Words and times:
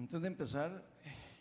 Antes 0.00 0.22
de 0.22 0.28
empezar, 0.28 0.82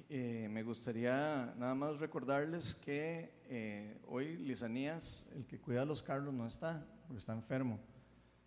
eh, 0.09 0.49
me 0.51 0.63
gustaría 0.63 1.55
nada 1.57 1.73
más 1.75 1.97
recordarles 1.97 2.75
que 2.75 3.31
eh, 3.45 3.97
hoy 4.05 4.35
Lisanías, 4.35 5.31
el 5.33 5.45
que 5.45 5.59
cuida 5.59 5.83
a 5.83 5.85
los 5.85 6.03
carros, 6.03 6.33
no 6.33 6.45
está, 6.45 6.85
porque 7.07 7.19
está 7.19 7.31
enfermo. 7.31 7.79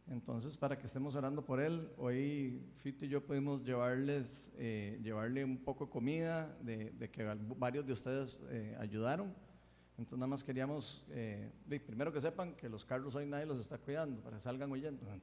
Entonces, 0.06 0.58
para 0.58 0.78
que 0.78 0.84
estemos 0.84 1.14
orando 1.14 1.42
por 1.42 1.60
él, 1.60 1.88
hoy 1.96 2.62
Fito 2.76 3.06
y 3.06 3.08
yo 3.08 3.24
pudimos 3.24 3.64
llevarles, 3.64 4.52
eh, 4.58 5.00
llevarle 5.02 5.46
un 5.46 5.56
poco 5.56 5.86
de 5.86 5.90
comida, 5.90 6.58
de, 6.60 6.90
de 6.90 7.10
que 7.10 7.24
varios 7.56 7.86
de 7.86 7.94
ustedes 7.94 8.38
eh, 8.50 8.76
ayudaron. 8.78 9.34
Entonces, 9.92 10.18
nada 10.18 10.26
más 10.26 10.44
queríamos, 10.44 11.06
eh, 11.08 11.50
primero 11.86 12.12
que 12.12 12.20
sepan 12.20 12.54
que 12.54 12.68
los 12.68 12.84
carros 12.84 13.14
hoy 13.14 13.24
nadie 13.24 13.46
los 13.46 13.58
está 13.58 13.78
cuidando, 13.78 14.20
para 14.20 14.36
que 14.36 14.42
salgan 14.42 14.70
huyendo. 14.70 15.06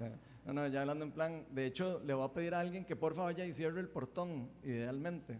No. 0.00 0.06
No, 0.48 0.54
no, 0.54 0.66
ya 0.66 0.80
hablando 0.80 1.04
en 1.04 1.12
plan, 1.12 1.44
de 1.50 1.66
hecho, 1.66 2.00
le 2.06 2.14
voy 2.14 2.24
a 2.24 2.32
pedir 2.32 2.54
a 2.54 2.60
alguien 2.60 2.86
que 2.86 2.96
por 2.96 3.14
favor 3.14 3.34
vaya 3.34 3.44
y 3.44 3.52
cierre 3.52 3.80
el 3.80 3.88
portón, 3.90 4.48
idealmente. 4.64 5.38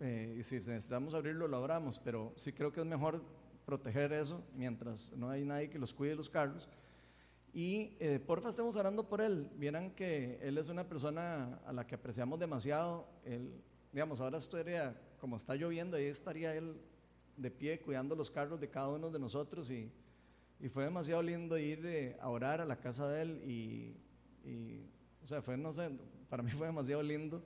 Eh, 0.00 0.36
y 0.38 0.42
si 0.42 0.54
necesitamos 0.54 1.12
abrirlo, 1.12 1.46
lo 1.46 1.58
abramos, 1.58 2.00
pero 2.02 2.32
sí 2.36 2.54
creo 2.54 2.72
que 2.72 2.80
es 2.80 2.86
mejor 2.86 3.22
proteger 3.66 4.14
eso 4.14 4.42
mientras 4.54 5.12
no 5.12 5.28
hay 5.28 5.44
nadie 5.44 5.68
que 5.68 5.78
los 5.78 5.92
cuide 5.92 6.14
los 6.14 6.30
carros. 6.30 6.70
Y 7.52 7.98
eh, 8.00 8.18
porfa, 8.18 8.48
estemos 8.48 8.76
orando 8.76 9.06
por 9.06 9.20
él. 9.20 9.50
Vieran 9.56 9.90
que 9.90 10.38
él 10.40 10.56
es 10.56 10.70
una 10.70 10.88
persona 10.88 11.60
a 11.66 11.72
la 11.74 11.86
que 11.86 11.96
apreciamos 11.96 12.40
demasiado. 12.40 13.06
Él, 13.26 13.62
digamos, 13.92 14.22
ahora 14.22 14.38
estaría, 14.38 14.98
como 15.20 15.36
está 15.36 15.54
lloviendo, 15.54 15.98
ahí 15.98 16.06
estaría 16.06 16.54
él 16.54 16.80
de 17.36 17.50
pie 17.50 17.78
cuidando 17.80 18.16
los 18.16 18.30
carros 18.30 18.58
de 18.58 18.70
cada 18.70 18.88
uno 18.88 19.10
de 19.10 19.18
nosotros. 19.18 19.70
Y, 19.70 19.92
y 20.60 20.70
fue 20.70 20.84
demasiado 20.84 21.20
lindo 21.20 21.58
ir 21.58 21.84
eh, 21.84 22.16
a 22.22 22.30
orar 22.30 22.62
a 22.62 22.64
la 22.64 22.80
casa 22.80 23.06
de 23.10 23.20
él. 23.20 23.42
Y, 23.46 24.05
y, 24.46 24.88
o 25.22 25.26
sea, 25.26 25.42
fue, 25.42 25.56
no 25.56 25.72
sé, 25.72 25.90
para 26.28 26.42
mí 26.42 26.50
fue 26.52 26.66
demasiado 26.66 27.02
lindo 27.02 27.42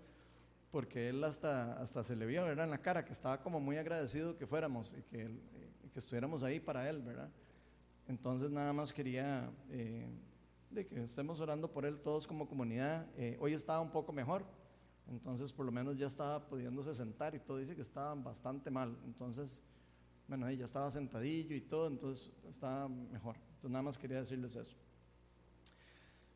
porque 0.70 1.08
él 1.08 1.24
hasta, 1.24 1.80
hasta 1.80 2.02
se 2.02 2.14
le 2.14 2.26
vio, 2.26 2.44
¿verdad? 2.44 2.64
En 2.64 2.70
la 2.70 2.78
cara 2.78 3.04
que 3.04 3.12
estaba 3.12 3.40
como 3.42 3.58
muy 3.60 3.76
agradecido 3.76 4.36
que 4.36 4.46
fuéramos 4.46 4.94
y 4.96 5.02
que, 5.02 5.24
y 5.82 5.88
que 5.88 5.98
estuviéramos 5.98 6.42
ahí 6.42 6.60
para 6.60 6.88
él, 6.88 7.02
¿verdad? 7.02 7.28
Entonces 8.06 8.50
nada 8.50 8.72
más 8.72 8.92
quería 8.92 9.50
eh, 9.70 10.08
de 10.70 10.86
que 10.86 11.02
estemos 11.02 11.40
orando 11.40 11.72
por 11.72 11.84
él 11.84 12.00
todos 12.00 12.26
como 12.26 12.48
comunidad. 12.48 13.06
Eh, 13.16 13.36
hoy 13.40 13.52
estaba 13.52 13.80
un 13.80 13.90
poco 13.90 14.12
mejor, 14.12 14.44
entonces 15.08 15.52
por 15.52 15.66
lo 15.66 15.72
menos 15.72 15.96
ya 15.96 16.06
estaba 16.06 16.46
pudiéndose 16.46 16.94
sentar 16.94 17.34
y 17.34 17.40
todo. 17.40 17.58
Dice 17.58 17.74
que 17.74 17.82
estaba 17.82 18.14
bastante 18.14 18.70
mal, 18.70 18.96
entonces, 19.04 19.62
bueno, 20.28 20.46
ahí 20.46 20.56
ya 20.56 20.64
estaba 20.64 20.90
sentadillo 20.90 21.56
y 21.56 21.60
todo, 21.60 21.88
entonces 21.88 22.32
estaba 22.48 22.88
mejor. 22.88 23.36
Entonces 23.36 23.70
nada 23.70 23.82
más 23.82 23.98
quería 23.98 24.18
decirles 24.18 24.54
eso. 24.54 24.76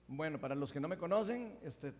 Bueno, 0.06 0.38
para 0.38 0.54
los 0.54 0.72
que 0.72 0.80
no 0.80 0.88
me 0.88 0.98
conocen, 0.98 1.58
este, 1.62 1.94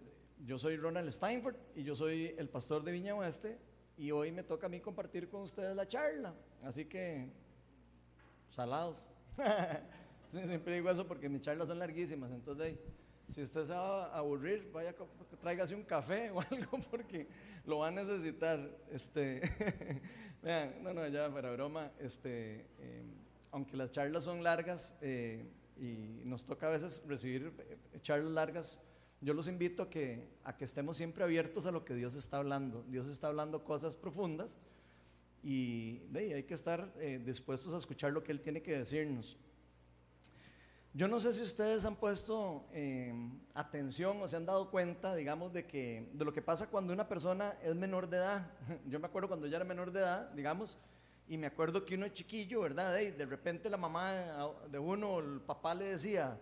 yo 0.45 0.59
soy 0.59 0.77
Ronald 0.77 1.11
Steinford 1.11 1.57
y 1.75 1.85
yo 1.85 1.95
soy 1.95 2.35
el 2.37 2.49
pastor 2.49 2.85
de 2.85 2.93
Viña 2.93 3.15
Oeste 3.15 3.59
y 3.97 4.11
hoy 4.11 4.31
me 4.31 4.43
toca 4.43 4.67
a 4.67 4.69
mí 4.69 4.81
compartir 4.81 5.29
con 5.29 5.43
ustedes 5.43 5.75
la 5.75 5.89
charla. 5.89 6.35
Así 6.63 6.85
que, 6.85 7.31
salados. 8.51 8.99
Siempre 10.31 10.75
digo 10.75 10.91
eso 10.91 11.07
porque 11.07 11.29
mis 11.29 11.41
charlas 11.41 11.69
son 11.69 11.79
larguísimas, 11.79 12.31
entonces 12.33 12.77
si 13.29 13.41
usted 13.41 13.65
se 13.65 13.73
va 13.73 14.07
a 14.07 14.19
aburrir, 14.19 14.71
vaya, 14.73 14.95
tráigase 15.41 15.75
un 15.75 15.85
café 15.85 16.31
o 16.35 16.41
algo 16.41 16.79
porque 16.91 17.27
lo 17.65 17.79
va 17.79 17.89
a 17.89 17.91
necesitar. 17.91 18.61
Este, 18.91 19.41
vean, 20.43 20.83
no, 20.83 20.93
no, 20.93 21.07
ya 21.09 21.33
para 21.33 21.51
broma, 21.53 21.91
este, 21.99 22.67
eh, 22.79 23.03
aunque 23.51 23.77
las 23.77 23.91
charlas 23.91 24.25
son 24.25 24.43
largas 24.43 24.99
eh, 25.01 25.47
y 25.79 26.23
nos 26.25 26.45
toca 26.45 26.69
a 26.69 26.71
veces 26.71 27.05
recibir 27.07 27.53
eh, 27.59 27.99
charlas 28.01 28.31
largas, 28.31 28.81
yo 29.21 29.33
los 29.33 29.49
invito 29.49 29.85
a 29.85 29.91
que, 29.91 30.29
a 30.45 30.57
que 30.57 30.65
estemos 30.65 30.97
siempre 30.97 31.25
abiertos 31.25 31.67
a 31.67 31.71
lo 31.71 31.85
que 31.85 31.95
Dios 31.95 32.15
está 32.15 32.39
hablando. 32.39 32.85
Dios 32.89 33.07
está 33.07 33.29
hablando 33.29 33.65
cosas 33.65 33.97
profundas 33.97 34.59
y 35.43 36.03
ahí 36.15 36.33
hay 36.33 36.43
que 36.45 36.55
estar 36.55 36.93
eh, 36.99 37.21
dispuestos 37.25 37.75
a 37.75 37.79
escuchar 37.79 38.13
lo 38.13 38.23
que 38.23 38.33
Él 38.33 38.41
tiene 38.41 38.63
que 38.63 38.77
decirnos. 38.77 39.39
Yo 40.97 41.09
no 41.09 41.19
sé 41.19 41.33
si 41.33 41.43
ustedes 41.43 41.85
han 41.85 41.97
puesto 41.97 42.67
eh, 42.73 43.13
atención 43.53 44.23
o 44.23 44.29
se 44.29 44.37
han 44.37 44.47
dado 44.47 44.71
cuenta, 44.71 45.15
digamos, 45.17 45.53
de, 45.53 45.67
que, 45.67 46.09
de 46.13 46.25
lo 46.25 46.33
que 46.33 46.41
pasa 46.41 46.69
cuando 46.69 46.93
una 46.93 47.09
persona 47.09 47.59
es 47.65 47.75
menor 47.75 48.09
de 48.09 48.19
edad. 48.19 48.51
Yo 48.87 49.01
me 49.01 49.07
acuerdo 49.07 49.27
cuando 49.27 49.49
yo 49.49 49.57
era 49.57 49.65
menor 49.65 49.91
de 49.91 50.01
edad, 50.01 50.31
digamos, 50.31 50.79
y 51.29 51.39
me 51.39 51.47
acuerdo 51.47 51.85
que 51.85 51.95
uno 51.95 52.09
chiquillo, 52.09 52.61
¿verdad? 52.63 52.97
Ey, 52.99 53.13
de 53.13 53.27
repente 53.27 53.71
la 53.71 53.77
mamá 53.77 54.13
de 54.69 54.79
uno, 54.79 55.21
el 55.21 55.41
papá 55.41 55.75
le 55.75 55.85
decía, 55.85 56.39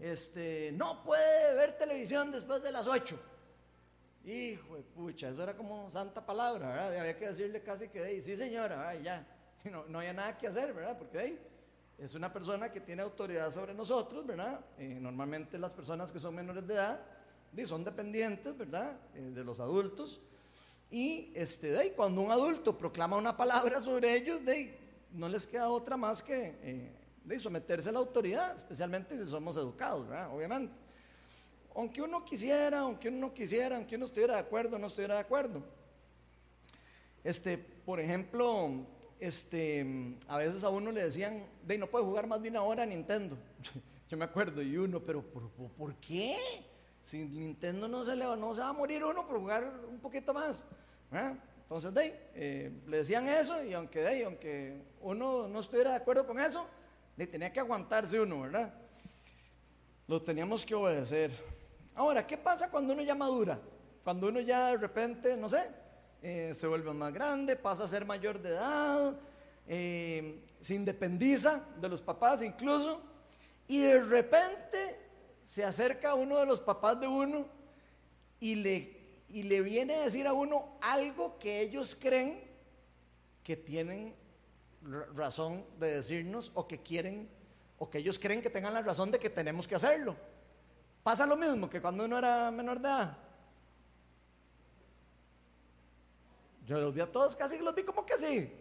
este, 0.00 0.72
no 0.72 1.02
puede 1.02 1.54
ver 1.54 1.78
televisión 1.78 2.30
después 2.30 2.62
de 2.62 2.72
las 2.72 2.86
8. 2.86 3.18
Hijo 4.24 4.76
de 4.76 4.82
pucha, 4.82 5.28
eso 5.28 5.42
era 5.42 5.56
como 5.56 5.90
santa 5.90 6.24
palabra, 6.24 6.68
¿verdad? 6.68 6.94
Y 6.94 6.98
había 6.98 7.16
que 7.16 7.28
decirle 7.28 7.62
casi 7.62 7.88
que, 7.88 8.04
"Ey, 8.04 8.20
sí 8.20 8.36
señora, 8.36 8.76
¿verdad? 8.76 9.00
y 9.00 9.02
ya. 9.04 9.26
Y 9.64 9.68
no, 9.70 9.84
no 9.86 9.98
había 9.98 10.12
nada 10.12 10.36
que 10.36 10.48
hacer, 10.48 10.74
¿verdad? 10.74 10.98
Porque 10.98 11.18
ey, 11.20 11.40
es 11.98 12.14
una 12.14 12.32
persona 12.32 12.70
que 12.70 12.80
tiene 12.80 13.02
autoridad 13.02 13.50
sobre 13.50 13.72
nosotros, 13.72 14.26
¿verdad? 14.26 14.60
Eh, 14.78 14.98
normalmente 15.00 15.58
las 15.58 15.72
personas 15.72 16.12
que 16.12 16.18
son 16.18 16.34
menores 16.34 16.66
de 16.66 16.74
edad 16.74 17.00
son 17.64 17.84
dependientes, 17.84 18.56
¿verdad? 18.58 18.98
Eh, 19.14 19.30
de 19.32 19.44
los 19.44 19.60
adultos. 19.60 20.20
Y 20.90 21.32
este, 21.34 21.70
de 21.72 21.92
cuando 21.92 22.20
un 22.20 22.30
adulto 22.30 22.76
proclama 22.78 23.16
una 23.16 23.36
palabra 23.36 23.80
sobre 23.80 24.14
ellos, 24.16 24.44
de 24.44 24.78
no 25.12 25.28
les 25.28 25.46
queda 25.46 25.68
otra 25.70 25.96
más 25.96 26.22
que 26.22 26.54
eh, 26.62 26.92
de 27.24 27.38
someterse 27.40 27.88
a 27.88 27.92
la 27.92 27.98
autoridad, 27.98 28.54
especialmente 28.54 29.18
si 29.18 29.28
somos 29.28 29.56
educados, 29.56 30.08
¿verdad? 30.08 30.32
Obviamente. 30.34 30.72
Aunque 31.74 32.00
uno 32.00 32.24
quisiera, 32.24 32.80
aunque 32.80 33.08
uno 33.08 33.18
no 33.18 33.34
quisiera, 33.34 33.76
aunque 33.76 33.96
uno 33.96 34.06
estuviera 34.06 34.34
de 34.34 34.40
acuerdo, 34.40 34.78
no 34.78 34.86
estuviera 34.86 35.14
de 35.16 35.20
acuerdo. 35.20 35.62
Este, 37.24 37.58
por 37.58 37.98
ejemplo, 38.00 38.86
este, 39.18 39.84
a 40.28 40.36
veces 40.38 40.62
a 40.64 40.70
uno 40.70 40.92
le 40.92 41.02
decían, 41.02 41.44
de 41.66 41.76
no 41.78 41.88
puede 41.88 42.04
jugar 42.04 42.26
más 42.26 42.40
de 42.42 42.48
una 42.48 42.62
hora 42.62 42.84
a 42.84 42.86
Nintendo. 42.86 43.36
Yo 44.08 44.16
me 44.16 44.24
acuerdo, 44.24 44.62
y 44.62 44.76
uno, 44.76 45.00
pero 45.00 45.20
¿por, 45.22 45.50
por- 45.50 45.70
por 45.72 45.94
qué? 45.96 46.36
Si 47.06 47.18
Nintendo 47.24 47.86
no 47.86 48.02
se, 48.02 48.16
va- 48.16 48.68
a 48.68 48.72
morir 48.72 49.04
uno 49.04 49.24
por 49.28 49.38
jugar 49.38 49.72
un 49.88 50.00
poquito 50.00 50.34
más. 50.34 50.64
Entonces, 51.62 51.94
de 51.94 52.30
eh, 52.34 52.72
le 52.88 52.96
decían 52.96 53.28
eso, 53.28 53.62
y 53.62 53.74
aunque, 53.74 54.00
de 54.02 54.24
aunque 54.24 54.82
uno 55.00 55.46
no 55.46 55.60
estuviera 55.60 55.90
de 55.90 55.96
acuerdo 55.98 56.26
con 56.26 56.40
eso, 56.40 56.66
le 57.16 57.28
tenía 57.28 57.52
que 57.52 57.60
aguantarse 57.60 58.18
uno, 58.18 58.40
¿verdad? 58.40 58.74
Lo 60.08 60.20
teníamos 60.20 60.66
que 60.66 60.74
obedecer. 60.74 61.30
Ahora, 61.94 62.26
¿qué 62.26 62.36
pasa 62.36 62.68
cuando 62.68 62.92
uno 62.92 63.02
ya 63.02 63.14
madura? 63.14 63.60
Cuando 64.02 64.26
uno 64.26 64.40
ya 64.40 64.72
de 64.72 64.76
repente, 64.76 65.36
no 65.36 65.48
sé, 65.48 65.68
eh, 66.22 66.54
se 66.54 66.66
vuelve 66.66 66.92
más 66.92 67.12
grande, 67.12 67.54
pasa 67.54 67.84
a 67.84 67.88
ser 67.88 68.04
mayor 68.04 68.40
de 68.42 68.48
edad, 68.48 69.16
eh, 69.68 70.40
se 70.60 70.74
independiza 70.74 71.62
de 71.80 71.88
los 71.88 72.02
papás 72.02 72.42
incluso, 72.42 73.00
y 73.68 73.78
de 73.78 74.02
repente 74.02 75.05
se 75.46 75.62
acerca 75.64 76.14
uno 76.14 76.38
de 76.38 76.44
los 76.46 76.60
papás 76.60 76.98
de 77.00 77.06
uno 77.06 77.46
y 78.40 78.56
le, 78.56 78.96
y 79.28 79.44
le 79.44 79.60
viene 79.60 79.94
a 79.94 80.00
decir 80.02 80.26
a 80.26 80.32
uno 80.32 80.76
algo 80.80 81.38
que 81.38 81.60
ellos 81.60 81.96
creen 81.98 82.42
que 83.44 83.56
tienen 83.56 84.12
ra- 84.82 85.06
razón 85.14 85.64
de 85.78 85.92
decirnos 85.92 86.50
o 86.54 86.66
que 86.66 86.82
quieren 86.82 87.28
o 87.78 87.88
que 87.88 87.98
ellos 87.98 88.18
creen 88.18 88.42
que 88.42 88.50
tengan 88.50 88.74
la 88.74 88.82
razón 88.82 89.12
de 89.12 89.20
que 89.20 89.30
tenemos 89.30 89.68
que 89.68 89.76
hacerlo. 89.76 90.16
Pasa 91.04 91.24
lo 91.26 91.36
mismo 91.36 91.70
que 91.70 91.80
cuando 91.80 92.04
uno 92.06 92.18
era 92.18 92.50
menor 92.50 92.80
de 92.80 92.88
edad. 92.88 93.16
Yo 96.66 96.80
los 96.80 96.92
vi 96.92 97.02
a 97.02 97.06
todos 97.12 97.36
casi 97.36 97.58
los 97.58 97.72
vi 97.72 97.84
como 97.84 98.04
que 98.04 98.18
sí. 98.18 98.52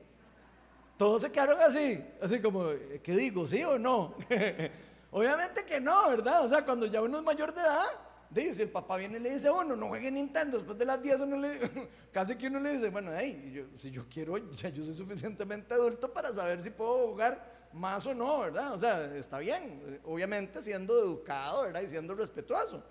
Todos 1.00 1.24
se 1.24 1.31
quedaron 1.31 1.59
así, 1.62 2.06
así 2.22 2.40
como, 2.40 2.66
¿qué 3.01 3.16
digo? 3.16 3.47
¿Sí 3.47 3.63
o 3.63 3.79
no? 3.79 4.13
Obviamente 5.12 5.64
que 5.66 5.80
no, 5.80 6.10
¿verdad? 6.10 6.46
O 6.46 6.50
sea, 6.50 6.66
cuando 6.66 6.86
ya 6.86 7.02
uno 7.02 7.18
es 7.20 7.24
mayor 7.24 7.54
de 7.54 7.62
edad, 7.62 7.86
dice, 8.30 8.64
el 8.64 8.70
papá 8.70 8.98
viene 8.98 9.18
y 9.18 9.22
le 9.22 9.34
dice 9.34 9.48
a 9.48 9.54
uno, 9.54 9.76
no 9.76 9.88
juegue 9.88 10.12
Nintendo, 10.12 10.57
después 10.57 10.78
de 10.78 10.86
las 10.86 11.02
10 11.02 11.22
uno 11.22 11.38
le, 11.38 11.90
casi 12.12 12.36
que 12.36 12.48
uno 12.48 12.60
le 12.60 12.74
dice, 12.74 12.90
bueno, 12.90 13.12
hey, 13.16 13.52
yo- 13.54 13.80
si 13.80 13.92
yo 13.92 14.04
quiero, 14.10 14.38
ya 14.54 14.69
yo 14.69 14.84
soy 14.84 14.96
suficientemente 14.98 15.74
adulto 15.74 16.12
para 16.13 16.31
saber 16.34 16.62
si 16.62 16.69
puedo 16.69 17.07
jugar 17.10 17.54
más 17.72 18.06
o 18.06 18.13
no, 18.13 18.40
¿verdad? 18.40 18.74
O 18.74 18.80
sea, 18.80 19.16
está 19.16 19.40
bien, 19.40 20.02
obviamente 20.06 20.62
siendo 20.62 20.98
educado, 21.00 21.63
¿verdad? 21.63 21.81
Y 21.81 21.88
siendo 21.90 22.13
respetuoso. 22.13 22.84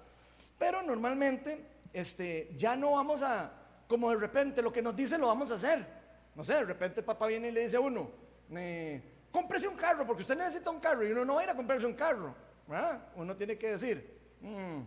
Pero 0.59 0.83
normalmente, 0.83 1.65
este, 1.93 2.51
ya 2.57 2.77
no 2.77 2.93
vamos 2.93 3.23
a, 3.23 3.53
como 3.89 4.11
de 4.11 4.17
repente 4.17 4.63
lo 4.63 4.73
que 4.73 4.83
nos 4.83 4.95
dice 4.97 5.19
lo 5.19 5.27
vamos 5.27 5.51
a 5.51 5.55
hacer. 5.55 5.87
No 6.35 6.45
sé, 6.45 6.55
de 6.55 6.65
repente 6.65 7.01
el 7.01 7.05
papá 7.07 7.27
viene 7.27 7.49
y 7.49 7.53
le 7.53 7.61
dice 7.63 7.77
a 7.77 7.81
uno, 7.81 8.11
eh, 8.51 9.01
cómprese 9.35 9.67
un 9.67 9.75
carro, 9.75 10.07
porque 10.07 10.23
usted 10.23 10.39
necesita 10.39 10.71
un 10.71 10.79
carro, 10.79 11.05
y 11.05 11.11
uno 11.11 11.25
no 11.25 11.35
va 11.35 11.41
a 11.41 11.45
ir 11.45 11.51
a 11.51 11.57
comprarse 11.57 11.85
un 11.85 11.95
carro, 11.95 12.33
¿verdad? 12.69 13.09
Uno 13.17 13.37
tiene 13.37 13.59
que 13.59 13.73
decir, 13.73 14.17
"Mm, 14.41 14.83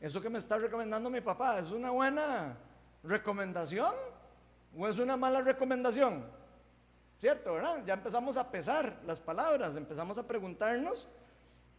eso 0.00 0.20
que 0.20 0.30
me 0.30 0.38
está 0.38 0.56
recomendando 0.56 1.10
mi 1.10 1.20
papá, 1.20 1.58
¿es 1.58 1.68
una 1.70 1.90
buena 1.90 2.56
recomendación 3.02 3.92
o 4.76 4.86
es 4.86 5.00
una 5.00 5.16
mala 5.16 5.40
recomendación? 5.40 6.24
¿Cierto, 7.18 7.54
verdad? 7.54 7.82
Ya 7.84 7.94
empezamos 7.94 8.36
a 8.36 8.52
pesar 8.52 9.00
las 9.04 9.18
palabras, 9.18 9.74
empezamos 9.74 10.16
a 10.16 10.28
preguntarnos 10.28 11.08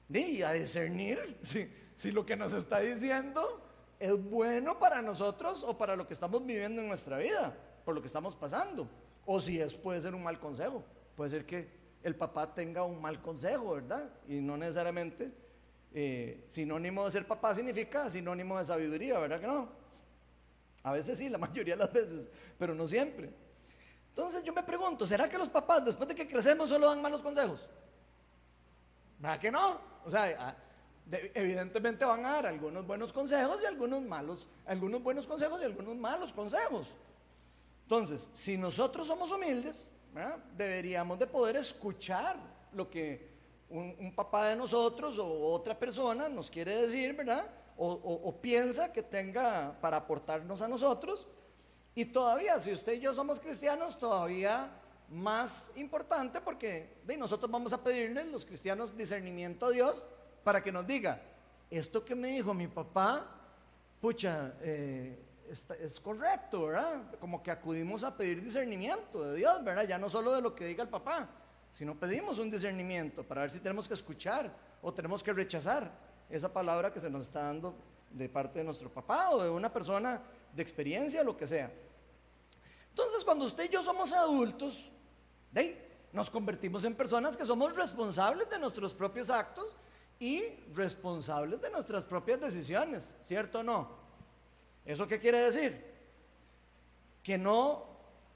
y 0.10 0.42
a 0.42 0.52
discernir 0.52 1.40
si, 1.96 2.12
lo 2.12 2.26
que 2.26 2.36
nos 2.36 2.52
está 2.52 2.80
diciendo 2.80 3.62
es 3.98 4.22
bueno 4.30 4.78
para 4.78 5.02
nosotros 5.02 5.64
o 5.64 5.78
para 5.78 5.96
lo 5.96 6.06
que 6.06 6.14
estamos 6.14 6.46
viviendo 6.46 6.82
en 6.82 6.90
nuestra 6.90 7.18
vida, 7.18 7.56
por 7.86 7.96
lo 7.96 8.02
que 8.02 8.08
estamos 8.08 8.36
pasando. 8.36 8.90
O 9.26 9.40
si 9.40 9.62
es, 9.62 9.74
puede 9.74 10.02
ser 10.02 10.14
un 10.14 10.24
mal 10.24 10.38
consejo. 10.38 10.84
Puede 11.16 11.30
ser 11.30 11.46
que 11.46 11.83
el 12.04 12.16
papá 12.16 12.54
tenga 12.54 12.84
un 12.84 13.02
mal 13.02 13.22
consejo, 13.22 13.76
¿verdad? 13.76 14.10
Y 14.28 14.36
no 14.36 14.58
necesariamente 14.58 15.32
eh, 15.94 16.44
sinónimo 16.48 17.06
de 17.06 17.12
ser 17.12 17.28
papá 17.28 17.56
significa 17.56 18.10
sinónimo 18.10 18.60
de 18.60 18.66
sabiduría, 18.66 19.20
¿verdad 19.20 19.40
que 19.40 19.48
no? 19.48 19.70
A 20.84 20.92
veces 20.92 21.18
sí, 21.18 21.30
la 21.30 21.38
mayoría 21.40 21.76
de 21.76 21.84
las 21.84 21.94
veces, 21.94 22.28
pero 22.58 22.76
no 22.76 22.88
siempre. 22.88 23.32
Entonces 24.10 24.44
yo 24.44 24.54
me 24.54 24.64
pregunto, 24.64 25.08
¿será 25.08 25.30
que 25.30 25.38
los 25.38 25.50
papás 25.50 25.86
después 25.86 26.08
de 26.08 26.16
que 26.16 26.28
crecemos 26.28 26.70
solo 26.70 26.88
dan 26.88 27.02
malos 27.02 27.22
consejos? 27.22 27.68
¿Verdad 29.20 29.40
que 29.40 29.52
no? 29.52 29.80
O 30.06 30.10
sea, 30.10 30.36
ah, 30.38 30.56
evidentemente 31.34 32.06
van 32.06 32.26
a 32.26 32.32
dar 32.34 32.48
algunos 32.48 32.86
buenos 32.86 33.14
consejos 33.14 33.60
y 33.62 33.66
algunos 33.66 34.02
malos, 34.02 34.48
algunos 34.66 35.02
buenos 35.02 35.26
consejos 35.26 35.62
y 35.62 35.66
algunos 35.66 35.96
malos 35.96 36.34
consejos. 36.34 36.96
Entonces, 37.84 38.30
si 38.34 38.58
nosotros 38.58 39.08
somos 39.08 39.32
humildes, 39.32 39.92
deberíamos 40.58 41.18
de 41.20 41.28
poder 41.28 41.56
escuchar 41.56 42.38
lo 42.74 42.90
que 42.90 43.34
un, 43.70 44.14
papá 44.16 44.48
de 44.48 44.56
nosotros 44.56 45.18
o 45.18 45.26
otra 45.26 45.78
persona 45.78 46.30
nos 46.30 46.50
quiere 46.50 46.76
decir, 46.76 47.14
¿verdad? 47.14 47.46
O, 47.76 48.36
piensa 48.40 48.92
que 48.94 49.02
tenga 49.02 49.76
para 49.82 49.98
aportarnos 49.98 50.62
a 50.62 50.68
nosotros. 50.68 51.28
Y 51.96 52.06
todavía, 52.06 52.60
si 52.60 52.72
usted 52.72 52.94
y 52.94 53.00
yo 53.00 53.14
somos 53.14 53.40
cristianos, 53.40 53.98
todavía 53.98 54.72
más 55.10 55.72
importante 55.76 56.42
porque 56.42 57.02
nosotros 57.18 57.52
vamos 57.52 57.74
a 57.74 57.84
pedirle, 57.84 58.26
los 58.26 58.46
cristianos, 58.46 58.96
discernimiento 58.96 59.68
a 59.68 59.72
Dios 59.72 60.06
para 60.44 60.64
que 60.64 60.72
nos 60.72 60.86
diga, 60.86 61.22
esto 61.70 62.06
que 62.06 62.16
me 62.16 62.30
dijo 62.30 62.54
mi 62.54 62.68
papá, 62.68 63.28
pucha, 64.00 64.54
eh, 64.62 65.18
es 65.50 66.00
correcto, 66.00 66.68
¿verdad? 66.68 67.04
Como 67.20 67.44
que 67.44 67.52
acudimos 67.52 68.04
a 68.04 68.16
pedir 68.16 68.42
discernimiento 68.42 69.24
de 69.24 69.38
Dios, 69.38 69.64
¿verdad? 69.64 69.88
Ya 69.88 69.98
no 69.98 70.10
solo 70.10 70.34
de 70.34 70.42
lo 70.42 70.56
que 70.56 70.66
diga 70.66 70.84
el 70.84 70.90
papá, 70.90 71.30
sino 71.72 72.00
pedimos 72.00 72.40
un 72.40 72.50
discernimiento 72.50 73.24
para 73.24 73.42
ver 73.42 73.52
si 73.52 73.60
tenemos 73.60 73.88
que 73.88 73.94
escuchar 73.94 74.56
o 74.82 74.94
tenemos 74.94 75.24
que 75.24 75.34
rechazar 75.34 75.92
esa 76.30 76.52
palabra 76.52 76.92
que 76.92 77.00
se 77.00 77.10
nos 77.10 77.26
está 77.26 77.44
dando 77.44 77.76
de 78.12 78.30
parte 78.30 78.60
de 78.60 78.66
nuestro 78.66 78.92
papá 78.92 79.30
o 79.32 79.44
de 79.44 79.50
una 79.50 79.72
persona 79.72 80.22
de 80.54 80.62
experiencia, 80.62 81.24
lo 81.24 81.36
que 81.36 81.48
sea. 81.48 81.72
Entonces, 82.90 83.24
cuando 83.24 83.46
usted 83.46 83.66
y 83.66 83.70
yo 83.70 83.82
somos 83.82 84.14
adultos, 84.14 84.92
nos 86.12 86.30
convertimos 86.30 86.84
en 86.84 86.94
personas 86.94 87.36
que 87.36 87.46
somos 87.46 87.76
responsables 87.76 88.50
de 88.50 88.60
nuestros 88.60 88.94
propios 88.94 89.32
actos 89.32 89.76
y 90.20 90.44
responsables 90.74 91.60
de 91.60 91.72
nuestras 91.72 92.06
propias 92.06 92.40
decisiones, 92.40 93.16
¿cierto 93.24 93.60
o 93.60 93.64
no? 93.64 94.03
¿Eso 94.86 95.08
qué 95.08 95.20
quiere 95.20 95.40
decir? 95.40 95.94
Que 97.22 97.38
no 97.38 97.86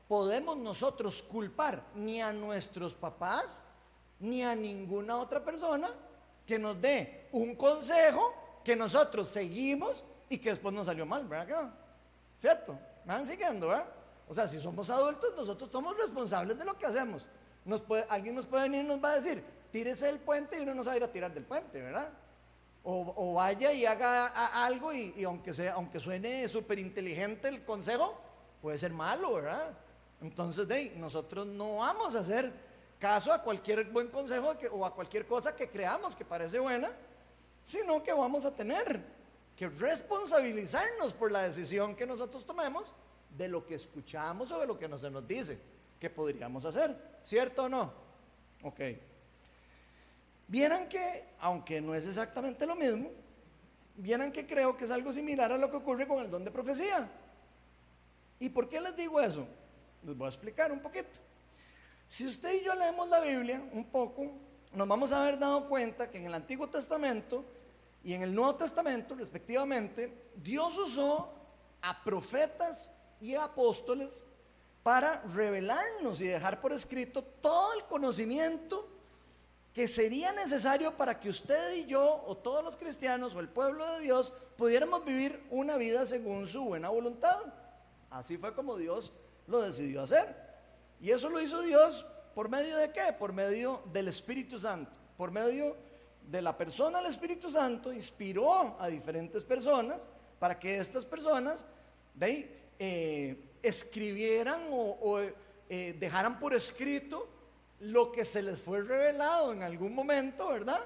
podemos 0.08 0.58
nosotros 0.58 1.22
culpar 1.22 1.84
ni 1.96 2.22
a 2.22 2.32
nuestros 2.32 2.94
papás 2.96 3.64
ni 4.20 4.44
a 4.44 4.56
ninguna 4.56 5.18
otra 5.18 5.44
persona 5.44 5.90
que 6.46 6.58
nos 6.58 6.80
dé 6.82 7.28
un 7.34 7.56
consejo 7.56 8.34
que 8.64 8.76
nosotros 8.76 9.28
seguimos 9.28 10.04
y 10.30 10.38
que 10.40 10.50
después 10.50 10.74
nos 10.74 10.88
salió 10.88 11.06
mal, 11.06 11.28
¿verdad 11.28 11.48
que 11.48 11.54
no? 11.54 11.74
¿Cierto? 12.38 12.74
¿Me 13.06 13.14
van 13.14 13.26
siguiendo, 13.26 13.68
verdad? 13.68 13.86
O 14.28 14.34
sea, 14.34 14.48
si 14.48 14.60
somos 14.60 14.90
adultos, 14.90 15.34
nosotros 15.36 15.72
somos 15.72 15.96
responsables 15.98 16.58
de 16.58 16.66
lo 16.66 16.78
que 16.78 16.86
hacemos. 16.86 17.26
Nos 17.64 17.82
puede, 17.82 18.06
alguien 18.10 18.36
nos 18.36 18.46
puede 18.46 18.64
venir 18.64 18.84
y 18.84 18.88
nos 18.88 19.04
va 19.04 19.12
a 19.12 19.16
decir, 19.16 19.44
tírese 19.72 20.08
del 20.08 20.20
puente 20.20 20.58
y 20.58 20.64
uno 20.64 20.74
no 20.74 20.84
va 20.84 20.94
a 20.94 20.98
ir 20.98 21.04
a 21.04 21.12
tirar 21.12 21.34
del 21.34 21.46
puente, 21.46 21.82
¿verdad? 21.82 22.10
O, 22.90 23.34
vaya 23.34 23.74
y 23.74 23.86
haga 23.86 24.28
algo 24.64 24.94
y, 24.94 25.22
aunque, 25.26 25.54
sea, 25.54 25.74
aunque 25.74 26.00
suene 26.00 26.48
súper 26.48 26.80
inteligente 26.80 27.50
el 27.50 27.66
consejo, 27.66 28.18
puede 28.62 28.78
ser 28.78 28.94
malo, 28.94 29.34
¿verdad? 29.34 29.78
Entonces, 30.22 30.66
de, 30.70 30.94
nosotros 30.96 31.46
no 31.46 31.80
vamos 31.80 32.16
a 32.16 32.20
hacer 32.20 32.50
caso 32.98 33.34
a 33.34 33.44
cualquier 33.44 33.90
buen 33.90 34.08
consejo 34.08 34.56
o 34.72 34.86
a 34.86 34.96
cualquier 34.96 35.28
cosa 35.28 35.54
que 35.54 35.70
creamos 35.70 36.16
que 36.16 36.24
parece 36.24 36.60
buena, 36.60 36.90
sino 37.62 38.02
que 38.02 38.14
vamos 38.14 38.46
a 38.46 38.56
tener 38.56 39.02
que 39.58 39.68
responsabilizarnos 39.68 41.12
por 41.14 41.30
la 41.30 41.42
decisión 41.42 41.94
que 41.94 42.08
nosotros 42.08 42.46
tomemos 42.46 42.96
de 43.38 43.50
lo 43.50 43.66
que 43.66 43.76
escuchamos 43.76 44.50
o 44.54 44.62
de 44.62 44.66
lo 44.66 44.80
que 44.80 44.88
se 44.98 45.12
nos 45.12 45.28
dice 45.28 45.60
que 46.00 46.10
podríamos 46.10 46.64
hacer, 46.64 46.96
¿cierto 47.22 47.66
o 47.66 47.70
no? 47.70 47.92
Ok. 48.64 48.80
Vieran 50.48 50.88
que, 50.88 51.26
aunque 51.40 51.82
no 51.82 51.94
es 51.94 52.08
exactamente 52.08 52.66
lo 52.66 52.76
mismo, 52.76 53.12
vieran 53.96 54.32
que 54.32 54.46
creo 54.46 54.78
que 54.78 54.86
es 54.86 54.92
algo 54.92 55.12
similar 55.12 55.52
a 55.52 55.58
lo 55.58 55.70
que 55.70 55.78
ocurre 55.78 56.08
con 56.08 56.24
el 56.24 56.32
don 56.32 56.46
de 56.46 56.52
profecía. 56.52 57.10
¿Y 58.40 58.50
por 58.50 58.70
qué 58.70 58.80
les 58.80 58.96
digo 58.96 59.20
eso? 59.20 59.48
Les 60.04 60.16
voy 60.16 60.26
a 60.26 60.30
explicar 60.30 60.72
un 60.72 60.80
poquito. 60.80 61.20
Si 62.08 62.26
usted 62.26 62.62
y 62.62 62.64
yo 62.64 62.74
leemos 62.76 63.10
la 63.10 63.20
Biblia 63.20 63.62
un 63.74 63.86
poco, 63.86 64.32
nos 64.72 64.88
vamos 64.88 65.12
a 65.12 65.22
haber 65.22 65.38
dado 65.38 65.68
cuenta 65.68 66.10
que 66.10 66.20
en 66.20 66.26
el 66.26 66.34
Antiguo 66.34 66.70
Testamento 66.70 67.44
y 68.04 68.14
en 68.14 68.24
el 68.24 68.34
Nuevo 68.34 68.56
Testamento, 68.56 69.16
respectivamente, 69.16 70.30
Dios 70.36 70.78
usó 70.78 71.34
a 71.82 72.04
profetas 72.04 72.92
y 73.20 73.36
a 73.36 73.46
apóstoles 73.46 74.24
para 74.84 75.22
revelarnos 75.24 76.22
y 76.22 76.28
dejar 76.28 76.62
por 76.62 76.72
escrito 76.72 77.24
todo 77.24 77.74
el 77.74 77.84
conocimiento 77.86 78.88
que 79.78 79.88
sería 79.88 80.32
necesario 80.32 80.98
para 80.98 81.20
que 81.20 81.30
usted 81.30 81.76
y 81.76 81.86
yo, 81.86 82.24
o 82.26 82.36
todos 82.36 82.64
los 82.64 82.76
cristianos, 82.76 83.36
o 83.36 83.40
el 83.40 83.48
pueblo 83.48 83.86
de 83.92 84.00
Dios, 84.00 84.34
pudiéramos 84.58 85.06
vivir 85.06 85.46
una 85.52 85.78
vida 85.78 86.04
según 86.08 86.48
su 86.48 86.64
buena 86.64 86.90
voluntad. 86.90 87.38
Así 88.10 88.38
fue 88.38 88.56
como 88.56 88.76
Dios 88.76 89.14
lo 89.46 89.62
decidió 89.62 90.02
hacer. 90.02 90.36
Y 91.00 91.12
eso 91.12 91.30
lo 91.30 91.40
hizo 91.40 91.62
Dios 91.62 92.08
por 92.34 92.50
medio 92.50 92.76
de 92.76 92.92
qué? 92.92 93.14
Por 93.20 93.34
medio 93.34 93.84
del 93.94 94.08
Espíritu 94.08 94.58
Santo. 94.58 94.98
Por 95.16 95.30
medio 95.30 95.76
de 96.28 96.42
la 96.42 96.58
persona 96.58 96.98
del 96.98 97.12
Espíritu 97.12 97.48
Santo, 97.48 97.94
inspiró 97.94 98.82
a 98.82 98.88
diferentes 98.88 99.44
personas 99.44 100.10
para 100.40 100.58
que 100.58 100.80
estas 100.80 101.06
personas 101.06 101.68
eh, 102.20 103.40
escribieran 103.62 104.60
o, 104.72 105.20
eh, 105.70 105.96
dejaran 106.00 106.40
por 106.40 106.56
escrito 106.56 107.37
lo 107.80 108.12
que 108.12 108.26
se 108.26 108.42
les 108.42 108.60
fue 108.60 108.82
revelado 108.82 109.54
en 109.54 109.64
algún 109.64 109.94
momento, 109.94 110.50
¿verdad? 110.50 110.80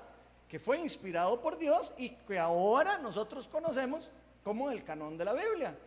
Que 0.47 0.59
fue 0.59 0.79
inspirado 0.79 1.41
por 1.41 1.57
Dios 1.57 1.93
y 1.97 2.09
que 2.09 2.37
ahora 2.37 2.97
nosotros 2.97 3.47
conocemos 3.47 4.09
como 4.43 4.71
el 4.71 4.83
canon 4.83 5.17
de 5.17 5.25
la 5.25 5.33
Biblia. 5.33 5.77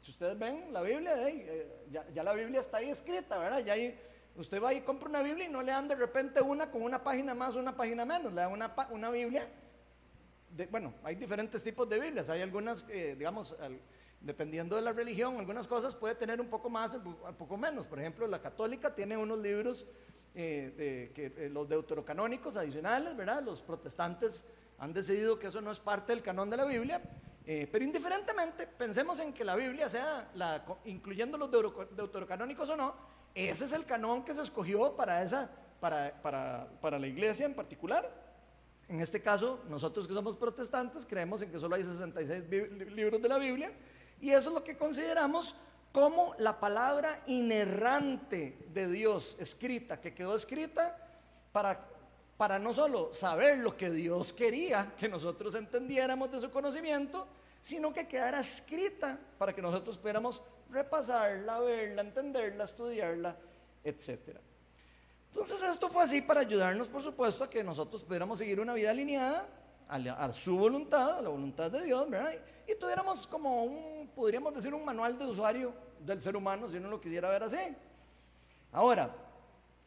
Si 0.00 0.10
ustedes 0.10 0.38
ven 0.38 0.72
la 0.72 0.82
Biblia, 0.82 1.28
eh, 1.28 1.86
ya, 1.90 2.22
la 2.22 2.32
Biblia 2.32 2.60
está 2.60 2.78
ahí 2.78 2.90
escrita, 2.90 3.38
¿verdad? 3.38 3.60
Ya 3.60 3.74
usted 4.36 4.62
va 4.62 4.74
y 4.74 4.80
compra 4.80 5.08
una 5.08 5.22
Biblia 5.22 5.46
y 5.46 5.48
no 5.48 5.62
le 5.62 5.72
dan 5.72 5.88
de 5.88 5.94
repente 5.94 6.40
una 6.42 6.70
con 6.70 6.82
una 6.82 7.02
página 7.02 7.34
más 7.34 7.54
una 7.54 7.76
página 7.76 8.04
menos, 8.04 8.32
le 8.32 8.40
dan 8.40 8.52
una, 8.52 8.74
una 8.90 9.10
Biblia. 9.10 9.48
Bueno, 10.70 10.92
hay 11.02 11.14
diferentes 11.14 11.62
tipos 11.62 11.88
de 11.88 11.98
Biblias, 11.98 12.28
hay 12.28 12.42
algunas, 12.42 12.86
digamos, 12.86 13.56
dependiendo 14.20 14.76
de 14.76 14.82
la 14.82 14.92
religión, 14.92 15.38
algunas 15.38 15.66
cosas 15.66 15.94
puede 15.94 16.14
tener 16.14 16.40
un 16.40 16.48
poco 16.48 16.68
más, 16.68 16.94
un 16.94 17.34
poco 17.38 17.56
menos. 17.56 17.86
Por 17.86 17.98
ejemplo, 17.98 18.26
la 18.26 18.42
católica 18.42 18.94
tiene 18.94 19.16
unos 19.16 19.38
libros 19.38 19.86
eh, 20.34 21.12
que, 21.14 21.26
eh, 21.36 21.50
los 21.50 21.68
deuterocanónicos 21.68 22.56
adicionales, 22.56 23.14
¿verdad? 23.14 23.42
Los 23.42 23.60
protestantes 23.60 24.46
han 24.78 24.92
decidido 24.92 25.38
que 25.38 25.48
eso 25.48 25.60
no 25.60 25.70
es 25.70 25.78
parte 25.78 26.12
del 26.12 26.22
canon 26.22 26.48
de 26.48 26.56
la 26.56 26.64
Biblia, 26.64 27.02
eh, 27.44 27.68
pero 27.70 27.84
indiferentemente, 27.84 28.66
pensemos 28.66 29.18
en 29.20 29.32
que 29.32 29.44
la 29.44 29.56
Biblia 29.56 29.88
sea, 29.88 30.30
la, 30.34 30.64
incluyendo 30.84 31.36
los 31.36 31.50
deuterocanónicos 31.50 32.70
o 32.70 32.76
no, 32.76 32.94
ese 33.34 33.64
es 33.64 33.72
el 33.72 33.84
canon 33.84 34.24
que 34.24 34.34
se 34.34 34.42
escogió 34.42 34.96
para, 34.96 35.22
esa, 35.22 35.50
para, 35.80 36.22
para, 36.22 36.68
para 36.80 36.98
la 36.98 37.06
iglesia 37.06 37.46
en 37.46 37.54
particular. 37.54 38.10
En 38.88 39.00
este 39.00 39.20
caso, 39.20 39.62
nosotros 39.68 40.06
que 40.06 40.14
somos 40.14 40.36
protestantes 40.36 41.06
creemos 41.06 41.42
en 41.42 41.50
que 41.50 41.58
solo 41.58 41.76
hay 41.76 41.82
66 41.82 42.44
libros 42.94 43.20
de 43.20 43.28
la 43.28 43.38
Biblia 43.38 43.72
y 44.20 44.30
eso 44.30 44.50
es 44.50 44.54
lo 44.54 44.64
que 44.64 44.76
consideramos 44.76 45.56
como 45.92 46.34
la 46.38 46.58
palabra 46.58 47.20
inerrante 47.26 48.56
de 48.72 48.88
Dios 48.88 49.36
escrita, 49.38 50.00
que 50.00 50.14
quedó 50.14 50.34
escrita 50.34 50.96
para, 51.52 51.78
para 52.38 52.58
no 52.58 52.72
solo 52.72 53.12
saber 53.12 53.58
lo 53.58 53.76
que 53.76 53.90
Dios 53.90 54.32
quería 54.32 54.94
que 54.96 55.08
nosotros 55.08 55.54
entendiéramos 55.54 56.32
de 56.32 56.40
su 56.40 56.50
conocimiento, 56.50 57.26
sino 57.60 57.92
que 57.92 58.08
quedara 58.08 58.40
escrita 58.40 59.18
para 59.38 59.54
que 59.54 59.60
nosotros 59.60 59.98
pudiéramos 59.98 60.40
repasarla, 60.70 61.60
verla, 61.60 62.02
entenderla, 62.02 62.64
estudiarla, 62.64 63.36
etc. 63.84 64.38
Entonces 65.28 65.62
esto 65.62 65.90
fue 65.90 66.02
así 66.02 66.22
para 66.22 66.40
ayudarnos, 66.40 66.88
por 66.88 67.02
supuesto, 67.02 67.44
a 67.44 67.50
que 67.50 67.62
nosotros 67.62 68.02
pudiéramos 68.02 68.38
seguir 68.38 68.60
una 68.60 68.72
vida 68.72 68.90
alineada 68.90 69.46
a, 69.88 70.32
su 70.32 70.56
voluntad, 70.58 71.18
a 71.18 71.22
la 71.22 71.28
voluntad 71.28 71.70
de 71.70 71.84
Dios, 71.84 72.08
¿verdad? 72.08 72.32
Y 72.66 72.74
tuviéramos 72.74 73.26
como 73.26 73.64
un, 73.64 74.08
podríamos 74.14 74.54
decir, 74.54 74.72
un 74.72 74.84
manual 74.84 75.18
de 75.18 75.26
usuario 75.26 75.74
del 76.00 76.20
ser 76.20 76.36
humano, 76.36 76.68
si 76.68 76.76
uno 76.76 76.88
lo 76.88 77.00
quisiera 77.00 77.28
ver 77.28 77.42
así. 77.42 77.58
Ahora, 78.72 79.14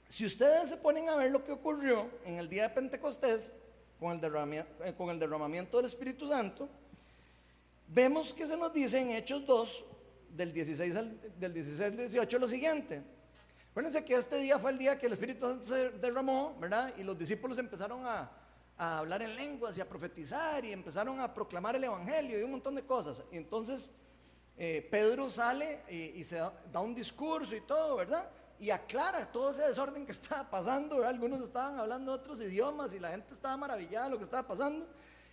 si 0.08 0.26
ustedes 0.26 0.70
se 0.70 0.78
ponen 0.78 1.10
a 1.10 1.16
ver 1.16 1.32
lo 1.32 1.44
que 1.44 1.52
ocurrió 1.52 2.10
en 2.26 2.38
el 2.38 2.48
día 2.48 2.64
de 2.64 2.70
Pentecostés 2.70 3.54
con 4.00 4.12
el 4.12 4.22
derramamiento, 4.22 4.84
eh, 4.84 4.94
con 4.94 5.10
el 5.10 5.20
derramamiento 5.20 5.78
del 5.78 5.88
Espíritu 5.88 6.28
Santo, 6.28 6.70
vemos 7.88 8.34
que 8.34 8.46
se 8.46 8.56
nos 8.56 8.72
dice 8.74 9.00
en 9.00 9.12
Hechos 9.12 9.46
2, 9.46 9.86
del 10.30 10.54
16 10.54 10.96
al, 10.96 11.40
del 11.40 11.54
16 11.54 11.82
al 11.82 11.98
18, 11.98 12.40
lo 12.40 12.48
siguiente. 12.48 13.02
Acuérdense 13.72 14.04
que 14.06 14.16
este 14.16 14.38
día 14.38 14.60
fue 14.60 14.72
el 14.72 14.78
día 14.78 14.98
que 14.98 15.08
el 15.08 15.14
Espíritu 15.14 15.48
Santo 15.48 15.66
se 15.66 15.90
derramó, 15.92 16.56
¿verdad? 16.60 16.94
Y 16.98 17.04
los 17.04 17.18
discípulos 17.18 17.58
empezaron 17.58 18.06
a, 18.06 18.30
a 18.78 19.00
hablar 19.00 19.22
en 19.22 19.36
lenguas 19.36 19.78
y 19.78 19.82
a 19.82 19.88
profetizar 19.88 20.64
y 20.66 20.72
empezaron 20.72 21.20
a 21.20 21.34
proclamar 21.34 21.76
el 21.76 21.84
Evangelio 21.84 22.40
y 22.40 22.44
un 22.44 22.52
montón 22.52 22.76
de 22.76 22.86
cosas. 22.86 23.24
Entonces 23.32 23.92
eh, 24.58 24.88
Pedro 24.90 25.30
sale 25.30 25.82
y, 25.90 26.24
se 26.24 26.36
da, 26.36 26.54
da 26.72 26.80
un 26.80 26.96
discurso 26.96 27.56
y 27.56 27.62
todo, 27.62 27.96
¿verdad? 27.96 28.30
y 28.60 28.70
aclara 28.70 29.30
todo 29.30 29.50
ese 29.50 29.64
desorden 29.64 30.06
que 30.06 30.12
estaba 30.14 30.50
pasando. 30.50 30.96
¿verdad? 30.98 31.12
Algunos 31.12 31.42
estaban 31.42 31.80
hablando 31.80 32.12
otros 32.12 32.40
idiomas 32.42 32.94
y 32.94 33.00
la 33.00 33.12
gente 33.12 33.34
estaba 33.34 33.58
maravillada 33.58 34.06
de 34.06 34.12
lo 34.12 34.18
que 34.18 34.24
estaba 34.24 34.48
pasando. 34.48 34.88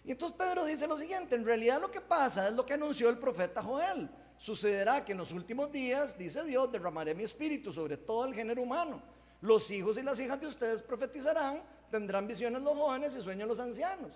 Y 0.04 0.10
entonces 0.10 0.36
Pedro 0.36 0.64
dice 0.64 0.86
lo 0.86 0.98
siguiente, 0.98 1.36
en 1.36 1.44
realidad 1.44 1.80
lo 1.80 1.90
que 1.90 2.00
pasa 2.00 2.48
es 2.48 2.54
lo 2.54 2.66
que 2.66 2.74
anunció 2.74 3.08
el 3.08 3.18
profeta 3.18 3.62
Joel. 3.62 4.10
Sucederá 4.36 5.04
que 5.04 5.12
en 5.12 5.18
los 5.18 5.32
últimos 5.32 5.70
días, 5.70 6.18
dice 6.18 6.42
Dios, 6.42 6.72
derramaré 6.72 7.14
mi 7.14 7.22
espíritu 7.22 7.72
sobre 7.72 7.96
todo 7.96 8.24
el 8.24 8.34
género 8.34 8.62
humano. 8.62 9.00
Los 9.40 9.70
hijos 9.70 9.96
y 9.98 10.02
las 10.02 10.18
hijas 10.18 10.40
de 10.40 10.48
ustedes 10.48 10.82
profetizarán, 10.82 11.62
tendrán 11.92 12.26
visiones 12.26 12.62
los 12.62 12.74
jóvenes 12.74 13.14
y 13.14 13.20
sueños 13.20 13.46
los 13.46 13.60
ancianos. 13.60 14.12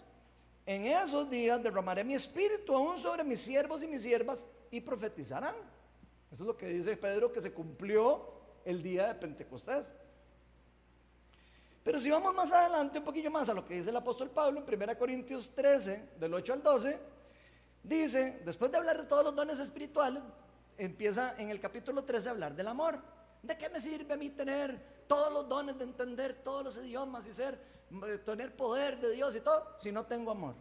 En 0.65 0.87
esos 0.87 1.29
días 1.29 1.63
derramaré 1.63 2.03
mi 2.03 2.15
espíritu 2.15 2.75
aún 2.75 2.97
sobre 2.97 3.23
mis 3.23 3.41
siervos 3.41 3.83
y 3.83 3.87
mis 3.87 4.03
siervas 4.03 4.47
y 4.71 4.81
profetizarán. 4.81 5.55
Eso 6.33 6.43
es 6.43 6.47
lo 6.47 6.57
que 6.57 6.67
dice 6.69 6.97
Pedro 6.97 7.31
que 7.31 7.41
se 7.41 7.53
cumplió 7.53 8.33
el 8.65 8.83
día 8.83 9.09
de 9.09 9.15
Pentecostés. 9.15 9.93
Pero 11.85 12.01
si 12.01 12.11
vamos 12.11 12.35
más 12.35 12.51
adelante, 12.51 12.99
un 12.99 13.05
poquillo 13.05 13.31
más 13.31 13.49
a 13.51 13.55
lo 13.55 13.65
que 13.65 13.75
dice 13.75 13.91
el 13.91 13.97
apóstol 13.97 14.31
Pablo 14.31 14.65
en 14.67 14.83
1 14.83 14.99
Corintios 14.99 15.55
13, 15.55 16.15
del 16.19 16.35
8 16.35 16.55
al 16.55 16.63
12, 16.63 16.99
dice, 17.85 18.41
después 18.45 18.73
de 18.73 18.79
hablar 18.79 18.97
de 18.97 19.05
todos 19.05 19.23
los 19.23 19.37
dones 19.37 19.61
espirituales, 19.61 20.23
empieza 20.79 21.37
en 21.39 21.51
el 21.51 21.61
capítulo 21.61 22.03
13 22.03 22.29
a 22.29 22.33
hablar 22.33 22.57
del 22.57 22.69
amor. 22.69 22.99
¿De 23.43 23.57
qué 23.57 23.69
me 23.69 23.81
sirve 23.81 24.15
a 24.15 24.17
mí 24.17 24.31
tener 24.31 24.96
todos 25.07 25.33
los 25.33 25.49
dones 25.49 25.79
de 25.79 25.85
entender 25.85 26.35
todos 26.45 26.65
los 26.65 26.77
idiomas 26.79 27.27
y 27.27 27.33
ser, 27.33 27.59
tener 28.25 28.55
poder 28.57 29.01
de 29.01 29.13
Dios 29.13 29.35
y 29.37 29.41
todo, 29.41 29.75
si 29.77 29.93
no 29.93 30.05
tengo 30.07 30.31
amor? 30.31 30.55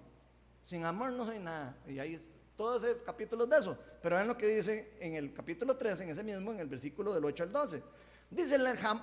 Sin 0.63 0.85
amor 0.85 1.11
no 1.11 1.25
soy 1.25 1.39
nada. 1.39 1.77
Y 1.87 1.99
ahí 1.99 2.19
todo 2.55 2.77
ese 2.77 3.01
capítulo 3.03 3.45
de 3.45 3.57
eso. 3.57 3.77
Pero 4.01 4.15
vean 4.15 4.27
lo 4.27 4.37
que 4.37 4.47
dice 4.47 4.97
en 4.99 5.13
el 5.13 5.33
capítulo 5.33 5.75
13, 5.75 6.03
en 6.03 6.09
ese 6.09 6.23
mismo, 6.23 6.51
en 6.51 6.59
el 6.59 6.67
versículo 6.67 7.13
del 7.13 7.25
8 7.25 7.43
al 7.43 7.51
12. 7.51 7.83
Dice, 8.29 8.57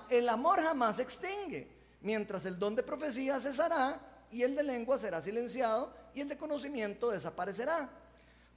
el 0.09 0.29
amor 0.29 0.61
jamás 0.61 0.97
se 0.97 1.03
extingue, 1.03 1.67
mientras 2.01 2.45
el 2.45 2.59
don 2.59 2.75
de 2.75 2.83
profecía 2.83 3.39
cesará 3.39 4.25
y 4.29 4.43
el 4.43 4.55
de 4.55 4.63
lengua 4.63 4.97
será 4.97 5.21
silenciado 5.21 5.93
y 6.13 6.21
el 6.21 6.29
de 6.29 6.37
conocimiento 6.37 7.11
desaparecerá. 7.11 7.89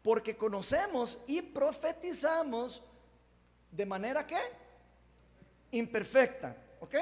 Porque 0.02 0.37
conocemos 0.37 1.21
y 1.26 1.43
profetizamos 1.43 2.83
de 3.71 3.87
manera 3.87 4.26
que 4.26 4.38
imperfecta, 5.71 6.57
¿ok? 6.80 6.95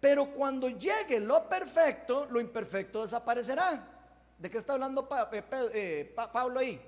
Pero 0.00 0.32
cuando 0.32 0.68
llegue 0.68 1.20
lo 1.20 1.48
perfecto, 1.48 2.26
lo 2.30 2.40
imperfecto 2.40 3.02
desaparecerá. 3.02 3.92
¿De 4.38 4.50
qué 4.50 4.58
está 4.58 4.74
hablando 4.74 5.08
eh, 5.32 5.44
eh, 5.74 6.14
Pablo 6.14 6.60
ahí? 6.60 6.80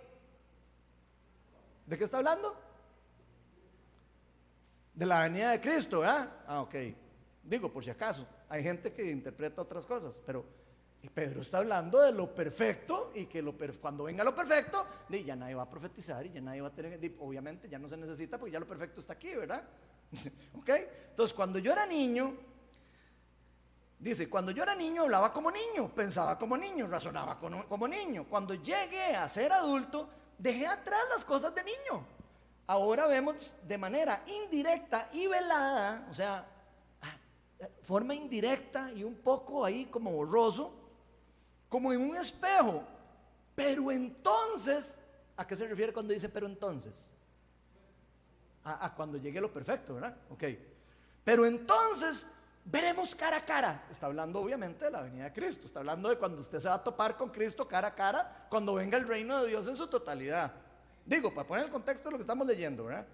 ¿De 1.87 1.97
qué 1.97 2.04
está 2.04 2.18
hablando? 2.18 2.54
De 4.92 5.06
la 5.06 5.23
venida 5.23 5.52
de 5.52 5.61
Cristo, 5.61 6.00
¿verdad? 6.00 6.28
Ah, 6.47 6.61
ok. 6.61 6.75
Digo, 7.42 7.73
por 7.73 7.82
si 7.82 7.90
acaso, 7.90 8.26
hay 8.49 8.62
gente 8.62 8.92
que 8.92 9.11
interpreta 9.11 9.62
otras 9.62 9.87
cosas, 9.87 10.20
pero 10.25 10.44
Pedro 11.14 11.40
está 11.40 11.58
hablando 11.58 12.02
de 12.02 12.12
lo 12.12 12.35
perfecto 12.35 13.12
y 13.14 13.26
que 13.26 13.40
lo 13.40 13.54
cuando 13.80 14.04
venga 14.04 14.25
lo 14.25 14.35
perfecto, 14.35 14.85
ya 15.08 15.37
nadie 15.37 15.54
va 15.54 15.62
a 15.62 15.70
profetizar 15.70 16.26
y 16.26 16.32
ya 16.32 16.40
nadie 16.40 16.61
va 16.61 16.68
a 16.68 16.75
tener, 16.75 16.99
obviamente 17.20 17.68
ya 17.68 17.78
no 17.78 17.88
se 17.88 17.97
necesita 17.97 18.38
porque 18.38 18.52
ya 18.52 18.61
lo 18.61 18.66
perfecto 18.66 19.00
está 19.00 19.14
aquí, 19.14 19.35
¿verdad? 19.35 19.62
¿Ok? 20.59 20.71
Entonces, 21.11 21.35
cuando 21.35 21.59
yo 21.59 21.73
era 21.73 21.87
niño, 21.87 22.35
dice, 23.99 24.29
cuando 24.29 24.53
yo 24.53 24.62
era 24.62 24.75
niño 24.75 25.03
hablaba 25.03 25.33
como 25.33 25.50
niño, 25.50 25.93
pensaba 25.95 26.38
como 26.38 26.57
niño, 26.57 26.87
razonaba 26.87 27.38
como, 27.38 27.88
niño. 27.88 28.27
Cuando 28.29 28.55
llegué 28.55 29.17
a 29.17 29.29
ser 29.29 29.53
adulto, 29.53 30.09
dejé 30.38 30.67
atrás 30.67 31.00
las 31.15 31.25
cosas 31.25 31.55
de 31.55 31.65
niño. 31.65 32.07
Ahora 32.67 33.07
vemos 33.07 33.55
de 33.67 33.79
manera 33.79 34.23
indirecta 34.27 35.09
y 35.12 35.27
velada, 35.27 36.07
o 36.11 36.15
sea, 36.15 36.47
forma 37.83 38.15
indirecta 38.15 38.93
y 38.93 39.03
un 39.05 39.17
poco 39.17 39.65
ahí 39.65 39.87
como 39.87 40.12
borroso, 40.12 40.73
como 41.69 41.93
en 41.93 42.00
un 42.11 42.17
espejo. 42.17 42.83
Pero 43.55 43.91
entonces, 43.91 45.03
¿a 45.37 45.47
qué 45.47 45.57
se 45.57 45.67
refiere 45.67 45.93
cuando 45.93 46.12
dice 46.12 46.29
pero 46.29 46.47
entonces? 46.47 47.12
A, 48.75 48.94
cuando 48.94 49.18
llegue 49.18 49.40
lo 49.40 49.52
perfecto, 49.52 49.94
¿verdad? 49.94 50.16
Ok. 50.30 50.44
Pero 51.25 51.46
entonces 51.46 52.26
veremos 52.64 53.14
cara 53.14 53.38
a 53.38 53.44
cara. 53.44 53.87
Está 53.90 54.06
hablando 54.06 54.40
obviamente 54.40 54.84
de 54.84 54.90
la 54.90 55.00
venida 55.00 55.25
de 55.25 55.32
Cristo. 55.32 55.66
Está 55.66 55.80
hablando 55.80 56.08
de 56.08 56.16
cuando 56.18 56.40
usted 56.40 56.58
se 56.58 56.68
va 56.68 56.75
a 56.75 56.84
topar 56.84 57.16
con 57.16 57.30
Cristo 57.30 57.66
cara 57.66 57.88
a 57.88 57.94
cara, 57.94 58.46
cuando 58.50 58.75
venga 58.75 58.98
el 58.98 59.06
reino 59.06 59.42
de 59.42 59.48
Dios 59.48 59.66
en 59.66 59.76
su 59.76 59.87
totalidad. 59.87 60.52
Digo, 61.04 61.32
para 61.32 61.48
poner 61.48 61.64
el 61.64 61.70
contexto 61.70 62.08
de 62.08 62.12
lo 62.12 62.18
que 62.18 62.22
estamos 62.22 62.46
leyendo, 62.46 62.84
¿verdad? 62.84 63.06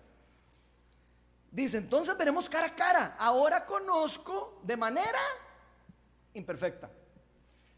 Dice, 1.50 1.78
entonces 1.78 2.18
veremos 2.18 2.48
cara 2.48 2.66
a 2.66 2.74
cara. 2.74 3.16
Ahora 3.18 3.64
conozco 3.64 4.60
de 4.64 4.76
manera 4.76 5.20
imperfecta. 6.34 6.90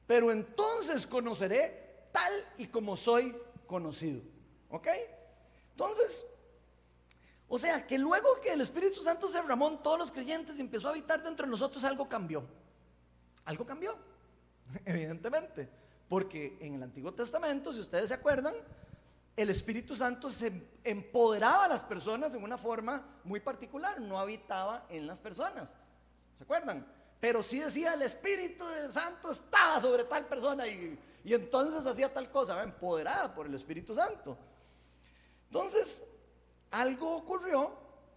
Pero 0.06 0.30
entonces 0.30 1.06
conoceré 1.06 2.08
tal 2.12 2.32
y 2.56 2.68
como 2.68 2.96
soy 2.96 3.36
conocido. 3.66 4.22
¿Ok? 4.70 4.88
Entonces, 5.72 6.24
o 7.48 7.58
sea, 7.58 7.86
que 7.86 7.98
luego 7.98 8.40
que 8.40 8.52
el 8.52 8.60
Espíritu 8.60 9.02
Santo 9.02 9.28
se 9.28 9.40
derramó 9.40 9.68
en 9.68 9.78
todos 9.78 9.98
los 9.98 10.10
creyentes 10.10 10.58
y 10.58 10.60
empezó 10.60 10.88
a 10.88 10.90
habitar 10.90 11.22
dentro 11.22 11.46
de 11.46 11.50
nosotros, 11.50 11.84
algo 11.84 12.08
cambió. 12.08 12.44
Algo 13.44 13.64
cambió, 13.64 13.96
evidentemente. 14.84 15.68
Porque 16.08 16.56
en 16.60 16.74
el 16.74 16.82
Antiguo 16.82 17.12
Testamento, 17.12 17.72
si 17.72 17.80
ustedes 17.80 18.08
se 18.08 18.14
acuerdan, 18.14 18.54
el 19.36 19.50
Espíritu 19.50 19.94
Santo 19.94 20.28
se 20.28 20.52
empoderaba 20.82 21.66
a 21.66 21.68
las 21.68 21.82
personas 21.82 22.34
en 22.34 22.42
una 22.42 22.58
forma 22.58 23.20
muy 23.22 23.38
particular, 23.38 24.00
no 24.00 24.18
habitaba 24.18 24.86
en 24.88 25.06
las 25.06 25.20
personas. 25.20 25.74
¿Se 26.34 26.42
acuerdan? 26.42 26.86
Pero 27.20 27.42
sí 27.42 27.60
decía 27.60 27.94
el 27.94 28.02
Espíritu 28.02 28.64
Santo 28.90 29.30
estaba 29.30 29.80
sobre 29.80 30.04
tal 30.04 30.26
persona 30.26 30.66
y, 30.66 30.98
y 31.24 31.34
entonces 31.34 31.86
hacía 31.86 32.12
tal 32.12 32.30
cosa, 32.30 32.62
empoderada 32.62 33.32
por 33.34 33.46
el 33.46 33.54
Espíritu 33.54 33.94
Santo. 33.94 34.36
Entonces, 35.46 36.02
algo 36.70 37.16
ocurrió 37.16 37.72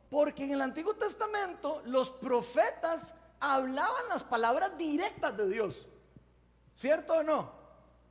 porque 0.09 0.43
en 0.43 0.51
el 0.51 0.61
Antiguo 0.61 0.95
Testamento 0.95 1.81
los 1.85 2.09
profetas 2.09 3.13
hablaban 3.39 4.07
las 4.09 4.23
palabras 4.23 4.77
directas 4.77 5.35
de 5.37 5.49
Dios. 5.49 5.87
¿Cierto 6.73 7.13
o 7.13 7.23
no? 7.23 7.51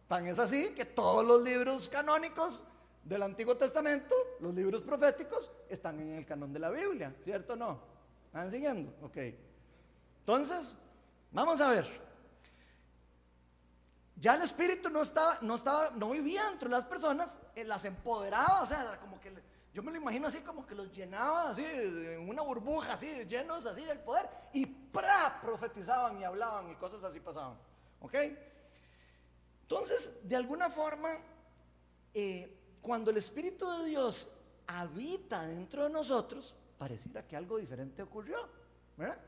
Tan 0.07 0.27
es 0.27 0.39
así 0.39 0.71
que 0.75 0.85
todos 0.85 1.25
los 1.25 1.43
libros 1.43 1.89
canónicos 1.89 2.65
del 3.05 3.23
Antiguo 3.23 3.57
Testamento, 3.57 4.15
los 4.41 4.55
libros 4.55 4.83
proféticos, 4.83 5.51
están 5.69 6.01
en 6.01 6.15
el 6.15 6.27
canon 6.27 6.53
de 6.53 6.59
la 6.59 6.71
Biblia. 6.71 7.15
¿Cierto 7.23 7.55
o 7.55 7.57
no? 7.57 7.81
¿Están 8.27 8.51
siguiendo? 8.51 8.93
Ok. 9.03 9.17
Entonces, 10.21 10.77
vamos 11.33 11.61
a 11.61 11.71
ver. 11.71 12.09
Ya 14.17 14.35
el 14.35 14.43
Espíritu 14.43 14.91
no 14.91 15.03
estaba, 15.03 15.39
no 15.43 15.55
estaba, 15.55 15.91
no 15.91 16.11
vivía 16.11 16.49
entre 16.51 16.69
las 16.69 16.85
personas, 16.85 17.39
eh, 17.55 17.65
las 17.65 17.85
empoderaba, 17.85 18.63
o 18.63 18.67
sea, 18.67 18.99
como 19.01 19.21
que 19.21 19.33
yo 19.73 19.83
me 19.83 19.91
lo 19.93 19.99
imagino 19.99 20.27
así 20.29 20.41
como 20.41 20.67
que 20.67 20.75
los 20.75 20.93
llenaba 20.93 21.51
así, 21.51 21.65
en 21.65 22.29
una 22.29 22.43
burbuja 22.43 22.95
así, 22.95 23.25
llenos 23.27 23.65
así 23.67 23.85
del 23.85 24.01
poder, 24.01 24.29
y 24.53 24.67
¡pra! 24.67 25.39
profetizaban 25.41 26.19
y 26.21 26.25
hablaban 26.25 26.71
y 26.71 26.75
cosas 26.77 27.05
así 27.05 27.21
pasaban. 27.21 27.57
¿Ok? 28.01 28.15
Entonces, 29.63 30.19
de 30.23 30.37
alguna 30.37 30.71
forma, 30.71 31.19
eh, 32.15 32.59
cuando 32.81 33.11
el 33.11 33.19
Espíritu 33.19 33.71
de 33.79 33.89
Dios 33.91 34.29
habita 34.67 35.43
dentro 35.43 35.85
de 35.85 35.91
nosotros, 35.91 36.55
pareciera 36.79 37.27
que 37.27 37.37
algo 37.37 37.59
diferente 37.59 38.03
ocurrió. 38.03 38.49
¿verdad? 38.97 39.19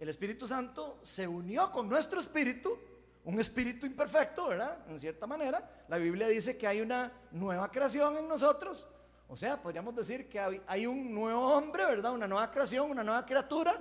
El 0.00 0.08
Espíritu 0.08 0.46
Santo 0.46 0.98
se 1.02 1.28
unió 1.28 1.70
con 1.70 1.88
nuestro 1.88 2.18
espíritu, 2.18 2.76
un 3.24 3.38
espíritu 3.38 3.86
imperfecto, 3.86 4.48
¿verdad? 4.48 4.78
En 4.88 4.98
cierta 4.98 5.28
manera. 5.28 5.84
La 5.88 5.96
Biblia 5.98 6.26
dice 6.26 6.58
que 6.58 6.66
hay 6.66 6.80
una 6.80 7.12
nueva 7.30 7.70
creación 7.70 8.16
en 8.16 8.26
nosotros, 8.26 8.88
o 9.32 9.36
sea, 9.36 9.56
podríamos 9.56 9.96
decir 9.96 10.28
que 10.28 10.38
hay 10.66 10.86
un 10.86 11.14
nuevo 11.14 11.56
hombre, 11.56 11.86
¿verdad? 11.86 12.12
Una 12.12 12.28
nueva 12.28 12.50
creación, 12.50 12.90
una 12.90 13.02
nueva 13.02 13.24
criatura. 13.24 13.80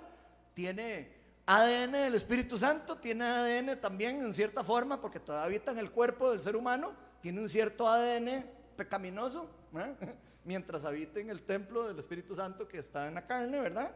Tiene 0.53 1.11
ADN 1.45 1.91
del 1.91 2.15
Espíritu 2.15 2.57
Santo, 2.57 2.97
tiene 2.97 3.25
ADN 3.25 3.81
también 3.81 4.21
en 4.21 4.33
cierta 4.33 4.63
forma, 4.63 5.01
porque 5.01 5.19
todavía 5.19 5.47
habita 5.47 5.71
en 5.71 5.79
el 5.79 5.91
cuerpo 5.91 6.31
del 6.31 6.41
ser 6.41 6.55
humano, 6.55 6.93
tiene 7.19 7.41
un 7.41 7.49
cierto 7.49 7.85
ADN 7.85 8.45
pecaminoso, 8.77 9.49
mientras 10.45 10.85
habita 10.85 11.19
en 11.19 11.29
el 11.29 11.41
templo 11.41 11.85
del 11.85 11.99
Espíritu 11.99 12.33
Santo 12.33 12.65
que 12.65 12.77
está 12.77 13.09
en 13.09 13.15
la 13.15 13.27
carne, 13.27 13.59
¿verdad? 13.59 13.91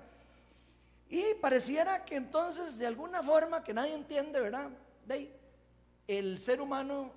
Y 1.07 1.35
pareciera 1.35 2.03
que 2.03 2.17
entonces, 2.17 2.77
de 2.77 2.85
alguna 2.85 3.23
forma 3.23 3.63
que 3.63 3.73
nadie 3.73 3.93
entiende, 3.93 4.41
¿verdad? 4.41 4.71
De 5.05 5.33
el 6.05 6.37
ser 6.37 6.59
humano 6.59 7.13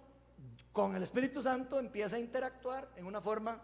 con 0.70 0.94
el 0.94 1.02
Espíritu 1.02 1.42
Santo 1.42 1.80
empieza 1.80 2.14
a 2.14 2.20
interactuar 2.20 2.88
en 2.94 3.04
una 3.04 3.20
forma, 3.20 3.60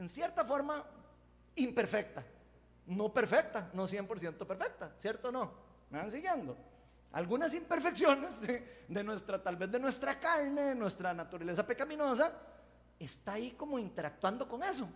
en 0.00 0.08
cierta 0.08 0.44
forma, 0.44 0.82
imperfecta. 1.56 2.24
No 2.86 3.12
perfecta, 3.12 3.70
no 3.74 3.86
100% 3.86 4.46
perfecta, 4.46 4.92
¿cierto 4.96 5.28
o 5.28 5.32
no? 5.32 5.52
¿Me 5.90 5.98
van 5.98 6.10
siguiendo? 6.10 6.56
Algunas 7.12 7.52
imperfecciones 7.54 8.40
de, 8.40 9.04
nuestra, 9.04 9.42
tal 9.42 9.56
vez 9.56 9.70
de 9.70 9.78
nuestra 9.78 10.18
carne, 10.18 10.62
de 10.62 10.74
nuestra 10.74 11.12
naturaleza 11.12 11.66
pecaminosa, 11.66 12.32
está 12.98 13.34
ahí 13.34 13.50
como 13.52 13.78
interactuando 13.78 14.48
con 14.48 14.62
eso, 14.62 14.88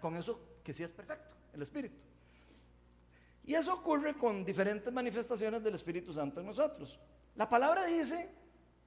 con 0.00 0.16
eso 0.16 0.40
que 0.62 0.72
sí 0.72 0.84
es 0.84 0.92
perfecto, 0.92 1.34
el 1.52 1.62
Espíritu. 1.62 2.00
Y 3.44 3.54
eso 3.54 3.74
ocurre 3.74 4.14
con 4.14 4.44
diferentes 4.44 4.92
manifestaciones 4.92 5.62
del 5.62 5.74
Espíritu 5.74 6.12
Santo 6.12 6.40
en 6.40 6.46
nosotros. 6.46 6.98
La 7.34 7.48
palabra 7.48 7.84
dice, 7.84 8.30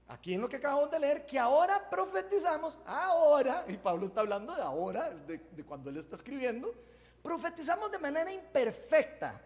aquí 0.08 0.34
en 0.34 0.42
lo 0.42 0.50
que 0.50 0.58
acabamos 0.58 0.90
de 0.90 1.00
leer, 1.00 1.26
que 1.26 1.38
ahora 1.38 1.90
profetizamos, 1.90 2.80
ahora, 2.86 3.66
y 3.68 3.78
Pablo 3.78 4.06
está 4.06 4.22
hablando 4.22 4.56
de 4.56 4.62
ahora, 4.62 5.10
de, 5.10 5.40
cuando 5.66 5.90
él 5.90 5.98
está 5.98 6.16
escribiendo, 6.16 6.74
profetizamos 7.22 7.92
de 7.92 8.00
manera 8.00 8.32
imperfecta. 8.32 9.42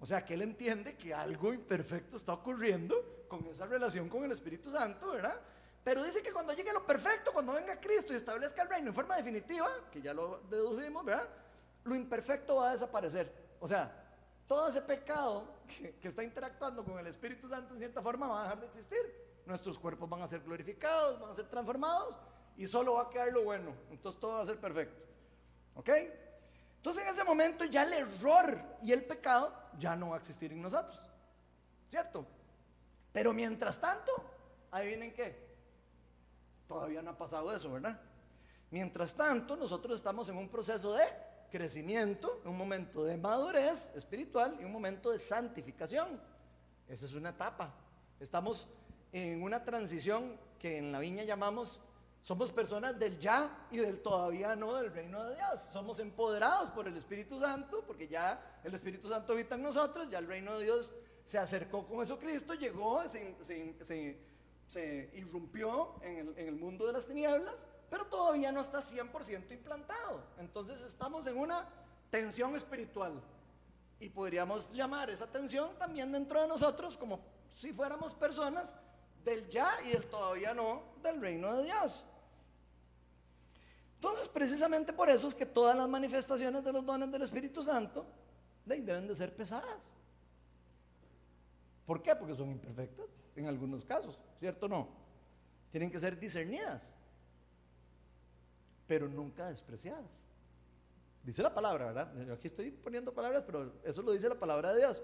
O 0.00 0.06
sea, 0.06 0.24
que 0.24 0.34
él 0.34 0.42
entiende 0.42 0.96
que 0.96 1.14
algo 1.14 1.54
imperfecto 1.54 2.16
está 2.16 2.32
ocurriendo 2.32 3.24
con 3.28 3.46
esa 3.46 3.66
relación 3.66 4.08
con 4.08 4.24
el 4.24 4.32
Espíritu 4.32 4.70
Santo, 4.70 5.12
¿verdad? 5.12 5.40
Pero 5.82 6.02
dice 6.02 6.22
que 6.22 6.32
cuando 6.32 6.52
llegue 6.52 6.72
lo 6.72 6.84
perfecto, 6.84 7.32
cuando 7.32 7.52
venga 7.52 7.80
Cristo 7.80 8.12
y 8.12 8.16
establezca 8.16 8.62
el 8.62 8.68
reino 8.68 8.88
en 8.88 8.94
forma 8.94 9.16
definitiva, 9.16 9.70
que 9.92 10.02
ya 10.02 10.12
lo 10.14 10.40
deducimos, 10.50 11.04
¿verdad? 11.04 11.28
Lo 11.84 11.94
imperfecto 11.94 12.56
va 12.56 12.70
a 12.70 12.72
desaparecer. 12.72 13.32
O 13.60 13.68
sea, 13.68 14.04
todo 14.46 14.68
ese 14.68 14.82
pecado 14.82 15.46
que, 15.66 16.08
está 16.08 16.22
interactuando 16.22 16.84
con 16.84 16.98
el 16.98 17.06
Espíritu 17.06 17.48
Santo 17.48 17.74
en 17.74 17.80
cierta 17.80 18.02
forma 18.02 18.28
va 18.28 18.40
a 18.40 18.42
dejar 18.44 18.60
de 18.60 18.66
existir. 18.66 19.23
Nuestros 19.46 19.78
cuerpos 19.78 20.08
van 20.08 20.22
a 20.22 20.26
ser 20.26 20.40
glorificados, 20.40 21.20
van 21.20 21.30
a 21.30 21.34
ser 21.34 21.48
transformados 21.48 22.18
y 22.56 22.66
solo 22.66 22.94
va 22.94 23.02
a 23.02 23.10
quedar 23.10 23.32
lo 23.32 23.44
bueno. 23.44 23.74
Entonces 23.90 24.20
todo 24.20 24.34
va 24.34 24.42
a 24.42 24.46
ser 24.46 24.58
perfecto. 24.58 25.02
¿Ok? 25.74 25.90
Entonces 26.76 27.02
en 27.02 27.14
ese 27.14 27.24
momento 27.24 27.64
ya 27.64 27.84
el 27.84 27.92
error 27.92 28.58
y 28.82 28.92
el 28.92 29.04
pecado 29.04 29.52
ya 29.78 29.96
no 29.96 30.10
va 30.10 30.16
a 30.16 30.18
existir 30.18 30.52
en 30.52 30.62
nosotros. 30.62 30.98
¿Cierto? 31.88 32.26
Pero 33.12 33.32
mientras 33.32 33.80
tanto, 33.80 34.12
ahí 34.70 34.88
vienen 34.88 35.12
qué. 35.12 35.44
Todavía 36.66 37.02
no 37.02 37.10
ha 37.10 37.18
pasado 37.18 37.54
eso, 37.54 37.72
¿verdad? 37.72 38.00
Mientras 38.70 39.14
tanto, 39.14 39.56
nosotros 39.56 39.96
estamos 39.96 40.28
en 40.28 40.36
un 40.36 40.48
proceso 40.48 40.92
de 40.94 41.04
crecimiento, 41.50 42.40
un 42.44 42.56
momento 42.56 43.04
de 43.04 43.16
madurez 43.16 43.92
espiritual 43.94 44.56
y 44.60 44.64
un 44.64 44.72
momento 44.72 45.12
de 45.12 45.20
santificación. 45.20 46.20
Esa 46.88 47.04
es 47.04 47.14
una 47.14 47.30
etapa. 47.30 47.72
Estamos 48.18 48.68
en 49.14 49.42
una 49.42 49.64
transición 49.64 50.38
que 50.58 50.78
en 50.78 50.92
la 50.92 50.98
viña 50.98 51.22
llamamos, 51.24 51.80
somos 52.20 52.50
personas 52.50 52.98
del 52.98 53.18
ya 53.18 53.66
y 53.70 53.78
del 53.78 54.02
todavía 54.02 54.56
no 54.56 54.74
del 54.74 54.92
reino 54.92 55.24
de 55.24 55.36
Dios. 55.36 55.60
Somos 55.72 55.98
empoderados 56.00 56.70
por 56.70 56.88
el 56.88 56.96
Espíritu 56.96 57.38
Santo, 57.38 57.84
porque 57.86 58.08
ya 58.08 58.60
el 58.64 58.74
Espíritu 58.74 59.08
Santo 59.08 59.32
habita 59.32 59.54
en 59.54 59.62
nosotros, 59.62 60.10
ya 60.10 60.18
el 60.18 60.26
reino 60.26 60.58
de 60.58 60.64
Dios 60.64 60.92
se 61.24 61.38
acercó 61.38 61.86
con 61.86 62.00
Jesucristo, 62.00 62.54
llegó, 62.54 63.02
se, 63.08 64.20
irrumpió 65.14 65.94
en 66.02 66.18
el, 66.18 66.38
en 66.38 66.48
el 66.48 66.56
mundo 66.56 66.86
de 66.86 66.92
las 66.92 67.06
tinieblas 67.06 67.66
pero 67.94 68.06
todavía 68.06 68.50
no 68.50 68.60
está 68.60 68.80
100% 68.80 69.52
implantado. 69.52 70.20
Entonces 70.38 70.80
estamos 70.80 71.28
en 71.28 71.38
una 71.38 71.68
tensión 72.10 72.56
espiritual. 72.56 73.22
Y 74.00 74.08
podríamos 74.08 74.72
llamar 74.72 75.10
esa 75.10 75.28
tensión 75.28 75.78
también 75.78 76.10
dentro 76.10 76.42
de 76.42 76.48
nosotros 76.48 76.96
como 76.96 77.20
si 77.52 77.72
fuéramos 77.72 78.12
personas 78.12 78.74
del 79.24 79.48
ya 79.48 79.76
y 79.84 79.90
del 79.90 80.04
todavía 80.04 80.54
no 80.54 80.82
del 81.02 81.20
reino 81.20 81.56
de 81.56 81.64
Dios. 81.64 82.04
Entonces, 83.96 84.28
precisamente 84.28 84.92
por 84.92 85.08
eso 85.08 85.26
es 85.28 85.34
que 85.34 85.46
todas 85.46 85.76
las 85.76 85.88
manifestaciones 85.88 86.62
de 86.62 86.72
los 86.72 86.84
dones 86.84 87.10
del 87.10 87.22
Espíritu 87.22 87.62
Santo 87.62 88.04
deben 88.64 89.08
de 89.08 89.14
ser 89.14 89.34
pesadas. 89.34 89.94
¿Por 91.86 92.02
qué? 92.02 92.14
Porque 92.14 92.34
son 92.34 92.50
imperfectas 92.50 93.18
en 93.36 93.46
algunos 93.46 93.84
casos, 93.84 94.18
¿cierto 94.38 94.66
o 94.66 94.68
no? 94.68 94.88
Tienen 95.70 95.90
que 95.90 95.98
ser 95.98 96.18
discernidas 96.18 96.92
pero 98.86 99.08
nunca 99.08 99.48
despreciadas. 99.48 100.26
Dice 101.22 101.42
la 101.42 101.54
palabra, 101.54 101.86
¿verdad? 101.86 102.26
Yo 102.26 102.34
aquí 102.34 102.48
estoy 102.48 102.70
poniendo 102.70 103.14
palabras, 103.14 103.42
pero 103.46 103.72
eso 103.82 104.02
lo 104.02 104.12
dice 104.12 104.28
la 104.28 104.38
palabra 104.38 104.72
de 104.72 104.80
Dios. 104.80 105.02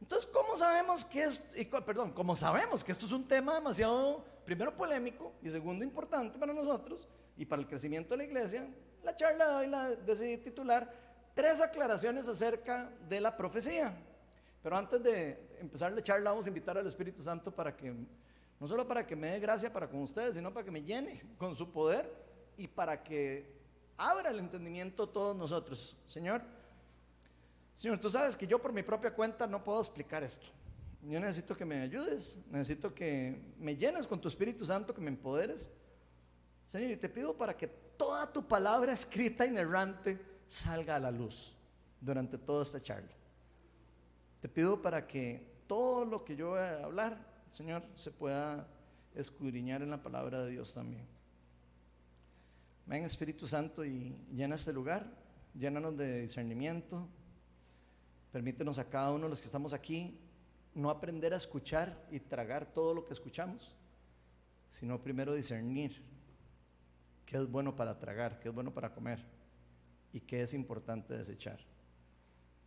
Entonces, 0.00 0.28
¿cómo 0.32 0.56
sabemos 0.56 1.04
que 1.04 1.24
es, 1.24 1.42
perdón, 1.84 2.12
cómo 2.12 2.36
sabemos 2.36 2.84
que 2.84 2.92
esto 2.92 3.06
es 3.06 3.12
un 3.12 3.24
tema 3.24 3.54
demasiado, 3.54 4.24
primero 4.44 4.76
polémico 4.76 5.32
y 5.42 5.50
segundo 5.50 5.84
importante 5.84 6.38
para 6.38 6.52
nosotros 6.52 7.08
y 7.36 7.44
para 7.44 7.60
el 7.62 7.68
crecimiento 7.68 8.10
de 8.10 8.18
la 8.18 8.24
iglesia? 8.24 8.68
La 9.02 9.14
charla 9.16 9.48
de 9.48 9.54
hoy 9.56 9.66
la 9.66 9.88
decidí 9.88 10.38
titular 10.38 11.08
Tres 11.38 11.60
aclaraciones 11.60 12.26
acerca 12.26 12.90
de 13.08 13.20
la 13.20 13.36
profecía. 13.36 13.96
Pero 14.60 14.76
antes 14.76 15.00
de 15.00 15.56
empezar 15.60 15.92
la 15.92 16.02
charla, 16.02 16.30
vamos 16.30 16.46
a 16.46 16.48
invitar 16.48 16.76
al 16.76 16.84
Espíritu 16.84 17.22
Santo 17.22 17.54
para 17.54 17.76
que, 17.76 17.94
no 18.58 18.66
solo 18.66 18.88
para 18.88 19.06
que 19.06 19.14
me 19.14 19.30
dé 19.30 19.38
gracia 19.38 19.72
para 19.72 19.88
con 19.88 20.02
ustedes, 20.02 20.34
sino 20.34 20.52
para 20.52 20.64
que 20.64 20.72
me 20.72 20.82
llene 20.82 21.22
con 21.38 21.54
su 21.54 21.70
poder 21.70 22.12
y 22.56 22.66
para 22.66 23.04
que 23.04 23.54
abra 23.96 24.30
el 24.30 24.40
entendimiento 24.40 25.08
todos 25.08 25.36
nosotros. 25.36 25.96
Señor, 26.06 26.42
Señor, 27.78 28.00
tú 28.00 28.10
sabes 28.10 28.36
que 28.36 28.44
yo 28.44 28.60
por 28.60 28.72
mi 28.72 28.82
propia 28.82 29.14
cuenta 29.14 29.46
no 29.46 29.62
puedo 29.62 29.78
explicar 29.80 30.24
esto. 30.24 30.48
Yo 31.00 31.20
necesito 31.20 31.56
que 31.56 31.64
me 31.64 31.80
ayudes, 31.80 32.36
necesito 32.50 32.92
que 32.92 33.40
me 33.56 33.76
llenes 33.76 34.04
con 34.04 34.20
tu 34.20 34.26
Espíritu 34.26 34.64
Santo, 34.64 34.92
que 34.92 35.00
me 35.00 35.10
empoderes. 35.10 35.70
Señor, 36.66 36.90
y 36.90 36.96
te 36.96 37.08
pido 37.08 37.36
para 37.38 37.56
que 37.56 37.68
toda 37.68 38.32
tu 38.32 38.48
palabra 38.48 38.92
escrita 38.92 39.46
inerrante 39.46 40.20
salga 40.48 40.96
a 40.96 40.98
la 40.98 41.12
luz 41.12 41.54
durante 42.00 42.36
toda 42.36 42.64
esta 42.64 42.82
charla. 42.82 43.12
Te 44.40 44.48
pido 44.48 44.82
para 44.82 45.06
que 45.06 45.46
todo 45.68 46.04
lo 46.04 46.24
que 46.24 46.34
yo 46.34 46.48
voy 46.50 46.58
a 46.58 46.82
hablar, 46.82 47.16
Señor, 47.48 47.84
se 47.94 48.10
pueda 48.10 48.66
escudriñar 49.14 49.82
en 49.82 49.90
la 49.90 50.02
palabra 50.02 50.42
de 50.42 50.50
Dios 50.50 50.74
también. 50.74 51.06
Ven 52.86 53.04
Espíritu 53.04 53.46
Santo 53.46 53.84
y 53.84 54.16
llena 54.34 54.56
este 54.56 54.72
lugar, 54.72 55.06
llénanos 55.54 55.96
de 55.96 56.22
discernimiento, 56.22 57.08
permítenos 58.32 58.78
a 58.78 58.88
cada 58.88 59.12
uno 59.12 59.24
de 59.24 59.30
los 59.30 59.40
que 59.40 59.46
estamos 59.46 59.72
aquí 59.72 60.18
no 60.74 60.90
aprender 60.90 61.34
a 61.34 61.36
escuchar 61.36 62.06
y 62.10 62.20
tragar 62.20 62.72
todo 62.72 62.94
lo 62.94 63.04
que 63.04 63.12
escuchamos, 63.12 63.74
sino 64.68 65.02
primero 65.02 65.34
discernir 65.34 66.02
qué 67.26 67.36
es 67.36 67.50
bueno 67.50 67.74
para 67.74 67.98
tragar, 67.98 68.38
qué 68.38 68.48
es 68.48 68.54
bueno 68.54 68.72
para 68.72 68.92
comer 68.92 69.24
y 70.12 70.20
qué 70.20 70.42
es 70.42 70.54
importante 70.54 71.16
desechar. 71.16 71.58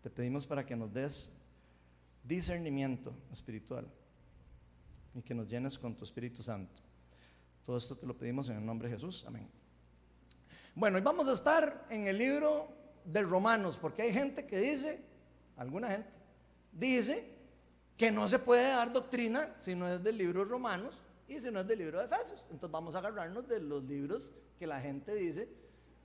Te 0.01 0.09
pedimos 0.09 0.45
para 0.45 0.65
que 0.65 0.75
nos 0.75 0.91
des 0.91 1.31
discernimiento 2.23 3.13
espiritual 3.31 3.87
y 5.13 5.21
que 5.21 5.33
nos 5.33 5.47
llenes 5.47 5.77
con 5.77 5.95
tu 5.95 6.03
Espíritu 6.03 6.41
Santo. 6.41 6.81
Todo 7.63 7.77
esto 7.77 7.95
te 7.95 8.05
lo 8.05 8.17
pedimos 8.17 8.49
en 8.49 8.57
el 8.57 8.65
nombre 8.65 8.89
de 8.89 8.95
Jesús. 8.95 9.23
Amén. 9.27 9.47
Bueno, 10.73 10.97
y 10.97 11.01
vamos 11.01 11.27
a 11.27 11.33
estar 11.33 11.85
en 11.89 12.07
el 12.07 12.17
libro 12.17 12.69
de 13.05 13.21
Romanos, 13.21 13.77
porque 13.79 14.03
hay 14.03 14.13
gente 14.13 14.45
que 14.45 14.59
dice, 14.59 15.03
alguna 15.61 15.87
gente, 15.89 16.09
dice 16.71 17.25
que 17.97 18.11
no 18.11 18.27
se 18.27 18.39
puede 18.39 18.67
dar 18.67 18.91
doctrina 18.91 19.53
si 19.57 19.75
no 19.75 19.87
es 19.87 20.01
del 20.03 20.17
libro 20.17 20.43
de 20.43 20.49
Romanos 20.49 20.99
y 21.27 21.39
si 21.39 21.51
no 21.51 21.61
es 21.61 21.67
del 21.67 21.79
libro 21.79 21.99
de 21.99 22.05
Efesios. 22.05 22.43
Entonces 22.49 22.71
vamos 22.71 22.95
a 22.95 22.99
agarrarnos 22.99 23.47
de 23.47 23.59
los 23.59 23.83
libros 23.83 24.31
que 24.57 24.67
la 24.67 24.81
gente 24.81 25.13
dice 25.15 25.49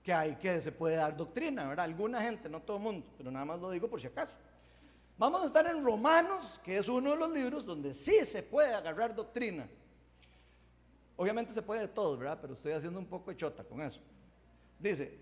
que 0.02 0.12
hay 0.12 0.36
que 0.36 0.60
se 0.60 0.70
puede 0.70 0.96
dar 0.96 1.16
doctrina, 1.16 1.68
¿verdad? 1.68 1.84
Alguna 1.84 2.22
gente, 2.22 2.48
no 2.48 2.62
todo 2.62 2.76
el 2.76 2.82
mundo, 2.82 3.06
pero 3.16 3.30
nada 3.30 3.44
más 3.44 3.58
lo 3.58 3.70
digo 3.70 3.88
por 3.88 4.00
si 4.00 4.06
acaso. 4.06 4.32
Vamos 5.18 5.42
a 5.42 5.46
estar 5.46 5.66
en 5.66 5.82
Romanos, 5.82 6.60
que 6.62 6.76
es 6.76 6.88
uno 6.88 7.10
de 7.10 7.16
los 7.16 7.30
libros 7.30 7.64
donde 7.64 7.94
sí 7.94 8.24
se 8.24 8.42
puede 8.42 8.74
agarrar 8.74 9.14
doctrina. 9.14 9.68
Obviamente 11.16 11.52
se 11.52 11.62
puede 11.62 11.80
de 11.80 11.88
todos, 11.88 12.18
¿verdad? 12.18 12.38
Pero 12.40 12.52
estoy 12.52 12.72
haciendo 12.72 13.00
un 13.00 13.06
poco 13.06 13.30
de 13.30 13.36
chota 13.36 13.64
con 13.64 13.80
eso. 13.80 14.00
Dice, 14.78 15.18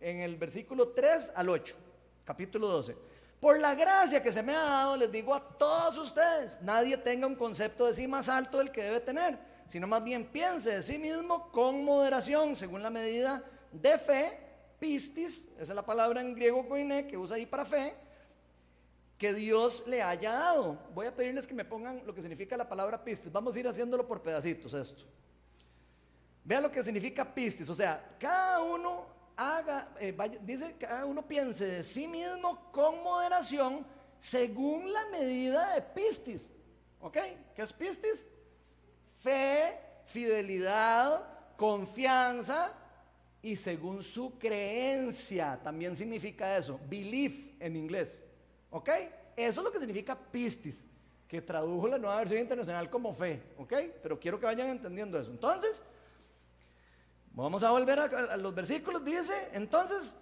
en 0.00 0.18
el 0.18 0.36
versículo 0.36 0.88
3 0.88 1.32
al 1.36 1.48
8, 1.48 1.76
capítulo 2.24 2.66
12. 2.66 3.09
Por 3.40 3.58
la 3.58 3.74
gracia 3.74 4.22
que 4.22 4.30
se 4.30 4.42
me 4.42 4.54
ha 4.54 4.60
dado, 4.60 4.96
les 4.98 5.10
digo 5.10 5.34
a 5.34 5.40
todos 5.40 5.96
ustedes, 5.96 6.60
nadie 6.60 6.98
tenga 6.98 7.26
un 7.26 7.34
concepto 7.34 7.86
de 7.86 7.94
sí 7.94 8.06
más 8.06 8.28
alto 8.28 8.58
del 8.58 8.70
que 8.70 8.82
debe 8.82 9.00
tener, 9.00 9.38
sino 9.66 9.86
más 9.86 10.04
bien 10.04 10.26
piense 10.26 10.70
de 10.70 10.82
sí 10.82 10.98
mismo 10.98 11.50
con 11.50 11.82
moderación, 11.82 12.54
según 12.54 12.82
la 12.82 12.90
medida 12.90 13.42
de 13.72 13.96
fe, 13.96 14.38
pistis, 14.78 15.48
esa 15.58 15.72
es 15.72 15.74
la 15.74 15.86
palabra 15.86 16.20
en 16.20 16.34
griego 16.34 16.66
que 17.08 17.16
usa 17.16 17.36
ahí 17.36 17.46
para 17.46 17.64
fe, 17.64 17.94
que 19.16 19.32
Dios 19.32 19.84
le 19.86 20.02
haya 20.02 20.32
dado. 20.32 20.78
Voy 20.94 21.06
a 21.06 21.14
pedirles 21.14 21.46
que 21.46 21.54
me 21.54 21.64
pongan 21.64 22.02
lo 22.04 22.14
que 22.14 22.20
significa 22.20 22.56
la 22.56 22.68
palabra 22.68 23.02
pistis. 23.02 23.30
Vamos 23.30 23.54
a 23.54 23.60
ir 23.60 23.68
haciéndolo 23.68 24.06
por 24.06 24.22
pedacitos 24.22 24.72
esto. 24.74 25.04
Vea 26.44 26.60
lo 26.60 26.70
que 26.70 26.82
significa 26.82 27.34
pistis, 27.34 27.68
o 27.68 27.74
sea, 27.74 28.16
cada 28.18 28.60
uno 28.60 29.06
haga, 29.40 29.88
eh, 29.98 30.14
dice, 30.42 30.76
cada 30.78 31.06
uno 31.06 31.26
piense 31.26 31.64
de 31.64 31.82
sí 31.82 32.06
mismo 32.06 32.70
con 32.72 33.02
moderación 33.02 33.86
según 34.18 34.92
la 34.92 35.06
medida 35.06 35.74
de 35.74 35.80
pistis. 35.80 36.52
¿Ok? 37.00 37.16
¿Qué 37.54 37.62
es 37.62 37.72
pistis? 37.72 38.28
Fe, 39.22 39.80
fidelidad, 40.04 41.26
confianza 41.56 42.74
y 43.40 43.56
según 43.56 44.02
su 44.02 44.38
creencia. 44.38 45.58
También 45.62 45.96
significa 45.96 46.58
eso, 46.58 46.78
belief 46.88 47.34
en 47.60 47.76
inglés. 47.76 48.22
¿Ok? 48.68 48.90
Eso 49.36 49.60
es 49.60 49.64
lo 49.64 49.72
que 49.72 49.78
significa 49.78 50.14
pistis, 50.14 50.86
que 51.26 51.40
tradujo 51.40 51.88
la 51.88 51.96
nueva 51.96 52.18
versión 52.18 52.40
internacional 52.40 52.90
como 52.90 53.14
fe. 53.14 53.42
¿Ok? 53.56 53.72
Pero 54.02 54.20
quiero 54.20 54.38
que 54.38 54.44
vayan 54.44 54.68
entendiendo 54.68 55.18
eso. 55.18 55.30
Entonces, 55.30 55.82
vamos 57.30 57.62
a 57.62 57.70
volver 57.70 57.98
a, 57.98 58.36
los 58.36 58.54
versículos. 58.54 59.04
Dice, 59.04 59.50
entonces, 59.52 60.16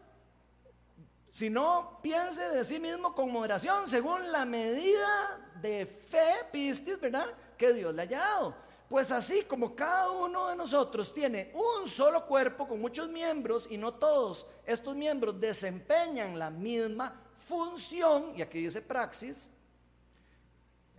si 1.27 1.51
no, 1.51 1.99
piense 2.03 2.43
de 2.51 2.65
sí 2.65 2.81
mismo 2.81 3.15
con 3.15 3.31
moderación, 3.31 3.89
según 3.89 4.31
la 4.33 4.45
medida 4.45 5.53
de 5.61 5.87
fe, 5.87 6.47
pistis, 6.53 7.01
¿verdad? 7.01 7.27
Que 7.57 7.73
Dios 7.73 7.95
le 7.95 8.03
haya 8.03 8.19
dado. 8.19 8.55
Pues 8.89 9.11
así 9.11 9.43
como 9.45 9.77
cada 9.77 10.11
uno 10.11 10.49
de 10.49 10.57
nosotros 10.57 11.13
tiene 11.13 11.53
un 11.55 11.87
solo 11.87 12.25
cuerpo 12.25 12.67
con 12.67 12.81
muchos 12.81 13.11
miembros 13.11 13.67
y 13.71 13.77
no 13.77 13.93
todos 13.93 14.47
estos 14.65 14.97
miembros 14.97 15.39
desempeñan 15.39 16.39
la 16.39 16.49
misma 16.49 17.13
función, 17.37 18.33
y 18.37 18.43
aquí 18.43 18.61
dice 18.61 18.81
praxis, 18.81 19.51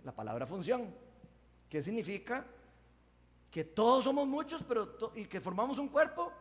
la 0.04 0.12
palabra 0.12 0.46
función, 0.46 0.94
¿qué 1.68 1.82
significa? 1.82 2.44
Que 3.50 3.64
todos 3.64 4.04
somos 4.04 4.26
muchos 4.28 4.62
pero 4.62 4.96
y 5.14 5.26
que 5.26 5.40
formamos 5.40 5.78
un 5.78 5.88
cuerpo. 5.88 6.32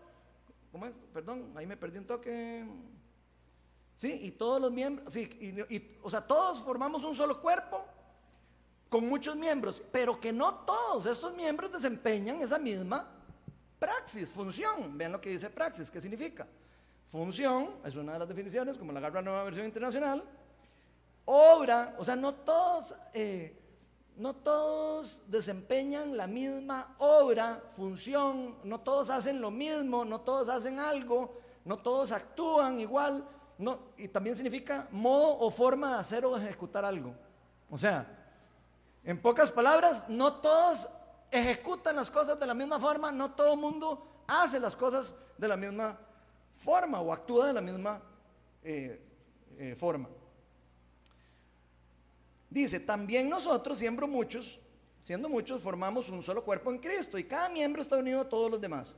¿Cómo 0.71 0.85
es? 0.85 0.93
Perdón, 1.13 1.51
ahí 1.55 1.65
me 1.65 1.77
perdí 1.77 1.97
un 1.97 2.05
toque. 2.05 2.65
¿Sí? 3.95 4.19
Y 4.23 4.31
todos 4.31 4.61
los 4.61 4.71
miembros, 4.71 5.11
sí, 5.11 5.23
y, 5.69 5.97
o 6.01 6.09
sea, 6.09 6.21
todos 6.21 6.61
formamos 6.61 7.03
un 7.03 7.13
solo 7.13 7.41
cuerpo 7.41 7.83
con 8.87 9.07
muchos 9.07 9.35
miembros, 9.35 9.83
pero 9.91 10.19
que 10.19 10.31
no 10.31 10.53
todos 10.53 11.05
estos 11.05 11.35
miembros 11.35 11.71
desempeñan 11.71 12.41
esa 12.41 12.57
misma 12.57 13.07
praxis, 13.77 14.31
función. 14.31 14.97
Vean 14.97 15.11
lo 15.11 15.21
que 15.21 15.29
dice 15.29 15.49
praxis, 15.49 15.91
¿qué 15.91 15.99
significa? 15.99 16.47
Función, 17.07 17.75
es 17.83 17.95
una 17.95 18.13
de 18.13 18.19
las 18.19 18.27
definiciones, 18.27 18.77
como 18.77 18.91
la 18.91 18.99
agarra 18.99 19.21
nueva 19.21 19.43
versión 19.43 19.65
internacional. 19.65 20.23
Obra, 21.25 21.95
o 21.97 22.03
sea, 22.03 22.15
no 22.15 22.33
todos, 22.33 22.95
eh, 23.13 23.58
no 24.19 24.35
todos 24.35 25.21
desempeñan 25.27 26.17
la 26.17 26.27
misma 26.27 26.93
obra, 26.97 27.63
función, 27.77 28.57
no 28.65 28.81
todos 28.81 29.09
hacen 29.09 29.39
lo 29.39 29.49
mismo, 29.49 30.03
no 30.03 30.19
todos 30.19 30.49
hacen 30.49 30.77
algo, 30.77 31.39
no 31.63 31.77
todos 31.77 32.11
actúan 32.11 32.81
igual, 32.81 33.25
no, 33.57 33.79
y 33.97 34.09
también 34.09 34.35
significa 34.35 34.89
modo 34.91 35.37
o 35.39 35.49
forma 35.49 35.93
de 35.93 35.99
hacer 35.99 36.25
o 36.25 36.35
ejecutar 36.35 36.83
algo. 36.83 37.15
O 37.69 37.77
sea, 37.77 38.05
en 39.05 39.21
pocas 39.21 39.49
palabras, 39.51 40.09
no 40.09 40.33
todos 40.33 40.89
ejecutan 41.31 41.95
las 41.95 42.11
cosas 42.11 42.37
de 42.37 42.45
la 42.45 42.53
misma 42.53 42.77
forma, 42.77 43.13
no 43.13 43.31
todo 43.31 43.53
el 43.53 43.59
mundo 43.59 44.23
hace 44.27 44.59
las 44.59 44.75
cosas 44.75 45.15
de 45.37 45.47
la 45.47 45.55
misma 45.55 45.97
forma 46.57 46.99
o 46.99 47.13
actúa 47.13 47.47
de 47.47 47.53
la 47.53 47.61
misma 47.61 48.01
eh, 48.63 49.01
eh, 49.57 49.75
forma. 49.75 50.09
Dice, 52.49 52.79
también 52.79 53.29
nosotros, 53.29 53.77
siendo 53.79 54.07
muchos, 54.07 54.59
siendo 54.99 55.29
muchos, 55.29 55.61
formamos 55.61 56.09
un 56.09 56.23
solo 56.23 56.43
cuerpo 56.43 56.71
en 56.71 56.79
Cristo 56.79 57.17
y 57.17 57.23
cada 57.23 57.49
miembro 57.49 57.81
está 57.81 57.97
unido 57.97 58.21
a 58.21 58.29
todos 58.29 58.49
los 58.49 58.59
demás. 58.59 58.95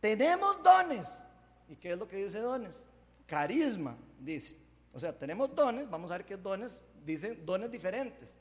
Tenemos 0.00 0.62
dones. 0.62 1.24
¿Y 1.68 1.76
qué 1.76 1.92
es 1.92 1.98
lo 1.98 2.06
que 2.06 2.16
dice 2.16 2.38
dones? 2.38 2.84
Carisma, 3.26 3.96
dice. 4.20 4.56
O 4.92 5.00
sea, 5.00 5.12
tenemos 5.12 5.54
dones, 5.54 5.88
vamos 5.90 6.10
a 6.10 6.18
ver 6.18 6.26
qué 6.26 6.36
dones, 6.36 6.82
dice 7.04 7.34
dones 7.34 7.70
diferentes. 7.70 8.36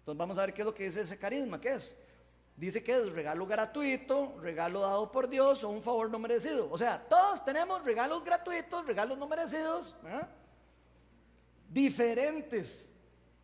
Entonces 0.00 0.18
vamos 0.18 0.38
a 0.38 0.42
ver 0.42 0.54
qué 0.54 0.62
es 0.62 0.66
lo 0.66 0.74
que 0.74 0.84
dice 0.84 1.02
ese 1.02 1.18
carisma, 1.18 1.60
¿qué 1.60 1.74
es? 1.74 1.94
Dice 2.56 2.82
que 2.82 2.92
es 2.92 3.12
regalo 3.12 3.46
gratuito, 3.46 4.36
regalo 4.40 4.80
dado 4.80 5.12
por 5.12 5.28
Dios 5.28 5.62
o 5.62 5.68
un 5.68 5.80
favor 5.80 6.10
no 6.10 6.18
merecido. 6.18 6.68
O 6.72 6.76
sea, 6.76 7.06
todos 7.08 7.44
tenemos 7.44 7.84
regalos 7.84 8.24
gratuitos, 8.24 8.84
regalos 8.84 9.16
no 9.16 9.28
merecidos, 9.28 9.94
diferentes. 11.68 12.94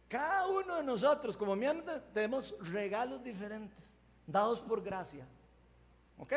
Cada 0.08 0.46
uno 0.48 0.76
de 0.76 0.84
nosotros 0.84 1.36
como 1.36 1.56
miembros 1.56 2.02
tenemos 2.12 2.54
regalos 2.60 3.22
diferentes, 3.22 3.96
dados 4.26 4.60
por 4.60 4.82
gracia. 4.82 5.26
¿Ok? 6.18 6.32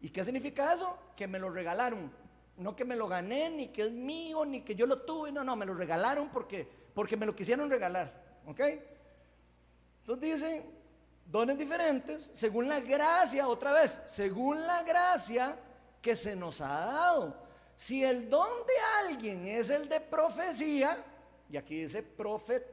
¿Y 0.00 0.10
qué 0.10 0.24
significa 0.24 0.72
eso? 0.72 0.96
Que 1.16 1.26
me 1.26 1.38
lo 1.38 1.50
regalaron. 1.50 2.10
No 2.56 2.74
que 2.74 2.84
me 2.84 2.96
lo 2.96 3.06
gané, 3.08 3.50
ni 3.50 3.68
que 3.68 3.82
es 3.82 3.92
mío, 3.92 4.44
ni 4.44 4.62
que 4.62 4.74
yo 4.74 4.86
lo 4.86 5.02
tuve. 5.02 5.30
No, 5.30 5.44
no, 5.44 5.56
me 5.56 5.66
lo 5.66 5.74
regalaron 5.74 6.28
porque, 6.28 6.68
porque 6.94 7.16
me 7.16 7.26
lo 7.26 7.34
quisieron 7.34 7.70
regalar. 7.70 8.40
¿Ok? 8.46 8.60
Entonces 10.00 10.40
dice, 10.40 10.64
dones 11.26 11.58
diferentes 11.58 12.30
según 12.32 12.68
la 12.68 12.80
gracia, 12.80 13.46
otra 13.46 13.72
vez, 13.72 14.00
según 14.06 14.66
la 14.66 14.82
gracia 14.82 15.58
que 16.00 16.16
se 16.16 16.34
nos 16.34 16.60
ha 16.60 16.68
dado. 16.68 17.48
Si 17.74 18.02
el 18.02 18.28
don 18.28 18.48
de 18.66 19.08
alguien 19.08 19.46
es 19.46 19.70
el 19.70 19.88
de 19.88 20.00
profecía, 20.00 21.04
y 21.50 21.56
aquí 21.56 21.82
dice 21.82 22.02
profet, 22.02 22.64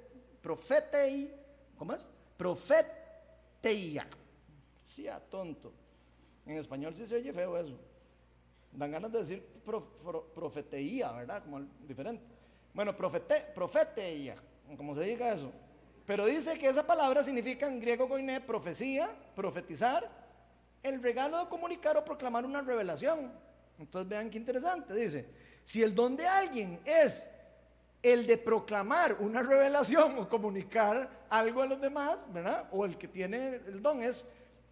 profetei, 0.41 1.33
¿cómo 1.77 1.93
es? 1.93 2.09
Profeteia. 2.37 4.07
Sí, 4.83 5.07
tonto. 5.29 5.73
En 6.45 6.57
español 6.57 6.95
sí 6.95 7.05
se 7.05 7.15
oye 7.15 7.33
feo 7.33 7.57
eso. 7.57 7.77
Dan 8.71 8.91
ganas 8.91 9.11
de 9.11 9.19
decir 9.19 9.43
profeteía, 10.33 11.11
¿verdad? 11.11 11.43
Como 11.43 11.61
diferente. 11.87 12.23
Bueno, 12.73 12.95
profete, 12.95 13.45
profeteía, 13.53 14.35
como 14.75 14.93
se 14.93 15.03
diga 15.03 15.33
eso. 15.33 15.51
Pero 16.05 16.25
dice 16.25 16.57
que 16.59 16.67
esa 16.67 16.85
palabra 16.85 17.23
significa 17.23 17.67
en 17.67 17.79
griego 17.79 18.07
goiné 18.07 18.41
profecía, 18.41 19.09
profetizar, 19.35 20.07
el 20.83 21.01
regalo 21.01 21.39
de 21.39 21.49
comunicar 21.49 21.97
o 21.97 22.05
proclamar 22.05 22.45
una 22.45 22.61
revelación. 22.61 23.31
Entonces 23.79 24.07
vean 24.07 24.29
qué 24.29 24.37
interesante. 24.37 24.93
Dice, 24.93 25.25
si 25.63 25.81
el 25.81 25.95
don 25.95 26.15
de 26.15 26.27
alguien 26.27 26.79
es 26.85 27.27
el 28.05 28.27
de 28.27 28.37
proclamar 28.37 29.17
una 29.19 29.41
revelación 29.41 30.19
o 30.19 30.29
comunicar 30.29 31.25
algo 31.27 31.63
a 31.63 31.65
los 31.65 31.81
demás, 31.81 32.31
¿verdad? 32.31 32.69
O 32.71 32.85
el 32.85 32.99
que 32.99 33.07
tiene 33.07 33.55
el 33.55 33.81
don 33.81 34.03
es 34.03 34.23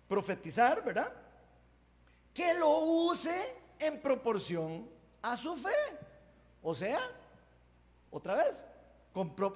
profetizar, 0.08 0.84
¿verdad? 0.84 1.12
Que 2.32 2.54
lo 2.54 2.78
use 2.78 3.34
en 3.80 4.00
proporción 4.00 4.88
a 5.24 5.36
su 5.36 5.56
fe. 5.56 5.74
O 6.62 6.76
sea, 6.76 7.00
otra 8.12 8.36
vez, 8.36 8.67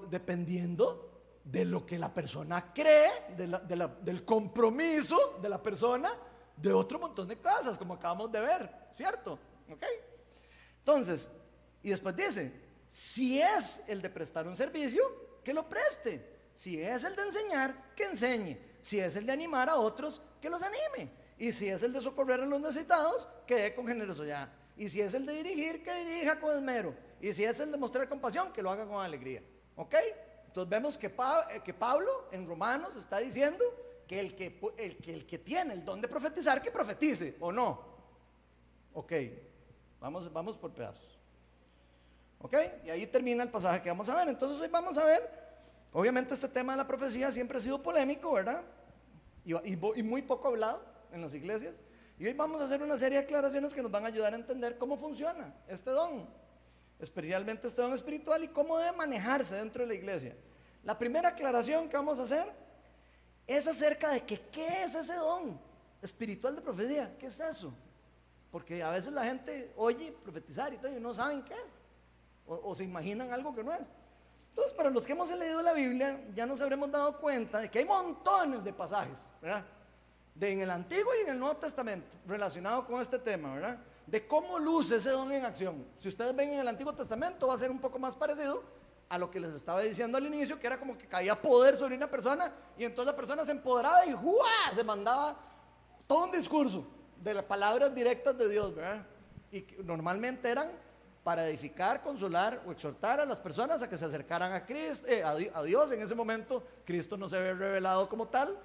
dependiendo 0.09 1.21
de 1.43 1.63
lo 1.63 1.85
que 1.85 1.99
la 1.99 2.11
persona 2.11 2.73
cree, 2.73 3.11
del 3.37 4.25
compromiso 4.25 5.37
de 5.39 5.49
la 5.49 5.61
persona, 5.61 6.11
de 6.55 6.73
otro 6.73 6.97
montón 6.97 7.27
de 7.27 7.37
cosas, 7.37 7.77
como 7.77 7.93
acabamos 7.93 8.31
de 8.31 8.39
ver, 8.39 8.87
¿cierto? 8.91 9.33
¿Ok? 9.71 9.85
Entonces, 10.79 11.29
y 11.83 11.91
después 11.91 12.15
dice, 12.15 12.66
si 12.89 13.41
es 13.41 13.83
el 13.87 14.01
de 14.01 14.09
prestar 14.09 14.47
un 14.47 14.55
servicio, 14.55 15.39
que 15.43 15.53
lo 15.53 15.67
preste. 15.67 16.37
Si 16.53 16.81
es 16.81 17.03
el 17.03 17.15
de 17.15 17.23
enseñar, 17.23 17.93
que 17.95 18.05
enseñe. 18.05 18.57
Si 18.81 18.99
es 18.99 19.15
el 19.15 19.25
de 19.25 19.33
animar 19.33 19.69
a 19.69 19.75
otros, 19.75 20.21
que 20.41 20.49
los 20.49 20.61
anime. 20.61 21.11
Y 21.37 21.51
si 21.51 21.69
es 21.69 21.83
el 21.83 21.93
de 21.93 22.01
socorrer 22.01 22.41
a 22.41 22.45
los 22.45 22.59
necesitados, 22.59 23.29
que 23.45 23.55
dé 23.55 23.75
con 23.75 23.87
generosidad. 23.87 24.49
Y 24.75 24.89
si 24.89 25.01
es 25.01 25.13
el 25.13 25.25
de 25.25 25.33
dirigir, 25.33 25.83
que 25.83 25.93
dirija 26.03 26.39
con 26.39 26.55
esmero. 26.55 26.95
Y 27.21 27.33
si 27.33 27.43
es 27.43 27.59
el 27.59 27.71
de 27.71 27.77
mostrar 27.77 28.07
compasión, 28.09 28.51
que 28.53 28.61
lo 28.61 28.71
haga 28.71 28.87
con 28.87 29.03
alegría. 29.03 29.43
¿Ok? 29.75 29.95
Entonces 30.47 30.69
vemos 30.69 30.97
que, 30.97 31.07
eh, 31.07 31.73
Pablo 31.73 32.27
en 32.31 32.47
Romanos 32.47 32.95
está 32.95 33.19
diciendo 33.19 33.63
que 34.07 34.19
el 34.19 34.35
que, 34.35 34.59
el 34.77 34.97
que 34.97 35.13
el 35.13 35.25
que 35.25 35.37
tiene 35.37 35.73
el 35.73 35.85
don 35.85 36.01
de 36.01 36.07
profetizar, 36.07 36.61
que 36.61 36.71
profetice, 36.71 37.35
¿o 37.39 37.51
no? 37.51 37.97
Ok, 38.93 39.13
vamos, 39.99 40.31
vamos 40.31 40.57
por 40.57 40.73
pedazos. 40.73 41.16
¿Ok? 42.39 42.55
Y 42.85 42.89
ahí 42.89 43.07
termina 43.07 43.43
el 43.43 43.49
pasaje 43.49 43.81
que 43.81 43.89
vamos 43.89 44.07
a 44.09 44.15
ver. 44.15 44.29
Entonces 44.29 44.59
hoy 44.59 44.67
vamos 44.67 44.97
a 44.97 45.05
ver, 45.05 45.29
obviamente 45.91 46.33
este 46.33 46.47
tema 46.47 46.73
de 46.73 46.77
la 46.77 46.87
profecía 46.87 47.31
siempre 47.31 47.57
ha 47.57 47.61
sido 47.61 47.81
polémico, 47.81 48.33
¿verdad? 48.33 48.61
Y, 49.45 49.53
y 49.73 50.03
muy 50.03 50.21
poco 50.21 50.49
hablado 50.49 50.83
en 51.11 51.21
las 51.21 51.33
iglesias. 51.33 51.81
Y 52.19 52.25
hoy 52.25 52.33
vamos 52.33 52.61
a 52.61 52.65
hacer 52.65 52.81
una 52.81 52.97
serie 52.97 53.19
de 53.19 53.25
aclaraciones 53.25 53.73
que 53.73 53.81
nos 53.81 53.91
van 53.91 54.03
a 54.03 54.07
ayudar 54.07 54.33
a 54.33 54.35
entender 54.35 54.77
cómo 54.77 54.97
funciona 54.97 55.53
este 55.67 55.91
don, 55.91 56.27
especialmente 56.99 57.67
este 57.67 57.81
don 57.81 57.93
espiritual 57.93 58.43
y 58.43 58.47
cómo 58.47 58.77
debe 58.77 58.97
manejarse 58.97 59.55
dentro 59.55 59.83
de 59.83 59.89
la 59.89 59.93
iglesia. 59.93 60.35
La 60.83 60.97
primera 60.97 61.29
aclaración 61.29 61.87
que 61.89 61.95
vamos 61.95 62.17
a 62.19 62.23
hacer 62.23 62.51
es 63.45 63.67
acerca 63.67 64.09
de 64.11 64.25
que 64.25 64.39
qué 64.49 64.83
es 64.83 64.95
ese 64.95 65.15
don 65.15 65.59
espiritual 66.01 66.55
de 66.55 66.61
profecía, 66.61 67.15
qué 67.17 67.27
es 67.27 67.39
eso. 67.39 67.71
Porque 68.51 68.81
a 68.81 68.89
veces 68.89 69.13
la 69.13 69.23
gente 69.23 69.71
oye 69.75 70.11
profetizar 70.23 70.73
y 70.73 70.77
todo 70.77 70.95
y 70.95 70.99
no 70.99 71.13
saben 71.13 71.43
qué 71.43 71.53
es, 71.53 71.73
o, 72.47 72.73
se 72.73 72.83
imaginan 72.83 73.31
algo 73.31 73.53
que 73.53 73.63
no 73.63 73.73
es. 73.73 73.87
Entonces, 74.49 74.73
para 74.73 74.89
los 74.89 75.05
que 75.05 75.11
hemos 75.11 75.29
leído 75.29 75.61
la 75.61 75.73
Biblia, 75.73 76.19
ya 76.33 76.45
nos 76.45 76.61
habremos 76.61 76.89
dado 76.89 77.19
cuenta 77.19 77.59
de 77.59 77.69
que 77.69 77.79
hay 77.79 77.85
montones 77.85 78.63
de 78.63 78.73
pasajes, 78.73 79.19
¿verdad? 79.41 79.65
de 80.37 80.51
en 80.51 80.61
el 80.61 80.69
Antiguo 80.69 81.11
y 81.19 81.23
en 81.23 81.31
el 81.31 81.39
Nuevo 81.39 81.57
Testamento 81.57 82.15
relacionado 82.27 82.85
con 82.85 83.01
este 83.01 83.17
tema, 83.17 83.55
¿verdad? 83.55 83.79
De 84.05 84.27
cómo 84.27 84.59
luce 84.59 84.97
ese 84.97 85.09
don 85.09 85.31
en 85.31 85.43
acción. 85.43 85.85
Si 85.97 86.07
ustedes 86.07 86.35
ven 86.35 86.51
en 86.51 86.59
el 86.59 86.67
Antiguo 86.67 86.93
Testamento 86.93 87.47
va 87.47 87.55
a 87.55 87.57
ser 87.57 87.71
un 87.71 87.79
poco 87.79 87.97
más 87.97 88.15
parecido 88.15 88.63
a 89.09 89.17
lo 89.17 89.31
que 89.31 89.39
les 89.39 89.53
estaba 89.53 89.81
diciendo 89.81 90.17
al 90.17 90.25
inicio, 90.25 90.59
que 90.59 90.67
era 90.67 90.79
como 90.79 90.97
que 90.97 91.07
caía 91.07 91.39
poder 91.41 91.75
sobre 91.75 91.95
una 91.95 92.09
persona 92.09 92.53
y 92.77 92.83
entonces 92.83 93.11
la 93.11 93.15
persona 93.15 93.45
se 93.45 93.51
empoderaba 93.51 94.05
y 94.05 94.11
¡juá! 94.11 94.73
se 94.73 94.83
mandaba 94.83 95.37
todo 96.05 96.25
un 96.25 96.31
discurso. 96.31 96.85
de 97.17 97.33
las 97.33 97.45
palabras 97.45 97.93
directas 97.95 98.37
de 98.37 98.47
Dios, 98.47 98.75
¿verdad? 98.75 99.03
Y 99.51 99.65
normalmente 99.83 100.49
eran 100.49 100.69
para 101.27 101.45
edificar, 101.45 102.01
consolar 102.01 102.61
o 102.65 102.71
exhortar 102.71 103.19
a 103.19 103.25
las 103.25 103.37
personas 103.37 103.83
a 103.83 103.89
que 103.89 103.97
se 103.97 104.05
acercaran 104.05 104.53
a 104.53 104.65
Cristo, 104.65 105.05
eh, 105.09 105.21
a, 105.25 105.35
Di- 105.35 105.51
a 105.53 105.61
Dios. 105.61 105.91
En 105.91 106.01
ese 106.01 106.15
momento 106.15 106.63
Cristo 106.85 107.17
no 107.17 107.27
se 107.27 107.35
había 107.35 107.53
revelado 107.53 108.07
como 108.07 108.29
tal. 108.29 108.57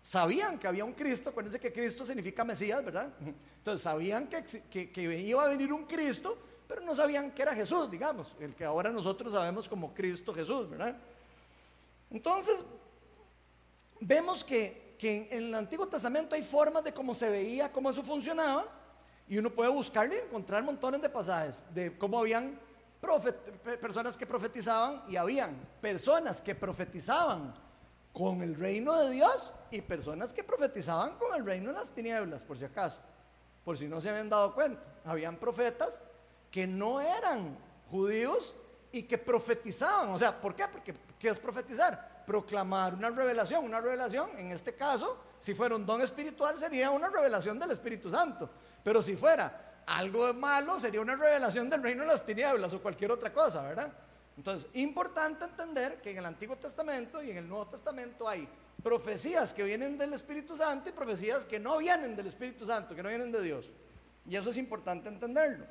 Sabían 0.00 0.58
que 0.58 0.66
había 0.66 0.86
un 0.86 0.94
Cristo, 0.94 1.28
acuérdense 1.28 1.60
que 1.60 1.70
Cristo 1.70 2.06
significa 2.06 2.46
Mesías, 2.46 2.82
¿verdad? 2.82 3.10
Entonces 3.58 3.82
sabían 3.82 4.26
que, 4.26 4.38
exi- 4.38 4.62
que, 4.70 4.90
que 4.90 5.02
iba 5.02 5.42
a 5.44 5.48
venir 5.48 5.70
un 5.70 5.84
Cristo, 5.84 6.38
pero 6.66 6.80
no 6.80 6.94
sabían 6.94 7.30
que 7.32 7.42
era 7.42 7.54
Jesús, 7.54 7.90
digamos, 7.90 8.32
el 8.40 8.54
que 8.54 8.64
ahora 8.64 8.88
nosotros 8.88 9.30
sabemos 9.30 9.68
como 9.68 9.92
Cristo 9.92 10.32
Jesús, 10.32 10.70
¿verdad? 10.70 10.96
Entonces, 12.10 12.64
vemos 14.00 14.42
que, 14.42 14.94
que 14.98 15.28
en 15.30 15.48
el 15.48 15.54
Antiguo 15.54 15.86
Testamento 15.86 16.34
hay 16.34 16.42
formas 16.42 16.82
de 16.84 16.94
cómo 16.94 17.14
se 17.14 17.28
veía, 17.28 17.70
cómo 17.70 17.90
eso 17.90 18.02
funcionaba, 18.02 18.64
y 19.28 19.38
uno 19.38 19.50
puede 19.50 19.70
buscarle 19.70 20.16
y 20.16 20.26
encontrar 20.26 20.62
montones 20.62 21.02
de 21.02 21.08
pasajes 21.08 21.64
de 21.74 21.96
cómo 21.98 22.18
habían 22.18 22.58
personas 23.80 24.16
que 24.16 24.26
profetizaban 24.26 25.02
y 25.08 25.16
habían 25.16 25.56
personas 25.80 26.40
que 26.40 26.54
profetizaban 26.54 27.54
con 28.12 28.42
el 28.42 28.54
reino 28.54 28.96
de 28.96 29.10
Dios 29.10 29.52
y 29.70 29.80
personas 29.80 30.32
que 30.32 30.42
profetizaban 30.42 31.16
con 31.18 31.34
el 31.36 31.44
reino 31.44 31.68
de 31.68 31.78
las 31.78 31.90
tinieblas, 31.90 32.42
por 32.42 32.58
si 32.58 32.64
acaso, 32.64 32.98
por 33.64 33.76
si 33.76 33.86
no 33.86 34.00
se 34.00 34.08
habían 34.08 34.28
dado 34.28 34.54
cuenta. 34.54 34.82
Habían 35.04 35.36
profetas 35.36 36.02
que 36.50 36.66
no 36.66 37.00
eran 37.00 37.56
judíos 37.90 38.54
y 38.90 39.02
que 39.02 39.18
profetizaban. 39.18 40.08
O 40.08 40.18
sea, 40.18 40.40
¿por 40.40 40.54
qué? 40.54 40.66
Porque 40.66 40.94
¿qué 41.18 41.28
es 41.28 41.38
profetizar? 41.38 42.24
Proclamar 42.26 42.94
una 42.94 43.10
revelación. 43.10 43.64
Una 43.64 43.80
revelación, 43.80 44.30
en 44.38 44.52
este 44.52 44.74
caso, 44.74 45.18
si 45.38 45.54
fuera 45.54 45.76
un 45.76 45.86
don 45.86 46.00
espiritual, 46.00 46.58
sería 46.58 46.90
una 46.90 47.08
revelación 47.08 47.58
del 47.58 47.70
Espíritu 47.70 48.10
Santo. 48.10 48.50
Pero 48.82 49.02
si 49.02 49.16
fuera 49.16 49.82
algo 49.86 50.32
malo, 50.34 50.78
sería 50.78 51.00
una 51.00 51.16
revelación 51.16 51.70
del 51.70 51.82
reino 51.82 52.02
de 52.02 52.08
las 52.08 52.24
tinieblas 52.24 52.72
o 52.74 52.82
cualquier 52.82 53.10
otra 53.10 53.32
cosa, 53.32 53.62
¿verdad? 53.62 53.92
Entonces, 54.36 54.70
importante 54.74 55.44
entender 55.44 56.00
que 56.00 56.10
en 56.10 56.18
el 56.18 56.26
Antiguo 56.26 56.56
Testamento 56.56 57.22
y 57.22 57.30
en 57.30 57.38
el 57.38 57.48
Nuevo 57.48 57.66
Testamento 57.66 58.28
hay 58.28 58.48
profecías 58.82 59.52
que 59.52 59.64
vienen 59.64 59.98
del 59.98 60.12
Espíritu 60.12 60.56
Santo 60.56 60.88
y 60.88 60.92
profecías 60.92 61.44
que 61.44 61.58
no 61.58 61.78
vienen 61.78 62.14
del 62.14 62.28
Espíritu 62.28 62.64
Santo, 62.64 62.94
que 62.94 63.02
no 63.02 63.08
vienen 63.08 63.32
de 63.32 63.42
Dios. 63.42 63.68
Y 64.28 64.36
eso 64.36 64.50
es 64.50 64.56
importante 64.56 65.08
entenderlo. 65.08 65.66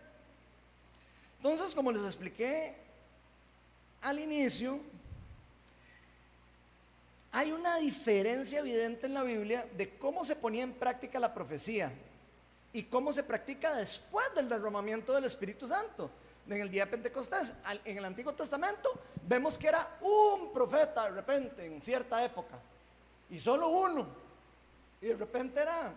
Entonces, 1.38 1.74
como 1.74 1.92
les 1.92 2.04
expliqué 2.04 2.76
al 4.02 4.20
inicio, 4.20 4.80
hay 7.32 7.52
una 7.52 7.78
diferencia 7.78 8.60
evidente 8.60 9.06
en 9.06 9.14
la 9.14 9.24
Biblia 9.24 9.66
de 9.78 9.98
cómo 9.98 10.26
se 10.26 10.36
ponía 10.36 10.64
en 10.64 10.74
práctica 10.74 11.20
la 11.20 11.34
profecía 11.34 11.92
y 12.74 12.84
cómo 12.84 13.14
se 13.14 13.24
practica 13.24 13.76
después 13.76 14.34
del 14.36 14.50
derramamiento 14.50 15.14
del 15.14 15.26
Espíritu 15.26 15.68
Santo. 15.68 16.10
En 16.48 16.62
el 16.62 16.70
día 16.70 16.86
de 16.86 16.92
Pentecostés, 16.92 17.54
en 17.84 17.98
el 17.98 18.06
Antiguo 18.06 18.34
Testamento, 18.34 18.90
vemos 19.24 19.58
que 19.58 19.68
era 19.68 19.98
un 20.00 20.54
profeta 20.54 21.04
de 21.04 21.10
repente 21.10 21.66
en 21.66 21.82
cierta 21.82 22.24
época 22.24 22.58
y 23.30 23.38
solo 23.38 23.68
uno, 23.68 24.08
y 25.02 25.08
de 25.08 25.18
repente 25.18 25.60
era 25.60 25.94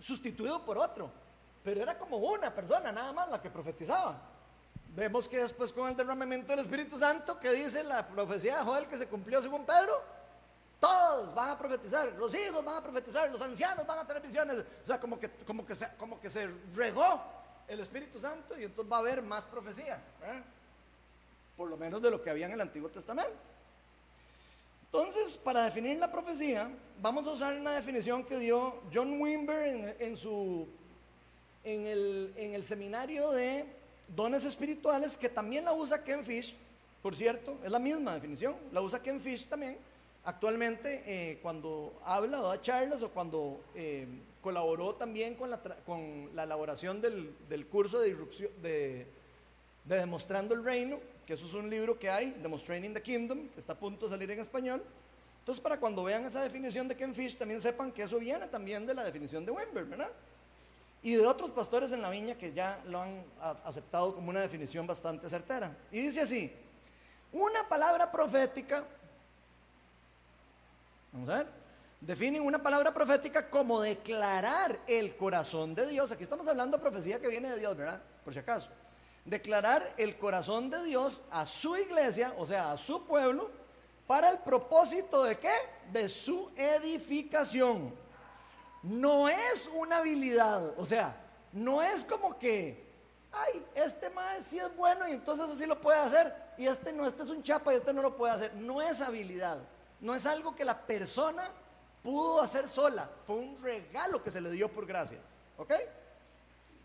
sustituido 0.00 0.64
por 0.64 0.78
otro, 0.78 1.10
pero 1.62 1.82
era 1.82 1.98
como 1.98 2.16
una 2.16 2.54
persona 2.54 2.90
nada 2.90 3.12
más 3.12 3.28
la 3.28 3.42
que 3.42 3.50
profetizaba. 3.50 4.18
Vemos 4.94 5.28
que 5.28 5.38
después 5.38 5.72
con 5.72 5.88
el 5.88 5.96
derramamiento 5.96 6.52
del 6.52 6.60
Espíritu 6.60 6.96
Santo, 6.96 7.38
que 7.38 7.52
dice 7.52 7.84
la 7.84 8.06
profecía 8.08 8.58
de 8.58 8.64
Joel 8.64 8.86
que 8.86 8.96
se 8.96 9.06
cumplió 9.06 9.42
según 9.42 9.66
Pedro, 9.66 10.02
todos 10.80 11.34
van 11.34 11.50
a 11.50 11.58
profetizar, 11.58 12.12
los 12.12 12.34
hijos 12.34 12.64
van 12.64 12.76
a 12.76 12.82
profetizar, 12.82 13.30
los 13.30 13.42
ancianos 13.42 13.86
van 13.86 13.98
a 13.98 14.06
tener 14.06 14.22
visiones. 14.22 14.64
O 14.84 14.86
sea, 14.86 15.00
como 15.00 15.18
que, 15.18 15.28
como 15.46 15.66
que, 15.66 15.74
se, 15.74 15.88
como 15.96 16.20
que 16.20 16.30
se 16.30 16.48
regó 16.74 17.20
el 17.66 17.80
Espíritu 17.80 18.20
Santo 18.20 18.58
y 18.58 18.64
entonces 18.64 18.90
va 18.90 18.96
a 18.96 19.00
haber 19.00 19.22
más 19.22 19.44
profecía. 19.44 19.96
¿eh? 20.22 20.42
Por 21.56 21.68
lo 21.68 21.76
menos 21.76 22.00
de 22.00 22.10
lo 22.10 22.22
que 22.22 22.30
había 22.30 22.46
en 22.46 22.52
el 22.52 22.60
Antiguo 22.60 22.88
Testamento. 22.88 23.32
Entonces, 24.86 25.36
para 25.36 25.64
definir 25.64 25.98
la 25.98 26.10
profecía, 26.10 26.70
vamos 27.02 27.26
a 27.26 27.30
usar 27.32 27.54
una 27.56 27.72
definición 27.72 28.24
que 28.24 28.38
dio 28.38 28.80
John 28.92 29.20
Wimber 29.20 29.66
en, 29.66 29.96
en 29.98 30.16
su, 30.16 30.66
en, 31.62 31.84
el, 31.84 32.32
en 32.36 32.54
el 32.54 32.64
seminario 32.64 33.30
de 33.30 33.66
dones 34.14 34.44
espirituales, 34.44 35.16
que 35.16 35.28
también 35.28 35.64
la 35.64 35.74
usa 35.74 36.02
Ken 36.02 36.24
Fish, 36.24 36.54
por 37.02 37.14
cierto, 37.14 37.58
es 37.62 37.70
la 37.70 37.78
misma 37.78 38.14
definición, 38.14 38.56
la 38.72 38.80
usa 38.80 39.02
Ken 39.02 39.20
Fish 39.20 39.46
también. 39.46 39.76
Actualmente, 40.28 41.02
eh, 41.06 41.38
cuando 41.40 41.98
habla 42.04 42.42
o 42.42 42.48
da 42.48 42.60
charlas 42.60 43.02
o 43.02 43.08
cuando 43.08 43.64
eh, 43.74 44.06
colaboró 44.42 44.94
también 44.94 45.34
con 45.34 45.48
la, 45.48 45.58
con 45.86 46.28
la 46.34 46.42
elaboración 46.42 47.00
del, 47.00 47.34
del 47.48 47.66
curso 47.66 47.98
de, 47.98 49.06
Demostrando 49.86 50.54
el 50.54 50.62
Reino, 50.62 51.00
que 51.26 51.32
eso 51.32 51.46
es 51.46 51.54
un 51.54 51.70
libro 51.70 51.98
que 51.98 52.10
hay, 52.10 52.32
Demonstrating 52.42 52.92
the 52.92 53.00
Kingdom, 53.00 53.48
que 53.48 53.58
está 53.58 53.72
a 53.72 53.78
punto 53.78 54.04
de 54.04 54.10
salir 54.10 54.30
en 54.30 54.40
español. 54.40 54.84
Entonces, 55.38 55.62
para 55.62 55.80
cuando 55.80 56.04
vean 56.04 56.26
esa 56.26 56.42
definición 56.42 56.88
de 56.88 56.94
Ken 56.94 57.14
Fish, 57.14 57.38
también 57.38 57.62
sepan 57.62 57.90
que 57.90 58.02
eso 58.02 58.18
viene 58.18 58.48
también 58.48 58.84
de 58.84 58.92
la 58.92 59.04
definición 59.04 59.46
de 59.46 59.52
Wimber, 59.52 59.86
¿verdad? 59.86 60.10
Y 61.02 61.14
de 61.14 61.26
otros 61.26 61.52
pastores 61.52 61.90
en 61.92 62.02
la 62.02 62.10
viña 62.10 62.34
que 62.34 62.52
ya 62.52 62.82
lo 62.84 63.00
han 63.00 63.24
aceptado 63.64 64.14
como 64.14 64.28
una 64.28 64.42
definición 64.42 64.86
bastante 64.86 65.26
certera. 65.26 65.74
Y 65.90 66.02
dice 66.02 66.20
así, 66.20 66.52
una 67.32 67.66
palabra 67.66 68.12
profética, 68.12 68.84
vamos 71.12 71.28
a 71.28 71.38
ver, 71.38 71.46
definen 72.00 72.42
una 72.42 72.62
palabra 72.62 72.92
profética 72.92 73.50
como 73.50 73.80
declarar 73.80 74.78
el 74.86 75.16
corazón 75.16 75.74
de 75.74 75.86
Dios. 75.86 76.12
Aquí 76.12 76.22
estamos 76.22 76.46
hablando 76.46 76.76
de 76.76 76.82
profecía 76.82 77.20
que 77.20 77.28
viene 77.28 77.50
de 77.50 77.58
Dios, 77.58 77.76
¿verdad? 77.76 78.02
Por 78.24 78.32
si 78.32 78.38
acaso. 78.38 78.68
Declarar 79.24 79.94
el 79.96 80.16
corazón 80.16 80.70
de 80.70 80.82
Dios 80.84 81.22
a 81.30 81.44
su 81.44 81.76
iglesia, 81.76 82.34
o 82.38 82.46
sea, 82.46 82.72
a 82.72 82.78
su 82.78 83.04
pueblo, 83.04 83.50
para 84.06 84.30
el 84.30 84.38
propósito 84.38 85.24
de 85.24 85.38
qué? 85.38 85.52
De 85.92 86.08
su 86.08 86.50
edificación. 86.56 87.94
No 88.82 89.28
es 89.28 89.68
una 89.74 89.98
habilidad, 89.98 90.78
o 90.78 90.86
sea, 90.86 91.16
no 91.52 91.82
es 91.82 92.04
como 92.04 92.38
que, 92.38 92.86
ay, 93.32 93.64
este 93.74 94.08
más 94.10 94.44
sí 94.44 94.58
es 94.58 94.74
bueno 94.76 95.06
y 95.08 95.12
entonces 95.12 95.46
eso 95.46 95.56
sí 95.56 95.66
lo 95.66 95.80
puede 95.80 95.98
hacer, 95.98 96.34
y 96.56 96.66
este 96.66 96.92
no, 96.92 97.06
este 97.06 97.22
es 97.22 97.28
un 97.28 97.42
chapa 97.42 97.72
y 97.72 97.76
este 97.76 97.92
no 97.92 98.02
lo 98.02 98.16
puede 98.16 98.32
hacer. 98.32 98.54
No 98.54 98.80
es 98.80 99.00
habilidad, 99.00 99.58
no 100.00 100.14
es 100.14 100.26
algo 100.26 100.54
que 100.54 100.64
la 100.64 100.86
persona 100.86 101.50
pudo 102.02 102.40
hacer 102.40 102.68
sola, 102.68 103.08
fue 103.26 103.36
un 103.36 103.62
regalo 103.62 104.22
que 104.22 104.30
se 104.30 104.40
le 104.40 104.50
dio 104.50 104.70
por 104.72 104.86
gracia, 104.86 105.18
¿ok? 105.56 105.72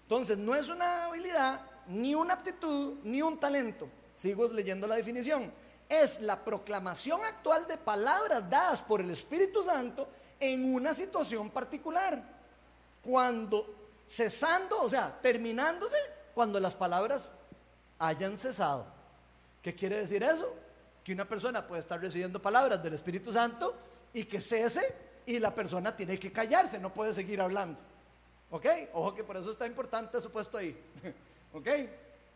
Entonces, 0.04 0.38
no 0.38 0.54
es 0.54 0.68
una 0.70 1.06
habilidad, 1.06 1.62
ni 1.88 2.14
una 2.14 2.34
aptitud, 2.36 2.98
ni 3.04 3.22
un 3.22 3.40
talento. 3.40 3.88
Sigo 4.14 4.48
leyendo 4.48 4.86
la 4.86 4.96
definición. 4.96 5.52
Es 5.88 6.22
la 6.22 6.44
proclamación 6.44 7.24
actual 7.24 7.68
de 7.68 7.78
palabras 7.78 8.50
dadas 8.50 8.82
por 8.82 9.02
el 9.02 9.10
Espíritu 9.10 9.64
Santo 9.64 10.08
en 10.40 10.74
una 10.74 10.94
situación 10.94 11.50
particular. 11.50 12.22
Cuando 13.02 13.84
cesando, 14.08 14.82
o 14.82 14.90
sea, 14.90 15.20
terminándose, 15.22 15.98
cuando 16.34 16.60
las 16.60 16.76
palabras 16.76 17.32
hayan 18.00 18.38
cesado. 18.38 18.86
¿Qué 19.62 19.74
quiere 19.74 20.00
decir 20.00 20.24
eso? 20.24 20.54
Que 21.04 21.14
una 21.14 21.28
persona 21.28 21.66
puede 21.68 21.82
estar 21.82 22.00
recibiendo 22.00 22.42
palabras 22.42 22.82
del 22.82 22.94
Espíritu 22.94 23.32
Santo 23.32 23.76
y 24.14 24.26
que 24.26 24.40
cese 24.40 24.96
y 25.26 25.40
la 25.40 25.54
persona 25.54 25.96
tiene 25.96 26.18
que 26.20 26.32
callarse, 26.32 26.80
no 26.80 26.94
puede 26.94 27.14
seguir 27.14 27.42
hablando. 27.42 27.80
¿Ok? 28.52 28.66
Ojo 28.94 29.16
que 29.16 29.24
por 29.24 29.38
eso 29.38 29.52
está 29.52 29.66
importante 29.66 30.18
eso 30.18 30.32
puesto 30.32 30.58
ahí. 30.58 30.78
¿Ok? 31.54 31.68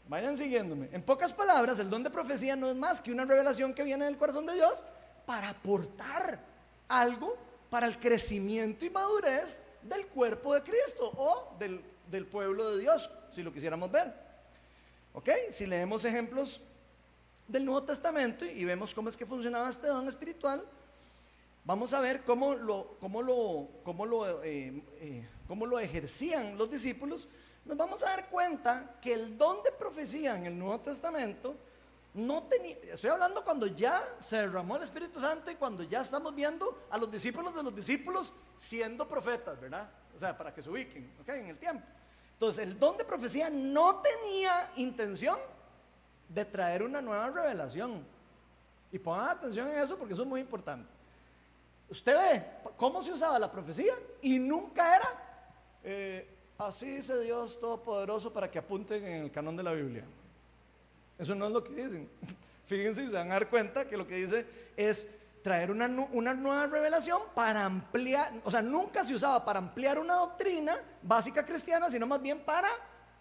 Vayan 0.08 0.38
siguiéndome. 0.38 0.90
En 0.92 1.04
pocas 1.04 1.34
palabras, 1.34 1.80
el 1.80 1.90
don 1.90 2.04
de 2.04 2.10
profecía 2.10 2.56
no 2.56 2.70
es 2.70 2.76
más 2.76 3.02
que 3.02 3.12
una 3.12 3.26
revelación 3.26 3.74
que 3.74 3.84
viene 3.84 4.06
del 4.06 4.18
corazón 4.18 4.46
de 4.46 4.54
Dios 4.54 4.84
para 5.26 5.50
aportar 5.50 6.40
algo 6.88 7.38
para 7.70 7.86
el 7.86 8.00
crecimiento 8.00 8.86
y 8.86 8.90
madurez 8.90 9.62
del 9.82 10.08
cuerpo 10.08 10.54
de 10.54 10.64
Cristo 10.64 11.12
o 11.18 11.56
del, 11.60 11.84
del 12.10 12.26
pueblo 12.26 12.72
de 12.72 12.80
Dios, 12.80 13.10
si 13.32 13.44
lo 13.44 13.52
quisiéramos 13.52 13.92
ver. 13.92 14.14
¿Ok? 15.14 15.30
Si 15.52 15.66
leemos 15.66 16.06
ejemplos 16.06 16.62
del 17.48 17.66
Nuevo 17.66 17.84
Testamento 17.84 18.46
y 18.46 18.66
vemos 18.66 18.94
cómo 18.94 19.10
es 19.10 19.18
que 19.18 19.26
funcionaba 19.26 19.70
este 19.70 19.88
don 19.88 20.08
espiritual, 20.08 20.64
vamos 21.64 21.94
a 21.94 22.02
ver 22.02 22.24
cómo 22.24 22.56
lo, 22.56 22.98
cómo 23.00 23.22
lo, 23.22 23.68
cómo 23.84 24.06
lo, 24.06 24.44
eh, 24.44 24.84
eh, 25.00 25.28
cómo 25.48 25.66
lo 25.66 25.80
ejercían 25.80 26.58
los 26.58 26.70
discípulos. 26.70 27.28
Nos 27.66 27.78
vamos 27.78 28.04
a 28.04 28.08
dar 28.08 28.30
cuenta 28.30 28.98
que 29.02 29.14
el 29.14 29.38
don 29.38 29.64
de 29.64 29.72
profecía 29.72 30.36
en 30.36 30.46
el 30.46 30.58
Nuevo 30.58 30.80
Testamento 30.80 31.56
no 32.14 32.44
tenía, 32.44 32.76
estoy 32.92 33.10
hablando 33.12 33.44
cuando 33.44 33.68
ya 33.68 34.02
se 34.20 34.38
derramó 34.38 34.78
el 34.78 34.84
Espíritu 34.84 35.20
Santo 35.20 35.52
y 35.52 35.56
cuando 35.56 35.84
ya 35.84 36.02
estamos 36.02 36.34
viendo 36.34 36.86
a 36.90 36.98
los 36.98 37.12
discípulos 37.12 37.54
de 37.54 37.64
los 37.64 37.76
discípulos 37.76 38.34
siendo 38.56 39.08
profetas, 39.08 39.60
¿verdad? 39.60 39.90
O 40.16 40.20
sea, 40.20 40.36
para 40.36 40.54
que 40.54 40.64
se 40.64 40.70
ubiquen, 40.70 41.14
¿ok? 41.22 41.30
En 41.30 41.48
el 41.48 41.58
tiempo. 41.58 41.86
Entonces, 42.34 42.64
el 42.64 42.80
don 42.80 42.98
de 42.98 43.04
profecía 43.04 43.50
no 43.50 44.02
tenía 44.02 44.72
intención 44.78 45.38
de 46.30 46.46
traer 46.46 46.84
una 46.84 47.02
nueva 47.02 47.30
revelación. 47.30 48.04
Y 48.92 49.00
pongan 49.00 49.30
atención 49.30 49.70
en 49.70 49.80
eso 49.80 49.98
porque 49.98 50.14
eso 50.14 50.24
es 50.24 50.28
muy 50.28 50.42
importante. 50.42 50.88
Usted 51.90 52.18
ve 52.18 52.46
cómo 52.76 53.04
se 53.04 53.12
usaba 53.12 53.40
la 53.40 53.52
profecía 53.52 53.94
y 54.22 54.40
nunca 54.40 54.96
era 54.96 55.28
eh, 55.84 56.28
así 56.58 56.86
dice 56.86 57.20
Dios 57.22 57.60
Todopoderoso 57.60 58.34
para 58.34 58.50
que 58.50 58.60
apunten 58.60 59.04
en 59.06 59.24
el 59.24 59.32
canon 59.32 59.56
de 59.56 59.64
la 59.64 59.72
Biblia. 59.74 60.04
Eso 61.18 61.34
no 61.36 61.48
es 61.48 61.52
lo 61.52 61.64
que 61.64 61.72
dicen. 61.72 62.10
Fíjense 62.66 63.06
se 63.06 63.16
van 63.16 63.32
a 63.32 63.36
dar 63.36 63.50
cuenta 63.50 63.88
que 63.88 63.96
lo 63.96 64.06
que 64.06 64.16
dice 64.16 64.46
es 64.76 65.08
traer 65.42 65.72
una, 65.72 65.88
una, 66.12 66.34
nueva 66.34 66.68
revelación 66.68 67.22
para 67.34 67.64
ampliar, 67.64 68.34
o 68.44 68.52
sea, 68.52 68.62
nunca 68.62 69.06
se 69.06 69.14
usaba 69.14 69.46
para 69.46 69.60
ampliar 69.60 69.98
una 69.98 70.16
doctrina 70.16 70.76
básica 71.02 71.46
cristiana, 71.46 71.90
sino 71.90 72.06
más 72.06 72.22
bien 72.22 72.44
para 72.44 72.68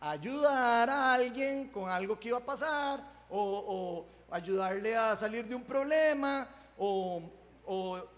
ayudar 0.00 0.90
a 0.90 1.14
alguien 1.14 1.68
con 1.68 1.88
algo 1.88 2.18
que 2.18 2.28
iba 2.28 2.38
a 2.38 2.44
pasar 2.44 3.00
o, 3.30 4.06
ayudarle 4.30 4.96
a 4.96 5.14
salir 5.16 5.46
de 5.46 5.54
un 5.54 5.64
problema 5.64 6.48
o, 6.78 7.22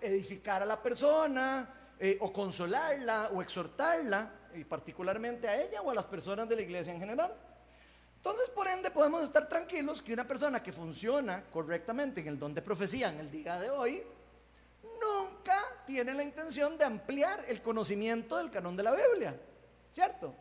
edificar 0.00 0.62
a 0.62 0.66
la 0.66 0.80
persona 0.80 1.94
eh, 1.98 2.18
o 2.20 2.32
consolarla 2.32 3.30
o 3.32 3.40
exhortarla, 3.40 4.30
y 4.54 4.64
particularmente 4.64 5.48
a 5.48 5.60
ella 5.60 5.82
o 5.82 5.90
a 5.90 5.94
las 5.94 6.06
personas 6.06 6.48
de 6.48 6.56
la 6.56 6.62
iglesia 6.62 6.92
en 6.92 7.00
general. 7.00 7.34
Entonces, 8.16 8.50
por 8.50 8.66
ende, 8.66 8.90
podemos 8.90 9.22
estar 9.22 9.48
tranquilos 9.48 10.02
que 10.02 10.12
una 10.12 10.26
persona 10.26 10.62
que 10.62 10.72
funciona 10.72 11.44
correctamente 11.52 12.20
en 12.20 12.28
el 12.28 12.38
don 12.38 12.54
de 12.54 12.62
profecía 12.62 13.08
en 13.10 13.20
el 13.20 13.30
día 13.30 13.58
de 13.60 13.70
hoy, 13.70 14.02
nunca 14.82 15.62
tiene 15.86 16.12
la 16.14 16.24
intención 16.24 16.76
de 16.76 16.84
ampliar 16.84 17.44
el 17.46 17.62
conocimiento 17.62 18.36
del 18.36 18.50
canon 18.50 18.76
de 18.76 18.82
la 18.82 18.92
Biblia, 18.92 19.38
¿cierto? 19.92 20.34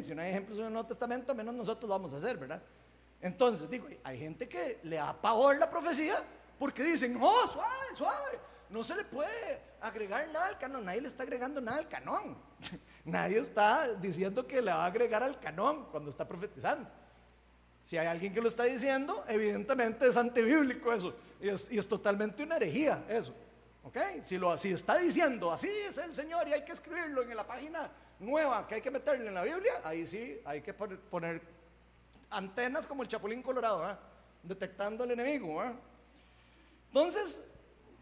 Si 0.00 0.14
no 0.14 0.22
hay 0.22 0.30
ejemplos 0.30 0.58
en 0.58 0.66
el 0.66 0.72
Nuevo 0.72 0.88
Testamento, 0.88 1.34
menos 1.34 1.54
nosotros 1.54 1.88
lo 1.88 1.94
vamos 1.94 2.12
a 2.12 2.16
hacer, 2.16 2.38
¿verdad? 2.38 2.62
Entonces, 3.20 3.68
digo, 3.68 3.88
hay 4.02 4.18
gente 4.18 4.48
que 4.48 4.80
le 4.84 4.96
da 4.96 5.12
pavor 5.12 5.58
la 5.58 5.68
profecía 5.68 6.22
porque 6.58 6.82
dicen, 6.82 7.18
oh, 7.20 7.50
suave, 7.52 7.96
suave, 7.96 8.38
no 8.70 8.82
se 8.82 8.94
le 8.96 9.04
puede 9.04 9.60
agregar 9.80 10.28
nada 10.28 10.46
al 10.46 10.58
canon, 10.58 10.84
nadie 10.84 11.02
le 11.02 11.08
está 11.08 11.24
agregando 11.24 11.60
nada 11.60 11.78
al 11.78 11.88
canon. 11.88 12.36
nadie 13.04 13.38
está 13.38 13.94
diciendo 13.94 14.46
que 14.46 14.62
le 14.62 14.72
va 14.72 14.84
a 14.84 14.86
agregar 14.86 15.22
al 15.22 15.38
canon 15.38 15.86
cuando 15.90 16.08
está 16.08 16.26
profetizando. 16.26 16.88
Si 17.82 17.98
hay 17.98 18.06
alguien 18.06 18.32
que 18.32 18.40
lo 18.40 18.48
está 18.48 18.62
diciendo, 18.64 19.24
evidentemente 19.28 20.06
es 20.06 20.16
antibíblico 20.16 20.92
eso. 20.92 21.14
Y 21.40 21.48
es, 21.48 21.88
totalmente 21.88 22.44
una 22.44 22.56
herejía 22.56 23.04
eso. 23.08 23.34
¿Ok? 23.82 23.98
Si, 24.22 24.38
lo, 24.38 24.56
si 24.56 24.72
está 24.72 24.96
diciendo, 24.98 25.50
así 25.50 25.68
es 25.68 25.98
el 25.98 26.14
Señor 26.14 26.46
y 26.46 26.52
hay 26.52 26.64
que 26.64 26.70
escribirlo 26.72 27.22
en 27.22 27.36
la 27.36 27.44
página 27.46 27.90
nueva 28.18 28.66
que 28.66 28.76
hay 28.76 28.80
que 28.80 28.90
meterle 28.90 29.28
en 29.28 29.34
la 29.34 29.42
Biblia, 29.42 29.80
ahí 29.84 30.06
sí 30.06 30.40
hay 30.44 30.60
que 30.60 30.72
poner, 30.72 31.42
antenas 32.30 32.86
como 32.86 33.02
el 33.02 33.08
chapulín 33.08 33.42
colorado, 33.42 33.98
detectando 34.42 35.04
al 35.04 35.10
enemigo. 35.10 35.62
Entonces, 36.88 37.42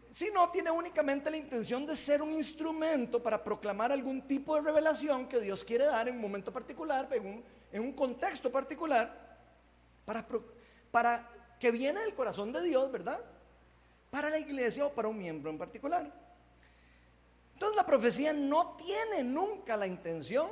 si 0.09 0.29
no 0.31 0.49
tiene 0.49 0.69
únicamente 0.71 1.31
la 1.31 1.37
intención 1.37 1.85
de 1.85 1.95
ser 1.95 2.21
un 2.21 2.31
instrumento 2.33 3.23
para 3.23 3.43
proclamar 3.43 3.91
algún 3.91 4.27
tipo 4.27 4.55
de 4.55 4.61
revelación 4.61 5.27
que 5.27 5.39
Dios 5.39 5.63
quiere 5.63 5.85
dar 5.85 6.07
en 6.07 6.15
un 6.15 6.21
momento 6.21 6.51
particular, 6.51 7.07
en 7.13 7.81
un, 7.81 7.93
contexto 7.93 8.51
particular, 8.51 9.37
para, 10.05 10.27
para 10.91 11.29
que 11.59 11.71
viene 11.71 12.01
del 12.01 12.13
corazón 12.13 12.51
de 12.51 12.61
Dios, 12.61 12.91
¿verdad? 12.91 13.23
Para 14.09 14.29
la 14.29 14.39
iglesia 14.39 14.85
o 14.85 14.93
para 14.93 15.07
un 15.07 15.17
miembro 15.17 15.49
en 15.49 15.57
particular. 15.57 16.11
Entonces 17.61 17.77
la 17.77 17.85
profecía 17.85 18.33
no 18.33 18.75
tiene 18.75 19.23
nunca 19.23 19.77
la 19.77 19.85
intención 19.85 20.49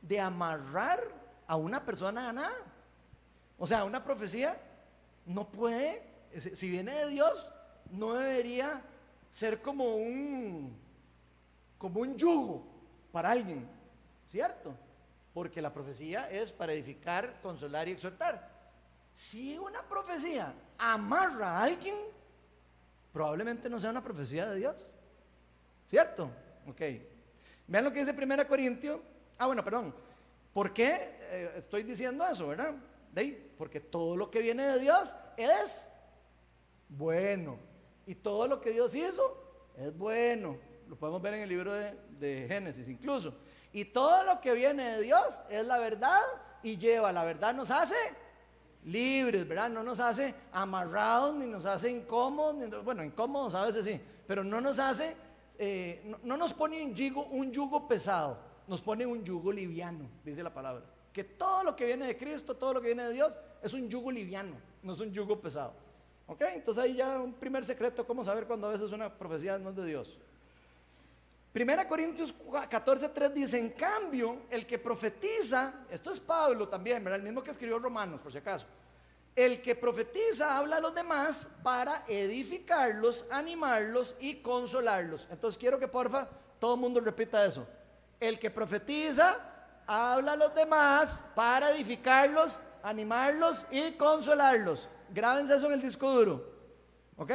de 0.00 0.20
amarrar 0.20 1.02
a 1.48 1.56
una 1.56 1.84
persona 1.84 2.28
a 2.28 2.32
nada. 2.32 2.56
O 3.58 3.66
sea, 3.66 3.82
una 3.82 4.04
profecía 4.04 4.56
no 5.26 5.50
puede, 5.50 6.00
si 6.54 6.70
viene 6.70 6.94
de 6.94 7.08
Dios, 7.08 7.48
no 7.90 8.14
debería 8.14 8.80
ser 9.28 9.60
como 9.60 9.96
un, 9.96 10.78
como 11.76 11.98
un 11.98 12.16
yugo 12.16 12.64
para 13.10 13.32
alguien, 13.32 13.68
¿cierto? 14.30 14.72
Porque 15.34 15.60
la 15.60 15.74
profecía 15.74 16.30
es 16.30 16.52
para 16.52 16.74
edificar, 16.74 17.40
consolar 17.42 17.88
y 17.88 17.90
exhortar. 17.90 18.48
Si 19.12 19.58
una 19.58 19.82
profecía 19.82 20.54
amarra 20.78 21.58
a 21.58 21.64
alguien, 21.64 21.96
probablemente 23.12 23.68
no 23.68 23.80
sea 23.80 23.90
una 23.90 24.04
profecía 24.04 24.48
de 24.48 24.58
Dios, 24.58 24.86
¿cierto? 25.90 26.30
Ok. 26.68 26.80
Vean 27.66 27.84
lo 27.84 27.92
que 27.92 28.04
dice 28.04 28.14
1 28.16 28.46
Corintios. 28.46 29.00
Ah, 29.38 29.46
bueno, 29.46 29.64
perdón. 29.64 29.92
¿Por 30.54 30.72
qué 30.72 31.16
eh, 31.32 31.54
estoy 31.56 31.82
diciendo 31.82 32.24
eso, 32.24 32.46
verdad? 32.46 32.74
¿De 33.12 33.52
Porque 33.58 33.80
todo 33.80 34.16
lo 34.16 34.30
que 34.30 34.40
viene 34.40 34.64
de 34.68 34.78
Dios 34.78 35.16
es 35.36 35.90
bueno. 36.88 37.58
Y 38.06 38.14
todo 38.14 38.46
lo 38.46 38.60
que 38.60 38.70
Dios 38.70 38.94
hizo 38.94 39.36
es 39.76 39.96
bueno. 39.96 40.58
Lo 40.88 40.96
podemos 40.96 41.20
ver 41.20 41.34
en 41.34 41.40
el 41.40 41.48
libro 41.48 41.72
de, 41.72 42.46
Génesis 42.46 42.86
incluso. 42.86 43.34
Y 43.72 43.84
todo 43.86 44.22
lo 44.22 44.40
que 44.40 44.52
viene 44.52 44.96
de 44.96 45.02
Dios 45.02 45.42
es 45.50 45.64
la 45.64 45.78
verdad 45.78 46.20
y 46.62 46.76
lleva. 46.76 47.10
La 47.12 47.24
verdad 47.24 47.52
nos 47.52 47.72
hace 47.72 47.96
libres, 48.84 49.46
¿verdad? 49.46 49.70
No 49.70 49.82
nos 49.82 49.98
hace 49.98 50.36
amarrados, 50.52 51.34
ni 51.34 51.46
nos 51.46 51.64
hace 51.64 51.90
incómodos. 51.90 52.84
bueno, 52.84 53.02
incómodos 53.02 53.54
a 53.54 53.66
veces 53.66 53.84
sí, 53.84 54.00
pero 54.28 54.44
no 54.44 54.60
nos 54.60 54.78
hace, 54.78 55.16
eh, 55.62 56.00
no, 56.22 56.38
nos 56.38 56.54
pone 56.54 56.82
un 56.82 56.94
yugo, 56.94 57.26
un 57.26 57.52
yugo 57.52 57.86
pesado, 57.86 58.38
nos 58.66 58.80
pone 58.80 59.04
un 59.04 59.22
yugo 59.22 59.52
liviano, 59.52 60.08
dice 60.24 60.42
la 60.42 60.54
palabra. 60.54 60.82
Que 61.12 61.22
todo 61.22 61.62
lo 61.64 61.76
que 61.76 61.84
viene 61.84 62.06
de 62.06 62.16
Cristo, 62.16 62.56
todo 62.56 62.72
lo 62.72 62.80
que 62.80 62.86
viene 62.86 63.04
de 63.04 63.12
Dios, 63.12 63.36
es 63.62 63.74
un 63.74 63.86
yugo 63.86 64.10
liviano, 64.10 64.56
no 64.82 64.94
es 64.94 65.00
un 65.00 65.12
yugo 65.12 65.38
pesado. 65.38 65.74
¿Ok? 66.26 66.40
Entonces 66.54 66.82
ahí 66.82 66.96
ya 66.96 67.20
un 67.20 67.34
primer 67.34 67.62
secreto, 67.62 68.06
cómo 68.06 68.24
saber 68.24 68.46
cuando 68.46 68.68
a 68.68 68.70
veces 68.70 68.90
una 68.92 69.12
profecía 69.12 69.58
no 69.58 69.68
es 69.68 69.76
de 69.76 69.84
Dios. 69.84 70.16
Primera 71.52 71.86
Corintios 71.86 72.34
14:3 72.34 73.30
dice, 73.30 73.58
en 73.58 73.68
cambio, 73.68 74.44
el 74.48 74.64
que 74.64 74.78
profetiza, 74.78 75.84
esto 75.90 76.10
es 76.10 76.20
Pablo 76.20 76.68
también, 76.68 77.04
¿verdad? 77.04 77.18
El 77.18 77.26
mismo 77.26 77.42
que 77.42 77.50
escribió 77.50 77.78
Romanos, 77.78 78.18
por 78.20 78.32
si 78.32 78.38
acaso. 78.38 78.64
El 79.36 79.62
que 79.62 79.74
profetiza 79.74 80.58
habla 80.58 80.76
a 80.76 80.80
los 80.80 80.94
demás 80.94 81.48
para 81.62 82.04
edificarlos, 82.08 83.24
animarlos 83.30 84.16
y 84.20 84.36
consolarlos. 84.36 85.28
Entonces 85.30 85.58
quiero 85.58 85.78
que 85.78 85.88
porfa 85.88 86.28
todo 86.58 86.74
el 86.74 86.80
mundo 86.80 87.00
repita 87.00 87.44
eso. 87.44 87.66
El 88.18 88.38
que 88.38 88.50
profetiza 88.50 89.38
habla 89.86 90.32
a 90.32 90.36
los 90.36 90.54
demás 90.54 91.22
para 91.34 91.70
edificarlos, 91.70 92.60
animarlos 92.82 93.64
y 93.70 93.92
consolarlos. 93.92 94.88
Grábense 95.12 95.56
eso 95.56 95.66
en 95.66 95.72
el 95.72 95.82
disco 95.82 96.12
duro. 96.12 96.50
¿Ok? 97.16 97.32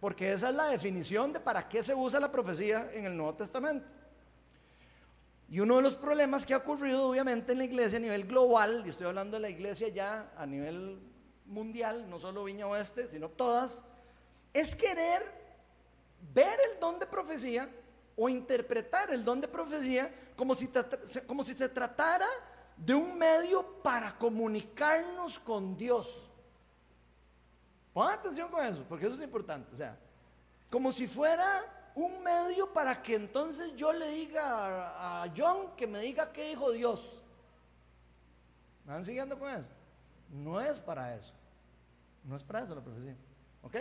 Porque 0.00 0.32
esa 0.32 0.50
es 0.50 0.54
la 0.54 0.66
definición 0.66 1.32
de 1.32 1.40
para 1.40 1.68
qué 1.68 1.82
se 1.82 1.94
usa 1.94 2.20
la 2.20 2.30
profecía 2.30 2.90
en 2.92 3.06
el 3.06 3.16
Nuevo 3.16 3.34
Testamento. 3.34 3.88
Y 5.50 5.60
uno 5.60 5.76
de 5.76 5.82
los 5.82 5.94
problemas 5.94 6.44
que 6.44 6.52
ha 6.52 6.58
ocurrido 6.58 7.08
obviamente 7.08 7.52
en 7.52 7.58
la 7.58 7.64
iglesia 7.64 7.96
a 7.96 8.00
nivel 8.00 8.24
global, 8.26 8.82
y 8.84 8.90
estoy 8.90 9.06
hablando 9.06 9.36
de 9.38 9.40
la 9.40 9.48
iglesia 9.48 9.88
ya 9.88 10.30
a 10.36 10.44
nivel 10.44 11.00
mundial, 11.48 12.08
no 12.08 12.18
solo 12.20 12.44
Viña 12.44 12.66
Oeste, 12.66 13.08
sino 13.08 13.28
todas, 13.28 13.82
es 14.52 14.76
querer 14.76 15.22
ver 16.32 16.58
el 16.72 16.80
don 16.80 16.98
de 16.98 17.06
profecía 17.06 17.68
o 18.16 18.28
interpretar 18.28 19.10
el 19.10 19.24
don 19.24 19.40
de 19.40 19.48
profecía 19.48 20.12
como 20.36 20.54
si, 20.54 20.70
como 21.26 21.42
si 21.42 21.54
se 21.54 21.68
tratara 21.68 22.28
de 22.76 22.94
un 22.94 23.18
medio 23.18 23.82
para 23.82 24.16
comunicarnos 24.16 25.38
con 25.38 25.76
Dios. 25.76 26.28
Pongan 27.92 28.18
atención 28.18 28.48
con 28.50 28.64
eso, 28.64 28.84
porque 28.88 29.06
eso 29.06 29.16
es 29.16 29.22
importante. 29.22 29.74
O 29.74 29.76
sea, 29.76 29.98
como 30.70 30.92
si 30.92 31.08
fuera 31.08 31.90
un 31.94 32.22
medio 32.22 32.72
para 32.72 33.02
que 33.02 33.16
entonces 33.16 33.74
yo 33.74 33.92
le 33.92 34.08
diga 34.10 35.22
a, 35.22 35.32
John 35.36 35.74
que 35.76 35.86
me 35.86 35.98
diga 35.98 36.32
qué 36.32 36.50
dijo 36.50 36.70
Dios. 36.70 37.20
¿Me 38.84 38.92
van 38.92 39.04
siguiendo 39.04 39.36
con 39.38 39.50
eso? 39.50 39.68
No 40.30 40.60
es 40.60 40.78
para 40.78 41.14
eso. 41.16 41.32
No 42.28 42.36
es 42.36 42.44
para 42.44 42.62
eso 42.62 42.74
la 42.74 42.82
profecía. 42.82 43.16
¿Ok? 43.62 43.76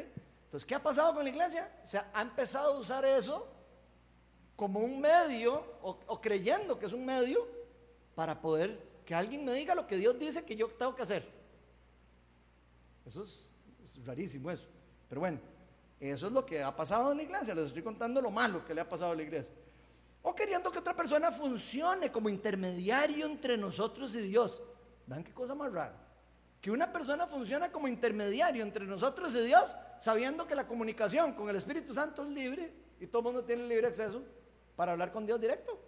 Entonces, 0.46 0.66
¿qué 0.66 0.74
ha 0.74 0.82
pasado 0.82 1.14
con 1.14 1.24
la 1.24 1.30
iglesia? 1.30 1.70
O 1.84 1.86
sea, 1.86 2.10
ha 2.14 2.22
empezado 2.22 2.76
a 2.76 2.80
usar 2.80 3.04
eso 3.04 3.46
como 4.56 4.80
un 4.80 5.02
medio, 5.02 5.62
o, 5.82 6.22
creyendo 6.22 6.80
que 6.80 6.86
es 6.86 6.94
un 6.94 7.06
medio, 7.06 7.46
para 8.16 8.40
poder 8.40 8.82
que 9.06 9.14
alguien 9.14 9.44
me 9.44 9.54
diga 9.54 9.76
lo 9.76 9.86
que 9.86 9.98
Dios 9.98 10.18
dice 10.18 10.46
que 10.46 10.56
yo 10.56 10.70
tengo 10.70 10.96
que 10.96 11.04
hacer. 11.04 11.30
Eso 13.06 13.24
es 13.24 13.48
rarísimo 14.06 14.50
eso. 14.50 14.66
Pero 15.10 15.22
bueno, 15.22 15.40
eso 16.00 16.28
es 16.28 16.34
lo 16.34 16.46
que 16.46 16.64
ha 16.64 16.76
pasado 16.76 17.12
en 17.12 17.18
la 17.18 17.24
iglesia. 17.24 17.54
Les 17.54 17.66
estoy 17.66 17.84
contando 17.84 18.22
lo 18.22 18.32
malo 18.32 18.66
que 18.66 18.74
le 18.74 18.82
ha 18.82 18.90
pasado 18.90 19.12
a 19.12 19.16
la 19.16 19.24
iglesia. 19.24 19.54
O 20.22 20.34
queriendo 20.34 20.72
que 20.72 20.80
otra 20.80 20.96
persona 20.96 21.32
funcione 21.32 22.12
como 22.12 22.30
intermediario 22.30 23.26
entre 23.26 23.58
nosotros 23.58 24.16
y 24.16 24.22
Dios. 24.22 24.62
¿Vean 25.06 25.24
qué 25.24 25.34
cosa 25.34 25.54
más 25.54 25.72
rara? 25.72 26.07
Que 26.68 26.72
una 26.72 26.92
persona 26.92 27.26
funciona 27.28 27.72
como 27.72 27.88
intermediario 27.88 28.62
entre 28.62 28.84
nosotros 28.84 29.34
y 29.34 29.46
Dios, 29.46 29.74
sabiendo 30.00 30.46
que 30.46 30.54
la 30.54 30.68
comunicación 30.68 31.32
con 31.32 31.48
el 31.48 31.56
Espíritu 31.56 31.94
Santo 31.94 32.24
es 32.24 32.28
libre 32.28 32.74
y 33.00 33.08
todo 33.08 33.22
mundo 33.22 33.46
tiene 33.46 33.66
libre 33.70 33.88
acceso 33.88 34.22
para 34.76 34.92
hablar 34.92 35.14
con 35.14 35.26
Dios 35.26 35.40
directo. 35.40 35.80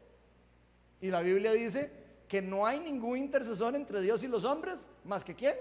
Y 1.01 1.09
la 1.09 1.19
Biblia 1.19 1.51
dice 1.51 1.91
que 2.29 2.41
no 2.41 2.65
hay 2.65 2.79
ningún 2.79 3.17
intercesor 3.17 3.75
entre 3.75 3.99
Dios 3.99 4.23
y 4.23 4.29
los 4.29 4.45
hombres, 4.45 4.89
más 5.03 5.25
que 5.25 5.35
quién? 5.35 5.57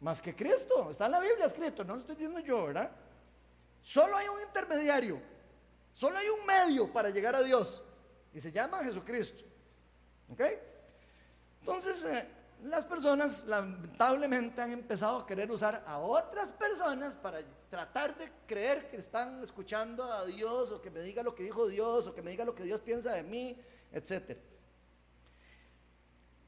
más 0.00 0.20
que 0.20 0.36
Cristo. 0.36 0.90
Está 0.90 1.06
en 1.06 1.12
la 1.12 1.20
Biblia 1.20 1.46
escrito, 1.46 1.82
no 1.82 1.94
lo 1.94 2.00
estoy 2.00 2.16
diciendo 2.16 2.40
yo, 2.40 2.66
¿verdad? 2.66 2.90
Solo 3.80 4.18
hay 4.18 4.28
un 4.28 4.38
intermediario, 4.42 5.18
solo 5.94 6.18
hay 6.18 6.26
un 6.28 6.44
medio 6.44 6.92
para 6.92 7.08
llegar 7.08 7.34
a 7.36 7.42
Dios 7.42 7.82
y 8.34 8.40
se 8.40 8.52
llama 8.52 8.84
Jesucristo. 8.84 9.42
¿Ok? 10.30 10.42
Entonces, 11.60 12.04
eh, 12.04 12.33
las 12.62 12.84
personas 12.84 13.44
lamentablemente 13.44 14.62
han 14.62 14.72
empezado 14.72 15.18
a 15.18 15.26
querer 15.26 15.50
usar 15.50 15.84
a 15.86 15.98
otras 15.98 16.52
personas 16.52 17.14
para 17.16 17.42
tratar 17.68 18.16
de 18.16 18.30
creer 18.46 18.88
que 18.88 18.96
están 18.96 19.42
escuchando 19.42 20.04
a 20.04 20.24
Dios 20.24 20.70
o 20.70 20.80
que 20.80 20.90
me 20.90 21.00
diga 21.00 21.22
lo 21.22 21.34
que 21.34 21.42
dijo 21.42 21.68
Dios 21.68 22.06
o 22.06 22.14
que 22.14 22.22
me 22.22 22.30
diga 22.30 22.44
lo 22.44 22.54
que 22.54 22.62
Dios 22.62 22.80
piensa 22.80 23.12
de 23.12 23.22
mí, 23.22 23.60
etc. 23.92 24.38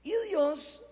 Y 0.03 0.13
Dios 0.29 0.83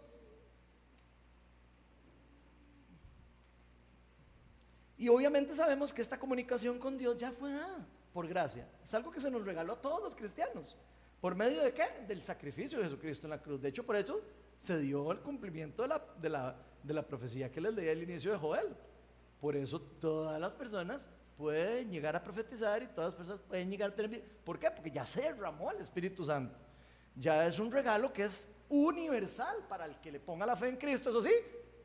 Y 5.04 5.08
obviamente 5.08 5.52
sabemos 5.52 5.92
que 5.92 6.00
esta 6.00 6.18
comunicación 6.18 6.78
con 6.78 6.96
Dios 6.96 7.18
ya 7.18 7.30
fue 7.30 7.52
dada 7.52 7.86
por 8.12 8.26
gracia. 8.26 8.66
Es 8.82 8.94
algo 8.94 9.10
que 9.10 9.20
se 9.20 9.30
nos 9.30 9.44
regaló 9.44 9.74
a 9.74 9.82
todos 9.82 10.02
los 10.02 10.14
cristianos. 10.14 10.78
¿Por 11.20 11.34
medio 11.34 11.62
de 11.62 11.74
qué? 11.74 11.84
Del 12.06 12.22
sacrificio 12.22 12.78
de 12.78 12.84
Jesucristo 12.84 13.26
en 13.26 13.30
la 13.32 13.42
cruz. 13.42 13.60
De 13.60 13.68
hecho, 13.68 13.84
por 13.84 13.96
eso 13.96 14.22
se 14.56 14.78
dio 14.78 15.10
el 15.12 15.20
cumplimiento 15.20 15.82
de 15.82 15.88
la, 15.88 16.02
de 16.20 16.28
la, 16.28 16.56
de 16.82 16.94
la 16.94 17.02
profecía 17.02 17.50
que 17.50 17.60
les 17.60 17.74
leí 17.74 17.88
al 17.88 18.02
inicio 18.02 18.32
de 18.32 18.38
Joel. 18.38 18.76
Por 19.40 19.56
eso 19.56 19.80
todas 19.80 20.40
las 20.40 20.54
personas 20.54 21.10
pueden 21.36 21.90
llegar 21.90 22.16
a 22.16 22.22
profetizar 22.22 22.82
y 22.82 22.86
todas 22.86 23.12
las 23.12 23.14
personas 23.14 23.40
pueden 23.46 23.70
llegar 23.70 23.90
a 23.90 23.94
tener... 23.94 24.22
¿Por 24.44 24.58
qué? 24.58 24.70
Porque 24.70 24.90
ya 24.90 25.04
se 25.04 25.22
derramó 25.22 25.70
el 25.70 25.78
Espíritu 25.78 26.24
Santo. 26.24 26.56
Ya 27.16 27.46
es 27.46 27.58
un 27.58 27.70
regalo 27.70 28.12
que 28.12 28.24
es 28.24 28.48
universal 28.68 29.56
para 29.68 29.84
el 29.86 30.00
que 30.00 30.12
le 30.12 30.20
ponga 30.20 30.46
la 30.46 30.56
fe 30.56 30.68
en 30.68 30.76
Cristo. 30.76 31.10
Eso 31.10 31.22
sí, 31.22 31.34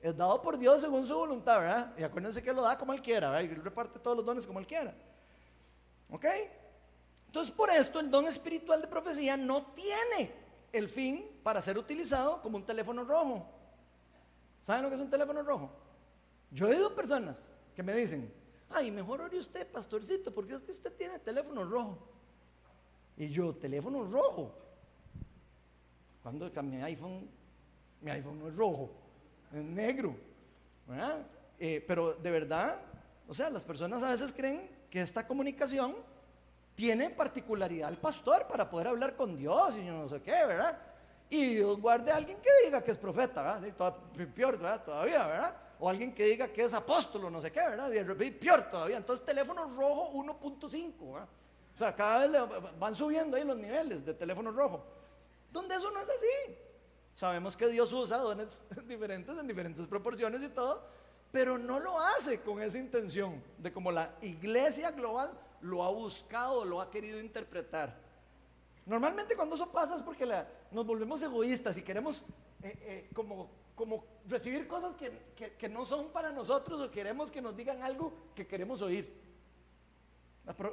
es 0.02 0.16
dado 0.16 0.42
por 0.42 0.58
Dios 0.58 0.82
según 0.82 1.06
su 1.06 1.16
voluntad, 1.16 1.60
¿verdad? 1.60 1.94
Y 1.98 2.04
acuérdense 2.04 2.42
que 2.42 2.54
lo 2.54 2.62
da 2.62 2.78
como 2.78 2.94
Él 2.94 3.02
quiera. 3.02 3.42
Y 3.42 3.48
Él 3.48 3.62
reparte 3.64 4.00
todos 4.00 4.18
los 4.18 4.26
dones 4.26 4.46
como 4.46 4.60
Él 4.60 4.68
quiera. 4.68 4.96
¿Ok? 6.10 6.26
Entonces, 7.28 7.54
por 7.54 7.70
esto, 7.70 8.00
el 8.00 8.10
don 8.10 8.26
espiritual 8.28 8.82
de 8.82 8.88
profecía 8.88 9.38
no 9.38 9.68
tiene 9.74 10.32
el 10.72 10.90
fin 10.90 11.26
para 11.44 11.62
ser 11.62 11.78
utilizado 11.78 12.42
como 12.42 12.58
un 12.58 12.66
teléfono 12.66 13.04
rojo. 13.04 13.50
¿Saben 14.62 14.84
lo 14.84 14.90
que 14.90 14.96
es 14.96 15.02
un 15.02 15.10
teléfono 15.10 15.42
rojo? 15.42 15.72
Yo 16.52 16.68
he 16.68 16.90
personas 16.92 17.42
que 17.76 17.84
me 17.84 17.94
dicen, 17.94 18.32
ay, 18.70 18.92
mejor 18.92 19.22
ore 19.22 19.38
usted, 19.38 19.68
pastorcito, 19.68 20.34
porque 20.34 20.54
es 20.54 20.62
que 20.62 20.72
usted 20.72 20.94
tiene 20.94 21.20
teléfono 21.20 21.64
rojo. 21.64 21.98
Y 23.18 23.30
yo, 23.30 23.56
teléfono 23.56 24.04
rojo. 24.04 24.56
Cuando 26.24 26.50
mi 26.64 26.82
iPhone, 26.82 27.30
mi 28.02 28.12
iPhone 28.12 28.40
no 28.40 28.50
es 28.50 28.56
rojo 28.56 28.92
es 29.54 29.64
negro. 29.64 30.16
Eh, 31.60 31.84
pero 31.88 32.14
de 32.14 32.32
verdad, 32.32 32.80
o 33.28 33.34
sea, 33.34 33.50
las 33.50 33.64
personas 33.64 34.02
a 34.04 34.12
veces 34.12 34.34
creen 34.34 34.70
que 34.90 35.02
esta 35.02 35.28
comunicación 35.28 35.96
tiene 36.80 37.10
particularidad 37.10 37.90
al 37.90 37.98
pastor 37.98 38.48
para 38.48 38.70
poder 38.70 38.88
hablar 38.88 39.18
con 39.18 39.36
Dios 39.36 39.76
y 39.76 39.84
no 39.84 40.08
sé 40.08 40.22
qué, 40.22 40.46
¿verdad? 40.46 40.80
Y 41.30 41.56
Dios 41.56 41.78
guarde 41.78 42.10
a 42.10 42.16
alguien 42.16 42.38
que 42.42 42.50
diga 42.64 42.82
que 42.82 42.92
es 42.92 42.98
profeta, 42.98 43.42
¿verdad? 43.42 43.94
peor, 44.34 44.58
¿verdad? 44.58 44.82
Todavía, 44.86 45.28
¿verdad? 45.28 45.58
O 45.78 45.90
alguien 45.90 46.14
que 46.14 46.24
diga 46.24 46.48
que 46.48 46.64
es 46.64 46.74
apóstol 46.74 47.30
no 47.30 47.42
sé 47.42 47.52
qué, 47.52 47.60
¿verdad? 47.60 47.92
Y 47.92 48.32
peor 48.32 48.70
todavía. 48.70 48.96
Entonces, 48.96 49.26
teléfono 49.26 49.66
rojo 49.76 50.14
1.5, 50.14 50.96
O 51.02 51.28
sea, 51.76 51.94
cada 51.94 52.26
vez 52.26 52.72
van 52.80 52.96
subiendo 52.96 53.36
ahí 53.36 53.44
los 53.44 53.58
niveles 53.58 54.06
de 54.06 54.14
teléfono 54.14 54.50
rojo. 54.50 54.82
Donde 55.52 55.76
eso 55.76 55.92
no 55.92 56.00
es 56.00 56.08
así. 56.08 56.56
Sabemos 57.14 57.58
que 57.58 57.68
Dios 57.68 57.92
usa 57.92 58.20
dones 58.20 58.64
diferentes 58.88 59.38
en 59.38 59.46
diferentes 59.46 59.86
proporciones 59.86 60.42
y 60.44 60.48
todo, 60.48 60.82
pero 61.30 61.58
no 61.58 61.78
lo 61.82 62.00
hace 62.00 62.40
con 62.40 62.62
esa 62.62 62.78
intención 62.78 63.44
de 63.58 63.74
como 63.74 63.92
la 63.92 64.16
iglesia 64.22 64.92
global 64.92 65.38
lo 65.62 65.84
ha 65.84 65.90
buscado, 65.92 66.66
lo 66.66 66.82
ha 66.82 66.90
querido 66.90 67.20
interpretar. 67.20 68.10
Normalmente 68.86 69.36
cuando 69.36 69.56
eso 69.56 69.72
pasa 69.72 69.96
es 69.96 70.02
porque 70.02 70.26
nos 70.72 70.86
volvemos 70.86 71.22
egoístas 71.22 71.78
y 71.78 71.84
queremos 71.84 72.26
eh, 72.64 72.78
eh, 72.82 73.10
como, 73.14 73.48
recibir 74.28 74.68
cosas 74.68 74.96
que, 74.96 75.70
no 75.70 75.86
son 75.86 76.10
para 76.10 76.32
nosotros 76.32 76.82
o 76.82 76.92
queremos 76.92 77.32
que 77.32 77.42
nos 77.42 77.56
digan 77.56 77.84
algo 77.84 78.12
que 78.36 78.48
queremos 78.48 78.82
oír. 78.82 79.14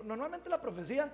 normalmente 0.04 0.48
la 0.48 0.60
profecía, 0.60 1.12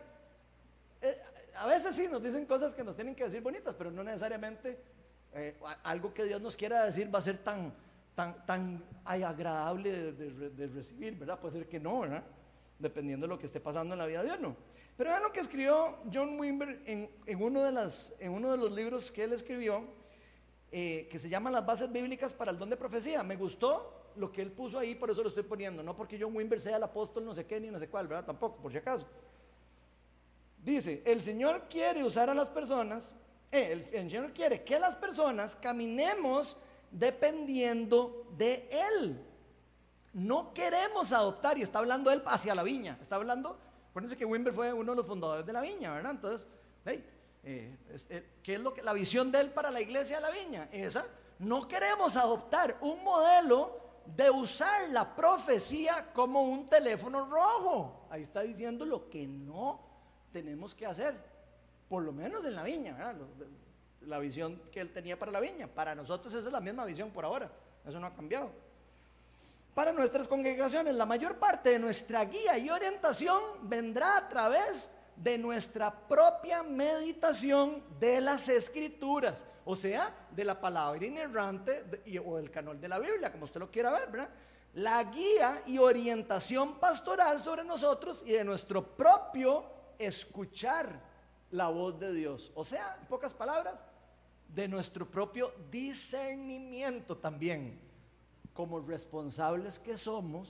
eh, 1.01 1.21
a 1.57 1.67
veces 1.67 1.95
sí 1.95 2.07
nos 2.09 2.23
dicen 2.23 2.47
cosas 2.47 2.75
que 2.75 2.85
nos 2.85 2.95
tienen 2.95 3.15
que 3.15 3.25
decir 3.25 3.43
bonitas, 3.43 3.75
pero 3.75 3.91
no 3.91 4.05
necesariamente 4.05 4.81
algo 5.83 6.15
que 6.15 6.25
Dios 6.25 6.41
nos 6.41 6.57
quiera 6.57 6.85
decir 6.85 7.13
va 7.13 7.19
a 7.19 7.23
ser 7.23 7.39
tan, 7.43 7.75
tan, 8.15 8.47
tan 8.47 8.85
agradable 9.05 10.13
de, 10.13 10.67
recibir, 10.69 11.19
¿verdad? 11.19 11.41
Puede 11.41 11.59
ser 11.59 11.69
que 11.69 11.81
no, 11.81 12.01
¿verdad? 12.01 12.23
Dependiendo 12.79 13.27
de 13.27 13.29
lo 13.29 13.39
que 13.39 13.47
esté 13.47 13.61
pasando 13.61 13.95
en 13.95 13.99
la 13.99 14.07
vida 14.07 14.23
de 14.23 14.33
uno. 14.33 14.57
Pero 14.97 15.11
vean 15.11 15.23
lo 15.23 15.33
que 15.33 15.41
escribió 15.41 15.99
John 16.13 16.39
Wimber 16.39 16.83
en, 16.87 17.11
uno 17.43 17.63
de 17.63 18.57
los 18.57 18.73
libros 18.73 19.11
que 19.11 19.25
él 19.25 19.33
escribió, 19.33 19.85
eh, 20.71 21.09
que 21.11 21.19
se 21.19 21.29
llama 21.29 21.51
Las 21.51 21.65
bases 21.65 21.91
bíblicas 21.91 22.33
para 22.33 22.51
el 22.51 22.59
don 22.59 22.71
de 22.71 22.77
profecía. 22.77 23.23
Me 23.23 23.37
gustó 23.37 24.13
lo 24.17 24.31
que 24.31 24.43
él 24.43 24.53
puso 24.53 24.79
ahí, 24.79 24.95
por 24.95 25.11
eso 25.11 25.23
lo 25.23 25.29
estoy 25.29 25.45
poniendo. 25.45 25.83
No 25.83 25.97
porque 25.97 26.19
John 26.21 26.35
Wimber 26.37 26.61
sea 26.61 26.77
el 26.77 26.83
apóstol 26.83 27.25
no 27.25 27.35
sé 27.35 27.47
qué 27.47 27.61
ni 27.61 27.71
no 27.71 27.79
sé 27.79 27.89
cuál, 27.89 28.09
¿verdad? 28.09 28.27
Tampoco, 28.27 28.61
por 28.61 28.73
si 28.73 28.79
acaso. 28.79 29.07
Dice, 30.63 31.03
el 31.05 31.21
Señor 31.21 31.65
quiere 31.69 32.05
usar 32.05 32.31
a 32.31 32.35
las 32.35 32.49
personas 32.49 33.15
eh, 33.53 33.71
el, 33.71 33.85
Señor 33.85 34.33
quiere 34.33 34.63
que 34.63 34.79
las 34.79 34.97
personas 34.97 35.55
caminemos 35.55 36.57
dependiendo 36.91 38.27
de 38.35 38.67
Él. 38.71 39.23
No 40.13 40.53
queremos 40.53 41.13
adoptar, 41.13 41.59
y 41.59 41.63
está 41.63 41.79
hablando 41.79 42.11
Él 42.11 42.23
hacia 42.27 42.55
la 42.55 42.63
viña, 42.63 42.99
está 43.01 43.17
hablando, 43.17 43.59
acuérdense 43.91 44.17
que 44.17 44.25
Wimber 44.25 44.53
fue 44.53 44.73
uno 44.73 44.93
de 44.93 44.97
los 44.97 45.07
fundadores 45.07 45.47
de 45.47 45.53
la 45.53 45.61
viña, 45.61 45.93
¿verdad? 45.95 46.13
Entonces, 46.13 46.47
eh, 46.85 47.03
eh, 47.45 48.31
¿qué 48.43 48.55
es 48.55 48.61
lo 48.61 48.75
que, 48.75 48.83
la 48.83 48.93
visión 48.93 49.33
de 49.33 49.41
Él 49.41 49.51
para 49.51 49.71
la 49.71 49.81
iglesia 49.81 50.17
de 50.17 50.23
la 50.23 50.31
viña? 50.31 50.69
Esa, 50.71 51.07
no 51.39 51.67
queremos 51.67 52.17
adoptar 52.17 52.77
un 52.81 53.03
modelo 53.03 53.81
de 54.05 54.31
usar 54.31 54.91
la 54.91 55.15
profecía 55.15 56.13
como 56.13 56.43
un 56.43 56.69
teléfono 56.69 57.27
rojo. 57.27 58.07
Ahí 58.11 58.23
está 58.23 58.41
diciendo 58.43 58.85
lo 58.85 59.09
que 59.09 59.27
no 59.27 59.81
tenemos 60.33 60.75
que 60.75 60.87
hacer 60.87 61.33
por 61.93 62.03
lo 62.03 62.13
menos 62.15 62.43
en 62.47 62.55
la 62.55 62.63
viña, 62.63 63.15
la 64.01 64.19
visión 64.19 64.63
que 64.73 64.81
él 64.81 64.95
tenía 64.95 65.19
para 65.19 65.31
la 65.31 65.41
viña. 65.41 65.67
Para 65.67 65.95
nosotros 65.95 66.33
esa 66.33 66.49
es 66.49 66.53
la 66.53 66.63
misma 66.63 66.87
visión 66.87 67.11
por 67.11 67.23
ahora, 67.23 67.53
eso 67.85 68.01
no 68.01 68.07
ha 68.07 68.15
cambiado. 68.15 68.51
Para 69.75 69.93
nuestras 69.93 70.29
congregaciones, 70.29 70.95
la 70.95 71.07
mayor 71.07 71.39
parte 71.39 71.71
de 71.71 71.79
nuestra 71.79 72.25
guía 72.27 72.59
y 72.59 72.69
orientación 72.69 73.43
vendrá 73.63 74.19
a 74.19 74.29
través 74.29 74.91
de 75.17 75.39
nuestra 75.39 75.91
propia 75.91 76.63
meditación 76.63 77.83
de 77.99 78.21
las 78.21 78.49
escrituras, 78.49 79.47
o 79.65 79.75
sea, 79.75 80.15
de 80.31 80.45
la 80.45 80.61
palabra 80.61 81.05
inerrante 81.07 81.85
o 82.23 82.37
del 82.37 82.51
canal 82.51 82.79
de 82.79 82.89
la 82.89 82.99
Biblia, 82.99 83.33
como 83.33 83.45
usted 83.45 83.61
lo 83.61 83.71
quiera 83.71 83.93
ver, 83.93 84.11
¿verdad? 84.11 84.29
La 84.75 85.03
guía 85.05 85.63
y 85.67 85.79
orientación 85.79 86.79
pastoral 86.79 87.41
sobre 87.41 87.65
nosotros 87.65 88.23
y 88.27 88.33
de 88.33 88.45
nuestro 88.45 88.95
propio 88.95 89.65
escuchar 89.99 91.01
la 91.51 91.69
voz 91.69 91.99
de 91.99 92.13
Dios. 92.13 92.51
O 92.55 92.65
sea, 92.65 92.99
en 93.01 93.07
pocas 93.07 93.33
palabras, 93.33 93.87
de 94.49 94.69
nuestro 94.69 95.11
propio 95.11 95.55
discernimiento 95.71 97.17
también, 97.17 97.81
como 98.53 98.81
responsables 98.81 99.79
que 99.79 99.97
somos 99.97 100.49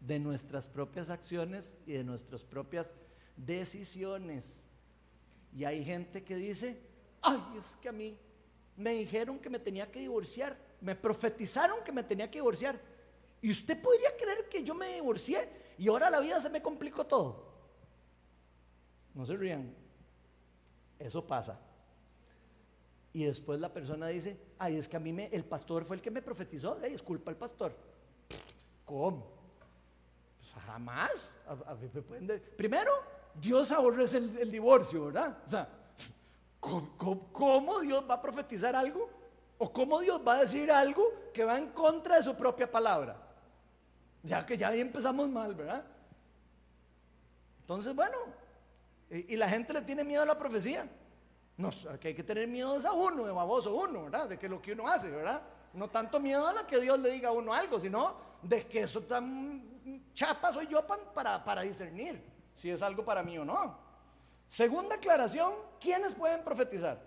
de 0.00 0.18
nuestras 0.18 0.68
propias 0.68 1.10
acciones 1.10 1.76
y 1.86 1.92
de 1.92 2.04
nuestras 2.04 2.42
propias 2.42 2.94
decisiones. 3.36 4.56
Y 5.54 5.64
hay 5.64 5.84
gente 5.84 6.22
que 6.22 6.36
dice, 6.36 6.80
ay, 7.22 7.40
es 7.58 7.76
que 7.76 7.88
a 7.88 7.92
mí 7.92 8.16
me 8.76 8.94
dijeron 8.94 9.38
que 9.38 9.50
me 9.50 9.58
tenía 9.58 9.90
que 9.90 10.00
divorciar, 10.00 10.56
me 10.80 10.94
profetizaron 10.94 11.82
que 11.84 11.92
me 11.92 12.02
tenía 12.02 12.30
que 12.30 12.38
divorciar. 12.38 12.80
Y 13.42 13.50
usted 13.50 13.80
podría 13.80 14.16
creer 14.16 14.48
que 14.48 14.62
yo 14.62 14.74
me 14.74 14.94
divorcié 14.94 15.48
y 15.78 15.88
ahora 15.88 16.10
la 16.10 16.20
vida 16.20 16.40
se 16.40 16.50
me 16.50 16.62
complicó 16.62 17.06
todo. 17.06 17.50
No 19.14 19.26
se 19.26 19.36
rían. 19.36 19.74
Eso 20.98 21.26
pasa. 21.26 21.58
Y 23.12 23.24
después 23.24 23.60
la 23.60 23.72
persona 23.72 24.06
dice, 24.06 24.38
ay, 24.58 24.76
es 24.76 24.88
que 24.88 24.96
a 24.96 25.00
mí 25.00 25.12
me, 25.12 25.26
el 25.26 25.44
pastor 25.44 25.84
fue 25.84 25.96
el 25.96 26.02
que 26.02 26.10
me 26.10 26.22
profetizó, 26.22 26.78
hey, 26.82 26.92
es 26.94 27.02
culpa 27.02 27.30
el 27.30 27.36
pastor. 27.36 27.74
¿Cómo? 28.84 29.26
Pues 30.38 30.64
jamás. 30.64 31.38
Primero, 32.56 32.92
Dios 33.34 33.72
aborrece 33.72 34.18
el, 34.18 34.38
el, 34.38 34.50
divorcio, 34.50 35.06
¿verdad? 35.06 35.38
O 35.46 35.50
sea, 35.50 35.68
¿cómo, 36.60 37.80
Dios 37.80 38.04
va 38.08 38.14
a 38.14 38.22
profetizar 38.22 38.76
algo? 38.76 39.08
¿O 39.58 39.72
cómo 39.72 40.00
Dios 40.00 40.20
va 40.26 40.34
a 40.34 40.40
decir 40.40 40.70
algo 40.70 41.04
que 41.32 41.44
va 41.44 41.58
en 41.58 41.68
contra 41.68 42.16
de 42.16 42.22
su 42.22 42.34
propia 42.34 42.70
palabra? 42.70 43.16
Ya 44.22 44.44
que 44.44 44.56
ya 44.56 44.68
ahí 44.68 44.80
empezamos 44.80 45.28
mal, 45.28 45.54
¿verdad? 45.54 45.84
Entonces, 47.62 47.94
bueno, 47.94 48.16
y, 49.10 49.36
la 49.36 49.48
gente 49.48 49.72
le 49.72 49.82
tiene 49.82 50.04
miedo 50.04 50.22
a 50.22 50.26
la 50.26 50.38
profecía. 50.38 50.88
No, 51.60 51.70
que 52.00 52.08
hay 52.08 52.14
que 52.14 52.22
tener 52.22 52.48
miedo 52.48 52.74
es 52.76 52.86
a 52.86 52.92
uno, 52.92 53.24
de 53.24 53.32
baboso 53.32 53.74
uno, 53.74 54.04
¿verdad? 54.04 54.28
De 54.30 54.38
que 54.38 54.48
lo 54.48 54.62
que 54.62 54.72
uno 54.72 54.88
hace, 54.88 55.10
¿verdad? 55.10 55.42
No 55.74 55.90
tanto 55.90 56.18
miedo 56.18 56.46
a 56.46 56.54
la 56.54 56.66
que 56.66 56.80
Dios 56.80 56.98
le 56.98 57.10
diga 57.10 57.28
a 57.28 57.32
uno 57.32 57.52
algo, 57.52 57.78
sino 57.78 58.14
de 58.42 58.66
que 58.66 58.80
eso 58.80 59.02
tan 59.02 60.10
chapa 60.14 60.52
soy 60.52 60.66
yo 60.68 60.86
para, 60.86 61.44
para 61.44 61.60
discernir 61.60 62.22
si 62.54 62.70
es 62.70 62.80
algo 62.80 63.04
para 63.04 63.22
mí 63.22 63.36
o 63.36 63.44
no. 63.44 63.78
Segunda 64.48 64.94
aclaración, 64.94 65.52
¿quiénes 65.78 66.14
pueden 66.14 66.42
profetizar? 66.42 66.98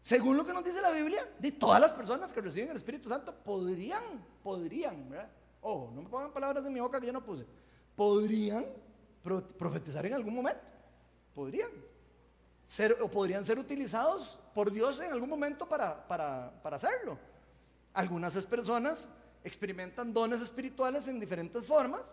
Según 0.00 0.38
lo 0.38 0.46
que 0.46 0.54
nos 0.54 0.64
dice 0.64 0.80
la 0.80 0.90
Biblia, 0.90 1.28
de 1.38 1.52
todas 1.52 1.80
las 1.80 1.92
personas 1.92 2.32
que 2.32 2.40
reciben 2.40 2.70
el 2.70 2.76
Espíritu 2.76 3.10
Santo 3.10 3.34
podrían, 3.34 4.02
podrían, 4.42 5.10
¿verdad? 5.10 5.28
Ojo, 5.60 5.92
no 5.94 6.00
me 6.00 6.08
pongan 6.08 6.32
palabras 6.32 6.64
en 6.64 6.72
mi 6.72 6.80
boca 6.80 6.98
que 6.98 7.06
yo 7.06 7.12
no 7.12 7.22
puse. 7.22 7.44
Podrían 7.94 8.64
profetizar 9.58 10.06
en 10.06 10.14
algún 10.14 10.34
momento. 10.34 10.72
Podrían. 11.34 11.70
Ser, 12.66 12.98
o 13.00 13.08
podrían 13.08 13.44
ser 13.44 13.58
utilizados 13.58 14.40
por 14.52 14.72
Dios 14.72 15.00
en 15.00 15.12
algún 15.12 15.28
momento 15.28 15.68
para, 15.68 16.06
para, 16.08 16.52
para 16.62 16.76
hacerlo. 16.76 17.18
Algunas 17.94 18.44
personas 18.44 19.08
experimentan 19.44 20.12
dones 20.12 20.42
espirituales 20.42 21.06
en 21.06 21.20
diferentes 21.20 21.64
formas, 21.64 22.12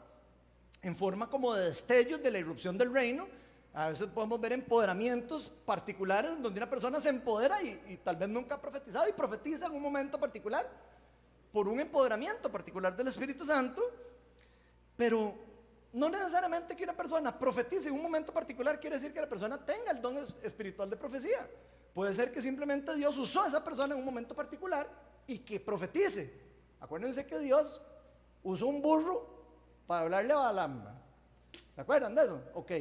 en 0.82 0.96
forma 0.96 1.30
como 1.30 1.54
de 1.56 1.70
destellos 1.70 2.22
de 2.22 2.30
la 2.30 2.38
irrupción 2.38 2.78
del 2.78 2.94
reino. 2.94 3.28
A 3.74 3.90
veces 3.90 4.08
podemos 4.08 4.40
ver 4.40 4.54
empoderamientos 4.54 5.52
particulares 5.66 6.40
donde 6.40 6.60
una 6.60 6.70
persona 6.70 7.02
se 7.02 7.10
empodera 7.10 7.62
y, 7.64 7.70
y 7.88 7.98
tal 7.98 8.16
vez 8.18 8.30
nunca 8.30 8.56
ha 8.56 8.62
profetizado 8.62 9.10
y 9.10 9.14
profetiza 9.14 9.66
en 9.66 9.74
un 9.74 9.82
momento 9.82 10.20
particular 10.20 10.70
por 11.52 11.68
un 11.68 11.80
empoderamiento 11.80 12.52
particular 12.52 12.96
del 12.96 13.08
Espíritu 13.08 13.46
Santo, 13.46 13.82
pero 14.98 15.34
no 15.94 16.10
necesariamente 16.10 16.76
que 16.76 16.84
una 16.84 16.98
persona 16.98 17.38
profetice 17.38 17.88
en 17.88 17.94
un 17.94 18.02
momento 18.02 18.34
particular 18.34 18.80
quiere 18.80 18.96
decir 18.96 19.14
que 19.14 19.22
la 19.22 19.30
persona 19.30 19.64
tenga 19.64 19.92
el 19.92 20.02
don 20.02 20.18
espiritual 20.42 20.90
de 20.90 20.98
profecía. 20.98 21.48
Puede 21.94 22.14
ser 22.14 22.32
que 22.32 22.42
simplemente 22.42 22.96
Dios 22.96 23.16
usó 23.18 23.44
a 23.44 23.48
esa 23.48 23.64
persona 23.64 23.94
en 23.94 24.00
un 24.00 24.06
momento 24.06 24.36
particular 24.36 24.90
y 25.28 25.40
que 25.40 25.60
profetice. 25.60 26.34
Acuérdense 26.80 27.26
que 27.26 27.38
Dios 27.38 27.80
usó 28.42 28.68
un 28.68 28.82
burro 28.82 29.30
para 29.86 30.02
hablarle 30.02 30.34
a 30.34 30.38
Balaam. 30.38 30.84
¿Se 31.76 31.82
acuerdan 31.82 32.16
de 32.16 32.24
eso? 32.24 32.42
Ok. 32.56 32.72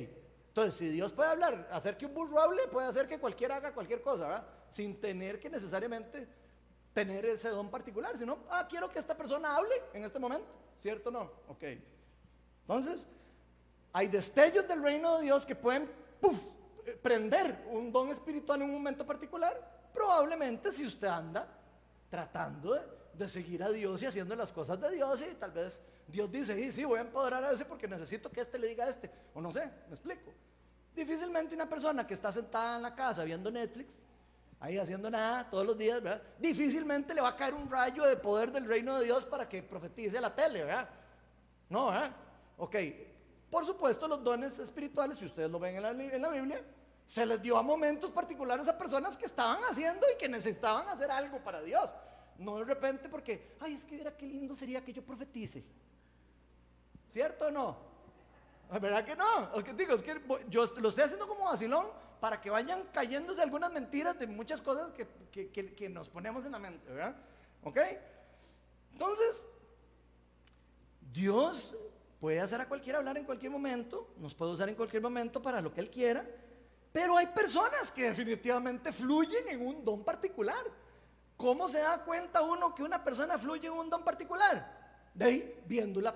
Entonces, 0.48 0.74
si 0.74 0.88
Dios 0.88 1.12
puede 1.12 1.30
hablar, 1.30 1.68
hacer 1.70 1.98
que 1.98 2.06
un 2.06 2.14
burro 2.14 2.40
hable, 2.40 2.66
puede 2.68 2.86
hacer 2.86 3.06
que 3.06 3.18
cualquiera 3.18 3.56
haga 3.56 3.74
cualquier 3.74 4.02
cosa, 4.02 4.26
¿verdad? 4.26 4.46
Sin 4.68 5.00
tener 5.00 5.38
que 5.38 5.50
necesariamente 5.50 6.26
tener 6.94 7.24
ese 7.26 7.48
don 7.48 7.70
particular, 7.70 8.16
sino, 8.18 8.38
ah, 8.50 8.66
quiero 8.68 8.90
que 8.90 8.98
esta 8.98 9.16
persona 9.16 9.56
hable 9.56 9.74
en 9.92 10.04
este 10.04 10.18
momento, 10.18 10.46
¿cierto 10.78 11.10
o 11.10 11.12
no? 11.12 11.30
Ok. 11.48 11.64
Entonces, 12.62 13.08
hay 13.92 14.08
destellos 14.08 14.66
del 14.66 14.82
reino 14.82 15.18
de 15.18 15.24
Dios 15.24 15.44
que 15.44 15.54
pueden 15.54 15.90
prender 17.02 17.64
un 17.70 17.92
don 17.92 18.10
espiritual 18.10 18.62
en 18.62 18.68
un 18.68 18.74
momento 18.74 19.06
particular. 19.06 19.90
Probablemente 19.92 20.72
si 20.72 20.86
usted 20.86 21.08
anda 21.08 21.46
tratando 22.08 22.74
de, 23.14 23.28
seguir 23.28 23.62
a 23.62 23.70
Dios 23.70 24.02
y 24.02 24.06
haciendo 24.06 24.34
las 24.34 24.50
cosas 24.50 24.80
de 24.80 24.90
Dios 24.90 25.22
y 25.22 25.34
tal 25.34 25.52
vez 25.52 25.80
Dios 26.08 26.30
dice, 26.30 26.56
sí, 26.56 26.72
sí, 26.72 26.84
voy 26.84 26.98
a 26.98 27.02
empoderar 27.02 27.44
a 27.44 27.52
ese 27.52 27.64
porque 27.64 27.86
necesito 27.86 28.30
que 28.32 28.40
este 28.40 28.58
le 28.58 28.66
diga 28.66 28.84
a 28.84 28.88
este. 28.88 29.10
O 29.32 29.40
no 29.40 29.52
sé, 29.52 29.64
me 29.86 29.94
explico. 29.94 30.32
Difícilmente 30.94 31.54
una 31.54 31.68
persona 31.68 32.06
que 32.06 32.14
está 32.14 32.32
sentada 32.32 32.76
en 32.76 32.82
la 32.82 32.94
casa 32.94 33.22
viendo 33.22 33.50
Netflix 33.50 34.04
ahí 34.62 34.78
haciendo 34.78 35.10
nada 35.10 35.48
todos 35.50 35.66
los 35.66 35.76
días. 35.76 36.00
Difícilmente 36.38 37.14
le 37.14 37.20
va 37.20 37.30
a 37.30 37.36
caer 37.36 37.54
un 37.54 37.68
rayo 37.68 38.04
de 38.04 38.16
poder 38.16 38.52
del 38.52 38.64
reino 38.64 38.98
de 38.98 39.04
Dios 39.06 39.26
para 39.26 39.48
que 39.48 39.62
profetice 39.62 40.18
a 40.18 40.20
la 40.20 40.34
tele, 40.34 40.62
¿verdad? 40.64 40.88
No, 41.68 41.86
¿verdad? 41.86 42.14
Ok, 42.62 42.76
por 43.50 43.66
supuesto 43.66 44.06
los 44.06 44.22
dones 44.22 44.56
espirituales, 44.60 45.18
si 45.18 45.24
ustedes 45.24 45.50
lo 45.50 45.58
ven 45.58 45.74
en 45.74 45.82
la, 45.82 46.28
Biblia, 46.30 46.64
se 47.04 47.26
les 47.26 47.42
dio 47.42 47.58
a 47.58 47.62
momentos 47.62 48.12
particulares 48.12 48.68
a 48.68 48.78
personas 48.78 49.16
que 49.16 49.26
estaban 49.26 49.60
haciendo 49.64 50.06
y 50.08 50.16
que 50.16 50.28
necesitaban 50.28 50.88
hacer 50.88 51.10
algo 51.10 51.42
para 51.42 51.60
Dios. 51.60 51.92
No 52.38 52.58
de 52.58 52.64
repente 52.64 53.08
porque, 53.08 53.56
ay, 53.58 53.74
es 53.74 53.84
que 53.84 53.96
mira 53.96 54.16
qué 54.16 54.26
lindo 54.26 54.54
sería 54.54 54.84
que 54.84 54.92
yo 54.92 55.02
profetice. 55.02 55.64
¿Cierto 57.10 57.46
o 57.46 57.50
no? 57.50 57.76
¿Verdad 58.80 59.04
que 59.04 59.16
no? 59.16 59.50
digo, 59.74 59.94
es 59.94 60.02
que 60.02 60.22
yo 60.48 60.64
lo 60.76 60.88
estoy 60.88 61.02
haciendo 61.02 61.26
como 61.26 61.46
vacilón 61.46 61.88
para 62.20 62.40
que 62.40 62.48
vayan 62.48 62.84
cayéndose 62.92 63.42
algunas 63.42 63.72
mentiras 63.72 64.16
de 64.20 64.28
muchas 64.28 64.62
cosas 64.62 64.92
que, 64.92 65.88
nos 65.90 66.08
ponemos 66.08 66.46
en 66.46 66.52
la 66.52 66.60
mente, 66.60 66.92
¿verdad? 66.92 67.16
¿Ok? 67.64 67.78
Entonces, 68.92 69.48
Dios 71.12 71.76
puede 72.22 72.38
hacer 72.38 72.60
a 72.60 72.68
cualquiera 72.68 73.00
hablar 73.00 73.18
en 73.18 73.24
cualquier 73.24 73.50
momento, 73.50 74.14
nos 74.18 74.32
puede 74.32 74.52
usar 74.52 74.68
en 74.68 74.76
cualquier 74.76 75.02
momento 75.02 75.42
para 75.42 75.60
lo 75.60 75.74
que 75.74 75.80
Él 75.80 75.90
quiera, 75.90 76.24
pero 76.92 77.16
hay 77.16 77.26
personas 77.26 77.90
que 77.90 78.04
definitivamente 78.04 78.92
fluyen 78.92 79.48
en 79.48 79.66
un 79.66 79.84
don 79.84 80.04
particular. 80.04 80.64
¿Cómo 81.36 81.68
se 81.68 81.80
da 81.80 82.04
cuenta 82.04 82.42
uno 82.42 82.76
que 82.76 82.84
una 82.84 83.02
persona 83.02 83.36
fluye 83.38 83.66
en 83.66 83.72
un 83.72 83.90
don 83.90 84.04
particular? 84.04 85.10
De 85.12 85.24
ahí, 85.24 85.62
viéndola 85.66 86.14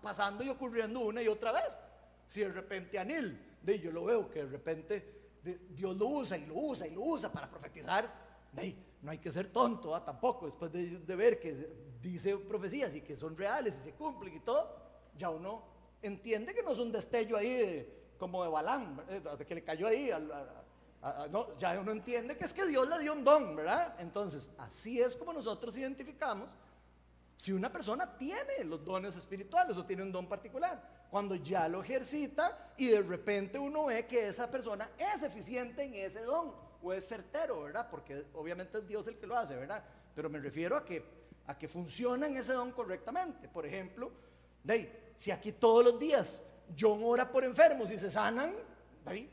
pasando 0.00 0.42
y 0.42 0.48
ocurriendo 0.48 1.00
una 1.00 1.20
y 1.20 1.28
otra 1.28 1.52
vez. 1.52 1.78
Si 2.26 2.40
de 2.40 2.48
repente 2.48 2.98
Anil, 2.98 3.58
de 3.60 3.74
ahí 3.74 3.78
yo 3.78 3.92
lo 3.92 4.06
veo 4.06 4.30
que 4.30 4.42
de 4.42 4.50
repente 4.50 5.34
Dios 5.68 5.98
lo 5.98 6.06
usa 6.06 6.38
y 6.38 6.46
lo 6.46 6.54
usa 6.54 6.86
y 6.86 6.94
lo 6.94 7.02
usa 7.02 7.30
para 7.30 7.50
profetizar. 7.50 8.10
no 9.02 9.10
hay 9.10 9.18
que 9.18 9.30
ser 9.30 9.48
tonto 9.48 9.94
¿ah? 9.94 10.02
tampoco, 10.02 10.46
después 10.46 10.72
de, 10.72 11.14
ver 11.14 11.38
que 11.38 11.98
dice 12.00 12.38
profecías 12.38 12.94
y 12.94 13.02
que 13.02 13.18
son 13.18 13.36
reales 13.36 13.74
y 13.80 13.82
se 13.82 13.92
cumplen 13.92 14.34
y 14.34 14.40
todo, 14.40 14.85
ya 15.16 15.30
uno 15.30 15.62
entiende 16.02 16.54
que 16.54 16.62
no 16.62 16.72
es 16.72 16.78
un 16.78 16.92
destello 16.92 17.36
ahí 17.36 17.92
como 18.18 18.42
de 18.42 18.50
Balán, 18.50 19.02
que 19.46 19.54
le 19.54 19.64
cayó 19.64 19.86
ahí. 19.88 20.10
no, 21.30 21.56
ya 21.56 21.78
uno 21.80 21.92
entiende 21.92 22.36
que 22.36 22.44
es 22.44 22.54
que 22.54 22.66
Dios 22.66 22.88
le 22.88 22.98
dio 22.98 23.12
un 23.12 23.24
don, 23.24 23.56
¿verdad? 23.56 23.94
Entonces, 23.98 24.50
así 24.58 25.00
es 25.00 25.16
como 25.16 25.32
nosotros 25.32 25.76
identificamos 25.76 26.56
si 27.36 27.52
una 27.52 27.70
persona 27.70 28.16
tiene 28.16 28.64
los 28.64 28.82
dones 28.82 29.14
espirituales 29.14 29.76
o 29.76 29.84
tiene 29.84 30.02
un 30.02 30.10
don 30.10 30.26
particular 30.26 31.06
cuando 31.10 31.34
ya 31.34 31.68
lo 31.68 31.82
ejercita 31.82 32.72
y 32.76 32.88
de 32.88 33.02
repente 33.02 33.58
uno 33.58 33.86
ve 33.86 34.06
que 34.06 34.28
esa 34.28 34.50
persona 34.50 34.90
es 34.98 35.22
eficiente 35.22 35.82
en 35.84 35.94
ese 35.94 36.22
don 36.22 36.52
o 36.82 36.92
es 36.92 37.06
certero, 37.06 37.62
¿verdad? 37.62 37.88
Porque 37.90 38.26
obviamente 38.34 38.78
es 38.78 38.86
Dios 38.86 39.06
el 39.08 39.18
que 39.18 39.26
lo 39.26 39.36
hace, 39.36 39.54
¿verdad? 39.54 39.84
Pero 40.14 40.30
me 40.30 40.38
refiero 40.38 40.76
a 40.76 40.84
que, 40.84 41.04
a 41.46 41.56
que 41.58 41.68
funciona 41.68 42.26
en 42.26 42.36
ese 42.36 42.52
don 42.52 42.72
correctamente. 42.72 43.48
Por 43.48 43.66
ejemplo, 43.66 44.12
de 44.64 45.05
si 45.16 45.30
aquí 45.30 45.52
todos 45.52 45.84
los 45.84 45.98
días 45.98 46.42
John 46.78 47.00
ora 47.02 47.30
por 47.30 47.44
enfermos 47.44 47.90
y 47.90 47.98
se 47.98 48.10
sanan, 48.10 48.54
¿de 49.04 49.28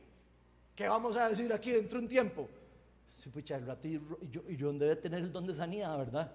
¿qué 0.75 0.87
vamos 0.87 1.15
a 1.17 1.29
decir 1.29 1.51
aquí 1.53 1.71
dentro 1.71 1.99
de 1.99 2.05
un 2.05 2.09
tiempo? 2.09 2.49
Sí, 3.15 3.29
pucha, 3.29 3.57
el 3.57 3.65
rato 3.65 3.87
y, 3.87 4.01
John 4.59 4.77
debe 4.77 4.95
tener 4.95 5.19
el 5.19 5.31
don 5.31 5.45
de 5.45 5.55
sanidad, 5.55 5.97
¿verdad? 5.97 6.31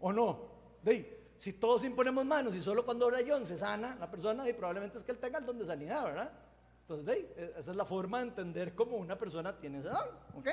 ¿O 0.00 0.12
no? 0.12 0.54
De 0.82 1.24
si 1.36 1.54
todos 1.54 1.84
imponemos 1.84 2.24
manos 2.24 2.54
y 2.54 2.60
solo 2.60 2.84
cuando 2.84 3.06
ora 3.06 3.18
John 3.26 3.44
se 3.44 3.56
sana 3.56 3.96
la 3.98 4.10
persona, 4.10 4.48
y 4.48 4.52
probablemente 4.52 4.98
es 4.98 5.04
que 5.04 5.12
él 5.12 5.18
tenga 5.18 5.38
el 5.38 5.46
don 5.46 5.58
de 5.58 5.66
sanidad, 5.66 6.04
¿verdad? 6.04 6.32
Entonces, 6.82 7.24
e, 7.36 7.54
esa 7.58 7.70
es 7.70 7.76
la 7.76 7.84
forma 7.84 8.18
de 8.18 8.28
entender 8.28 8.74
cómo 8.74 8.96
una 8.96 9.18
persona 9.18 9.58
tiene 9.58 9.78
ese 9.78 9.88
don, 9.88 10.08
¿ok? 10.36 10.48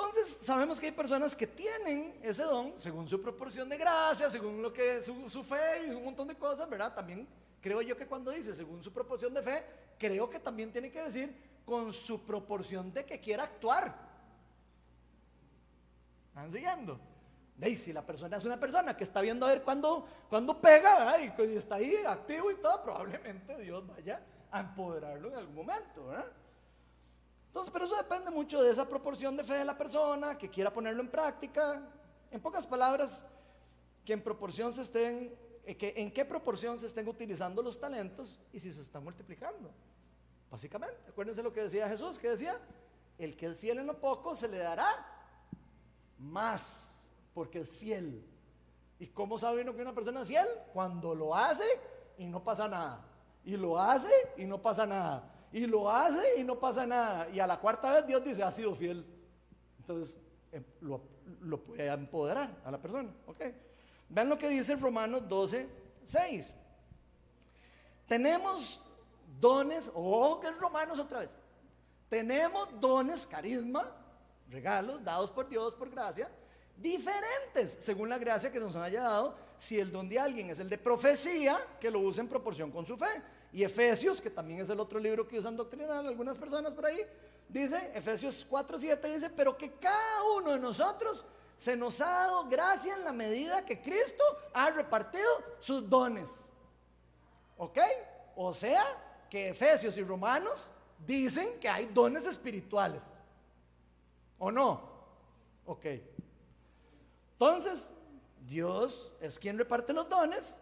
Entonces, 0.00 0.28
sabemos 0.38 0.80
que 0.80 0.86
hay 0.86 0.92
personas 0.92 1.36
que 1.36 1.46
tienen 1.46 2.18
ese 2.22 2.42
don 2.44 2.72
según 2.74 3.06
su 3.06 3.20
proporción 3.20 3.68
de 3.68 3.76
gracia, 3.76 4.30
según 4.30 4.62
lo 4.62 4.72
que 4.72 5.02
su, 5.02 5.28
su 5.28 5.44
fe 5.44 5.86
y 5.86 5.90
un 5.90 6.04
montón 6.04 6.26
de 6.26 6.36
cosas, 6.36 6.68
¿verdad? 6.70 6.94
También 6.94 7.28
creo 7.60 7.82
yo 7.82 7.94
que 7.94 8.06
cuando 8.06 8.30
dice 8.30 8.54
según 8.54 8.82
su 8.82 8.90
proporción 8.94 9.34
de 9.34 9.42
fe, 9.42 9.62
creo 9.98 10.28
que 10.30 10.38
también 10.38 10.72
tiene 10.72 10.90
que 10.90 11.02
decir 11.02 11.36
con 11.66 11.92
su 11.92 12.24
proporción 12.24 12.90
de 12.94 13.04
que 13.04 13.20
quiera 13.20 13.44
actuar. 13.44 13.94
¿Están 16.28 16.50
siguiendo? 16.50 16.98
Y 17.60 17.76
si 17.76 17.92
la 17.92 18.04
persona 18.04 18.38
es 18.38 18.44
una 18.46 18.58
persona 18.58 18.96
que 18.96 19.04
está 19.04 19.20
viendo 19.20 19.46
a 19.46 19.50
ver 19.50 19.62
cuándo, 19.62 20.06
pega 20.62 21.20
y 21.22 21.56
está 21.56 21.74
ahí 21.74 21.94
activo 22.06 22.50
y 22.50 22.56
todo, 22.56 22.82
probablemente 22.82 23.58
Dios 23.58 23.86
vaya 23.86 24.22
a 24.50 24.60
empoderarlo 24.60 25.28
en 25.28 25.34
algún 25.34 25.54
momento. 25.56 26.10
Entonces, 27.50 27.72
pero 27.72 27.84
eso 27.84 27.96
depende 27.96 28.30
mucho 28.30 28.62
de 28.62 28.70
esa 28.70 28.88
proporción 28.88 29.36
de 29.36 29.42
fe 29.42 29.54
de 29.54 29.64
la 29.64 29.76
persona 29.76 30.38
que 30.38 30.48
quiera 30.48 30.72
ponerlo 30.72 31.02
en 31.02 31.10
práctica. 31.10 31.82
En 32.30 32.40
pocas 32.40 32.64
palabras, 32.64 33.26
que 34.04 34.12
en 34.12 34.22
proporción 34.22 34.72
se 34.72 34.82
estén, 34.82 35.36
eh, 35.64 35.76
que 35.76 35.92
en 35.96 36.12
qué 36.12 36.24
proporción 36.24 36.78
se 36.78 36.86
estén 36.86 37.08
utilizando 37.08 37.60
los 37.60 37.80
talentos 37.80 38.38
y 38.52 38.60
si 38.60 38.70
se 38.70 38.80
están 38.80 39.02
multiplicando. 39.02 39.68
Básicamente, 40.48 41.10
acuérdense 41.10 41.42
lo 41.42 41.52
que 41.52 41.62
decía 41.62 41.88
Jesús, 41.88 42.20
que 42.20 42.30
decía, 42.30 42.56
el 43.18 43.36
que 43.36 43.46
es 43.46 43.58
fiel 43.58 43.80
en 43.80 43.88
lo 43.88 44.00
poco 44.00 44.36
se 44.36 44.46
le 44.46 44.58
dará 44.58 44.86
más 46.18 47.00
porque 47.34 47.62
es 47.62 47.68
fiel. 47.68 48.24
¿Y 49.00 49.08
cómo 49.08 49.38
sabe 49.38 49.62
uno 49.62 49.74
que 49.74 49.82
una 49.82 49.92
persona 49.92 50.22
es 50.22 50.28
fiel? 50.28 50.46
Cuando 50.72 51.16
lo 51.16 51.34
hace 51.34 51.64
y 52.16 52.26
no 52.26 52.44
pasa 52.44 52.68
nada. 52.68 53.04
Y 53.44 53.56
lo 53.56 53.76
hace 53.76 54.12
y 54.36 54.44
no 54.44 54.62
pasa 54.62 54.86
nada. 54.86 55.29
Y 55.52 55.66
lo 55.66 55.90
hace 55.90 56.38
y 56.38 56.44
no 56.44 56.58
pasa 56.58 56.86
nada. 56.86 57.28
Y 57.30 57.40
a 57.40 57.46
la 57.46 57.58
cuarta 57.58 57.92
vez 57.92 58.06
Dios 58.06 58.24
dice, 58.24 58.42
ha 58.42 58.50
sido 58.50 58.74
fiel. 58.74 59.04
Entonces 59.78 60.16
em, 60.52 60.64
lo, 60.80 61.62
puede 61.62 61.86
empoderar 61.86 62.56
a 62.64 62.70
la 62.70 62.80
persona. 62.80 63.12
¿ok? 63.26 63.40
Vean 64.08 64.28
lo 64.28 64.38
que 64.38 64.48
dice 64.48 64.76
Romanos 64.76 65.28
12, 65.28 65.68
6. 66.04 66.56
Tenemos 68.06 68.80
dones, 69.40 69.90
oh, 69.94 70.40
que 70.40 70.48
es 70.48 70.58
Romanos 70.58 70.98
otra 70.98 71.20
vez. 71.20 71.38
Tenemos 72.08 72.68
dones, 72.80 73.26
carisma, 73.26 73.90
regalos 74.48 75.02
dados 75.04 75.30
por 75.30 75.48
Dios 75.48 75.74
por 75.74 75.90
gracia 75.90 76.28
diferentes 76.80 77.76
según 77.78 78.08
la 78.08 78.18
gracia 78.18 78.50
que 78.50 78.60
nos 78.60 78.74
haya 78.76 79.02
dado. 79.02 79.36
Si 79.58 79.78
el 79.78 79.92
don 79.92 80.08
de 80.08 80.18
alguien 80.18 80.48
es 80.48 80.58
el 80.58 80.70
de 80.70 80.78
profecía, 80.78 81.58
que 81.78 81.90
lo 81.90 82.00
use 82.00 82.20
en 82.20 82.28
proporción 82.28 82.70
con 82.70 82.86
su 82.86 82.96
fe. 82.96 83.22
Y 83.52 83.64
Efesios, 83.64 84.20
que 84.20 84.30
también 84.30 84.60
es 84.60 84.68
el 84.68 84.78
otro 84.78 84.98
libro 84.98 85.26
que 85.26 85.38
usan 85.38 85.56
doctrinal 85.56 86.06
algunas 86.06 86.38
personas 86.38 86.72
por 86.72 86.86
ahí, 86.86 87.04
dice, 87.48 87.90
Efesios 87.94 88.46
4, 88.48 88.78
7 88.78 89.12
dice, 89.12 89.30
pero 89.30 89.56
que 89.56 89.72
cada 89.72 90.22
uno 90.36 90.52
de 90.52 90.60
nosotros 90.60 91.24
se 91.56 91.76
nos 91.76 92.00
ha 92.00 92.08
dado 92.08 92.48
gracia 92.48 92.94
en 92.94 93.04
la 93.04 93.12
medida 93.12 93.64
que 93.64 93.82
Cristo 93.82 94.22
ha 94.54 94.70
repartido 94.70 95.28
sus 95.58 95.88
dones. 95.88 96.46
¿Ok? 97.56 97.78
O 98.36 98.54
sea, 98.54 98.84
que 99.28 99.50
Efesios 99.50 99.96
y 99.98 100.02
Romanos 100.02 100.70
dicen 101.06 101.58
que 101.60 101.68
hay 101.68 101.86
dones 101.86 102.26
espirituales. 102.26 103.02
¿O 104.38 104.50
no? 104.50 104.90
Ok. 105.66 105.86
Entonces, 107.32 107.88
Dios 108.48 109.10
es 109.20 109.38
quien 109.38 109.58
reparte 109.58 109.92
los 109.92 110.08
dones, 110.08 110.58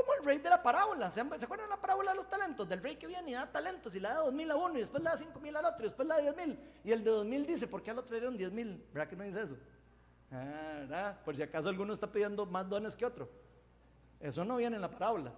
como 0.00 0.14
el 0.18 0.24
rey 0.24 0.38
de 0.38 0.50
la 0.50 0.62
parábola. 0.62 1.10
¿Se, 1.10 1.20
acuerdan 1.20 1.66
de 1.66 1.70
la 1.70 1.80
parábola 1.80 2.12
de 2.12 2.16
los 2.16 2.28
talentos? 2.28 2.68
Del 2.68 2.82
rey 2.82 2.96
que 2.96 3.06
viene 3.06 3.30
y 3.30 3.34
da 3.34 3.50
talentos 3.50 3.94
y 3.94 4.00
le 4.00 4.08
da 4.08 4.16
dos 4.16 4.32
mil 4.32 4.50
a 4.50 4.56
uno 4.56 4.76
y 4.76 4.80
después 4.80 5.02
le 5.02 5.10
da 5.10 5.16
cinco 5.16 5.40
mil 5.40 5.56
al 5.56 5.64
otro 5.64 5.80
y 5.80 5.88
después 5.88 6.06
le 6.08 6.14
da 6.14 6.20
diez 6.20 6.36
mil. 6.36 6.58
Y 6.84 6.92
el 6.92 7.04
de 7.04 7.10
dos 7.10 7.26
mil 7.26 7.46
dice, 7.46 7.66
¿por 7.66 7.82
qué 7.82 7.90
al 7.90 7.98
otro 7.98 8.14
le 8.14 8.20
dieron 8.20 8.36
diez 8.36 8.50
mil? 8.52 8.84
¿Verdad 8.92 9.08
que 9.08 9.16
no 9.16 9.24
dice 9.24 9.42
eso? 9.42 9.56
Ah, 10.32 11.16
Por 11.24 11.34
si 11.34 11.42
acaso 11.42 11.68
alguno 11.68 11.92
está 11.92 12.10
pidiendo 12.10 12.46
más 12.46 12.68
dones 12.68 12.94
que 12.96 13.04
otro. 13.04 13.28
Eso 14.20 14.44
no 14.44 14.56
viene 14.56 14.76
en 14.76 14.82
la 14.82 14.90
parábola. 14.90 15.32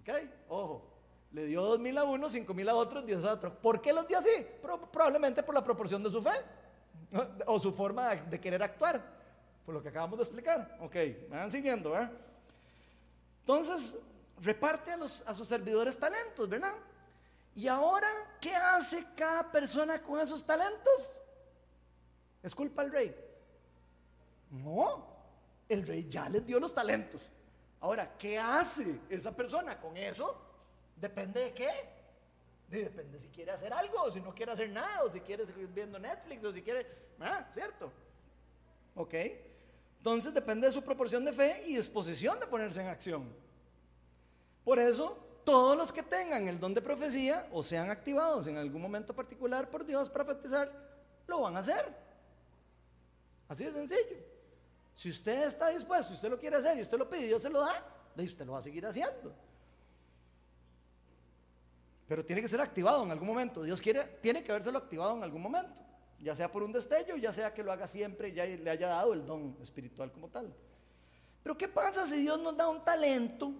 ¿Ok? 0.00 0.10
Ojo. 0.48 0.88
Le 1.30 1.46
dio 1.46 1.62
dos 1.62 1.78
mil 1.78 1.96
a 1.96 2.04
uno, 2.04 2.28
cinco 2.28 2.52
mil 2.52 2.68
a 2.68 2.74
otro, 2.74 3.00
diez 3.00 3.24
a 3.24 3.32
otro. 3.32 3.58
¿Por 3.58 3.80
qué 3.80 3.92
los 3.92 4.06
dio 4.06 4.18
así? 4.18 4.46
probablemente 4.92 5.42
por 5.42 5.54
la 5.54 5.64
proporción 5.64 6.02
de 6.02 6.10
su 6.10 6.20
fe 6.20 6.30
o 7.46 7.58
su 7.58 7.72
forma 7.72 8.14
de 8.14 8.40
querer 8.40 8.62
actuar, 8.62 9.02
por 9.64 9.74
lo 9.74 9.82
que 9.82 9.88
acabamos 9.88 10.18
de 10.18 10.24
explicar. 10.24 10.76
Ok, 10.80 10.94
me 11.30 11.36
van 11.36 11.50
siguiendo, 11.50 11.96
¿eh? 11.96 12.08
Entonces, 13.42 13.96
reparte 14.40 14.92
a, 14.92 15.34
sus 15.34 15.48
servidores 15.48 15.98
talentos, 15.98 16.48
¿verdad? 16.48 16.74
Y 17.54 17.66
ahora, 17.66 18.08
¿qué 18.40 18.54
hace 18.54 19.04
cada 19.16 19.50
persona 19.50 20.00
con 20.00 20.20
esos 20.20 20.44
talentos? 20.44 21.18
¿Es 22.40 22.54
culpa 22.54 22.82
del 22.82 22.92
rey? 22.92 23.16
No, 24.50 25.06
el 25.68 25.84
rey 25.84 26.08
ya 26.08 26.28
les 26.28 26.46
dio 26.46 26.60
los 26.60 26.72
talentos. 26.72 27.20
Ahora, 27.80 28.16
¿qué 28.16 28.38
hace 28.38 29.00
esa 29.08 29.34
persona 29.34 29.80
con 29.80 29.96
eso? 29.96 30.40
Depende 30.96 31.40
de 31.40 31.52
qué. 31.52 31.70
depende 32.68 33.18
si 33.18 33.26
quiere 33.28 33.50
hacer 33.50 33.72
algo, 33.72 34.04
o 34.04 34.12
si 34.12 34.20
no 34.20 34.32
quiere 34.32 34.52
hacer 34.52 34.70
nada, 34.70 35.02
o 35.02 35.10
si 35.10 35.20
quiere 35.20 35.44
seguir 35.44 35.66
viendo 35.66 35.98
Netflix, 35.98 36.44
o 36.44 36.52
si 36.52 36.62
quiere. 36.62 36.86
¿Ah? 37.18 37.48
¿Cierto? 37.50 37.92
¿Ok? 38.94 39.14
Entonces 40.02 40.34
depende 40.34 40.66
de 40.66 40.72
su 40.72 40.82
proporción 40.82 41.24
de 41.24 41.32
fe 41.32 41.62
y 41.64 41.76
disposición 41.76 42.40
de 42.40 42.48
ponerse 42.48 42.80
en 42.80 42.88
acción. 42.88 43.32
Por 44.64 44.80
eso, 44.80 45.16
todos 45.44 45.76
los 45.76 45.92
que 45.92 46.02
tengan 46.02 46.48
el 46.48 46.58
don 46.58 46.74
de 46.74 46.82
profecía 46.82 47.48
o 47.52 47.62
sean 47.62 47.88
activados 47.88 48.48
en 48.48 48.56
algún 48.56 48.82
momento 48.82 49.14
particular 49.14 49.70
por 49.70 49.86
Dios 49.86 50.08
para 50.08 50.24
profetizar, 50.24 50.72
lo 51.28 51.42
van 51.42 51.54
a 51.54 51.60
hacer. 51.60 51.96
Así 53.48 53.62
de 53.62 53.70
sencillo. 53.70 54.16
Si 54.96 55.08
usted 55.08 55.44
está 55.46 55.68
dispuesto, 55.68 56.14
usted 56.14 56.28
lo 56.28 56.36
quiere 56.40 56.56
hacer 56.56 56.76
y 56.76 56.82
usted 56.82 56.98
lo 56.98 57.08
pide 57.08 57.28
Dios 57.28 57.40
se 57.40 57.48
lo 57.48 57.60
da, 57.60 57.86
usted 58.16 58.44
lo 58.44 58.54
va 58.54 58.58
a 58.58 58.62
seguir 58.62 58.84
haciendo. 58.84 59.32
Pero 62.08 62.24
tiene 62.24 62.42
que 62.42 62.48
ser 62.48 62.60
activado 62.60 63.04
en 63.04 63.12
algún 63.12 63.28
momento. 63.28 63.62
Dios 63.62 63.80
quiere, 63.80 64.02
tiene 64.20 64.42
que 64.42 64.50
habérselo 64.50 64.78
activado 64.78 65.16
en 65.16 65.22
algún 65.22 65.42
momento. 65.42 65.80
Ya 66.22 66.34
sea 66.34 66.50
por 66.50 66.62
un 66.62 66.72
destello, 66.72 67.16
ya 67.16 67.32
sea 67.32 67.52
que 67.52 67.62
lo 67.62 67.72
haga 67.72 67.86
siempre 67.86 68.28
y 68.28 68.32
ya 68.32 68.46
le 68.46 68.70
haya 68.70 68.88
dado 68.88 69.12
el 69.12 69.26
don 69.26 69.56
espiritual 69.60 70.10
como 70.12 70.28
tal. 70.28 70.54
Pero 71.42 71.58
¿qué 71.58 71.68
pasa 71.68 72.06
si 72.06 72.22
Dios 72.22 72.40
nos 72.40 72.56
da 72.56 72.68
un 72.68 72.84
talento 72.84 73.52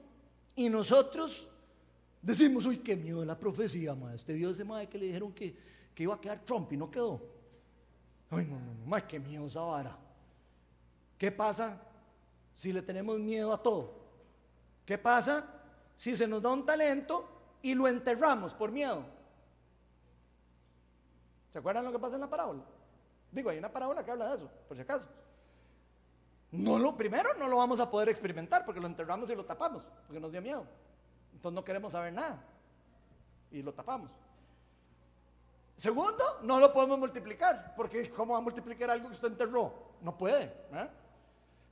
y 0.54 0.68
nosotros 0.68 1.48
decimos, 2.20 2.64
uy, 2.64 2.78
qué 2.78 2.96
miedo 2.96 3.24
la 3.24 3.38
profecía, 3.38 3.94
madre. 3.94 4.16
Este 4.16 4.32
vio 4.32 4.50
ese 4.50 4.64
madre 4.64 4.88
que 4.88 4.98
le 4.98 5.06
dijeron 5.06 5.32
que, 5.32 5.56
que, 5.94 6.04
iba 6.04 6.14
a 6.14 6.20
quedar 6.20 6.44
Trump 6.44 6.72
y 6.72 6.76
no 6.76 6.90
quedó. 6.90 7.20
Ay, 8.30 8.46
no, 8.46 8.58
no, 8.60 8.74
no, 8.74 8.86
madre, 8.86 9.06
qué 9.08 9.18
miedo 9.18 9.46
esa 9.46 9.60
vara. 9.60 9.98
¿Qué 11.18 11.32
pasa 11.32 11.82
si 12.54 12.72
le 12.72 12.82
tenemos 12.82 13.18
miedo 13.18 13.52
a 13.52 13.60
todo? 13.60 14.00
¿Qué 14.86 14.96
pasa 14.96 15.62
si 15.96 16.16
se 16.16 16.26
nos 16.26 16.42
da 16.42 16.50
un 16.50 16.64
talento 16.64 17.28
y 17.62 17.74
lo 17.74 17.86
enterramos 17.86 18.54
por 18.54 18.72
miedo. 18.72 19.04
¿Se 21.52 21.58
acuerdan 21.58 21.84
lo 21.84 21.92
que 21.92 21.98
pasa 21.98 22.14
en 22.14 22.22
la 22.22 22.30
parábola? 22.30 22.62
Digo, 23.30 23.50
hay 23.50 23.58
una 23.58 23.70
parábola 23.70 24.02
que 24.02 24.10
habla 24.10 24.28
de 24.28 24.36
eso, 24.36 24.50
por 24.66 24.76
si 24.76 24.82
acaso. 24.82 25.06
No 26.50 26.78
lo 26.78 26.96
primero 26.96 27.34
no 27.34 27.48
lo 27.48 27.58
vamos 27.58 27.78
a 27.78 27.90
poder 27.90 28.08
experimentar 28.08 28.64
porque 28.64 28.80
lo 28.80 28.86
enterramos 28.86 29.28
y 29.30 29.34
lo 29.34 29.44
tapamos, 29.44 29.84
porque 30.06 30.20
nos 30.20 30.32
dio 30.32 30.40
miedo. 30.40 30.66
Entonces 31.32 31.54
no 31.54 31.64
queremos 31.64 31.92
saber 31.92 32.12
nada 32.12 32.42
y 33.50 33.62
lo 33.62 33.72
tapamos. 33.72 34.10
Segundo, 35.76 36.40
no 36.42 36.58
lo 36.58 36.72
podemos 36.72 36.98
multiplicar, 36.98 37.74
porque 37.76 38.10
¿cómo 38.10 38.32
va 38.32 38.38
a 38.38 38.42
multiplicar 38.42 38.90
algo 38.90 39.08
que 39.08 39.14
usted 39.14 39.28
enterró? 39.28 39.74
No 40.00 40.16
puede. 40.16 40.52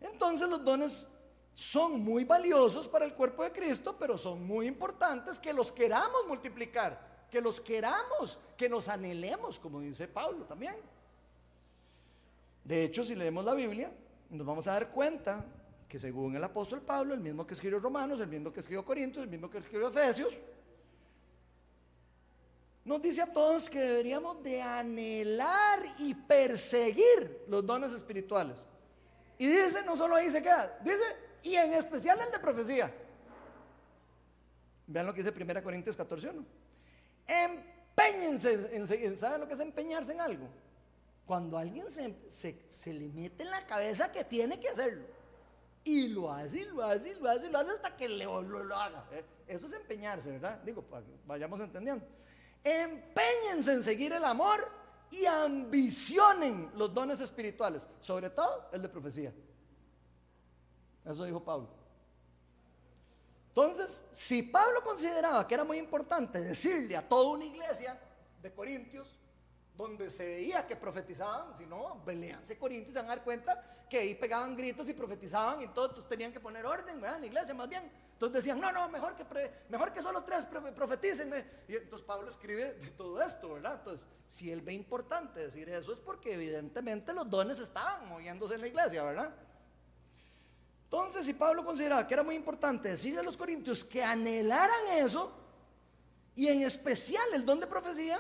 Entonces 0.01 0.49
los 0.49 0.65
dones 0.65 1.09
son 1.55 2.03
muy 2.03 2.25
valiosos 2.25 2.89
para 2.89 3.05
el 3.05 3.15
cuerpo 3.15 3.45
de 3.45 3.53
Cristo, 3.53 3.97
pero 3.99 4.19
son 4.19 4.47
muy 4.47 4.67
importantes 4.67 5.39
que 5.39 5.53
los 5.53 5.73
queramos 5.73 6.27
multiplicar, 6.27 6.99
que 7.31 7.41
los 7.41 7.61
queramos, 7.61 8.39
que 8.57 8.69
nos 8.69 8.89
anhelemos, 8.89 9.59
como 9.59 9.81
dice 9.81 10.09
Pablo 10.09 10.45
también. 10.45 10.77
De 12.65 12.85
hecho, 12.85 13.05
si 13.05 13.15
leemos 13.15 13.45
la 13.45 13.55
Biblia, 13.55 13.91
nos 14.31 14.47
vamos 14.47 14.67
a 14.67 14.73
dar 14.73 14.91
cuenta 14.91 15.45
que 15.89 15.99
según 15.99 16.37
el 16.37 16.45
apóstol 16.45 16.81
Pablo, 16.83 17.15
el 17.15 17.21
mismo 17.21 17.47
que 17.47 17.55
escribió 17.55 17.81
Romanos, 17.81 18.21
el 18.21 18.29
mismo 18.29 18.53
que 18.53 18.61
escribió 18.61 18.85
Corintios, 18.85 19.25
el 19.25 19.31
mismo 19.31 19.51
que 19.51 19.59
escribió 19.59 19.89
Efesios, 19.89 20.35
nos 22.85 23.03
dice 23.03 23.23
a 23.23 23.33
todos 23.33 23.69
que 23.69 23.79
deberíamos 23.79 24.43
de 24.43 24.63
anhelar 24.63 25.85
y 25.99 26.15
perseguir 26.15 27.45
los 27.49 27.65
dones 27.65 27.93
espirituales. 27.93 28.65
Y 29.39 29.47
dice, 29.47 29.83
no 29.85 29.97
solo 29.97 30.15
ahí 30.15 30.31
se 30.31 30.43
queda, 30.43 30.79
dice 30.85 31.03
y 31.43 31.55
en 31.57 31.73
especial 31.75 32.21
el 32.21 32.31
de 32.31 32.39
profecía. 32.39 32.93
Vean 34.87 35.07
lo 35.07 35.15
que 35.15 35.23
dice 35.23 35.35
1 35.37 35.63
Corintios 35.63 35.97
14, 35.97 36.29
1. 36.31 36.45
Empeñense 37.27 38.77
en 38.77 39.19
¿Saben 39.19 39.41
lo 39.41 39.49
que 39.49 39.55
es 39.55 39.61
empeñarse 39.61 40.13
en 40.13 40.21
algo? 40.21 40.49
Cuando 41.27 41.57
alguien 41.59 41.89
se, 41.91 42.93
le 42.93 43.09
mete 43.09 43.45
en 43.45 43.51
la 43.51 43.65
cabeza 43.67 44.11
que 44.11 44.25
tiene 44.25 44.59
que 44.59 44.69
hacerlo. 44.69 45.05
Y 45.85 46.09
lo 46.09 46.31
hace, 46.33 46.61
y 46.61 46.65
lo 46.65 46.83
hace, 46.83 47.11
y 47.11 47.15
lo 47.15 47.31
hace, 47.31 47.47
y 47.47 47.51
lo 47.51 47.59
hace 47.59 47.71
hasta 47.71 47.97
que 47.97 48.09
lo, 48.09 48.43
lo, 48.43 48.77
haga. 48.77 49.07
¿eh? 49.13 49.25
Eso 49.47 49.67
es 49.67 49.73
empeñarse, 49.73 50.31
¿verdad? 50.31 50.61
Digo, 50.65 50.85
vayamos 51.27 51.61
entendiendo. 51.61 52.05
Empeñense 52.63 53.73
en 53.73 53.83
seguir 53.83 54.13
el 54.13 54.25
amor 54.25 54.69
y 55.11 55.25
ambicionen 55.25 56.71
los 56.77 56.93
dones 56.93 57.21
espirituales, 57.21 57.87
sobre 58.01 58.31
todo 58.31 58.69
el 58.73 58.83
de 58.83 58.89
profecía. 58.89 59.33
Eso 61.05 61.25
dijo 61.25 61.43
Pablo. 61.43 61.80
Entonces, 63.63 64.07
si 64.11 64.43
Pablo 64.43 64.83
consideraba 64.83 65.47
que 65.47 65.53
era 65.53 65.65
muy 65.65 65.77
importante 65.77 66.41
decirle 66.41 66.97
a 66.97 67.07
toda 67.07 67.33
una 67.33 67.45
iglesia 67.45 68.01
de 68.41 68.51
Corintios, 68.55 69.19
donde 69.77 70.09
se 70.09 70.27
veía 70.27 70.67
que 70.67 70.77
profetizaban, 70.77 71.55
si 71.59 71.67
no, 71.67 72.03
leanse 72.07 72.57
Corintios 72.57 72.89
y 72.89 72.93
se 72.95 72.99
van 73.01 73.11
a 73.11 73.17
dar 73.17 73.23
cuenta 73.23 73.87
que 73.91 73.99
ahí 73.99 74.15
pegaban 74.15 74.57
gritos 74.57 74.89
y 74.89 74.95
profetizaban 74.95 75.61
y 75.61 75.69
todos 75.69 76.09
tenían 76.09 76.33
que 76.33 76.41
poner 76.41 76.65
orden, 76.65 77.03
¿verdad? 77.03 77.17
En 77.17 77.21
la 77.21 77.27
iglesia 77.27 77.53
más 77.53 77.69
bien. 77.69 77.83
Entonces 78.15 78.43
decían, 78.43 78.59
no, 78.61 78.73
no, 78.73 78.89
mejor 78.89 79.15
que, 79.15 79.27
mejor 79.69 79.93
que 79.93 80.01
solo 80.01 80.25
tres 80.25 80.47
profeticen. 80.75 81.31
Y 81.69 81.77
entonces 81.77 82.07
Pablo 82.07 82.31
escribe 82.31 82.73
de 82.73 82.91
todo 82.93 83.21
esto, 83.21 83.53
¿verdad? 83.53 83.75
Entonces, 83.75 84.07
si 84.27 84.51
él 84.51 84.63
ve 84.63 84.73
importante 84.73 85.41
decir 85.41 85.69
eso 85.69 85.93
es 85.93 85.99
porque 85.99 86.33
evidentemente 86.33 87.13
los 87.13 87.29
dones 87.29 87.59
estaban 87.59 88.09
moviéndose 88.09 88.55
en 88.55 88.63
la 88.63 88.69
iglesia, 88.69 89.03
¿verdad? 89.03 89.35
Entonces, 90.93 91.25
si 91.25 91.35
Pablo 91.35 91.65
consideraba 91.65 92.05
que 92.05 92.15
era 92.15 92.25
muy 92.25 92.35
importante 92.35 92.89
decirle 92.89 93.21
a 93.21 93.23
los 93.23 93.37
corintios 93.37 93.85
que 93.85 94.03
anhelaran 94.03 94.89
eso, 94.97 95.31
y 96.35 96.49
en 96.49 96.63
especial 96.63 97.23
el 97.33 97.47
don 97.47 97.61
de 97.61 97.69
profecía, 97.69 98.19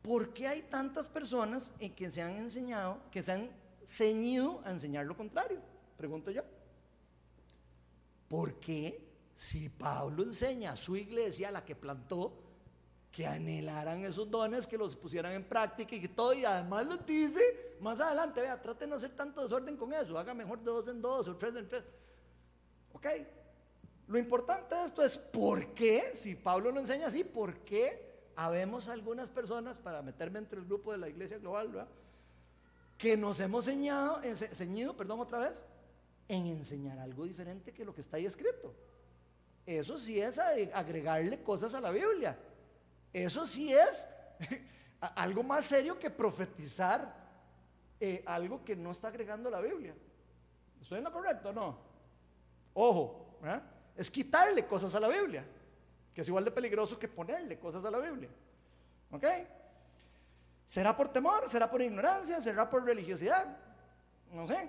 ¿por 0.00 0.32
qué 0.32 0.48
hay 0.48 0.62
tantas 0.62 1.06
personas 1.06 1.70
en 1.78 1.94
que 1.94 2.10
se 2.10 2.22
han 2.22 2.38
enseñado, 2.38 2.98
que 3.10 3.22
se 3.22 3.32
han 3.32 3.50
ceñido 3.84 4.62
a 4.64 4.70
enseñar 4.70 5.04
lo 5.04 5.18
contrario? 5.18 5.60
Pregunto 5.98 6.30
yo. 6.30 6.40
¿Por 8.26 8.54
qué 8.54 9.06
si 9.36 9.68
Pablo 9.68 10.22
enseña 10.22 10.72
a 10.72 10.76
su 10.76 10.96
iglesia, 10.96 11.50
la 11.50 11.62
que 11.62 11.76
plantó, 11.76 12.32
que 13.18 13.26
anhelaran 13.26 14.04
esos 14.04 14.30
dones, 14.30 14.64
que 14.64 14.78
los 14.78 14.94
pusieran 14.94 15.32
en 15.32 15.42
práctica 15.42 15.96
y 15.96 16.00
que 16.00 16.06
todo, 16.06 16.34
y 16.34 16.44
además 16.44 16.86
les 16.86 17.04
dice 17.04 17.74
más 17.80 18.00
adelante, 18.00 18.40
vea, 18.40 18.62
traten 18.62 18.90
de 18.90 18.94
hacer 18.94 19.10
tanto 19.16 19.42
desorden 19.42 19.76
con 19.76 19.92
eso, 19.92 20.16
haga 20.16 20.34
mejor 20.34 20.62
dos 20.62 20.86
en 20.86 21.02
dos 21.02 21.26
o 21.26 21.36
tres 21.36 21.56
en 21.56 21.68
tres. 21.68 21.82
¿Ok? 22.92 23.06
Lo 24.06 24.20
importante 24.20 24.72
de 24.72 24.84
esto 24.84 25.02
es 25.02 25.18
por 25.18 25.74
qué, 25.74 26.12
si 26.14 26.36
Pablo 26.36 26.70
lo 26.70 26.78
enseña 26.78 27.08
así, 27.08 27.24
por 27.24 27.58
qué 27.64 28.30
habemos 28.36 28.88
algunas 28.88 29.30
personas, 29.30 29.80
para 29.80 30.00
meterme 30.00 30.38
entre 30.38 30.60
el 30.60 30.66
grupo 30.66 30.92
de 30.92 30.98
la 30.98 31.08
iglesia 31.08 31.38
global, 31.38 31.70
¿verdad? 31.70 31.88
que 32.96 33.16
nos 33.16 33.40
hemos 33.40 33.64
ceñado, 33.64 34.20
ceñido, 34.52 34.96
perdón, 34.96 35.18
otra 35.18 35.40
vez, 35.40 35.66
en 36.28 36.46
enseñar 36.46 37.00
algo 37.00 37.24
diferente 37.24 37.74
que 37.74 37.84
lo 37.84 37.92
que 37.92 38.00
está 38.00 38.16
ahí 38.16 38.26
escrito. 38.26 38.72
eso 39.66 39.98
sí 39.98 40.20
es 40.20 40.38
agregarle 40.38 41.42
cosas 41.42 41.74
a 41.74 41.80
la 41.80 41.90
Biblia. 41.90 42.38
Eso 43.24 43.46
sí 43.46 43.72
es 43.72 44.06
algo 45.00 45.42
más 45.42 45.64
serio 45.64 45.98
que 45.98 46.10
profetizar 46.10 47.14
eh, 48.00 48.22
algo 48.26 48.64
que 48.64 48.76
no 48.76 48.92
está 48.92 49.08
agregando 49.08 49.50
la 49.50 49.60
Biblia. 49.60 49.94
¿Estoy 50.80 50.98
en 50.98 51.04
lo 51.04 51.12
correcto 51.12 51.48
o 51.48 51.52
no? 51.52 51.78
Ojo, 52.74 53.40
es 53.96 54.10
quitarle 54.10 54.64
cosas 54.66 54.94
a 54.94 55.00
la 55.00 55.08
Biblia, 55.08 55.44
que 56.14 56.20
es 56.20 56.28
igual 56.28 56.44
de 56.44 56.52
peligroso 56.52 56.98
que 56.98 57.08
ponerle 57.08 57.58
cosas 57.58 57.84
a 57.84 57.90
la 57.90 57.98
Biblia. 57.98 58.28
¿Ok? 59.10 59.24
¿Será 60.64 60.96
por 60.96 61.08
temor? 61.08 61.48
¿Será 61.48 61.68
por 61.68 61.82
ignorancia? 61.82 62.40
¿Será 62.40 62.70
por 62.70 62.84
religiosidad? 62.84 63.56
No 64.32 64.46
sé. 64.46 64.68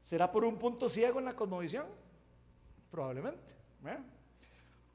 ¿Será 0.00 0.30
por 0.30 0.44
un 0.44 0.56
punto 0.56 0.88
ciego 0.88 1.18
en 1.18 1.24
la 1.24 1.34
cosmovisión? 1.34 1.86
Probablemente. 2.90 3.54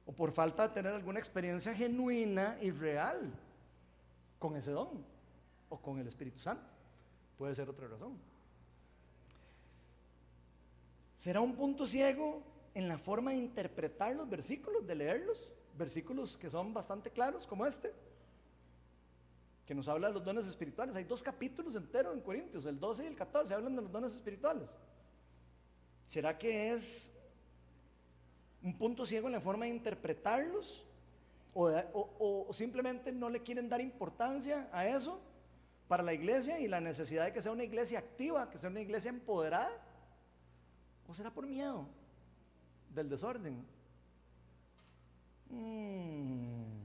O 0.10 0.12
por 0.12 0.32
falta 0.32 0.68
de 0.68 0.74
tener 0.74 0.91
alguna 0.91 1.20
experiencia 1.20 1.72
genuina 1.76 2.57
y 2.64 2.72
real 2.72 3.32
con 4.39 4.55
ese 4.55 4.72
don 4.72 5.05
o 5.70 5.78
con 5.78 5.99
el 5.99 6.07
Espíritu 6.07 6.39
Santo. 6.39 6.68
Puede 7.38 7.53
ser 7.53 7.70
otra 7.70 7.88
razón. 7.88 8.18
¿Será 11.16 11.41
un 11.41 11.53
punto 11.53 11.86
ciego 11.86 12.41
en 12.74 12.88
la 12.88 12.97
forma 12.97 13.32
de 13.32 13.38
interpretar 13.38 14.16
los 14.16 14.28
versículos, 14.28 14.88
de 14.88 14.95
leerlos? 14.95 15.47
Versículos 15.78 16.39
que 16.39 16.49
son 16.49 16.74
bastante 16.74 17.12
claros, 17.12 17.45
como 17.45 17.68
este, 17.68 17.93
que 19.68 19.76
nos 19.76 19.88
habla 19.88 20.07
de 20.07 20.16
los 20.16 20.26
dones 20.26 20.47
espirituales. 20.47 20.95
Hay 20.95 21.03
dos 21.03 21.22
capítulos 21.22 21.76
enteros 21.76 22.16
en 22.16 22.22
Corintios, 22.22 22.66
el 22.66 22.80
12 22.80 23.03
y 23.03 23.07
el 23.07 23.16
14, 23.16 23.53
hablan 23.53 23.76
de 23.76 23.84
los 23.84 23.91
dones 23.91 24.16
espirituales. 24.16 24.76
¿Será 26.07 26.36
que 26.36 26.74
es 26.74 27.14
un 28.64 28.78
punto 28.78 29.05
ciego 29.05 29.28
en 29.28 29.34
la 29.34 29.41
forma 29.41 29.66
de 29.66 29.72
interpretarlos? 29.72 30.86
¿O, 31.53 32.47
simplemente 32.51 33.12
no 33.12 33.30
le 33.30 33.41
quieren 33.41 33.68
dar 33.68 33.82
importancia 33.82 34.70
a 34.72 34.88
eso 34.88 35.20
para 35.88 36.03
la 36.03 36.14
iglesia 36.14 36.60
y 36.60 36.68
la 36.68 36.80
necesidad 36.80 37.26
de 37.26 37.34
que 37.34 37.41
sea 37.41 37.51
una 37.51 37.64
iglesia 37.64 37.99
activa, 37.99 38.49
que 38.49 38.57
sea 38.57 38.70
una 38.70 38.82
iglesia 38.82 39.10
empoderada? 39.10 39.72
¿O 41.07 41.14
será 41.14 41.32
por 41.32 41.47
miedo 41.47 41.88
del 42.93 43.10
desorden? 43.10 43.66
Mm. 45.49 46.80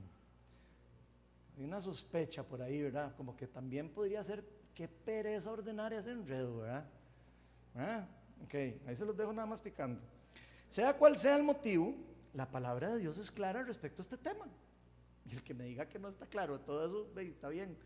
Hay 1.56 1.64
una 1.64 1.80
sospecha 1.80 2.42
por 2.42 2.62
ahí, 2.62 2.82
¿verdad? 2.82 3.14
Como 3.16 3.36
que 3.36 3.46
también 3.46 3.90
podría 3.90 4.24
ser 4.24 4.44
qué 4.74 4.88
pereza 4.88 5.52
ordenar 5.52 5.92
ese 5.92 6.10
enredo, 6.10 6.58
¿verdad? 6.58 6.84
¿Ah? 7.76 8.06
Ok, 8.44 8.54
ahí 8.86 8.96
se 8.96 9.04
los 9.04 9.16
dejo 9.16 9.32
nada 9.32 9.46
más 9.46 9.60
picando. 9.60 10.00
Sea 10.74 10.92
cual 10.92 11.16
sea 11.16 11.36
el 11.36 11.44
motivo, 11.44 11.94
la 12.32 12.50
palabra 12.50 12.88
de 12.90 12.98
Dios 12.98 13.16
es 13.16 13.30
clara 13.30 13.62
respecto 13.62 14.02
a 14.02 14.02
este 14.02 14.16
tema. 14.16 14.44
Y 15.24 15.36
el 15.36 15.44
que 15.44 15.54
me 15.54 15.62
diga 15.66 15.88
que 15.88 16.00
no 16.00 16.08
está 16.08 16.26
claro, 16.26 16.58
todo 16.58 16.84
eso 16.84 17.20
está 17.20 17.48
bien. 17.48 17.78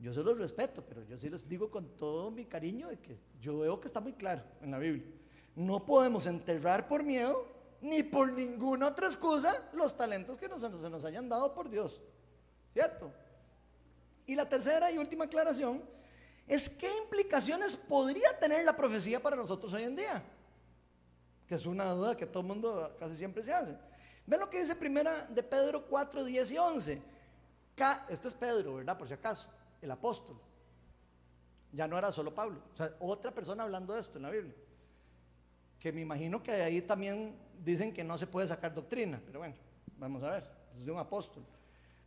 Yo 0.00 0.12
se 0.12 0.20
los 0.20 0.36
respeto, 0.36 0.84
pero 0.84 1.04
yo 1.04 1.16
sí 1.16 1.30
les 1.30 1.48
digo 1.48 1.70
con 1.70 1.96
todo 1.96 2.32
mi 2.32 2.44
cariño 2.44 2.88
de 2.88 2.98
que 2.98 3.16
yo 3.40 3.60
veo 3.60 3.80
que 3.80 3.86
está 3.86 4.00
muy 4.00 4.14
claro 4.14 4.42
en 4.60 4.72
la 4.72 4.80
Biblia. 4.80 5.06
No 5.54 5.86
podemos 5.86 6.26
enterrar 6.26 6.88
por 6.88 7.04
miedo 7.04 7.46
ni 7.80 8.02
por 8.02 8.32
ninguna 8.32 8.88
otra 8.88 9.06
excusa 9.06 9.70
los 9.72 9.96
talentos 9.96 10.36
que 10.36 10.48
nos, 10.48 10.60
se 10.60 10.90
nos 10.90 11.04
hayan 11.04 11.28
dado 11.28 11.54
por 11.54 11.68
Dios. 11.70 12.00
¿Cierto? 12.72 13.12
Y 14.26 14.34
la 14.34 14.48
tercera 14.48 14.90
y 14.90 14.98
última 14.98 15.26
aclaración 15.26 15.84
es 16.48 16.68
qué 16.68 16.90
implicaciones 17.04 17.76
podría 17.76 18.36
tener 18.40 18.64
la 18.64 18.76
profecía 18.76 19.22
para 19.22 19.36
nosotros 19.36 19.72
hoy 19.72 19.84
en 19.84 19.94
día 19.94 20.24
es 21.54 21.66
una 21.66 21.90
duda 21.92 22.16
que 22.16 22.26
todo 22.26 22.40
el 22.42 22.48
mundo 22.48 22.96
casi 22.98 23.16
siempre 23.16 23.42
se 23.42 23.52
hace. 23.52 23.76
Ven 24.26 24.40
lo 24.40 24.48
que 24.48 24.60
dice 24.60 24.74
primera 24.74 25.26
de 25.26 25.42
Pedro 25.42 25.86
4, 25.86 26.24
10 26.24 26.50
y 26.52 26.58
11. 26.58 27.02
Este 28.08 28.28
es 28.28 28.34
Pedro, 28.34 28.76
¿verdad? 28.76 28.96
Por 28.96 29.08
si 29.08 29.14
acaso, 29.14 29.48
el 29.82 29.90
apóstol. 29.90 30.40
Ya 31.72 31.88
no 31.88 31.98
era 31.98 32.12
solo 32.12 32.32
Pablo, 32.32 32.60
o 32.72 32.76
sea, 32.76 32.94
otra 33.00 33.32
persona 33.32 33.64
hablando 33.64 33.94
de 33.94 34.00
esto 34.00 34.18
en 34.18 34.22
la 34.22 34.30
Biblia. 34.30 34.54
Que 35.80 35.92
me 35.92 36.02
imagino 36.02 36.42
que 36.42 36.52
ahí 36.52 36.80
también 36.80 37.36
dicen 37.64 37.92
que 37.92 38.04
no 38.04 38.16
se 38.16 38.28
puede 38.28 38.46
sacar 38.46 38.72
doctrina, 38.72 39.20
pero 39.26 39.40
bueno, 39.40 39.56
vamos 39.98 40.22
a 40.22 40.30
ver, 40.30 40.48
es 40.78 40.86
de 40.86 40.92
un 40.92 40.98
apóstol. 40.98 41.44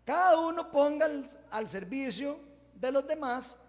Cada 0.05 0.39
uno 0.39 0.71
ponga 0.71 1.09
al 1.51 1.67
servicio 1.67 2.39
de 2.73 2.91
los 2.93 3.05
demás 3.05 3.59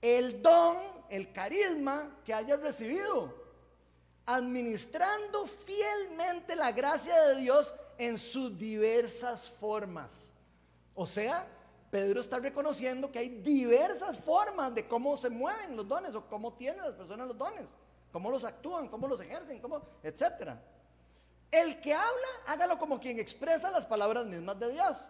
el 0.00 0.40
don, 0.40 0.76
el 1.08 1.32
carisma 1.32 2.18
que 2.24 2.32
haya 2.32 2.56
recibido 2.56 3.39
administrando 4.26 5.46
fielmente 5.46 6.54
la 6.56 6.72
gracia 6.72 7.20
de 7.28 7.40
Dios 7.40 7.74
en 7.98 8.16
sus 8.18 8.56
diversas 8.58 9.50
formas. 9.50 10.32
O 10.94 11.06
sea, 11.06 11.46
Pedro 11.90 12.20
está 12.20 12.38
reconociendo 12.38 13.10
que 13.10 13.18
hay 13.18 13.28
diversas 13.40 14.18
formas 14.18 14.74
de 14.74 14.86
cómo 14.86 15.16
se 15.16 15.28
mueven 15.28 15.76
los 15.76 15.86
dones 15.86 16.14
o 16.14 16.26
cómo 16.26 16.52
tienen 16.54 16.82
las 16.82 16.94
personas 16.94 17.26
los 17.26 17.36
dones, 17.36 17.74
cómo 18.12 18.30
los 18.30 18.44
actúan, 18.44 18.88
cómo 18.88 19.08
los 19.08 19.20
ejercen, 19.20 19.60
cómo, 19.60 19.82
etcétera. 20.02 20.62
El 21.50 21.80
que 21.80 21.92
habla, 21.92 22.28
hágalo 22.46 22.78
como 22.78 23.00
quien 23.00 23.18
expresa 23.18 23.70
las 23.70 23.84
palabras 23.84 24.24
mismas 24.26 24.58
de 24.60 24.72
Dios. 24.72 25.08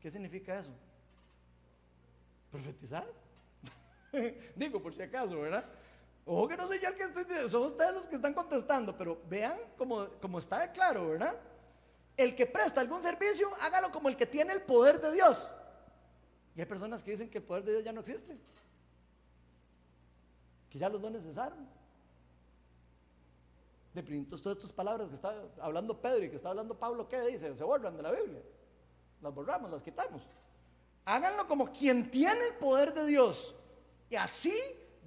¿Qué 0.00 0.10
significa 0.10 0.58
eso? 0.58 0.72
Profetizar. 2.50 3.06
Digo, 4.56 4.82
por 4.82 4.94
si 4.94 5.02
acaso, 5.02 5.40
¿verdad? 5.40 5.64
Ojo 6.32 6.46
que 6.46 6.56
no 6.56 6.68
soy 6.68 6.78
yo 6.78 6.86
el 6.86 6.94
que 6.94 7.02
estoy 7.02 7.24
diciendo, 7.24 7.48
son 7.48 7.64
ustedes 7.64 7.92
los 7.92 8.06
que 8.06 8.14
están 8.14 8.32
contestando, 8.32 8.96
pero 8.96 9.20
vean 9.28 9.58
como, 9.76 10.06
como 10.20 10.38
está 10.38 10.60
de 10.60 10.70
claro, 10.70 11.08
¿verdad? 11.08 11.34
El 12.16 12.36
que 12.36 12.46
presta 12.46 12.80
algún 12.80 13.02
servicio, 13.02 13.48
hágalo 13.60 13.90
como 13.90 14.08
el 14.08 14.16
que 14.16 14.26
tiene 14.26 14.52
el 14.52 14.62
poder 14.62 15.00
de 15.00 15.10
Dios. 15.10 15.50
Y 16.54 16.60
hay 16.60 16.66
personas 16.66 17.02
que 17.02 17.10
dicen 17.10 17.28
que 17.28 17.38
el 17.38 17.44
poder 17.44 17.64
de 17.64 17.72
Dios 17.72 17.84
ya 17.84 17.92
no 17.92 17.98
existe, 17.98 18.38
que 20.70 20.78
ya 20.78 20.88
los 20.88 21.02
dones 21.02 21.24
cesaron. 21.24 21.66
De 23.92 24.00
pronto 24.00 24.40
todas 24.40 24.58
estas 24.58 24.70
palabras 24.70 25.08
que 25.08 25.16
está 25.16 25.34
hablando 25.60 26.00
Pedro 26.00 26.22
y 26.26 26.30
que 26.30 26.36
está 26.36 26.50
hablando 26.50 26.78
Pablo, 26.78 27.08
¿qué 27.08 27.22
dice? 27.22 27.56
Se 27.56 27.64
borran 27.64 27.96
de 27.96 28.04
la 28.04 28.12
Biblia. 28.12 28.40
Las 29.20 29.34
borramos, 29.34 29.68
las 29.68 29.82
quitamos. 29.82 30.22
Háganlo 31.06 31.48
como 31.48 31.72
quien 31.72 32.08
tiene 32.08 32.40
el 32.46 32.54
poder 32.54 32.94
de 32.94 33.04
Dios. 33.04 33.52
Y 34.08 34.14
así 34.14 34.54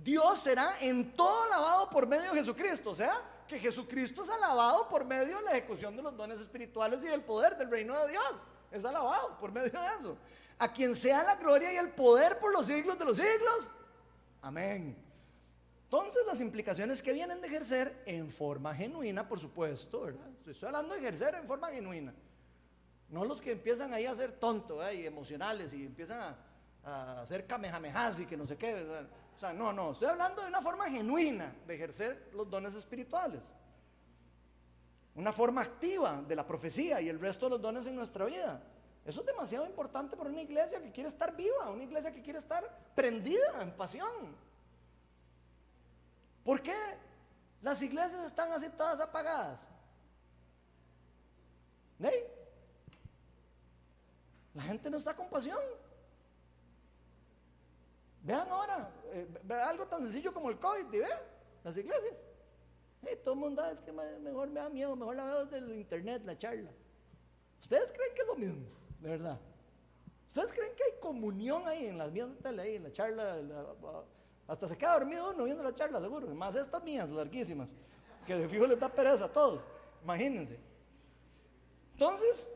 Dios 0.04 0.40
será 0.40 0.74
en 0.82 1.14
todo 1.14 1.44
alabado 1.44 1.90
por 1.90 2.06
medio 2.08 2.32
de 2.34 2.40
Jesucristo. 2.40 2.92
O 2.92 2.96
sea, 2.96 3.22
que 3.48 3.60
Jesucristo 3.60 4.24
es 4.24 4.30
alabado 4.30 4.88
por 4.90 5.06
medio 5.06 5.38
de 5.38 5.44
la 5.44 5.52
ejecución 5.52 5.96
de 5.96 6.02
los 6.02 6.16
dones 6.16 6.40
espirituales 6.40 7.04
y 7.04 7.08
del 7.08 7.22
poder 7.22 7.58
del 7.58 7.70
reino 7.70 7.98
de 8.06 8.12
Dios. 8.12 8.34
Es 8.72 8.84
alabado 8.86 9.38
por 9.38 9.52
medio 9.52 9.72
de 9.72 9.88
eso. 10.00 10.18
A 10.58 10.72
quien 10.72 10.96
sea 10.96 11.24
la 11.24 11.36
gloria 11.36 11.72
y 11.74 11.78
el 11.78 11.92
poder 11.92 12.40
por 12.40 12.52
los 12.52 12.66
siglos 12.66 12.98
de 12.98 13.06
los 13.06 13.18
siglos. 13.18 13.72
Amén. 14.42 14.98
Entonces 15.86 16.24
las 16.26 16.42
implicaciones 16.42 17.02
que 17.04 17.14
vienen 17.14 17.40
de 17.40 17.48
ejercer 17.48 18.02
en 18.06 18.32
forma 18.32 18.74
genuina, 18.74 19.28
por 19.28 19.40
supuesto, 19.40 20.02
¿verdad? 20.02 20.28
Estoy 20.48 20.68
hablando 20.68 20.96
de 20.96 21.00
ejercer 21.00 21.36
en 21.36 21.46
forma 21.46 21.70
genuina. 21.70 22.14
No 23.10 23.24
los 23.26 23.40
que 23.40 23.52
empiezan 23.52 23.94
ahí 23.94 24.06
a 24.06 24.16
ser 24.16 24.32
tontos 24.32 24.84
y 24.94 25.06
emocionales 25.06 25.72
y 25.74 25.86
empiezan 25.86 26.36
a, 26.84 27.22
hacer 27.22 27.46
kamehamehas 27.46 28.22
y 28.22 28.26
que 28.26 28.36
no 28.36 28.46
sé 28.46 28.58
qué. 28.58 28.74
¿verdad? 28.74 29.08
O 29.36 29.40
sea, 29.40 29.54
no, 29.54 29.74
no, 29.74 29.92
estoy 29.92 30.08
hablando 30.08 30.42
de 30.42 30.48
una 30.48 30.62
forma 30.62 30.90
genuina 30.90 31.56
de 31.66 31.76
ejercer 31.76 32.30
los 32.34 32.50
dones 32.50 32.76
espirituales. 32.76 33.52
Una 35.16 35.32
forma 35.32 35.62
activa 35.62 36.24
de 36.28 36.36
la 36.36 36.46
profecía 36.46 37.02
y 37.02 37.10
el 37.10 37.20
resto 37.20 37.46
de 37.46 37.52
los 37.52 37.62
dones 37.62 37.86
en 37.88 37.96
nuestra 37.96 38.26
vida. 38.26 38.62
Eso 39.06 39.22
es 39.22 39.28
demasiado 39.28 39.66
importante 39.66 40.16
para 40.16 40.30
una 40.30 40.42
iglesia 40.42 40.82
que 40.82 40.92
quiere 40.92 41.10
estar 41.10 41.36
viva, 41.36 41.70
una 41.70 41.84
iglesia 41.84 42.12
que 42.12 42.22
quiere 42.22 42.40
estar 42.40 42.64
prendida 42.96 43.62
en 43.62 43.72
pasión. 43.72 44.36
¿Por 46.44 46.62
qué 46.62 46.76
las 47.62 47.82
iglesias 47.82 48.26
están 48.26 48.52
así 48.52 48.70
todas 48.70 49.00
apagadas? 49.00 49.68
¿Eh? 52.02 52.30
La 54.54 54.64
gente 54.64 54.90
no 54.90 54.98
está 54.98 55.16
con 55.16 55.30
pasión. 55.30 55.60
Vean 58.24 58.48
ahora, 58.50 58.90
eh, 59.12 59.28
algo 59.66 59.86
tan 59.86 60.02
sencillo 60.02 60.34
como 60.34 60.50
el 60.50 60.58
COVID, 60.58 60.94
¿y 60.94 60.98
vean? 60.98 61.20
Las 61.64 61.78
iglesias. 61.78 62.24
todo 63.24 63.34
el 63.34 63.40
mundo 63.40 63.62
ah, 63.62 63.72
es 63.72 63.82
que 63.82 63.92
mejor 63.92 64.50
me 64.50 64.62
da 64.62 64.70
miedo, 64.70 64.96
mejor 64.96 65.18
la 65.18 65.26
veo 65.26 65.46
del 65.46 65.76
internet, 65.76 66.24
la 66.26 66.38
charla. 66.38 66.72
¿Ustedes 67.62 67.92
creen 67.92 68.14
que 68.16 68.22
es 68.22 68.28
lo 68.28 68.36
mismo? 68.36 68.66
De 69.00 69.10
verdad. 69.10 69.40
¿Ustedes 70.28 70.54
creen 70.54 70.74
que 70.76 70.84
hay 70.84 71.00
comunión 71.02 71.68
ahí 71.68 71.88
en 71.88 71.98
las 71.98 72.12
mías 72.12 72.30
de 72.30 72.36
tele, 72.36 72.62
ahí 72.62 72.76
en 72.76 72.84
la 72.84 72.92
charla? 72.92 73.40
hasta 74.48 74.68
se 74.68 74.78
queda 74.78 74.94
dormido 74.94 75.32
uno 75.32 75.44
viendo 75.44 75.64
la 75.64 75.74
charla, 75.74 76.02
seguro. 76.02 76.28
Más 76.34 76.56
estas 76.56 76.84
mías, 76.84 77.10
larguísimas, 77.10 77.76
que 78.26 78.36
de 78.36 78.48
fijo 78.48 78.66
les 78.68 78.80
da 78.80 78.90
pereza 78.90 79.26
a 79.26 79.32
todos. 79.32 79.62
Imagínense. 80.04 80.60
Entonces, 81.94 82.50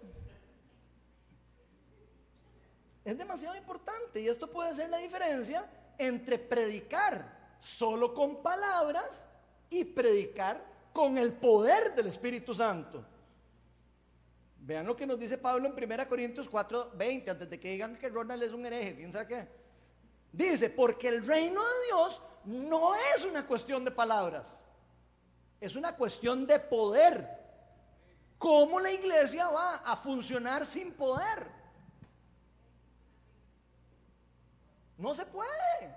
es 3.08 3.18
demasiado 3.18 3.56
importante 3.56 4.20
y 4.20 4.28
esto 4.28 4.52
puede 4.52 4.76
ser 4.76 4.90
la 4.90 4.98
diferencia 4.98 5.66
entre 5.98 6.38
predicar 6.38 7.56
solo 7.62 8.14
con 8.14 8.44
palabras 8.44 9.30
y 9.70 9.86
predicar 9.86 10.62
con 10.92 11.18
el 11.18 11.32
poder 11.32 11.96
del 11.96 12.08
Espíritu 12.08 12.54
Santo. 12.54 13.06
Vean 14.60 14.86
lo 14.86 14.94
que 14.98 15.08
nos 15.08 15.18
dice 15.18 15.38
Pablo 15.38 15.70
en 15.70 15.92
1 15.92 16.10
Corintios 16.10 16.50
4, 16.50 16.92
20, 16.96 17.32
antes 17.32 17.50
de 17.50 17.58
que 17.58 17.72
digan 17.72 17.96
que 17.96 18.10
Ronald 18.10 18.44
es 18.44 18.52
un 18.52 18.66
hereje, 18.66 18.98
quién 18.98 19.14
qué. 19.26 19.48
Dice, 20.34 20.70
porque 20.70 21.08
el 21.08 21.26
reino 21.26 21.62
de 21.64 21.86
Dios 21.86 22.22
no 22.44 22.94
es 23.16 23.24
una 23.24 23.48
cuestión 23.48 23.86
de 23.86 23.92
palabras, 23.92 24.66
es 25.62 25.78
una 25.78 25.96
cuestión 25.96 26.46
de 26.46 26.60
poder. 26.60 27.26
¿Cómo 28.38 28.82
la 28.82 28.92
iglesia 28.92 29.48
va 29.48 29.78
a 29.78 29.96
funcionar 29.96 30.66
sin 30.66 30.92
poder? 30.92 31.56
No 34.98 35.14
se 35.14 35.26
puede. 35.26 35.96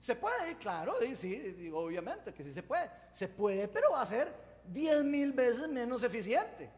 Se 0.00 0.14
puede, 0.14 0.56
claro, 0.56 0.94
sí, 1.14 1.70
obviamente 1.74 2.32
que 2.32 2.42
sí 2.42 2.52
se 2.52 2.62
puede. 2.62 2.90
Se 3.10 3.28
puede, 3.28 3.66
pero 3.68 3.92
va 3.92 4.02
a 4.02 4.06
ser 4.06 4.32
10 4.66 5.04
mil 5.04 5.32
veces 5.32 5.68
menos 5.68 6.02
eficiente. 6.02 6.70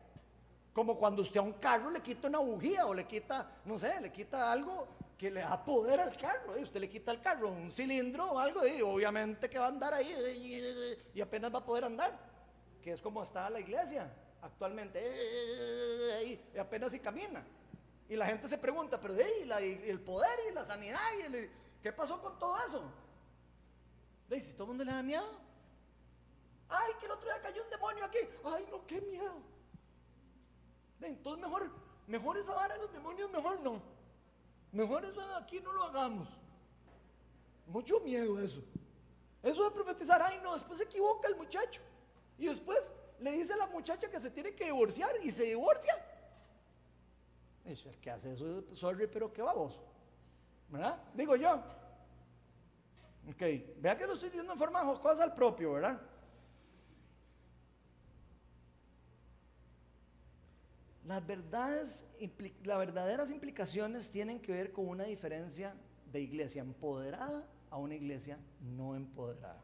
Como 0.72 0.96
cuando 0.96 1.22
usted 1.22 1.40
a 1.40 1.42
un 1.42 1.55
carro 1.55 1.90
le 1.90 2.01
quita 2.01 2.28
una 2.28 2.38
bujía 2.38 2.86
o 2.86 2.94
le 2.94 3.07
quita, 3.07 3.51
no 3.64 3.76
sé, 3.76 4.01
le 4.01 4.12
quita 4.12 4.53
algo 4.53 4.86
que 5.18 5.30
le 5.30 5.40
da 5.40 5.62
poder 5.64 5.99
al 5.99 6.16
carro. 6.16 6.57
¿eh? 6.57 6.62
Usted 6.62 6.80
le 6.80 6.88
quita 6.88 7.11
al 7.11 7.20
carro 7.20 7.51
un 7.51 7.70
cilindro 7.70 8.32
o 8.32 8.38
algo 8.38 8.64
y 8.66 8.80
obviamente 8.80 9.51
que 9.51 9.59
va 9.59 9.66
a 9.66 9.68
andar 9.68 9.92
ahí 9.92 10.09
¿eh? 10.09 10.99
y 11.12 11.20
apenas 11.20 11.53
va 11.53 11.59
a 11.59 11.64
poder 11.64 11.84
andar. 11.84 12.16
Que 12.80 12.92
es 12.92 13.01
como 13.01 13.22
está 13.22 13.51
la 13.51 13.59
iglesia 13.59 14.09
actualmente. 14.40 15.01
¿eh? 15.03 16.40
Y 16.55 16.59
apenas 16.59 16.92
si 16.92 17.01
camina. 17.01 17.44
Y 18.09 18.16
la 18.16 18.26
gente 18.26 18.48
se 18.48 18.56
pregunta, 18.56 19.00
pero 19.00 19.14
el 19.14 20.00
poder 20.00 20.38
y 20.50 20.54
la 20.54 20.64
sanidad, 20.64 20.98
y 21.18 21.50
¿qué 21.82 21.92
pasó 21.92 22.20
con 22.20 22.38
todo 22.38 22.56
eso? 22.66 22.82
¿De 24.28 24.40
si 24.40 24.52
todo 24.52 24.64
el 24.64 24.68
mundo 24.68 24.84
le 24.84 24.92
da 24.92 25.02
miedo. 25.02 25.26
Ay, 26.68 26.92
que 27.00 27.06
el 27.06 27.12
otro 27.12 27.26
día 27.26 27.40
cayó 27.40 27.62
un 27.64 27.70
demonio 27.70 28.04
aquí. 28.04 28.18
Ay, 28.44 28.66
no, 28.70 28.86
qué 28.86 29.00
miedo. 29.00 29.42
entonces 31.00 31.42
mejor, 31.42 31.70
mejor 32.06 32.36
esa 32.36 32.54
vara 32.54 32.74
de 32.74 32.80
los 32.80 32.92
demonios, 32.92 33.30
mejor 33.30 33.61
no. 33.61 33.80
Mejor 34.72 35.04
eso 35.04 35.20
aquí 35.36 35.61
no 35.61 35.72
lo 35.72 35.84
hagamos. 35.84 36.28
Mucho 37.66 38.00
miedo 38.00 38.40
eso. 38.40 38.62
Eso 39.42 39.64
de 39.64 39.70
profetizar, 39.70 40.20
ay 40.20 40.40
no, 40.42 40.54
después 40.54 40.78
se 40.78 40.84
equivoca 40.84 41.28
el 41.28 41.36
muchacho. 41.36 41.80
Y 42.38 42.46
después 42.46 42.92
le 43.18 43.32
dice 43.32 43.52
a 43.54 43.56
la 43.56 43.66
muchacha 43.66 44.11
que 44.11 44.20
se 44.20 44.30
tiene 44.30 44.54
que 44.54 44.66
divorciar 44.66 45.11
y 45.22 45.30
se 45.30 45.44
divorcia. 45.44 45.94
Es 47.68 47.84
el 47.84 47.98
que 47.98 48.10
hace 48.10 48.32
eso, 48.32 48.64
sorry, 48.72 49.06
pero 49.06 49.30
qué 49.30 49.42
baboso. 49.42 49.84
¿Verdad? 50.70 51.02
Digo 51.14 51.36
yo. 51.36 51.62
Ok, 53.28 53.42
vea 53.78 53.96
que 53.98 54.06
lo 54.06 54.14
estoy 54.14 54.30
diciendo 54.30 54.54
en 54.54 54.58
forma 54.58 54.80
jocosa 54.80 55.22
al 55.22 55.34
propio, 55.34 55.74
¿verdad? 55.74 56.00
Las 61.04 61.26
verdades, 61.26 62.06
las 62.64 62.78
verdaderas 62.78 63.30
implicaciones 63.30 64.10
tienen 64.10 64.40
que 64.40 64.52
ver 64.52 64.72
con 64.72 64.88
una 64.88 65.04
diferencia 65.04 65.74
de 66.10 66.20
iglesia 66.22 66.62
empoderada 66.62 67.46
a 67.68 67.76
una 67.76 67.94
iglesia 67.94 68.38
no 68.62 68.96
empoderada. 68.96 69.62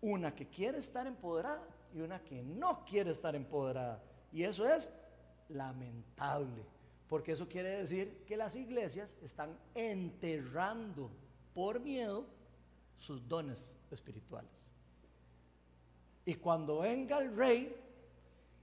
Una 0.00 0.34
que 0.34 0.48
quiere 0.48 0.78
estar 0.78 1.06
empoderada 1.06 1.68
y 1.92 2.00
una 2.00 2.24
que 2.24 2.42
no 2.42 2.82
quiere 2.86 3.10
estar 3.10 3.36
empoderada. 3.36 4.02
Y 4.32 4.44
eso 4.44 4.66
es 4.66 4.90
lamentable, 5.50 6.64
porque 7.08 7.32
eso 7.32 7.48
quiere 7.48 7.78
decir 7.78 8.24
que 8.26 8.36
las 8.36 8.56
iglesias 8.56 9.16
están 9.22 9.56
enterrando 9.74 11.10
por 11.54 11.80
miedo 11.80 12.26
sus 12.96 13.26
dones 13.28 13.76
espirituales. 13.90 14.70
Y 16.24 16.34
cuando 16.34 16.80
venga 16.80 17.18
el 17.18 17.34
rey 17.34 17.74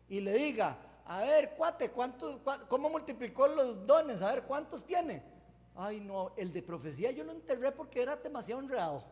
y 0.08 0.22
le 0.22 0.34
diga, 0.34 0.78
a 1.06 1.22
ver, 1.22 1.56
cuate, 1.56 1.90
¿cuántos, 1.90 2.40
¿cómo 2.68 2.90
multiplicó 2.90 3.48
los 3.48 3.86
dones? 3.86 4.22
A 4.22 4.34
ver, 4.34 4.44
¿cuántos 4.44 4.86
tiene? 4.86 5.24
Ay, 5.76 6.00
no, 6.00 6.32
el 6.38 6.52
de 6.52 6.62
profecía 6.62 7.12
yo 7.12 7.24
lo 7.24 7.32
enterré 7.32 7.72
porque 7.72 8.02
era 8.02 8.16
demasiado 8.16 8.62
enredado. 8.62 9.04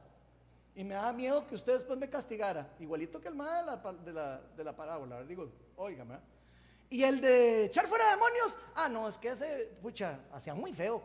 Y 0.76 0.84
me 0.84 0.94
daba 0.94 1.14
miedo 1.14 1.48
que 1.48 1.56
usted 1.56 1.74
después 1.74 1.98
me 1.98 2.10
castigara. 2.10 2.76
Igualito 2.80 3.22
que 3.22 3.30
el 3.30 3.36
mal 3.36 3.66
de 4.04 4.12
la, 4.12 4.42
de 4.58 4.64
la, 4.64 4.76
parábola. 4.76 5.24
Digo, 5.24 5.50
óigame. 5.78 6.18
Y 6.96 7.04
el 7.04 7.20
de 7.20 7.66
echar 7.66 7.88
fuera 7.88 8.10
demonios, 8.10 8.58
ah, 8.74 8.88
no, 8.88 9.10
es 9.10 9.18
que 9.18 9.28
ese, 9.28 9.70
pucha, 9.82 10.18
hacía 10.32 10.54
muy 10.54 10.72
feo. 10.72 11.04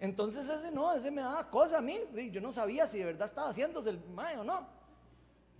Entonces 0.00 0.48
ese 0.48 0.72
no, 0.72 0.92
ese 0.92 1.12
me 1.12 1.22
daba 1.22 1.48
cosa 1.48 1.78
a 1.78 1.80
mí. 1.80 1.96
Yo 2.32 2.40
no 2.40 2.50
sabía 2.50 2.88
si 2.88 2.98
de 2.98 3.04
verdad 3.04 3.28
estaba 3.28 3.50
haciéndose 3.50 3.90
el 3.90 4.04
mae 4.16 4.36
o 4.36 4.42
no. 4.42 4.66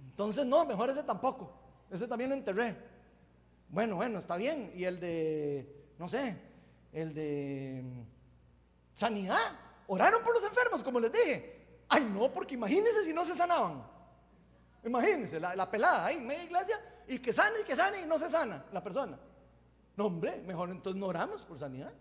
Entonces 0.04 0.44
no, 0.44 0.66
mejor 0.66 0.90
ese 0.90 1.04
tampoco. 1.04 1.52
Ese 1.92 2.08
también 2.08 2.30
lo 2.30 2.34
enterré. 2.34 2.76
Bueno, 3.68 3.94
bueno, 3.94 4.18
está 4.18 4.36
bien. 4.36 4.72
Y 4.74 4.82
el 4.82 4.98
de, 4.98 5.92
no 5.96 6.08
sé, 6.08 6.36
el 6.92 7.14
de 7.14 7.82
mm, 7.84 8.02
sanidad. 8.94 9.60
Oraron 9.86 10.24
por 10.24 10.34
los 10.34 10.42
enfermos, 10.42 10.82
como 10.82 10.98
les 10.98 11.12
dije. 11.12 11.84
Ay, 11.88 12.02
no, 12.02 12.32
porque 12.32 12.54
imagínense 12.54 13.04
si 13.04 13.12
no 13.12 13.24
se 13.24 13.36
sanaban. 13.36 13.86
Imagínense, 14.84 15.38
la, 15.38 15.54
la 15.54 15.70
pelada 15.70 16.06
ahí 16.06 16.18
media 16.18 16.42
iglesia 16.42 16.80
y 17.06 17.20
que 17.20 17.32
sane 17.32 17.60
y 17.60 17.64
que 17.64 17.76
sane 17.76 18.00
y 18.00 18.06
no 18.06 18.18
se 18.18 18.28
sana 18.28 18.64
la 18.72 18.82
persona. 18.82 19.16
No, 19.98 20.06
hombre, 20.06 20.40
mejor 20.46 20.70
entonces 20.70 21.00
no 21.00 21.08
oramos 21.08 21.42
por 21.42 21.58
sanidad. 21.58 21.92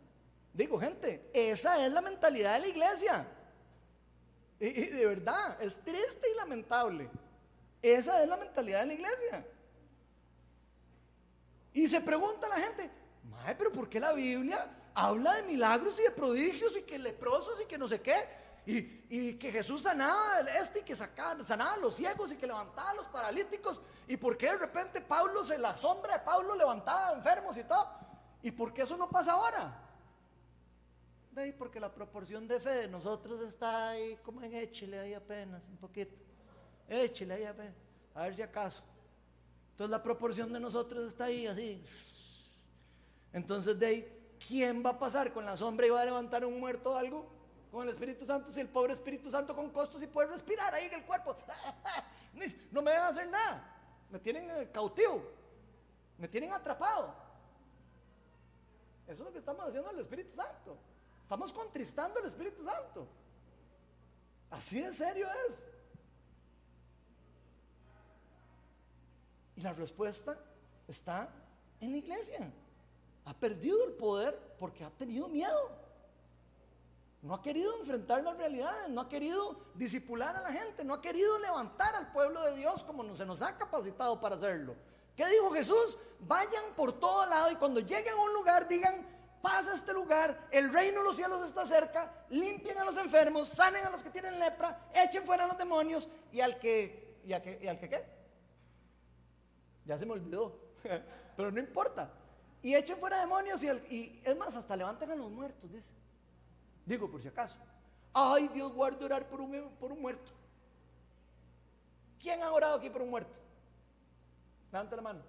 Digo, 0.54 0.80
gente, 0.80 1.32
esa 1.34 1.84
es 1.84 1.92
la 1.92 2.00
mentalidad 2.00 2.54
de 2.54 2.60
la 2.60 2.68
iglesia. 2.68 3.28
Y, 4.60 4.70
de 4.70 5.04
verdad, 5.08 5.60
es 5.60 5.80
triste 5.80 6.30
y 6.32 6.36
lamentable. 6.36 7.10
Esa 7.82 8.22
es 8.22 8.30
la 8.30 8.38
mentalidad 8.38 8.82
de 8.82 8.86
la 8.86 8.94
iglesia. 8.94 9.48
Y 11.74 11.88
se 11.88 12.00
pregunta 12.00 12.48
la 12.48 12.58
gente, 12.58 12.88
Mae, 13.32 13.56
pero 13.56 13.72
¿por 13.72 13.90
qué 13.90 14.00
la 14.00 14.14
Biblia 14.14 14.70
habla 14.94 15.34
de 15.34 15.44
milagros 15.44 16.00
y 16.00 16.04
de 16.04 16.12
prodigios 16.12 16.78
y 16.78 16.84
que 16.84 17.00
leprosos 17.00 17.60
y 17.64 17.66
que 17.66 17.80
no 17.80 17.88
sé 17.88 18.00
qué? 18.00 18.14
Y, 18.70 19.36
que 19.36 19.50
Jesús 19.50 19.84
sanaba 19.84 20.42
este 20.42 20.80
y 20.80 20.84
que 20.84 20.94
sacaba, 20.94 21.42
sanaba 21.42 21.76
a 21.76 21.78
los 21.78 21.96
ciegos 21.96 22.34
y 22.34 22.36
que 22.36 22.46
levantaba 22.46 22.90
a 22.90 22.96
los 22.96 23.08
paralíticos. 23.08 23.80
¿Y 24.10 24.18
por 24.18 24.38
qué 24.38 24.48
de 24.48 24.58
repente 24.58 25.00
Pablo, 25.00 25.42
se 25.46 25.58
la 25.58 25.74
sombra 25.78 26.18
de 26.18 26.26
Pablo 26.26 26.54
levantaba 26.54 27.14
enfermos 27.14 27.56
y 27.56 27.64
todo? 27.64 27.88
¿Y 28.44 28.52
por 28.52 28.74
qué 28.74 28.82
eso 28.82 28.98
no 28.98 29.10
pasa 29.10 29.32
ahora? 29.32 29.74
De 31.32 31.44
ahí 31.44 31.54
porque 31.54 31.80
la 31.80 31.94
proporción 31.94 32.46
de 32.46 32.60
fe 32.60 32.72
de 32.72 32.88
nosotros 32.90 33.40
está 33.40 33.90
ahí 33.90 34.18
como 34.18 34.42
en 34.42 34.54
échele 34.54 35.00
ahí 35.00 35.14
apenas, 35.14 35.66
un 35.70 35.78
poquito. 35.78 36.18
Échele 36.90 37.36
ahí 37.36 37.44
apenas, 37.46 37.76
a 38.14 38.24
ver 38.24 38.36
si 38.36 38.42
acaso. 38.42 38.84
Entonces 39.72 39.92
la 39.92 40.04
proporción 40.04 40.52
de 40.52 40.60
nosotros 40.60 41.08
está 41.08 41.26
ahí 41.26 41.48
así. 41.48 41.82
Entonces 43.32 43.80
de 43.80 43.86
ahí, 43.86 44.36
¿quién 44.46 44.86
va 44.86 44.90
a 44.90 45.00
pasar 45.00 45.32
con 45.32 45.46
la 45.46 45.56
sombra 45.56 45.88
y 45.88 45.90
va 45.90 46.02
a 46.02 46.06
levantar 46.06 46.44
un 46.44 46.60
muerto 46.60 46.92
o 46.92 46.96
algo? 46.98 47.38
Con 47.78 47.88
el 47.88 47.94
Espíritu 47.94 48.26
Santo, 48.26 48.52
si 48.52 48.60
el 48.60 48.70
pobre 48.70 48.94
Espíritu 48.94 49.30
Santo 49.30 49.56
con 49.56 49.70
costos 49.70 50.02
y 50.02 50.08
puede 50.08 50.30
respirar 50.30 50.74
ahí 50.74 50.86
en 50.88 50.96
el 50.96 51.06
cuerpo. 51.06 51.38
No 52.72 52.82
me 52.82 52.92
dejan 52.92 53.12
hacer 53.12 53.30
nada. 53.30 53.64
Me 54.10 54.20
tienen 54.20 54.50
eh, 54.50 54.70
cautivo. 54.72 55.24
Me 56.18 56.28
tienen 56.28 56.54
atrapado. 56.54 57.14
Eso 59.06 59.22
es 59.22 59.26
lo 59.28 59.32
que 59.32 59.40
estamos 59.40 59.68
haciendo 59.68 59.90
al 59.90 60.00
Espíritu 60.00 60.34
Santo. 60.34 60.76
Estamos 61.22 61.54
contristando 61.54 62.20
al 62.20 62.26
Espíritu 62.26 62.64
Santo. 62.64 63.08
Así 64.50 64.82
de 64.82 64.92
serio 64.92 65.28
es. 65.48 65.66
Y 69.56 69.62
la 69.62 69.74
respuesta 69.74 70.38
está 70.88 71.30
en 71.80 71.92
la 71.92 71.98
iglesia. 71.98 72.52
Ha 73.26 73.34
perdido 73.36 73.84
el 73.86 73.94
poder 73.94 74.56
porque 74.60 74.84
ha 74.84 74.90
tenido 74.90 75.28
miedo. 75.28 75.77
No 77.28 77.34
ha 77.34 77.42
querido 77.42 77.78
enfrentar 77.78 78.24
las 78.24 78.38
realidades, 78.38 78.88
no 78.88 79.02
ha 79.02 79.10
querido 79.10 79.60
disipular 79.76 80.34
a 80.38 80.42
la 80.42 80.50
gente, 80.50 80.86
no 80.86 80.94
ha 80.94 81.02
querido 81.02 81.38
levantar 81.40 81.94
al 81.94 82.10
pueblo 82.14 82.42
de 82.44 82.56
Dios 82.56 82.86
como 82.86 83.14
se 83.14 83.26
nos 83.26 83.42
ha 83.42 83.58
capacitado 83.58 84.22
para 84.22 84.36
hacerlo. 84.36 84.78
¿Qué 85.14 85.28
dijo 85.28 85.52
Jesús? 85.52 85.98
Vayan 86.22 86.64
por 86.78 86.98
todo 86.98 87.26
lado 87.26 87.52
y 87.52 87.56
cuando 87.56 87.82
lleguen 87.82 88.14
a 88.14 88.22
un 88.22 88.34
lugar 88.34 88.70
digan, 88.70 89.06
pasa 89.42 89.76
este 89.76 89.92
lugar, 89.92 90.48
el 90.52 90.72
reino 90.72 91.00
de 91.00 91.04
los 91.04 91.18
cielos 91.18 91.46
está 91.46 91.66
cerca, 91.66 92.26
limpien 92.30 92.78
a 92.78 92.86
los 92.86 92.96
enfermos, 92.96 93.50
sanen 93.50 93.84
a 93.84 93.90
los 93.90 94.02
que 94.02 94.10
tienen 94.10 94.40
lepra, 94.40 94.88
echen 94.94 95.26
fuera 95.26 95.44
a 95.44 95.48
los 95.48 95.58
demonios 95.58 96.08
y 96.32 96.40
al 96.40 96.58
que, 96.58 97.20
y, 97.26 97.34
al 97.34 97.42
que 97.42 97.90
qué? 97.90 98.06
Ya 99.84 99.98
se 99.98 100.06
me 100.06 100.14
olvidó, 100.14 100.58
pero 101.36 101.52
no 101.52 101.60
importa. 101.60 102.10
Y 102.62 102.74
echen 102.74 102.98
fuera 102.98 103.20
demonios 103.20 103.62
y, 103.64 103.68
y 103.68 104.22
es 104.24 104.38
más, 104.38 104.56
hasta 104.56 104.78
levanten 104.78 105.12
a 105.12 105.16
los 105.16 105.30
muertos, 105.30 105.70
dice. 105.70 105.92
Digo 106.88 107.12
por 107.12 107.22
si 107.22 107.28
acaso. 107.28 107.56
Ay, 108.14 108.48
Dios 108.48 108.72
guarde 108.72 109.04
orar 109.04 109.28
por 109.28 109.42
un, 109.42 109.70
por 109.80 109.92
un 109.92 110.02
muerto. 110.02 110.32
¿Quién 112.20 112.42
ha 112.42 112.52
orado 112.52 112.78
aquí 112.78 112.90
por 112.90 113.02
un 113.02 113.10
muerto? 113.10 113.38
Levanta 114.72 114.96
la 114.96 115.02
mano. 115.02 115.22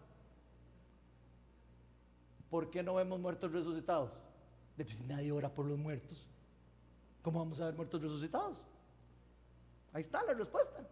¿Por 2.49 2.71
qué 2.71 2.83
no 2.83 2.95
vemos 2.95 3.19
muertos 3.19 3.53
resucitados? 3.53 4.13
De 4.77 4.85
pues, 4.85 5.01
nadie 5.03 5.33
ora 5.33 5.53
por 5.53 5.67
los 5.67 5.77
muertos. 5.77 6.25
¿Cómo 7.23 7.41
vamos 7.41 7.61
a 7.61 7.67
ver 7.67 7.75
muertos 7.75 8.01
resucitados? 8.01 8.57
Ahí 9.93 10.03
está 10.03 10.23
la 10.23 10.33
respuesta. 10.33 10.87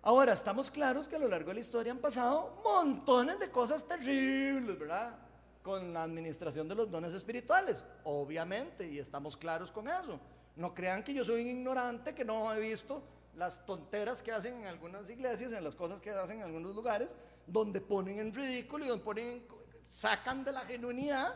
Ahora, 0.00 0.32
estamos 0.32 0.70
claros 0.70 1.08
que 1.08 1.16
a 1.16 1.18
lo 1.18 1.28
largo 1.28 1.48
de 1.48 1.54
la 1.54 1.60
historia 1.60 1.90
han 1.90 1.98
pasado 1.98 2.54
montones 2.62 3.38
de 3.40 3.50
cosas 3.50 3.86
terribles, 3.86 4.78
¿verdad? 4.78 5.23
Con 5.64 5.94
la 5.94 6.02
administración 6.02 6.68
de 6.68 6.74
los 6.74 6.90
dones 6.90 7.14
espirituales, 7.14 7.86
obviamente, 8.04 8.86
y 8.86 8.98
estamos 8.98 9.34
claros 9.34 9.70
con 9.70 9.88
eso. 9.88 10.20
No 10.56 10.74
crean 10.74 11.02
que 11.02 11.14
yo 11.14 11.24
soy 11.24 11.40
un 11.40 11.48
ignorante 11.48 12.14
que 12.14 12.22
no 12.22 12.52
he 12.52 12.60
visto 12.60 13.02
las 13.34 13.64
tonteras 13.64 14.20
que 14.20 14.30
hacen 14.30 14.60
en 14.60 14.66
algunas 14.66 15.08
iglesias, 15.08 15.52
en 15.52 15.64
las 15.64 15.74
cosas 15.74 16.02
que 16.02 16.10
hacen 16.10 16.36
en 16.36 16.42
algunos 16.42 16.74
lugares, 16.74 17.16
donde 17.46 17.80
ponen 17.80 18.18
en 18.18 18.34
ridículo 18.34 18.84
y 18.84 18.88
donde 18.88 19.02
ponen, 19.02 19.46
sacan 19.88 20.44
de 20.44 20.52
la 20.52 20.60
genuinidad 20.66 21.34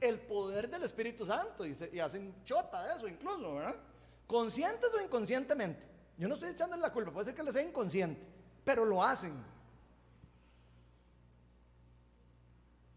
el 0.00 0.18
poder 0.18 0.68
del 0.68 0.82
Espíritu 0.82 1.24
Santo 1.24 1.64
y, 1.64 1.72
y 1.92 2.00
hacen 2.00 2.34
chota 2.44 2.82
de 2.82 2.96
eso 2.96 3.06
incluso, 3.06 3.54
¿verdad? 3.54 3.76
Conscientes 4.26 4.92
o 4.92 5.00
inconscientemente. 5.00 5.86
Yo 6.16 6.26
no 6.26 6.34
estoy 6.34 6.50
echándole 6.50 6.82
la 6.82 6.90
culpa, 6.90 7.12
puede 7.12 7.26
ser 7.26 7.34
que 7.36 7.44
les 7.44 7.52
sea 7.52 7.62
inconsciente, 7.62 8.26
pero 8.64 8.84
lo 8.84 9.04
hacen. 9.04 9.32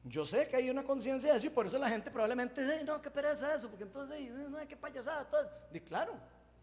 Yo 0.03 0.25
sé 0.25 0.47
que 0.47 0.55
hay 0.55 0.69
una 0.69 0.83
conciencia 0.83 1.31
de 1.31 1.37
eso 1.37 1.47
y 1.47 1.51
por 1.51 1.67
eso 1.67 1.77
la 1.77 1.89
gente 1.89 2.09
probablemente 2.09 2.61
dice, 2.61 2.83
no, 2.83 3.01
qué 3.01 3.11
pereza 3.11 3.53
eso, 3.53 3.69
porque 3.69 3.83
entonces, 3.83 4.31
no, 4.31 4.57
que 4.67 4.75
payasada. 4.75 5.29
Todo. 5.29 5.47
Y 5.71 5.79
claro, 5.79 6.13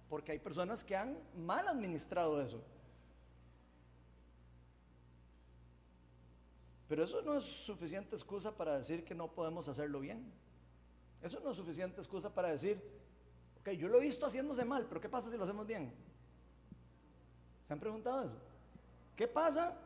porque 0.09 0.32
hay 0.32 0.39
personas 0.39 0.82
que 0.82 0.97
han 0.97 1.16
mal 1.36 1.68
administrado 1.68 2.43
eso. 2.43 2.62
Pero 6.89 7.05
eso 7.05 7.22
no 7.22 7.36
es 7.36 7.45
suficiente 7.45 8.16
excusa 8.16 8.57
para 8.57 8.76
decir 8.76 9.05
que 9.05 9.14
no 9.14 9.30
podemos 9.30 9.68
hacerlo 9.68 10.01
bien. 10.01 10.32
Eso 11.22 11.39
no 11.41 11.51
es 11.51 11.57
suficiente 11.57 12.01
excusa 12.01 12.34
para 12.34 12.49
decir, 12.49 12.82
ok, 13.61 13.70
yo 13.70 13.89
lo 13.89 13.99
he 13.99 14.01
visto 14.01 14.24
haciéndose 14.24 14.64
mal, 14.64 14.86
pero 14.89 15.01
¿qué 15.01 15.09
pasa 15.09 15.30
si 15.30 15.36
lo 15.36 15.45
hacemos 15.45 15.66
bien? 15.66 15.93
¿Se 17.66 17.72
han 17.72 17.78
preguntado 17.78 18.24
eso? 18.24 18.41
¿Qué 19.14 19.28
pasa 19.28 19.76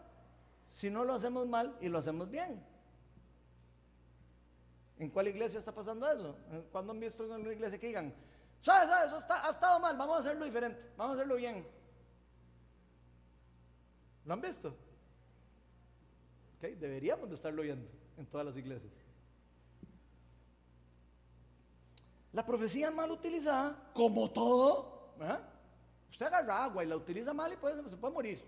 si 0.68 0.88
no 0.88 1.04
lo 1.04 1.14
hacemos 1.14 1.46
mal 1.48 1.76
y 1.80 1.88
lo 1.88 1.98
hacemos 1.98 2.30
bien? 2.30 2.71
¿En 5.02 5.10
cuál 5.10 5.26
iglesia 5.26 5.58
está 5.58 5.74
pasando 5.74 6.08
eso? 6.08 6.36
¿Cuándo 6.70 6.92
han 6.92 7.00
visto 7.00 7.24
en 7.24 7.40
una 7.40 7.52
iglesia 7.52 7.76
que 7.76 7.88
digan, 7.88 8.14
¿sabes, 8.60 8.88
Eso 9.08 9.18
ha 9.28 9.50
estado 9.50 9.80
mal, 9.80 9.96
vamos 9.96 10.18
a 10.18 10.20
hacerlo 10.20 10.44
diferente, 10.44 10.80
vamos 10.96 11.14
a 11.14 11.18
hacerlo 11.18 11.34
bien? 11.34 11.66
¿Lo 14.24 14.32
han 14.32 14.40
visto? 14.40 14.76
Deberíamos 16.60 17.28
de 17.28 17.34
estarlo 17.34 17.62
viendo 17.62 17.90
en 18.16 18.26
todas 18.26 18.46
las 18.46 18.56
iglesias. 18.56 18.92
La 22.32 22.46
profecía 22.46 22.92
mal 22.92 23.10
utilizada, 23.10 23.90
como 23.94 24.30
todo, 24.30 25.16
usted 26.12 26.26
agarra 26.26 26.62
agua 26.62 26.84
y 26.84 26.86
la 26.86 26.96
utiliza 26.96 27.34
mal 27.34 27.52
y 27.52 27.56
puede, 27.56 27.88
se 27.88 27.96
puede 27.96 28.14
morir. 28.14 28.44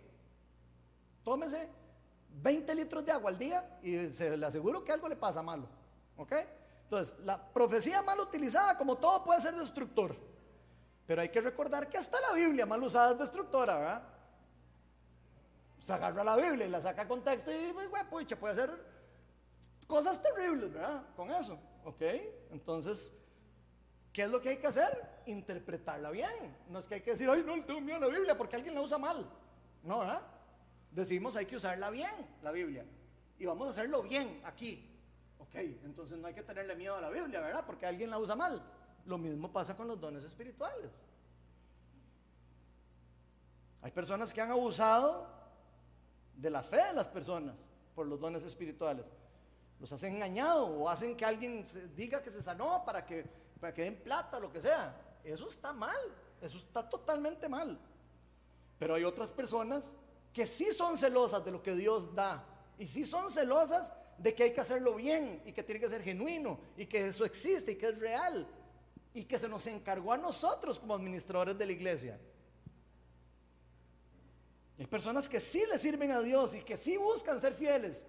Tómese 1.25 1.69
20 2.41 2.73
litros 2.77 3.05
de 3.05 3.11
agua 3.11 3.31
al 3.31 3.39
día 3.39 3.81
y 3.83 4.09
se 4.11 4.37
le 4.37 4.47
aseguro 4.47 4.85
que 4.85 4.93
algo 4.93 5.09
le 5.09 5.17
pasa 5.17 5.43
malo. 5.43 5.83
¿Ok? 6.17 6.33
Entonces, 6.85 7.19
la 7.21 7.43
profecía 7.53 8.03
mal 8.03 8.21
utilizada, 8.21 8.77
como 8.77 8.97
todo, 8.97 9.25
puede 9.25 9.41
ser 9.41 9.55
destructor. 9.55 10.17
Pero 11.07 11.23
hay 11.23 11.29
que 11.29 11.41
recordar 11.41 11.89
que 11.89 11.99
hasta 11.99 12.21
la 12.21 12.33
Biblia 12.33 12.67
mal 12.67 12.83
usada 12.83 13.13
es 13.13 13.19
destructora, 13.19 13.77
¿verdad? 13.77 14.03
Se 15.81 15.93
agarra 15.93 16.25
la 16.25 16.37
Biblia 16.37 16.67
y 16.67 16.71
la 16.71 16.81
saca 16.81 17.07
contexto 17.07 17.51
y, 17.51 17.73
pues, 17.73 18.05
pucha, 18.05 18.37
puede 18.37 18.55
hacer 18.55 18.71
cosas 19.87 20.23
terribles, 20.23 20.73
¿verdad? 20.73 21.03
Con 21.15 21.31
eso, 21.31 21.59
¿ok? 21.85 22.03
Entonces, 22.53 23.13
¿qué 24.13 24.23
es 24.23 24.31
lo 24.31 24.41
que 24.41 24.51
hay 24.51 24.57
que 24.57 24.67
hacer? 24.67 25.07
Interpretarla 25.27 26.11
bien. 26.11 26.57
No 26.69 26.79
es 26.79 26.87
que 26.87 26.95
hay 26.95 27.01
que 27.03 27.11
decir, 27.13 27.29
ay, 27.29 27.43
no, 27.45 27.57
le 27.57 27.63
tengo 27.63 27.81
miedo 27.81 27.99
a 27.99 28.01
la 28.01 28.09
Biblia 28.09 28.37
porque 28.37 28.57
alguien 28.57 28.75
la 28.75 28.81
usa 28.81 28.97
mal. 28.97 29.29
No, 29.83 29.99
¿verdad? 30.01 30.23
Decimos, 30.91 31.37
hay 31.37 31.47
que 31.47 31.57
usarla 31.57 31.91
bien, 31.91 32.15
la 32.43 32.51
Biblia. 32.51 32.87
Y 33.39 33.45
vamos 33.45 33.67
a 33.67 33.71
hacerlo 33.71 34.03
bien 34.03 34.41
aquí. 34.45 34.94
Entonces 35.55 36.19
no 36.19 36.27
hay 36.27 36.35
que 36.35 36.43
tenerle 36.43 36.75
miedo 36.75 36.97
a 36.97 37.01
la 37.01 37.11
Biblia, 37.11 37.41
¿verdad? 37.41 37.65
Porque 37.65 37.87
alguien 37.87 38.11
la 38.11 38.19
usa 38.19 38.35
mal. 38.35 38.63
Lo 39.07 39.19
mismo 39.19 39.53
pasa 39.53 39.77
con 39.77 39.87
los 39.87 40.01
dones 40.01 40.25
espirituales. 40.25 40.91
Hay 43.83 43.93
personas 43.93 44.33
que 44.33 44.41
han 44.41 44.51
abusado 44.51 45.29
de 46.35 46.51
la 46.51 46.63
fe 46.63 46.83
de 46.87 46.95
las 46.95 47.09
personas 47.09 47.69
por 47.95 48.07
los 48.07 48.19
dones 48.19 48.43
espirituales. 48.43 49.07
Los 49.79 49.93
hacen 49.93 50.17
engañado 50.17 50.67
o 50.67 50.89
hacen 50.89 51.17
que 51.17 51.25
alguien 51.25 51.65
diga 51.95 52.23
que 52.23 52.31
se 52.31 52.43
sanó 52.43 52.83
para 52.85 53.05
que, 53.05 53.25
para 53.61 53.73
que 53.73 53.83
den 53.83 54.03
plata, 54.03 54.41
lo 54.41 54.51
que 54.51 54.61
sea. 54.61 54.97
Eso 55.23 55.47
está 55.49 55.73
mal, 55.73 55.97
eso 56.41 56.59
está 56.59 56.89
totalmente 56.89 57.49
mal. 57.49 57.79
Pero 58.79 58.95
hay 58.95 59.05
otras 59.05 59.33
personas 59.33 59.95
que 60.33 60.47
sí 60.47 60.73
son 60.73 60.97
celosas 60.97 61.45
de 61.45 61.53
lo 61.53 61.63
que 61.63 61.75
Dios 61.75 62.15
da 62.15 62.45
y 62.79 62.87
sí 62.87 63.05
son 63.05 63.31
celosas 63.31 63.93
de 64.19 64.35
que 64.35 64.45
hay 64.45 64.53
que 64.53 64.61
hacerlo 64.61 64.95
bien 64.95 65.43
y 65.45 65.53
que 65.53 65.63
tiene 65.63 65.81
que 65.81 65.89
ser 65.89 66.03
genuino 66.03 66.59
y 66.77 66.87
que 66.87 67.07
eso 67.07 67.25
existe 67.25 67.73
y 67.73 67.77
que 67.77 67.89
es 67.89 67.99
real 67.99 68.47
y 69.13 69.25
que 69.25 69.39
se 69.39 69.49
nos 69.49 69.67
encargó 69.67 70.13
a 70.13 70.17
nosotros 70.17 70.81
como 70.81 70.95
administradores 70.95 71.57
de 71.57 71.67
la 71.67 71.73
iglesia. 71.73 72.19
Hay 74.79 74.87
personas 74.87 75.29
que 75.29 75.39
sí 75.39 75.63
le 75.71 75.79
sirven 75.79 76.11
a 76.11 76.21
Dios 76.21 76.55
y 76.55 76.61
que 76.63 76.77
sí 76.77 76.97
buscan 76.97 77.41
ser 77.41 77.55
fieles 77.55 78.05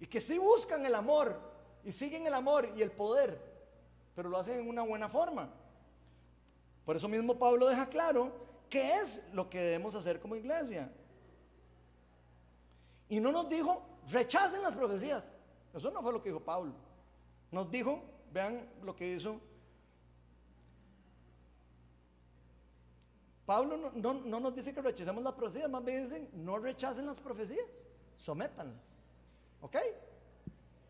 y 0.00 0.06
que 0.06 0.20
sí 0.20 0.38
buscan 0.38 0.84
el 0.84 0.94
amor 0.94 1.40
y 1.84 1.92
siguen 1.92 2.26
el 2.26 2.34
amor 2.34 2.72
y 2.76 2.82
el 2.82 2.90
poder, 2.90 3.40
pero 4.14 4.28
lo 4.28 4.38
hacen 4.38 4.58
en 4.58 4.68
una 4.68 4.82
buena 4.82 5.08
forma. 5.08 5.52
Por 6.84 6.96
eso 6.96 7.08
mismo 7.08 7.38
Pablo 7.38 7.68
deja 7.68 7.88
claro 7.88 8.32
qué 8.68 8.94
es 8.94 9.22
lo 9.32 9.48
que 9.48 9.60
debemos 9.60 9.94
hacer 9.94 10.20
como 10.20 10.34
iglesia. 10.34 10.90
Y 13.08 13.20
no 13.20 13.30
nos 13.30 13.48
dijo, 13.48 13.86
rechacen 14.10 14.62
las 14.62 14.74
profecías. 14.74 15.32
Eso 15.74 15.90
no 15.90 16.02
fue 16.02 16.12
lo 16.12 16.22
que 16.22 16.30
dijo 16.30 16.40
Pablo. 16.40 16.72
Nos 17.50 17.70
dijo, 17.70 18.02
vean 18.32 18.68
lo 18.82 18.94
que 18.94 19.14
hizo 19.14 19.40
Pablo 23.46 23.92
no, 23.94 24.40
nos 24.40 24.54
dice 24.54 24.74
que 24.74 24.82
rechacemos 24.82 25.22
las 25.22 25.34
profecías, 25.34 25.70
más 25.70 25.84
bien 25.84 26.02
dicen, 26.02 26.28
no 26.34 26.58
rechacen 26.58 27.06
las 27.06 27.20
profecías, 27.20 27.86
sométanlas. 28.16 28.98
¿Ok? 29.60 29.76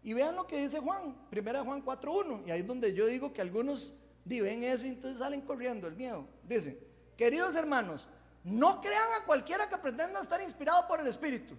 Y 0.03 0.14
vean 0.14 0.35
lo 0.35 0.47
que 0.47 0.59
dice 0.59 0.81
Juan, 0.81 1.29
primera 1.29 1.62
Juan 1.62 1.85
4.1, 1.85 2.47
y 2.47 2.51
ahí 2.51 2.61
es 2.61 2.67
donde 2.67 2.95
yo 2.95 3.07
digo 3.07 3.33
que 3.33 3.43
algunos 3.43 3.93
ven 4.25 4.62
eso 4.64 4.87
y 4.87 4.89
entonces 4.89 5.19
salen 5.19 5.43
corriendo 5.43 5.87
el 5.87 5.97
miedo. 5.97 6.27
Dice, 6.45 6.81
queridos 7.17 7.55
hermanos, 7.57 8.09
no 8.43 8.81
crean 8.81 9.12
a 9.21 9.27
cualquiera 9.27 9.69
que 9.69 9.77
pretenda 9.77 10.21
estar 10.21 10.41
inspirado 10.41 10.89
por 10.89 10.99
el 10.99 11.09
Espíritu. 11.09 11.55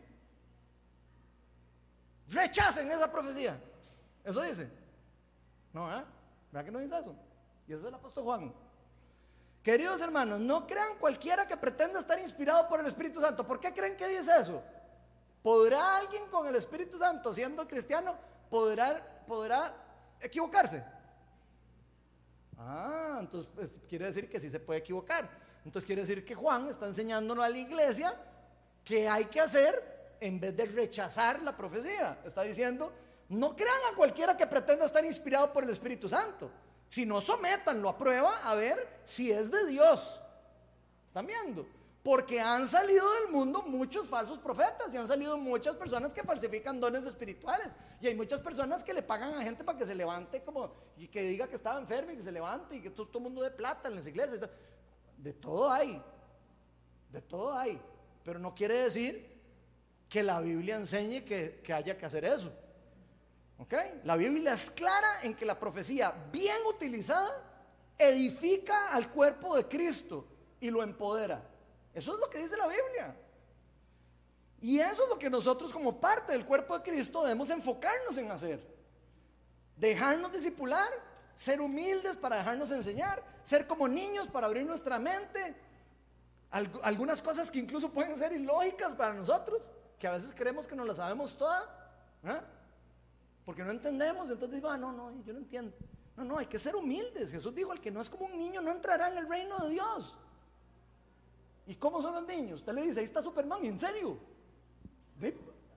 Rechacen 2.29 2.89
esa 2.91 3.11
profecía. 3.11 3.59
Eso 4.23 4.41
dice. 4.41 4.69
No, 5.73 5.95
¿eh? 5.95 6.03
¿Verdad 6.51 6.65
que 6.65 6.71
no 6.71 6.79
dice 6.79 6.99
eso? 6.99 7.15
Y 7.67 7.73
eso 7.73 7.81
es 7.81 7.87
el 7.87 7.93
apóstol 7.93 8.23
Juan. 8.23 8.53
Queridos 9.63 9.99
hermanos, 10.01 10.39
no 10.39 10.65
crean 10.65 10.97
cualquiera 10.97 11.45
que 11.45 11.57
pretenda 11.57 11.99
estar 11.99 12.19
inspirado 12.19 12.67
por 12.69 12.79
el 12.79 12.85
Espíritu 12.85 13.19
Santo. 13.19 13.45
¿Por 13.45 13.59
qué 13.59 13.73
creen 13.73 13.97
que 13.97 14.07
dice 14.07 14.31
eso? 14.39 14.63
¿Podrá 15.43 15.97
alguien 15.97 16.27
con 16.29 16.47
el 16.47 16.55
Espíritu 16.55 16.97
Santo, 16.97 17.33
siendo 17.33 17.67
cristiano, 17.67 18.17
podrá, 18.49 19.23
podrá 19.27 19.73
equivocarse? 20.21 20.83
Ah, 22.57 23.17
entonces 23.19 23.49
pues, 23.53 23.73
quiere 23.87 24.05
decir 24.05 24.29
que 24.29 24.39
sí 24.39 24.49
se 24.49 24.59
puede 24.59 24.79
equivocar. 24.79 25.29
Entonces 25.63 25.85
quiere 25.85 26.01
decir 26.01 26.25
que 26.25 26.33
Juan 26.33 26.67
está 26.69 26.87
enseñándonos 26.87 27.43
a 27.43 27.49
la 27.49 27.57
iglesia 27.57 28.15
que 28.83 29.07
hay 29.07 29.25
que 29.25 29.41
hacer 29.41 29.96
en 30.19 30.39
vez 30.39 30.55
de 30.55 30.65
rechazar 30.65 31.41
la 31.43 31.55
profecía. 31.55 32.19
Está 32.25 32.43
diciendo, 32.43 32.91
no 33.29 33.55
crean 33.55 33.79
a 33.91 33.95
cualquiera 33.95 34.37
que 34.37 34.47
pretenda 34.47 34.85
estar 34.85 35.03
inspirado 35.03 35.51
por 35.51 35.63
el 35.63 35.69
Espíritu 35.69 36.07
Santo. 36.07 36.49
Si 36.87 37.05
no, 37.05 37.19
sometanlo 37.19 37.89
a 37.89 37.97
prueba 37.97 38.37
a 38.43 38.55
ver 38.55 39.01
si 39.05 39.31
es 39.31 39.51
de 39.51 39.65
Dios. 39.67 40.21
¿Están 41.05 41.25
viendo? 41.25 41.67
Porque 42.01 42.39
han 42.39 42.67
salido 42.67 43.05
del 43.15 43.33
mundo 43.33 43.63
muchos 43.63 44.07
falsos 44.07 44.39
profetas 44.39 44.93
y 44.93 44.97
han 44.97 45.07
salido 45.07 45.37
muchas 45.37 45.75
personas 45.75 46.13
que 46.13 46.23
falsifican 46.23 46.79
dones 46.79 47.03
espirituales. 47.03 47.67
Y 47.99 48.07
hay 48.07 48.15
muchas 48.15 48.39
personas 48.39 48.83
que 48.83 48.93
le 48.93 49.01
pagan 49.01 49.33
a 49.33 49.41
gente 49.41 49.65
para 49.65 49.77
que 49.77 49.85
se 49.85 49.93
levante 49.93 50.41
como 50.43 50.71
y 50.95 51.09
que 51.09 51.23
diga 51.23 51.49
que 51.49 51.57
estaba 51.57 51.79
enfermo 51.79 52.11
y 52.11 52.15
que 52.15 52.21
se 52.21 52.31
levante 52.31 52.77
y 52.77 52.81
que 52.81 52.91
todo, 52.91 53.09
el 53.13 53.19
mundo 53.19 53.41
de 53.41 53.51
plata 53.51 53.89
en 53.89 53.95
las 53.95 54.07
iglesias. 54.07 54.39
De 55.17 55.33
todo 55.33 55.69
hay. 55.69 56.01
De 57.11 57.21
todo 57.21 57.53
hay. 57.53 57.81
Pero 58.23 58.39
no 58.39 58.55
quiere 58.55 58.75
decir 58.75 59.36
que 60.09 60.23
la 60.23 60.39
Biblia 60.41 60.75
enseñe 60.75 61.23
que, 61.23 61.61
que 61.63 61.73
haya 61.73 61.97
que 61.97 62.05
hacer 62.05 62.25
eso. 62.25 62.51
La 64.03 64.15
Biblia 64.15 64.53
es 64.53 64.69
clara 64.69 65.19
en 65.23 65.35
que 65.35 65.45
la 65.45 65.59
profecía 65.59 66.13
bien 66.31 66.57
utilizada 66.67 67.43
edifica 67.97 68.93
al 68.93 69.09
cuerpo 69.09 69.55
de 69.57 69.65
Cristo 69.67 70.25
y 70.59 70.69
lo 70.69 70.83
empodera. 70.83 71.43
Eso 71.93 72.13
es 72.13 72.19
lo 72.19 72.29
que 72.29 72.37
dice 72.37 72.55
la 72.55 72.67
Biblia. 72.67 73.15
Y 74.61 74.79
eso 74.79 75.03
es 75.03 75.09
lo 75.09 75.19
que 75.19 75.29
nosotros 75.29 75.73
como 75.73 75.99
parte 75.99 76.33
del 76.33 76.45
cuerpo 76.45 76.77
de 76.77 76.83
Cristo 76.83 77.23
debemos 77.23 77.49
enfocarnos 77.49 78.17
en 78.17 78.31
hacer. 78.31 78.63
Dejarnos 79.75 80.31
discipular, 80.31 80.89
ser 81.35 81.59
humildes 81.59 82.15
para 82.15 82.37
dejarnos 82.37 82.71
enseñar, 82.71 83.23
ser 83.43 83.67
como 83.67 83.87
niños 83.87 84.27
para 84.27 84.47
abrir 84.47 84.65
nuestra 84.65 84.99
mente, 84.99 85.55
algunas 86.83 87.21
cosas 87.21 87.51
que 87.51 87.59
incluso 87.59 87.91
pueden 87.91 88.17
ser 88.17 88.31
ilógicas 88.31 88.95
para 88.95 89.13
nosotros, 89.13 89.71
que 89.99 90.07
a 90.07 90.11
veces 90.11 90.33
creemos 90.35 90.67
que 90.67 90.75
no 90.75 90.85
las 90.85 90.97
sabemos 90.97 91.37
todas, 91.37 91.63
porque 93.45 93.63
no 93.63 93.71
entendemos, 93.71 94.29
entonces 94.29 94.61
ah, 94.65 94.77
no, 94.77 94.91
no, 94.91 95.23
yo 95.23 95.33
no 95.33 95.39
entiendo. 95.39 95.73
No, 96.15 96.23
no, 96.23 96.37
hay 96.37 96.47
que 96.47 96.57
ser 96.57 96.75
humildes. 96.75 97.31
Jesús 97.31 97.53
dijo, 97.53 97.71
el 97.71 97.79
que 97.79 97.91
no 97.91 98.01
es 98.01 98.09
como 98.09 98.25
un 98.25 98.37
niño 98.37 98.59
no 98.61 98.71
entrará 98.71 99.09
en 99.09 99.17
el 99.17 99.29
reino 99.29 99.57
de 99.59 99.69
Dios. 99.69 100.15
¿Y 101.67 101.75
cómo 101.75 102.01
son 102.01 102.13
los 102.15 102.25
niños? 102.25 102.61
Usted 102.61 102.73
le 102.73 102.81
dice, 102.81 102.99
ahí 102.99 103.05
está 103.05 103.21
Superman, 103.21 103.63
¿en 103.65 103.77
serio? 103.77 104.17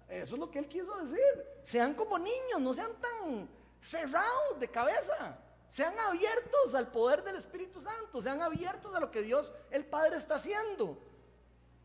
Eso 0.09 0.35
es 0.35 0.41
lo 0.41 0.51
que 0.51 0.59
él 0.59 0.68
quiso 0.68 0.97
decir. 0.97 1.47
Sean 1.62 1.95
como 1.95 2.18
niños, 2.18 2.61
no 2.61 2.73
sean 2.73 2.93
tan 3.01 3.49
cerrados 3.81 4.59
de 4.59 4.68
cabeza. 4.68 5.39
Sean 5.68 5.97
abiertos 5.99 6.75
al 6.75 6.91
poder 6.91 7.23
del 7.23 7.37
Espíritu 7.37 7.81
Santo. 7.81 8.21
Sean 8.21 8.41
abiertos 8.41 8.95
a 8.95 9.01
lo 9.01 9.11
que 9.11 9.23
Dios, 9.23 9.53
el 9.71 9.85
Padre, 9.85 10.16
está 10.16 10.37
haciendo. 10.37 10.99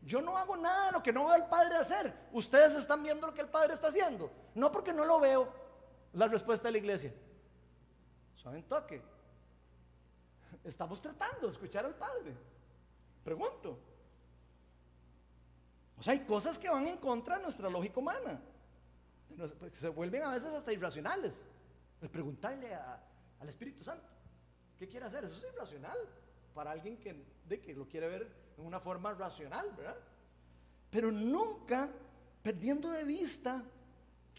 Yo 0.06 0.22
no 0.22 0.38
hago 0.38 0.56
nada 0.56 0.86
de 0.86 0.92
lo 0.92 1.02
que 1.02 1.12
no 1.12 1.26
veo 1.26 1.34
el 1.34 1.46
Padre 1.46 1.74
hacer. 1.74 2.14
Ustedes 2.30 2.76
están 2.76 3.02
viendo 3.02 3.26
lo 3.26 3.34
que 3.34 3.40
el 3.40 3.48
Padre 3.48 3.74
está 3.74 3.88
haciendo. 3.88 4.30
No 4.54 4.70
porque 4.70 4.92
no 4.92 5.04
lo 5.04 5.18
veo. 5.18 5.52
La 6.12 6.28
respuesta 6.28 6.68
de 6.68 6.72
la 6.72 6.78
iglesia. 6.78 7.12
Suave 8.36 8.62
toque. 8.62 9.02
Estamos 10.62 11.00
tratando 11.00 11.48
de 11.48 11.52
escuchar 11.52 11.84
al 11.84 11.96
Padre. 11.96 12.36
Pregunto. 13.24 13.80
O 15.98 16.02
sea, 16.04 16.12
hay 16.12 16.20
cosas 16.20 16.56
que 16.56 16.70
van 16.70 16.86
en 16.86 16.98
contra 16.98 17.38
de 17.38 17.42
nuestra 17.42 17.68
lógica 17.68 17.98
humana. 17.98 18.40
Se 19.72 19.88
vuelven 19.88 20.22
a 20.22 20.30
veces 20.30 20.54
hasta 20.54 20.72
irracionales. 20.72 21.48
Preguntarle 22.12 22.72
al 23.40 23.48
Espíritu 23.48 23.82
Santo, 23.82 24.06
¿qué 24.78 24.86
quiere 24.86 25.06
hacer? 25.06 25.24
Eso 25.24 25.36
es 25.36 25.52
irracional 25.52 25.98
para 26.54 26.70
alguien 26.70 26.96
que, 26.96 27.24
de 27.48 27.60
que 27.60 27.74
lo 27.74 27.88
quiere 27.88 28.08
ver 28.08 28.45
en 28.56 28.66
una 28.66 28.80
forma 28.80 29.12
racional, 29.12 29.70
¿verdad? 29.76 29.96
Pero 30.90 31.10
nunca 31.12 31.90
perdiendo 32.42 32.90
de 32.90 33.04
vista 33.04 33.62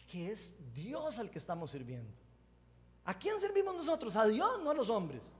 que 0.09 0.31
es 0.31 0.73
Dios 0.73 1.19
al 1.19 1.29
que 1.29 1.37
estamos 1.37 1.71
sirviendo. 1.71 2.11
¿A 3.05 3.13
quién 3.13 3.39
servimos 3.39 3.75
nosotros? 3.75 4.15
A 4.15 4.25
Dios, 4.25 4.61
no 4.63 4.69
a 4.69 4.73
los 4.73 4.89
hombres. 4.89 5.33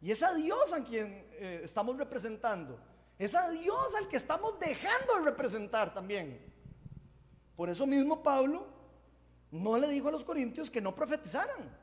Y 0.00 0.10
es 0.10 0.22
a 0.22 0.34
Dios 0.34 0.72
a 0.72 0.84
quien 0.84 1.26
eh, 1.32 1.62
estamos 1.64 1.96
representando. 1.96 2.78
Es 3.18 3.34
a 3.34 3.50
Dios 3.50 3.94
al 3.96 4.08
que 4.08 4.16
estamos 4.16 4.58
dejando 4.60 5.16
de 5.16 5.22
representar 5.22 5.92
también. 5.92 6.40
Por 7.56 7.68
eso 7.68 7.86
mismo 7.86 8.22
Pablo 8.22 8.66
no 9.50 9.76
le 9.76 9.88
dijo 9.88 10.08
a 10.08 10.12
los 10.12 10.24
corintios 10.24 10.70
que 10.70 10.80
no 10.80 10.94
profetizaran. 10.94 11.76